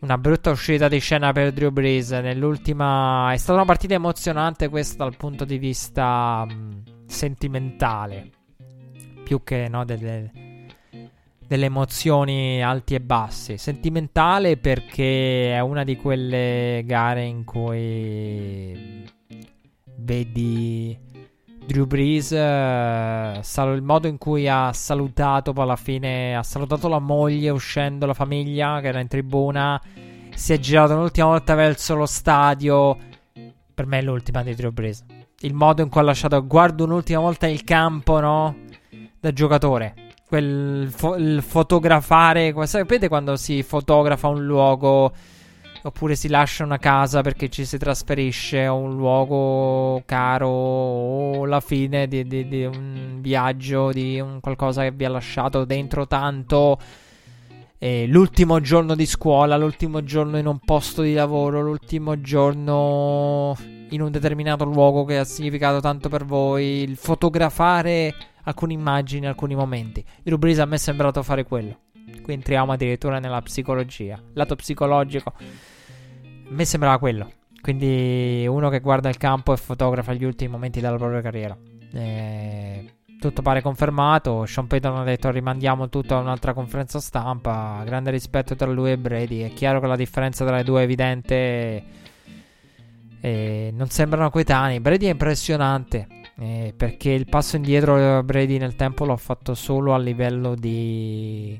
Una 0.00 0.16
brutta 0.16 0.52
uscita 0.52 0.88
di 0.88 1.00
scena 1.00 1.32
per 1.32 1.52
Drew 1.52 1.70
Brees 1.70 2.12
nell'ultima... 2.12 3.34
È 3.34 3.36
stata 3.36 3.58
una 3.58 3.66
partita 3.66 3.92
emozionante 3.92 4.70
questa 4.70 5.04
dal 5.04 5.18
punto 5.18 5.44
di 5.44 5.58
vista 5.58 6.46
mh, 6.46 7.04
sentimentale, 7.04 8.30
più 9.22 9.42
che 9.42 9.68
no, 9.68 9.84
delle 9.84 10.45
delle 11.46 11.66
emozioni 11.66 12.62
alti 12.62 12.94
e 12.94 13.00
bassi. 13.00 13.56
Sentimentale 13.56 14.56
perché 14.56 15.54
è 15.54 15.60
una 15.60 15.84
di 15.84 15.96
quelle 15.96 16.82
gare 16.84 17.24
in 17.24 17.44
cui 17.44 19.04
vedi 19.98 20.98
Drew 21.64 21.86
Brees, 21.86 22.28
sal- 22.28 23.74
il 23.74 23.82
modo 23.82 24.08
in 24.08 24.18
cui 24.18 24.48
ha 24.48 24.72
salutato 24.72 25.52
poi 25.52 25.64
alla 25.64 25.76
fine, 25.76 26.36
ha 26.36 26.42
salutato 26.42 26.88
la 26.88 26.98
moglie 26.98 27.50
uscendo, 27.50 28.06
la 28.06 28.14
famiglia 28.14 28.80
che 28.80 28.88
era 28.88 29.00
in 29.00 29.08
tribuna, 29.08 29.80
si 30.34 30.52
è 30.52 30.58
girato 30.58 30.94
un'ultima 30.94 31.28
volta 31.28 31.54
verso 31.54 31.94
lo 31.94 32.06
stadio. 32.06 32.96
Per 33.74 33.86
me 33.86 33.98
è 33.98 34.02
l'ultima 34.02 34.42
di 34.42 34.54
Drew 34.54 34.70
Brees. 34.70 35.04
Il 35.40 35.54
modo 35.54 35.82
in 35.82 35.90
cui 35.90 36.00
ha 36.00 36.04
lasciato, 36.04 36.44
guardo 36.46 36.84
un'ultima 36.84 37.20
volta 37.20 37.46
il 37.46 37.62
campo, 37.62 38.20
no? 38.20 38.56
Da 39.20 39.32
giocatore 39.32 40.05
quel 40.28 40.88
fo- 40.90 41.16
fotografare. 41.40 42.54
Sapete 42.66 43.08
quando 43.08 43.36
si 43.36 43.62
fotografa 43.62 44.28
un 44.28 44.44
luogo 44.44 45.12
oppure 45.82 46.16
si 46.16 46.28
lascia 46.28 46.64
una 46.64 46.78
casa 46.78 47.20
perché 47.20 47.48
ci 47.48 47.64
si 47.64 47.78
trasferisce 47.78 48.66
o 48.66 48.76
un 48.76 48.96
luogo 48.96 50.02
caro 50.04 50.48
o 50.48 51.44
la 51.44 51.60
fine 51.60 52.08
di, 52.08 52.26
di, 52.26 52.48
di 52.48 52.64
un 52.64 53.18
viaggio, 53.20 53.92
di 53.92 54.18
un 54.18 54.40
qualcosa 54.40 54.82
che 54.82 54.90
vi 54.90 55.04
ha 55.04 55.10
lasciato 55.10 55.64
dentro 55.64 56.06
tanto. 56.06 56.78
E 57.78 58.06
l'ultimo 58.06 58.58
giorno 58.60 58.94
di 58.94 59.06
scuola, 59.06 59.56
l'ultimo 59.56 60.02
giorno 60.02 60.38
in 60.38 60.46
un 60.46 60.58
posto 60.58 61.02
di 61.02 61.12
lavoro, 61.12 61.60
l'ultimo 61.60 62.20
giorno 62.20 63.54
in 63.90 64.00
un 64.00 64.10
determinato 64.10 64.64
luogo 64.64 65.04
che 65.04 65.18
ha 65.18 65.24
significato 65.24 65.78
tanto 65.80 66.08
per 66.08 66.24
voi, 66.24 66.82
il 66.82 66.96
fotografare 66.96 68.14
alcune 68.46 68.72
immagini, 68.72 69.26
alcuni 69.26 69.54
momenti. 69.54 70.04
Drew 70.22 70.38
Brees 70.38 70.58
a 70.58 70.64
me 70.64 70.76
è 70.76 70.78
sembrato 70.78 71.22
fare 71.22 71.44
quello. 71.44 71.80
Qui 72.22 72.32
entriamo 72.32 72.72
addirittura 72.72 73.18
nella 73.18 73.42
psicologia. 73.42 74.20
Lato 74.34 74.56
psicologico. 74.56 75.32
A 75.36 75.42
me 76.48 76.64
sembrava 76.64 76.98
quello. 76.98 77.30
Quindi 77.60 78.46
uno 78.48 78.68
che 78.68 78.80
guarda 78.80 79.08
il 79.08 79.16
campo 79.16 79.52
e 79.52 79.56
fotografa 79.56 80.12
gli 80.12 80.24
ultimi 80.24 80.50
momenti 80.50 80.80
della 80.80 80.96
propria 80.96 81.20
carriera. 81.20 81.56
E 81.92 82.92
tutto 83.18 83.42
pare 83.42 83.60
confermato. 83.60 84.46
Sean 84.46 84.68
Payton 84.68 84.98
ha 84.98 85.04
detto 85.04 85.30
rimandiamo 85.30 85.88
tutto 85.88 86.16
a 86.16 86.20
un'altra 86.20 86.52
conferenza 86.52 87.00
stampa. 87.00 87.82
Grande 87.84 88.12
rispetto 88.12 88.54
tra 88.54 88.70
lui 88.70 88.92
e 88.92 88.98
Brady. 88.98 89.40
È 89.40 89.52
chiaro 89.52 89.80
che 89.80 89.86
la 89.88 89.96
differenza 89.96 90.44
tra 90.46 90.56
le 90.56 90.64
due 90.64 90.80
è 90.80 90.84
evidente. 90.84 91.84
E 93.20 93.72
non 93.74 93.88
sembrano 93.88 94.30
coetanei. 94.30 94.78
Brady 94.78 95.06
è 95.06 95.10
impressionante. 95.10 96.06
Eh, 96.38 96.74
perché 96.76 97.10
il 97.10 97.26
passo 97.26 97.56
indietro 97.56 98.22
Brady 98.22 98.58
nel 98.58 98.76
tempo 98.76 99.06
l'ho 99.06 99.16
fatto 99.16 99.54
solo 99.54 99.94
a 99.94 99.98
livello 99.98 100.54
di 100.54 101.58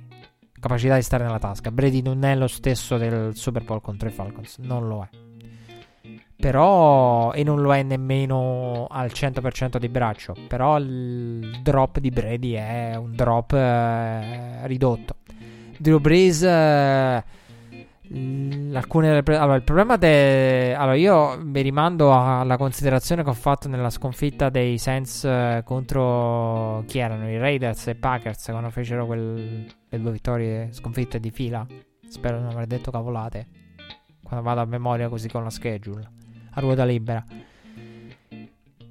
capacità 0.61 0.97
di 0.97 1.03
stare 1.03 1.25
nella 1.25 1.39
tasca. 1.39 1.71
Brady 1.71 2.03
non 2.03 2.25
è 2.25 2.35
lo 2.35 2.47
stesso 2.47 2.99
del 2.99 3.35
Super 3.35 3.65
Bowl 3.65 3.81
contro 3.81 4.09
i 4.09 4.13
Falcons, 4.13 4.59
non 4.59 4.87
lo 4.87 5.03
è. 5.03 5.09
Però, 6.39 7.33
e 7.33 7.43
non 7.43 7.63
lo 7.63 7.75
è 7.75 7.83
nemmeno 7.83 8.87
al 8.91 9.11
100% 9.13 9.79
di 9.79 9.89
braccio. 9.89 10.35
Però 10.47 10.79
il 10.79 11.61
drop 11.63 11.99
di 11.99 12.11
Brady 12.11 12.53
è 12.53 12.95
un 12.97 13.17
drop 13.17 13.55
eh, 13.55 14.67
ridotto. 14.67 15.17
Drew 15.79 15.99
Brees. 15.99 16.43
Eh, 16.43 17.25
alcune 18.73 19.23
pre- 19.23 19.37
allora, 19.37 19.57
il 19.57 19.63
problema 19.63 19.97
de- 19.97 20.75
allora 20.75 20.95
io 20.95 21.39
mi 21.43 21.61
rimando 21.61 22.13
alla 22.13 22.57
considerazione 22.57 23.23
che 23.23 23.31
ho 23.31 23.35
fatto 23.35 23.69
nella 23.69 23.91
sconfitta 23.91 24.49
dei 24.49 24.79
Saints 24.79 25.25
eh, 25.25 25.63
contro 25.65 26.85
chi 26.87 26.99
erano? 26.99 27.29
I 27.31 27.39
Raiders 27.39 27.89
e 27.89 27.95
Packers 27.95 28.47
quando 28.51 28.71
fecero 28.71 29.07
quel, 29.07 29.67
le 29.89 30.01
due 30.01 30.13
vittorie 30.13 30.69
sconfitte 30.73 31.19
di 31.19 31.31
fila. 31.31 31.67
Spero 32.09 32.37
di 32.37 32.45
non 32.45 32.53
aver 32.53 32.67
detto 32.67 32.91
cavolate 32.91 33.47
quando 34.23 34.45
vado 34.45 34.61
a 34.61 34.65
memoria 34.65 35.09
così 35.09 35.29
con 35.29 35.43
la 35.43 35.51
schedule 35.51 36.11
a 36.51 36.61
ruota 36.61 36.85
libera. 36.85 37.25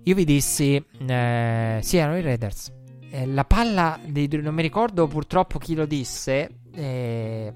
Io 0.07 0.13
vi 0.13 0.23
dissi 0.23 0.75
eh, 0.75 1.79
sì 1.81 1.97
erano 1.97 2.17
i 2.17 2.21
Raiders. 2.21 2.71
Eh, 3.09 3.25
la 3.27 3.43
palla 3.43 3.99
di 4.03 4.27
non 4.41 4.53
mi 4.53 4.61
ricordo 4.61 5.07
purtroppo 5.07 5.57
chi 5.57 5.73
lo 5.73 5.85
disse 5.85 6.59
eh, 6.73 7.53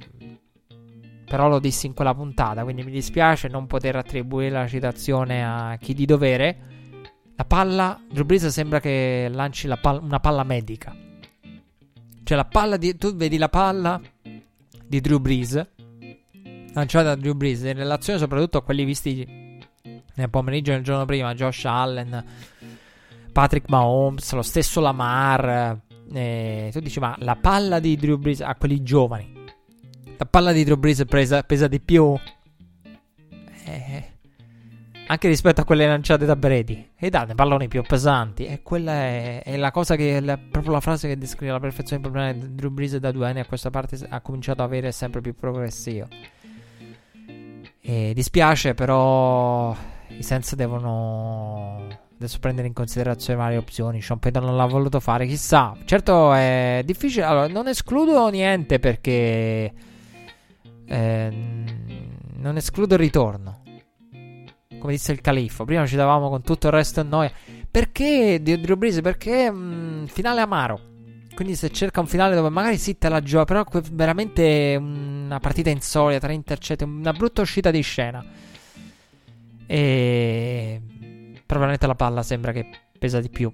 però 1.30 1.48
lo 1.48 1.60
dissi 1.60 1.86
in 1.86 1.94
quella 1.94 2.16
puntata, 2.16 2.64
quindi 2.64 2.82
mi 2.84 2.90
dispiace 2.90 3.48
non 3.48 3.68
poter 3.68 3.96
attribuire 3.96 4.50
la 4.50 4.68
citazione 4.68 5.46
a 5.46 5.78
chi 5.80 5.94
di 5.94 6.06
dovere. 6.06 6.58
La 7.36 7.46
palla, 7.46 8.02
Drew 8.12 8.26
Brees 8.26 8.48
sembra 8.48 8.80
che 8.80 9.30
lanci 9.32 9.70
palla, 9.80 10.00
una 10.00 10.20
palla 10.20 10.44
medica. 10.44 10.94
Cioè 12.24 12.36
la 12.36 12.46
palla 12.46 12.78
di... 12.78 12.98
Tu 12.98 13.16
vedi 13.16 13.38
la 13.38 13.48
palla 13.48 14.02
di 14.88 15.00
Drew 15.02 15.20
Brees, 15.20 15.68
lanciata 16.74 17.14
da 17.14 17.16
Drew 17.16 17.36
Brees, 17.36 17.62
in 17.62 17.76
relazione 17.76 18.18
soprattutto 18.18 18.58
a 18.58 18.64
quelli 18.64 18.84
visti 18.84 19.60
nel 20.16 20.30
pomeriggio 20.32 20.72
del 20.72 20.82
giorno 20.82 21.06
prima, 21.06 21.36
Josh 21.36 21.66
Allen, 21.66 22.26
Patrick 23.32 23.70
Mahomes, 23.70 24.34
lo 24.34 24.42
stesso 24.42 24.82
Lamar. 24.82 25.80
Eh, 26.12 26.70
tu 26.74 26.80
dici, 26.80 27.00
ma 27.00 27.16
la 27.20 27.36
palla 27.36 27.80
di 27.80 27.96
Drew 27.98 28.18
Brees 28.18 28.42
a 28.42 28.56
quelli 28.56 28.82
giovani 28.82 29.38
la 30.20 30.26
palla 30.26 30.52
di 30.52 30.66
Drew 30.66 30.76
Brees 30.76 31.06
presa, 31.06 31.44
pesa 31.44 31.70
di 31.70 31.80
più. 31.80 32.14
Eh, 33.64 34.04
anche 35.08 35.28
rispetto 35.30 35.62
a 35.62 35.64
quelle 35.64 35.88
lanciate 35.88 36.26
da 36.26 36.36
Brady. 36.36 36.90
E 36.98 37.10
dei 37.10 37.36
palloni 37.36 37.70
più 37.70 37.82
pesanti. 37.84 38.46
E 38.46 38.62
quella 38.62 38.92
è, 38.92 39.44
è 39.44 39.56
la 39.56 39.72
cosa 39.72 39.96
che. 39.96 40.20
La, 40.20 40.38
proprio 40.38 40.74
la 40.74 40.82
frase 40.82 41.08
che 41.08 41.18
descrive 41.18 41.54
la 41.54 41.62
perfezione 41.62 42.04
il 42.04 42.12
problema 42.12 42.34
di 42.34 42.54
Drew 42.54 42.70
Brees 42.70 42.98
da 42.98 43.12
due 43.12 43.28
anni 43.28 43.40
a 43.40 43.46
questa 43.46 43.70
parte 43.70 43.98
ha 44.10 44.20
cominciato 44.20 44.62
ad 44.62 44.68
avere 44.68 44.92
sempre 44.92 45.22
più 45.22 45.34
progressivo. 45.34 46.08
E 47.80 48.12
dispiace, 48.14 48.74
però. 48.74 49.74
I 50.10 50.24
Sense 50.24 50.58
devono 50.58 51.88
adesso 52.18 52.40
prendere 52.40 52.68
in 52.68 52.74
considerazione 52.74 53.40
varie 53.40 53.58
opzioni. 53.58 54.02
Sean 54.02 54.20
Payton 54.20 54.44
non 54.44 54.58
l'ha 54.58 54.66
voluto 54.66 55.00
fare, 55.00 55.26
chissà. 55.28 55.78
Certo 55.86 56.34
è 56.34 56.82
difficile. 56.84 57.24
Allora, 57.24 57.48
non 57.48 57.70
escludo 57.70 58.28
niente 58.28 58.80
perché 58.80 59.72
eh, 60.90 61.32
non 62.38 62.58
escludo 62.58 62.96
il 62.96 63.00
ritorno. 63.00 63.64
Come 64.80 64.94
disse 64.94 65.12
il 65.12 65.22
califfo. 65.22 65.66
Prima 65.66 65.86
ci 65.86 65.96
davamo 65.96 66.30
con 66.30 66.42
tutto 66.42 66.68
il 66.68 66.74
resto 66.74 67.00
a 67.02 67.04
noi. 67.04 67.30
Perché 67.70 68.40
Drew 68.42 68.76
Brees? 68.76 69.02
Perché 69.02 69.52
mh, 69.52 69.58
mm, 69.58 70.06
finale 70.06 70.42
amaro. 70.42 70.88
Quindi 71.36 71.56
se 71.56 71.70
cerca 71.70 72.00
un 72.02 72.08
finale 72.08 72.36
dove 72.36 72.50
magari 72.50 72.78
sì 72.78 72.98
te 72.98 73.08
la 73.08 73.22
gioca, 73.22 73.46
però 73.46 73.64
è 73.64 73.82
veramente 73.92 74.76
una 74.78 75.40
partita 75.40 75.70
insolita, 75.70 76.20
tre 76.20 76.34
intercetti, 76.34 76.84
una 76.84 77.14
brutta 77.14 77.42
uscita 77.42 77.72
di 77.72 77.82
scena. 77.82 78.26
E 79.66 80.82
probabilmente 81.46 81.88
la 81.88 81.96
palla 81.96 82.24
sembra 82.24 82.52
che 82.52 82.68
pesa 82.98 83.22
di 83.22 83.30
più 83.30 83.54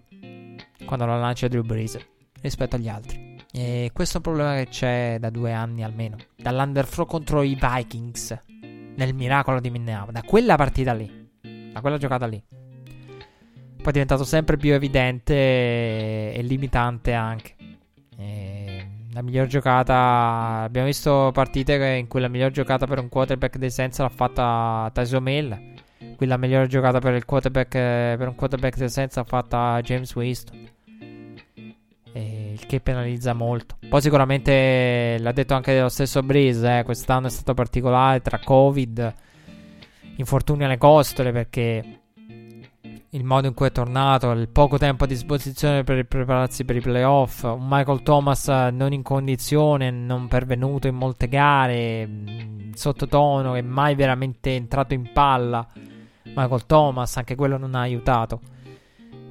quando 0.85 1.05
la 1.05 1.17
lancia 1.17 1.47
Drew 1.47 1.63
Brees 1.63 1.97
rispetto 2.41 2.75
agli 2.75 2.87
altri. 2.87 3.34
E 3.57 3.91
questo 3.93 4.15
è 4.15 4.17
un 4.17 4.23
problema 4.23 4.55
che 4.57 4.67
c'è 4.67 5.15
da 5.17 5.29
due 5.29 5.53
anni 5.53 5.81
almeno. 5.81 6.17
Dall'underthrow 6.35 7.05
contro 7.05 7.41
i 7.41 7.57
Vikings. 7.57 8.37
Nel 8.97 9.13
miracolo 9.13 9.61
di 9.61 9.69
Minneapolis. 9.69 10.13
Da 10.13 10.27
quella 10.27 10.57
partita 10.57 10.91
lì. 10.91 11.29
Da 11.71 11.79
quella 11.79 11.97
giocata 11.97 12.25
lì. 12.25 12.43
Poi 12.49 13.85
è 13.85 13.91
diventato 13.91 14.25
sempre 14.25 14.57
più 14.57 14.73
evidente 14.73 15.33
e 15.33 16.39
limitante 16.41 17.13
anche. 17.13 17.55
E 18.17 18.87
la 19.13 19.21
miglior 19.21 19.47
giocata. 19.47 20.63
Abbiamo 20.63 20.87
visto 20.87 21.31
partite 21.33 21.75
in 21.97 22.07
cui 22.09 22.19
la 22.19 22.27
miglior 22.27 22.51
giocata 22.51 22.85
per 22.85 22.99
un 22.99 23.07
quarterback 23.07 23.55
dei 23.55 23.71
Senza 23.71 24.03
l'ha 24.03 24.09
fatta 24.09 24.91
Tyson 24.93 25.29
Hill. 25.29 25.73
Qui 26.17 26.27
la 26.27 26.35
migliore 26.35 26.67
giocata 26.67 26.99
per, 26.99 27.23
per 27.23 28.27
un 28.27 28.35
quarterback 28.35 28.75
dei 28.75 28.89
Senza 28.89 29.21
l'ha 29.21 29.25
fatta 29.25 29.79
James 29.81 30.13
Winston. 30.13 30.73
E 32.55 32.57
il 32.57 32.65
che 32.65 32.79
penalizza 32.79 33.33
molto. 33.33 33.75
Poi 33.89 34.01
sicuramente 34.01 35.17
l'ha 35.19 35.31
detto 35.33 35.53
anche 35.55 35.77
lo 35.77 35.89
stesso 35.89 36.23
Breeze, 36.23 36.79
eh, 36.79 36.83
quest'anno 36.83 37.27
è 37.27 37.29
stato 37.29 37.53
particolare 37.53 38.21
tra 38.21 38.39
Covid, 38.39 39.13
infortuni 40.15 40.63
alle 40.63 40.77
costole 40.77 41.33
perché 41.33 41.99
il 43.09 43.23
modo 43.25 43.47
in 43.47 43.53
cui 43.53 43.67
è 43.67 43.71
tornato, 43.71 44.31
il 44.31 44.47
poco 44.47 44.77
tempo 44.77 45.03
a 45.03 45.07
disposizione 45.07 45.83
per 45.83 46.05
prepararsi 46.05 46.63
per 46.63 46.77
i 46.77 46.81
playoff, 46.81 47.43
un 47.43 47.67
Michael 47.67 48.03
Thomas 48.03 48.47
non 48.47 48.93
in 48.93 49.03
condizione, 49.03 49.91
non 49.91 50.29
pervenuto 50.29 50.87
in 50.87 50.95
molte 50.95 51.27
gare, 51.27 52.09
sottotono, 52.73 53.53
che 53.53 53.61
mai 53.61 53.95
veramente 53.95 54.55
entrato 54.55 54.93
in 54.93 55.11
palla. 55.11 55.67
Michael 56.23 56.65
Thomas, 56.65 57.17
anche 57.17 57.35
quello 57.35 57.57
non 57.57 57.75
ha 57.75 57.81
aiutato. 57.81 58.39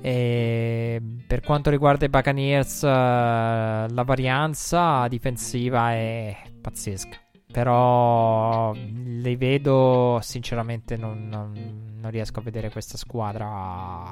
E 0.06 1.00
per 1.26 1.40
quanto 1.40 1.70
riguarda 1.70 2.04
i 2.04 2.10
Buccaneers, 2.10 2.82
la 2.82 4.02
varianza 4.04 5.08
difensiva 5.08 5.92
è 5.92 6.36
pazzesca. 6.60 7.16
Però 7.50 8.74
li 8.74 9.34
vedo, 9.36 10.18
sinceramente, 10.20 10.98
non, 10.98 11.26
non, 11.26 11.94
non 11.98 12.10
riesco 12.10 12.40
a 12.40 12.42
vedere 12.42 12.68
questa 12.68 12.98
squadra 12.98 14.10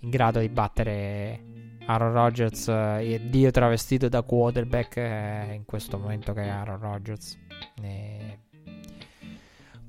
in 0.00 0.08
grado 0.08 0.40
di 0.40 0.48
battere 0.48 1.42
Aaron 1.84 2.12
Rodgers 2.12 2.68
e 2.68 3.20
Dio 3.28 3.50
travestito 3.50 4.08
da 4.08 4.22
quarterback 4.22 4.96
eh, 4.96 5.52
in 5.52 5.66
questo 5.66 5.98
momento 5.98 6.32
che 6.32 6.44
è 6.44 6.48
Aaron 6.48 6.80
Rodgers. 6.80 7.36
E... 7.82 8.38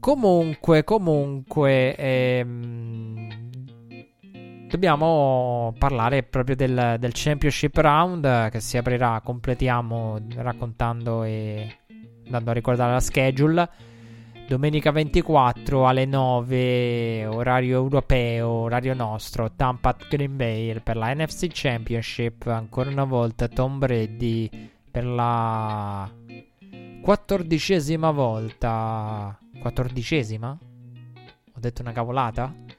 Comunque, 0.02 0.84
comunque, 0.84 1.96
ehm, 1.96 3.39
dobbiamo 4.70 5.74
parlare 5.78 6.22
proprio 6.24 6.56
del, 6.56 6.98
del, 7.00 7.12
Championship 7.14 7.76
Round 7.76 8.50
che 8.50 8.60
si 8.60 8.78
aprirà, 8.78 9.20
completiamo 9.24 10.20
raccontando 10.36 11.24
e 11.24 11.80
andando 12.26 12.52
a 12.52 12.54
ricordare 12.54 12.94
la 12.94 13.00
schedule. 13.00 13.70
Domenica 14.48 14.92
24 14.92 15.88
alle 15.88 16.06
9, 16.06 17.26
orario 17.28 17.78
europeo, 17.78 18.50
orario 18.50 18.94
nostro, 18.96 19.52
Tampa 19.52 19.96
Green 20.10 20.36
Bay 20.36 20.80
per 20.82 20.98
la 20.98 21.14
NFC 21.14 21.50
Championship. 21.52 22.48
Ancora 22.48 22.90
una 22.90 23.04
volta 23.04 23.48
Tom 23.48 23.78
Brady 23.78 24.72
per 24.90 25.06
la 25.06 26.10
quattordicesima 27.02 28.12
volta. 28.12 29.38
Quattordicesima? 29.60 30.58
Ho 31.54 31.60
detto 31.60 31.82
una 31.82 31.92
cavolata? 31.92 32.78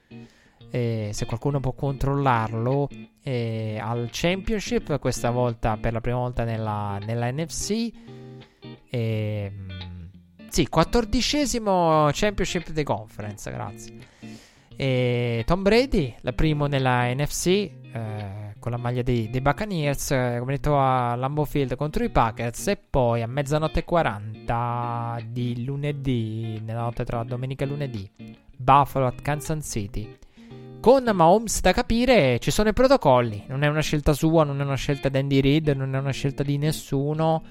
Eh, 0.71 1.09
se 1.11 1.25
qualcuno 1.25 1.59
può 1.59 1.73
controllarlo 1.73 2.89
eh, 3.21 3.77
al 3.79 4.07
Championship, 4.11 4.97
questa 4.99 5.29
volta 5.29 5.77
per 5.77 5.93
la 5.93 6.01
prima 6.01 6.17
volta 6.17 6.43
nella, 6.43 6.97
nella 7.05 7.29
NFC. 7.31 7.91
Eh, 8.89 9.51
sì, 10.47 10.67
quattordicesimo 10.67 12.09
Championship 12.11 12.71
di 12.71 12.83
Conference, 12.83 13.51
grazie. 13.51 13.97
E 14.75 15.43
Tom 15.45 15.61
Brady, 15.61 16.15
la 16.21 16.33
primo 16.33 16.65
nella 16.65 17.13
NFC, 17.13 17.47
eh, 17.47 18.55
con 18.57 18.71
la 18.71 18.77
maglia 18.77 19.01
dei, 19.01 19.29
dei 19.29 19.41
Buccaneers, 19.41 20.11
eh, 20.11 20.35
come 20.39 20.53
detto 20.53 20.79
a 20.79 21.15
Lambeau 21.15 21.45
Field 21.45 21.75
contro 21.75 22.03
i 22.03 22.09
Packers, 22.09 22.67
e 22.67 22.77
poi 22.77 23.21
a 23.21 23.27
mezzanotte 23.27 23.79
e 23.79 23.83
40 23.83 25.19
di 25.27 25.63
lunedì, 25.65 26.61
nella 26.63 26.81
notte 26.81 27.03
tra 27.03 27.23
domenica 27.23 27.65
e 27.65 27.67
lunedì, 27.67 28.09
Buffalo 28.57 29.07
at 29.07 29.21
Kansas 29.21 29.69
City. 29.69 30.17
Con 30.81 31.03
Mahomes 31.13 31.61
da 31.61 31.73
capire 31.73 32.39
ci 32.39 32.49
sono 32.49 32.69
i 32.69 32.73
protocolli, 32.73 33.45
non 33.49 33.63
è 33.63 33.67
una 33.67 33.81
scelta 33.81 34.13
sua, 34.13 34.43
non 34.43 34.61
è 34.61 34.63
una 34.63 34.75
scelta 34.75 35.09
di 35.09 35.17
Andy 35.19 35.39
Reid, 35.39 35.67
non 35.69 35.93
è 35.93 35.99
una 35.99 36.09
scelta 36.09 36.41
di 36.41 36.57
nessuno, 36.57 37.43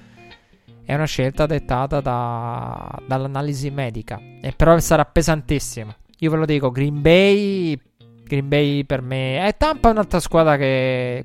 è 0.84 0.92
una 0.92 1.04
scelta 1.04 1.46
dettata 1.46 2.00
da, 2.00 3.00
dall'analisi 3.06 3.70
medica. 3.70 4.20
E 4.42 4.52
però 4.56 4.76
sarà 4.80 5.04
pesantissima. 5.04 5.94
Io 6.18 6.30
ve 6.32 6.36
lo 6.38 6.44
dico, 6.44 6.72
Green 6.72 7.00
Bay, 7.00 7.78
Green 8.24 8.48
Bay 8.48 8.82
per 8.82 9.00
me 9.00 9.46
è 9.46 9.56
Tampa 9.56 9.90
un'altra 9.90 10.18
squadra 10.18 10.56
che 10.56 11.24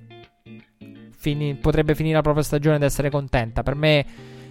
fini, 1.10 1.56
potrebbe 1.56 1.96
finire 1.96 2.18
la 2.18 2.22
propria 2.22 2.44
stagione 2.44 2.76
ed 2.76 2.84
essere 2.84 3.10
contenta. 3.10 3.64
Per 3.64 3.74
me 3.74 4.06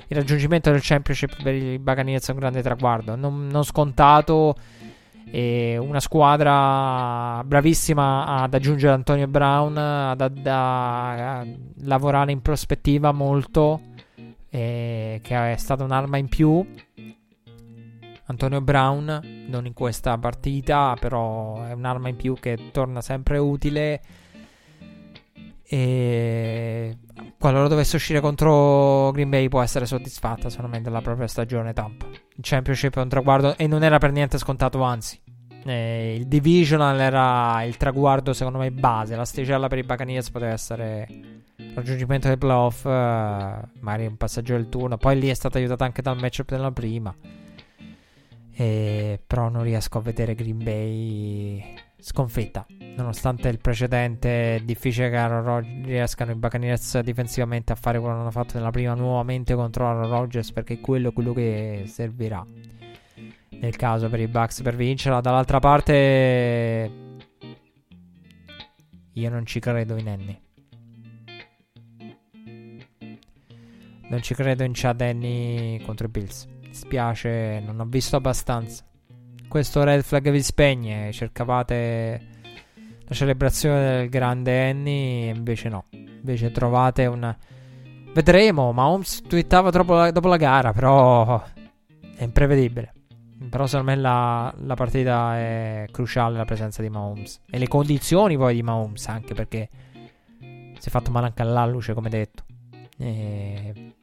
il 0.08 0.16
raggiungimento 0.16 0.72
del 0.72 0.80
championship 0.82 1.40
per 1.40 1.54
i 1.54 1.78
Buccaneers 1.78 2.26
è 2.26 2.32
un 2.32 2.38
grande 2.38 2.62
traguardo, 2.62 3.14
non, 3.14 3.46
non 3.46 3.62
scontato 3.62 4.56
e 5.30 5.76
una 5.78 6.00
squadra 6.00 7.42
bravissima 7.44 8.26
ad 8.26 8.54
aggiungere 8.54 8.94
Antonio 8.94 9.26
Brown, 9.26 9.76
ad, 9.76 10.20
ad, 10.20 10.46
a 10.46 11.46
lavorare 11.82 12.32
in 12.32 12.40
prospettiva 12.42 13.12
molto, 13.12 13.80
che 14.48 15.20
è 15.20 15.54
stata 15.56 15.82
un'arma 15.84 16.16
in 16.16 16.28
più. 16.28 16.66
Antonio 18.26 18.60
Brown, 18.60 19.46
non 19.48 19.66
in 19.66 19.74
questa 19.74 20.16
partita, 20.16 20.96
però 20.98 21.62
è 21.64 21.72
un'arma 21.72 22.08
in 22.08 22.16
più 22.16 22.34
che 22.34 22.70
torna 22.72 23.00
sempre 23.00 23.38
utile. 23.38 24.00
E 25.66 26.98
qualora 27.38 27.68
dovesse 27.68 27.96
uscire 27.96 28.20
contro 28.20 29.10
Green 29.10 29.28
Bay 29.28 29.48
può 29.48 29.60
essere 29.60 29.86
soddisfatta 29.86 30.48
solamente 30.48 30.88
della 30.88 31.02
propria 31.02 31.26
stagione 31.26 31.72
Tampa. 31.72 32.06
Championship 32.40 32.96
è 32.96 33.00
un 33.00 33.08
traguardo 33.08 33.56
e 33.56 33.66
non 33.66 33.82
era 33.82 33.98
per 33.98 34.12
niente 34.12 34.38
scontato, 34.38 34.82
anzi. 34.82 35.20
Eh, 35.66 36.16
il 36.18 36.26
divisional 36.26 37.00
era 37.00 37.62
il 37.62 37.76
traguardo 37.76 38.32
secondo 38.32 38.58
me 38.58 38.70
base. 38.70 39.16
La 39.16 39.24
sticella 39.24 39.68
per 39.68 39.78
i 39.78 39.82
Buccaneers 39.82 40.30
poteva 40.30 40.52
essere 40.52 41.08
raggiungimento 41.74 42.28
dei 42.28 42.36
playoff, 42.36 42.84
eh, 42.84 42.88
magari 43.80 44.06
un 44.06 44.16
passaggio 44.16 44.54
del 44.54 44.68
turno. 44.68 44.96
Poi 44.96 45.18
lì 45.18 45.28
è 45.28 45.34
stata 45.34 45.58
aiutata 45.58 45.84
anche 45.84 46.02
dal 46.02 46.18
matchup 46.18 46.50
della 46.50 46.72
prima. 46.72 47.14
E, 48.56 49.20
però 49.26 49.48
non 49.48 49.62
riesco 49.62 49.98
a 49.98 50.02
vedere 50.02 50.34
Green 50.34 50.62
Bay 50.62 51.74
sconfitta. 52.04 52.66
Nonostante 52.96 53.48
il 53.48 53.58
precedente, 53.58 54.56
è 54.56 54.60
difficile 54.60 55.08
che 55.08 55.16
Aaron 55.16 55.42
Rodgers 55.42 55.86
riescano 55.86 56.32
i 56.32 56.34
Buccaneers 56.34 57.00
difensivamente 57.00 57.72
a 57.72 57.76
fare 57.76 57.98
quello 57.98 58.14
che 58.14 58.20
hanno 58.20 58.30
fatto 58.30 58.58
nella 58.58 58.70
prima 58.70 58.92
nuovamente 58.92 59.54
contro 59.54 59.86
Aaron 59.86 60.10
Rodgers 60.10 60.52
perché 60.52 60.80
quello 60.80 61.08
è 61.08 61.12
quello 61.14 61.32
che 61.32 61.84
servirà 61.86 62.44
nel 63.48 63.76
caso 63.76 64.10
per 64.10 64.20
i 64.20 64.28
Bucks 64.28 64.60
per 64.60 64.76
vincerla. 64.76 65.22
Dall'altra 65.22 65.60
parte, 65.60 66.90
io 69.12 69.30
non 69.30 69.46
ci 69.46 69.58
credo 69.60 69.96
in 69.96 70.08
Annie. 70.08 70.40
Non 74.10 74.20
ci 74.20 74.34
credo 74.34 74.62
in 74.62 74.72
Chad 74.74 75.00
Annie 75.00 75.80
contro 75.82 76.06
i 76.06 76.10
Bills. 76.10 76.46
Spiace, 76.70 77.62
non 77.64 77.80
ho 77.80 77.86
visto 77.86 78.16
abbastanza. 78.16 78.84
Questo 79.54 79.84
red 79.84 80.02
flag 80.02 80.32
vi 80.32 80.42
spegne. 80.42 81.12
Cercavate 81.12 82.20
la 83.06 83.14
celebrazione 83.14 83.98
del 83.98 84.08
grande 84.08 84.68
Annie, 84.70 85.32
invece 85.32 85.68
no. 85.68 85.84
Invece 85.90 86.50
trovate 86.50 87.06
un. 87.06 87.36
Vedremo. 88.12 88.72
Ma 88.72 88.88
Holmes 88.88 89.22
twittava 89.22 89.70
la, 89.70 90.10
dopo 90.10 90.26
la 90.26 90.36
gara, 90.38 90.72
però 90.72 91.40
è 92.16 92.24
imprevedibile. 92.24 92.94
Però 93.48 93.68
secondo 93.68 93.92
me 93.92 93.96
la, 93.96 94.52
la, 94.58 94.74
partita 94.74 95.38
è 95.38 95.86
cruciale 95.88 96.36
la 96.36 96.44
presenza 96.44 96.82
di 96.82 96.88
Mahomes. 96.88 97.42
E 97.48 97.56
le 97.56 97.68
condizioni 97.68 98.36
poi 98.36 98.56
di 98.56 98.62
Mahomes, 98.64 99.06
anche 99.06 99.34
perché 99.34 99.68
si 100.40 100.88
è 100.88 100.90
fatto 100.90 101.12
male 101.12 101.26
anche 101.26 101.42
all'alluce, 101.42 101.94
come 101.94 102.08
detto. 102.08 102.42
E... 102.98 103.94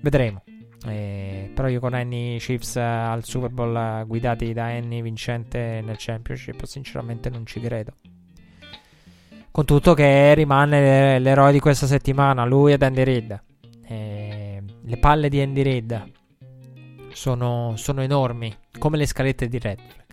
Vedremo. 0.00 0.44
E... 0.88 1.50
Però 1.54 1.68
io 1.68 1.80
con 1.80 1.94
Annie 1.94 2.38
Chiefs 2.38 2.76
al 2.76 3.24
Super 3.24 3.50
Bowl 3.50 4.06
guidati 4.06 4.52
da 4.52 4.66
Annie 4.66 5.02
vincente 5.02 5.80
nel 5.84 5.96
Championship, 5.98 6.64
sinceramente 6.64 7.28
non 7.30 7.46
ci 7.46 7.60
credo. 7.60 7.92
Con 9.50 9.64
tutto 9.64 9.94
che 9.94 10.34
rimane 10.34 11.18
l'eroe 11.18 11.52
di 11.52 11.60
questa 11.60 11.86
settimana, 11.86 12.44
lui 12.44 12.72
ed 12.72 12.82
Andy 12.82 13.02
Reid. 13.02 13.42
E... 13.86 14.62
Le 14.82 14.96
palle 14.98 15.28
di 15.28 15.40
Andy 15.40 15.62
Reid 15.62 16.12
sono, 17.12 17.72
sono 17.76 18.02
enormi, 18.02 18.54
come 18.78 18.96
le 18.96 19.06
scalette 19.06 19.48
di 19.48 19.58
Red 19.58 19.78
Flag. 19.78 20.04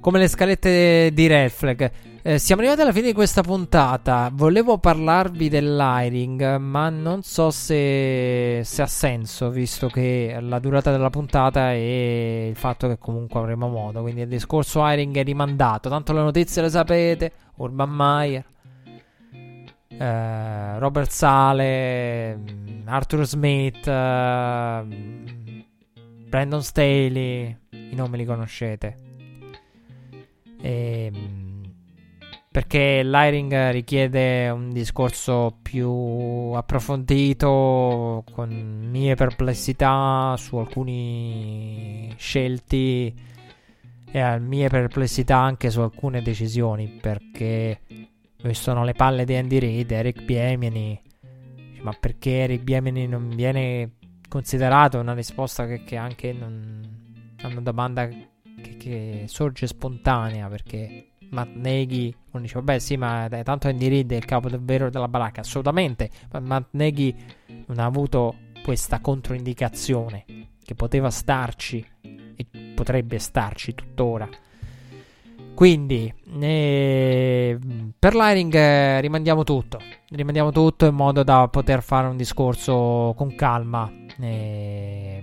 Come 0.00 0.18
le 0.18 0.28
scalette 0.28 1.10
di 1.12 1.26
Red 1.26 1.50
Flag. 1.50 1.90
Eh, 2.26 2.38
siamo 2.38 2.62
arrivati 2.62 2.80
alla 2.80 2.92
fine 2.92 3.08
di 3.08 3.12
questa 3.12 3.42
puntata. 3.42 4.30
Volevo 4.32 4.78
parlarvi 4.78 5.50
dell'hiring, 5.50 6.56
ma 6.56 6.88
non 6.88 7.22
so 7.22 7.50
se, 7.50 8.62
se, 8.64 8.80
ha 8.80 8.86
senso, 8.86 9.50
visto 9.50 9.88
che 9.88 10.34
la 10.40 10.58
durata 10.58 10.90
della 10.90 11.10
puntata 11.10 11.74
e 11.74 12.46
il 12.48 12.56
fatto 12.56 12.88
che 12.88 12.96
comunque 12.96 13.38
avremo 13.40 13.68
modo. 13.68 14.00
Quindi 14.00 14.22
il 14.22 14.28
discorso 14.28 14.80
hiring 14.82 15.14
è 15.18 15.22
rimandato. 15.22 15.90
Tanto 15.90 16.14
le 16.14 16.22
notizie 16.22 16.62
le 16.62 16.70
sapete. 16.70 17.32
Urban 17.56 17.90
Meyer, 17.90 18.44
eh, 19.88 20.78
Robert 20.78 21.10
Sale, 21.10 22.40
Arthur 22.86 23.26
Smith. 23.26 23.86
Eh, 23.86 24.84
Brandon 26.26 26.62
Staley, 26.62 27.54
i 27.68 27.94
nomi 27.94 28.16
li 28.16 28.24
conoscete. 28.24 28.96
Ehm, 30.62 31.43
perché 32.54 33.02
l'hiring 33.02 33.70
richiede 33.72 34.48
un 34.48 34.70
discorso 34.70 35.58
più 35.60 35.90
approfondito 36.54 38.22
con 38.30 38.86
mie 38.92 39.16
perplessità 39.16 40.36
su 40.38 40.54
alcuni 40.58 42.14
scelti 42.16 43.12
e 44.08 44.38
mie 44.38 44.68
perplessità 44.68 45.36
anche 45.36 45.68
su 45.68 45.80
alcune 45.80 46.22
decisioni 46.22 46.86
perché 46.86 47.80
sono 48.52 48.84
le 48.84 48.92
palle 48.92 49.24
di 49.24 49.34
Andy 49.34 49.58
Reid, 49.58 49.90
Eric 49.90 50.22
Biemini 50.22 51.02
ma 51.80 51.92
perché 51.98 52.42
Eric 52.42 52.62
Biemini 52.62 53.08
non 53.08 53.30
viene 53.30 53.94
considerato 54.28 55.00
una 55.00 55.14
risposta 55.14 55.66
che, 55.66 55.82
che 55.82 55.96
anche 55.96 56.32
non, 56.32 57.34
una 57.42 57.60
domanda 57.60 58.06
che, 58.06 58.76
che 58.78 59.24
sorge 59.26 59.66
spontanea? 59.66 60.46
Perché 60.46 61.13
Matt 61.30 61.54
Nagy 61.54 62.14
uno 62.32 62.42
dice 62.42 62.54
vabbè 62.54 62.78
sì 62.78 62.96
ma 62.96 63.28
dai, 63.28 63.44
tanto 63.44 63.68
Andy 63.68 63.88
Reid 63.88 64.12
è 64.12 64.16
il 64.16 64.24
capo 64.24 64.48
del 64.48 64.60
vero 64.62 64.90
della 64.90 65.08
baracca. 65.08 65.40
Assolutamente. 65.40 66.10
Ma 66.32 66.40
Matt 66.40 66.68
Nagy 66.72 67.14
non 67.66 67.78
ha 67.78 67.84
avuto 67.84 68.36
questa 68.62 69.00
controindicazione 69.00 70.24
che 70.64 70.74
poteva 70.74 71.10
starci 71.10 71.86
e 72.36 72.46
potrebbe 72.74 73.18
starci 73.18 73.74
tuttora. 73.74 74.28
Quindi 75.54 76.12
eh, 76.40 77.58
per 77.96 78.14
l'hiring 78.14 78.54
eh, 78.54 79.00
rimandiamo 79.00 79.44
tutto. 79.44 79.78
Rimandiamo 80.08 80.50
tutto 80.50 80.86
in 80.86 80.94
modo 80.94 81.22
da 81.22 81.46
poter 81.48 81.82
fare 81.82 82.08
un 82.08 82.16
discorso 82.16 83.14
con 83.16 83.36
calma. 83.36 83.88
Eh, 84.20 85.22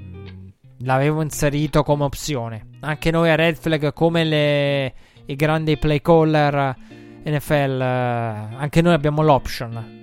l'avevo 0.79 1.21
inserito 1.21 1.83
come 1.83 2.05
opzione. 2.05 2.67
Anche 2.79 3.11
noi 3.11 3.29
a 3.29 3.35
Red 3.35 3.55
Flag 3.55 3.91
come 3.91 4.23
le 4.23 4.93
i 5.31 5.35
grandi 5.35 5.77
play 5.77 6.01
caller 6.01 6.75
NFL, 7.23 7.81
eh, 7.81 8.55
anche 8.57 8.81
noi 8.81 8.93
abbiamo 8.93 9.21
l'option. 9.21 9.99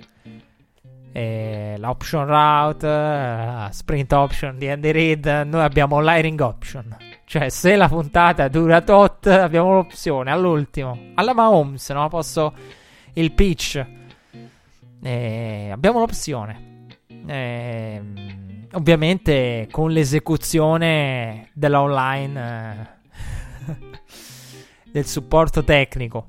E 1.11 1.75
l'option 1.77 2.25
route, 2.25 2.85
la 2.87 3.67
eh, 3.67 3.73
sprint 3.73 4.11
option 4.13 4.57
di 4.57 4.69
Andy 4.69 4.91
Reid, 4.91 5.25
noi 5.45 5.61
abbiamo 5.61 5.99
l'hiring 5.99 6.39
option. 6.39 6.97
Cioè, 7.25 7.49
se 7.49 7.75
la 7.75 7.87
puntata 7.87 8.47
dura 8.47 8.81
tot, 8.81 9.27
abbiamo 9.27 9.73
l'opzione 9.73 10.31
all'ultimo. 10.31 10.97
Alla 11.15 11.33
Mahomes, 11.33 11.89
no? 11.89 12.07
Posso 12.09 12.53
il 13.13 13.31
pitch. 13.33 13.85
E 15.01 15.69
abbiamo 15.71 15.99
l'opzione. 15.99 16.87
E, 17.27 18.01
ovviamente 18.73 19.67
con 19.69 19.91
l'esecuzione 19.91 21.49
della 21.53 21.81
online. 21.81 22.97
Del 24.91 25.05
supporto 25.05 25.63
tecnico. 25.63 26.27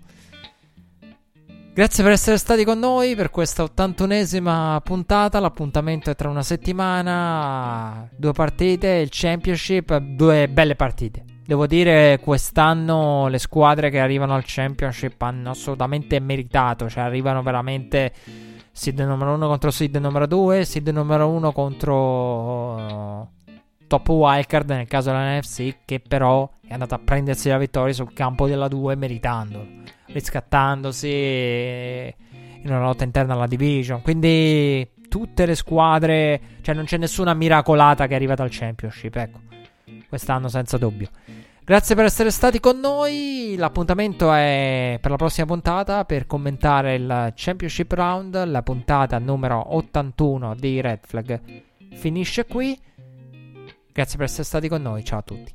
Grazie 1.72 2.02
per 2.02 2.12
essere 2.12 2.36
stati 2.36 2.64
con 2.64 2.78
noi 2.78 3.14
per 3.14 3.30
questa 3.30 3.62
ottantunesima 3.62 4.80
puntata. 4.84 5.40
L'appuntamento 5.40 6.10
è 6.10 6.14
tra 6.14 6.28
una 6.28 6.42
settimana. 6.42 8.08
Due 8.14 8.32
partite, 8.32 8.88
il 8.88 9.08
Championship, 9.10 9.96
due 9.96 10.48
belle 10.48 10.74
partite. 10.74 11.24
Devo 11.46 11.66
dire, 11.66 12.18
quest'anno 12.20 13.28
le 13.28 13.38
squadre 13.38 13.88
che 13.88 13.98
arrivano 13.98 14.34
al 14.34 14.42
Championship 14.44 15.22
hanno 15.22 15.50
assolutamente 15.50 16.20
meritato. 16.20 16.88
Cioè, 16.88 17.04
arrivano 17.04 17.42
veramente 17.42 18.12
seed 18.72 18.98
numero 19.00 19.34
1 19.34 19.46
contro 19.46 19.70
seed 19.70 19.96
numero 19.96 20.26
2, 20.26 20.64
seed 20.64 20.88
numero 20.88 21.28
1 21.28 21.52
contro 21.52 23.30
top 23.90 24.08
wildcard 24.08 24.70
nel 24.70 24.86
caso 24.86 25.10
dell'NFC 25.10 25.78
che 25.84 25.98
però 25.98 26.48
è 26.64 26.72
andato 26.74 26.94
a 26.94 27.00
prendersi 27.00 27.48
la 27.48 27.58
vittoria 27.58 27.92
sul 27.92 28.12
campo 28.12 28.46
della 28.46 28.68
2 28.68 28.94
meritandolo, 28.94 29.66
riscattandosi 30.06 31.08
in 31.08 32.70
una 32.70 32.82
lotta 32.82 33.02
interna 33.02 33.34
alla 33.34 33.48
division. 33.48 34.00
Quindi 34.00 34.88
tutte 35.08 35.44
le 35.44 35.56
squadre, 35.56 36.40
cioè 36.60 36.72
non 36.76 36.84
c'è 36.84 36.98
nessuna 36.98 37.34
miracolata 37.34 38.06
che 38.06 38.12
è 38.12 38.14
arrivata 38.14 38.44
al 38.44 38.50
championship, 38.52 39.16
ecco. 39.16 39.40
Quest'anno 40.08 40.46
senza 40.46 40.78
dubbio. 40.78 41.08
Grazie 41.64 41.96
per 41.96 42.04
essere 42.04 42.30
stati 42.30 42.60
con 42.60 42.78
noi. 42.78 43.56
L'appuntamento 43.58 44.32
è 44.32 44.98
per 45.00 45.10
la 45.10 45.16
prossima 45.16 45.46
puntata 45.46 46.04
per 46.04 46.26
commentare 46.26 46.94
il 46.94 47.32
Championship 47.34 47.90
Round. 47.90 48.44
La 48.46 48.62
puntata 48.62 49.18
numero 49.18 49.74
81 49.74 50.54
di 50.54 50.80
Red 50.80 51.00
Flag 51.02 51.40
finisce 51.94 52.46
qui. 52.46 52.78
Grazie 53.92 54.16
per 54.16 54.26
essere 54.26 54.44
stati 54.44 54.68
con 54.68 54.82
noi, 54.82 55.04
ciao 55.04 55.18
a 55.18 55.22
tutti. 55.22 55.54